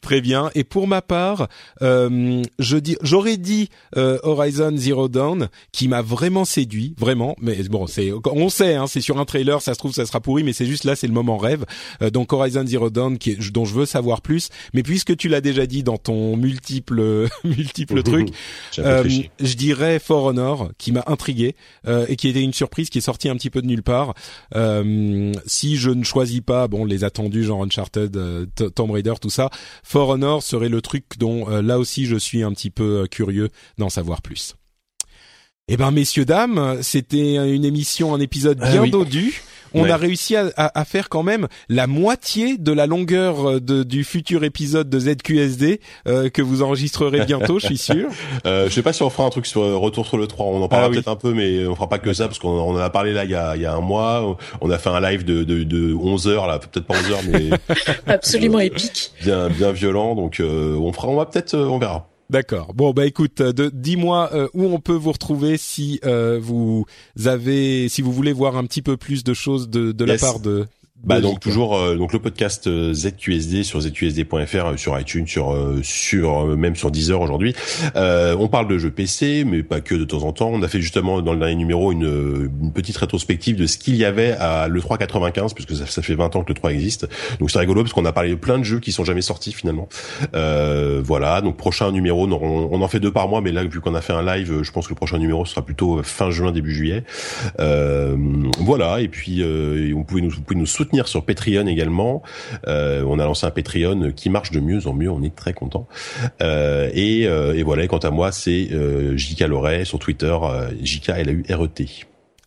[0.00, 0.50] très bien.
[0.54, 1.48] Et pour ma part,
[1.82, 7.36] euh, je dis, j'aurais dit euh, Horizon Zero Dawn, qui m'a vraiment séduit, vraiment.
[7.40, 10.20] Mais bon, c'est, on sait, hein, c'est sur un trailer, ça se trouve, ça sera
[10.20, 11.64] pourri, mais c'est juste là, c'est le moment rêve.
[12.02, 14.48] Euh, donc Horizon Zero Dawn, qui est- dont je veux savoir plus.
[14.74, 18.28] Mais puisque tu l'as déjà dit dans ton multiple multiple truc,
[18.86, 19.02] euh,
[19.40, 21.54] je dirais For Honor, qui m'a intrigué
[21.86, 24.14] euh, et qui était une surprise, qui est sortie un petit peu de nulle part.
[24.54, 29.30] Euh, si je ne choisis pas, bon, les attendus genre Uncharted, euh, Tomb Raider, tout
[29.30, 29.50] ça,
[29.82, 33.06] For Honor serait le truc dont euh, là aussi je suis un petit peu euh,
[33.06, 34.54] curieux d'en savoir plus.
[35.68, 38.90] Eh ben, messieurs dames, c'était une émission, un épisode Ah bien oui.
[38.90, 39.42] dodu.
[39.74, 39.90] On Ouais.
[39.90, 43.82] a réussi à, à- à faire quand même la moitié de la longueur euh, de-
[43.82, 48.08] du futur épisode de ZQSD euh, que vous enregistrerez bientôt, je suis sûr.
[48.46, 50.46] Euh, je sais pas si on fera un truc sur euh, retour sur le 3.
[50.46, 50.94] On en parlera Ah oui.
[50.96, 53.12] peut-être un peu, mais on fera pas que ça parce qu'on on en a parlé
[53.12, 54.38] là il y a, il y a un mois.
[54.62, 57.20] On a fait un live de, de, de 11 heures là, peut-être pas 11 heures,
[57.30, 57.50] mais
[58.06, 59.12] Absolument épique.
[59.22, 60.14] bien bien violent.
[60.14, 62.08] Donc euh, on fera, on va peut-être, euh, on verra.
[62.30, 62.74] D'accord.
[62.74, 66.84] Bon bah écoute, euh, de- dis-moi euh, où on peut vous retrouver si euh, vous
[67.24, 70.38] avez, si vous voulez voir un petit peu plus de choses de, de la part
[70.40, 70.66] de
[71.04, 75.56] Bah donc toujours euh, donc le podcast euh, ZQSD sur zqsd.fr euh, sur iTunes sur
[75.82, 77.54] sur même sur Deezer aujourd'hui.
[77.94, 80.50] on parle de jeux PC mais pas que de temps en temps.
[80.52, 83.94] On a fait justement dans le dernier numéro une, une petite rétrospective de ce qu'il
[83.94, 87.06] y avait à le 395 puisque ça, ça, fait 20 ans que le 3 existe.
[87.38, 89.52] Donc c'est rigolo parce qu'on a parlé de plein de jeux qui sont jamais sortis
[89.52, 89.88] finalement.
[90.32, 93.94] voilà donc prochain numéro on, on, en fait deux par mois mais là vu qu'on
[93.94, 96.74] a fait un live je pense que le prochain numéro sera plutôt fin juin début
[96.74, 97.04] juillet.
[98.58, 99.44] voilà et puis
[99.94, 102.22] on pouvait nous vous pouvez nous soutenir sur Patreon également.
[102.66, 105.52] Euh, on a lancé un Patreon qui marche de mieux en mieux, on est très
[105.52, 105.88] content.
[106.42, 110.36] Euh, et, euh, et, voilà, quant à moi, c'est euh, JK Loret sur Twitter,
[110.82, 111.88] JK L A U R E T.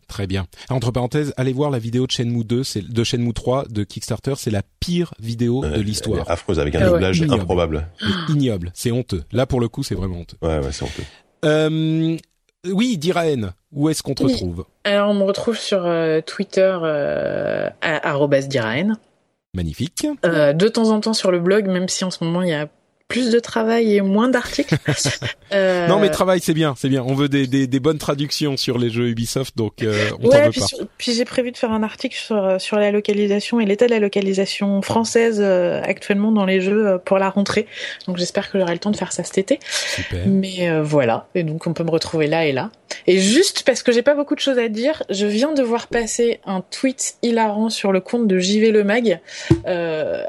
[0.08, 0.45] Très bien.
[0.70, 4.34] Entre parenthèses, allez voir la vidéo de Shenmue 2, c'est de Shenmue 3 de Kickstarter,
[4.36, 6.30] c'est la pire vidéo de l'histoire.
[6.30, 7.88] Affreuse avec un ah doublage improbable.
[8.28, 9.24] Ignoble, c'est honteux.
[9.32, 10.36] Là pour le coup, c'est vraiment honteux.
[10.42, 11.03] Ouais, ouais, c'est honteux.
[11.45, 12.18] Euh,
[12.67, 17.69] oui, Diraen, où est-ce qu'on te retrouve Alors, on me retrouve sur euh, Twitter euh,
[17.81, 18.98] à Diraen.
[19.53, 20.07] Magnifique.
[20.25, 22.53] Euh, de temps en temps sur le blog, même si en ce moment il y
[22.53, 22.67] a
[23.11, 24.75] plus de travail et moins d'articles.
[25.53, 25.88] euh...
[25.88, 27.03] Non, mais travail, c'est bien, c'est bien.
[27.06, 30.45] On veut des, des, des, bonnes traductions sur les jeux Ubisoft, donc euh, on ouais,
[30.45, 30.85] veut puis, pas.
[30.98, 33.91] puis j'ai prévu de faire un article sur, euh, sur la localisation et l'état de
[33.91, 37.67] la localisation française euh, actuellement dans les jeux pour la rentrée.
[38.07, 39.59] Donc j'espère que j'aurai le temps de faire ça cet été.
[39.67, 40.25] Super.
[40.27, 42.69] Mais voilà, et donc on peut me retrouver là et là.
[43.07, 45.88] Et juste parce que j'ai pas beaucoup de choses à dire, je viens de voir
[45.88, 49.19] passer un tweet hilarant sur le compte de JV Le Mag.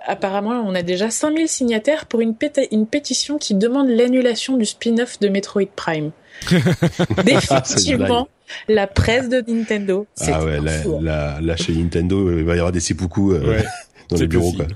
[0.06, 4.64] apparemment, on a déjà 5000 signataires pour une, péta une pétition qui demande l'annulation du
[4.66, 6.10] spin-off de Metroid Prime.
[7.24, 8.28] Définitivement,
[8.68, 10.06] la presse de Nintendo.
[10.20, 10.58] Ah ouais,
[11.00, 13.62] la, la, chez Nintendo, il va y avoir des seppuku euh,
[14.08, 14.52] dans les bureaux.
[14.52, 14.66] Quoi.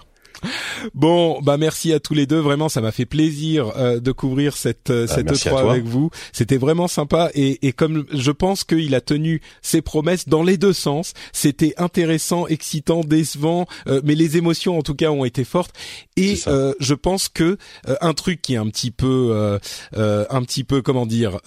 [0.95, 2.39] Bon, bah merci à tous les deux.
[2.39, 6.11] Vraiment, ça m'a fait plaisir euh, de couvrir cette euh, bah, cette E3 avec vous.
[6.33, 10.57] C'était vraiment sympa et, et comme je pense qu'il a tenu ses promesses dans les
[10.57, 11.13] deux sens.
[11.33, 15.75] C'était intéressant, excitant, décevant, euh, mais les émotions en tout cas ont été fortes.
[16.17, 17.59] Et je pense que
[18.01, 19.59] un truc qui est un petit peu
[19.95, 21.39] un petit peu comment dire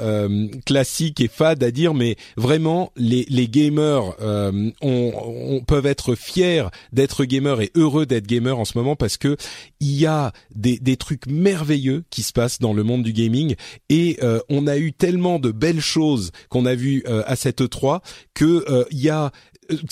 [0.66, 6.66] classique et fade à dire, mais vraiment les les gamers on, on peuvent être fiers
[6.94, 9.38] d'être gamers et heureux d'être gamers en ce moment parce que
[9.80, 13.56] il y a des, trucs merveilleux qui se passent dans le monde du gaming.
[13.90, 17.62] Et euh, on a eu tellement de belles choses qu'on a vues euh, à cette
[17.62, 18.02] E3
[18.34, 19.32] que euh, il y a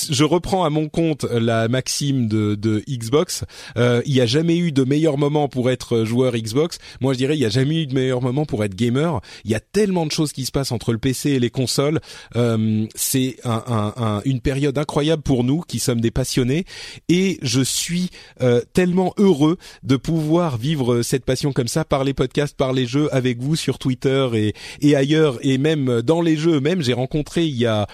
[0.09, 3.43] je reprends à mon compte la maxime de, de Xbox.
[3.77, 6.79] Euh, il n'y a jamais eu de meilleur moment pour être joueur Xbox.
[7.01, 9.21] Moi, je dirais il n'y a jamais eu de meilleur moment pour être gamer.
[9.45, 11.99] Il y a tellement de choses qui se passent entre le PC et les consoles.
[12.35, 16.65] Euh, c'est un, un, un, une période incroyable pour nous qui sommes des passionnés.
[17.09, 18.09] Et je suis
[18.41, 22.85] euh, tellement heureux de pouvoir vivre cette passion comme ça par les podcasts, par les
[22.85, 26.59] jeux, avec vous sur Twitter et, et ailleurs, et même dans les jeux.
[26.59, 27.87] Même j'ai rencontré il y a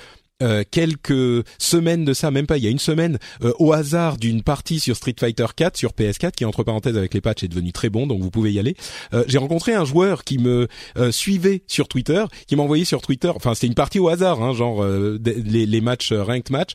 [0.44, 4.18] euh, quelques semaines de ça, même pas, il y a une semaine, euh, au hasard
[4.18, 7.48] d'une partie sur Street Fighter 4 sur PS4, qui entre parenthèses avec les patchs est
[7.48, 8.76] devenu très bon, donc vous pouvez y aller.
[9.14, 10.68] Euh, j'ai rencontré un joueur qui me
[11.12, 14.54] suivait sur Twitter, qui m'a envoyé sur Twitter, enfin c'était une partie au hasard, hein,
[14.54, 16.72] genre les, les, matchs ranked match,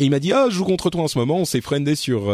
[0.00, 1.94] et il m'a dit ah je joue contre toi en ce moment, on s'est friendé
[1.94, 2.32] sur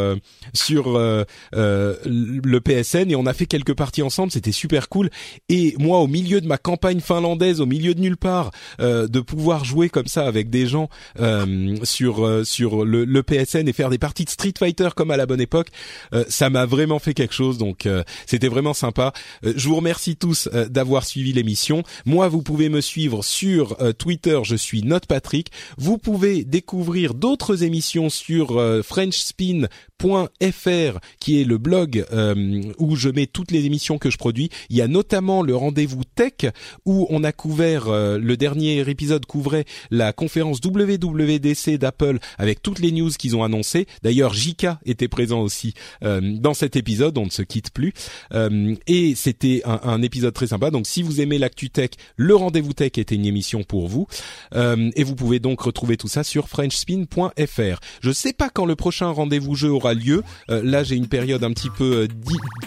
[0.54, 5.10] sur le PSN et on a fait quelques parties ensemble, c'était super cool.
[5.48, 9.64] Et moi au milieu de ma campagne finlandaise, au milieu de nulle part, de pouvoir
[9.64, 10.88] jouer comme ça avec des gens
[11.20, 15.10] euh, sur euh, sur le, le, PSN et faire des parties de Street Fighter comme
[15.10, 15.68] à la bonne époque,
[16.12, 17.58] euh, ça m'a vraiment fait quelque chose.
[17.58, 17.88] Donc
[18.26, 19.12] c'était vraiment sympa.
[19.42, 21.82] je vous remercie tous d'avoir suivi l'émission.
[22.04, 24.38] Moi, vous pouvez me suivre sur Twitter.
[24.44, 25.50] Je suis Note Patrick.
[25.78, 29.67] Vous pouvez découvrir d'autres émissions sur FrenchSpin
[30.02, 34.50] .fr qui est le blog euh, où je mets toutes les émissions que je produis.
[34.70, 36.52] Il y a notamment le rendez-vous tech
[36.84, 42.78] où on a couvert euh, le dernier épisode couvrait la conférence WWDC d'Apple avec toutes
[42.78, 43.86] les news qu'ils ont annoncées.
[44.02, 47.92] D'ailleurs, JK était présent aussi euh, dans cet épisode, on ne se quitte plus.
[48.86, 50.70] et c'était un, un, épisode très sympa.
[50.70, 54.07] Donc si vous aimez l'actu tech, le rendez-vous tech était une émission pour vous.
[54.55, 57.81] et vous pouvez donc retrouver tout ça sur frenchspin.fr.
[58.00, 60.23] Je sais pas quand le prochain rendez-vous jeu aura lieu.
[60.50, 62.08] Euh, là, j'ai une période un petit peu euh,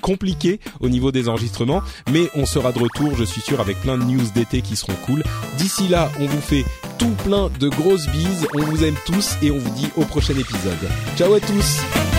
[0.02, 1.82] compliquée au niveau des enregistrements,
[2.12, 4.96] mais on sera de retour, je suis sûr, avec plein de news d'été qui seront
[5.06, 5.24] cool.
[5.58, 6.66] D'ici là, on vous fait
[6.98, 10.34] tout plein de grosses bises, on vous aime tous et on vous dit au prochain
[10.34, 10.90] épisode.
[11.18, 12.19] Ciao à tous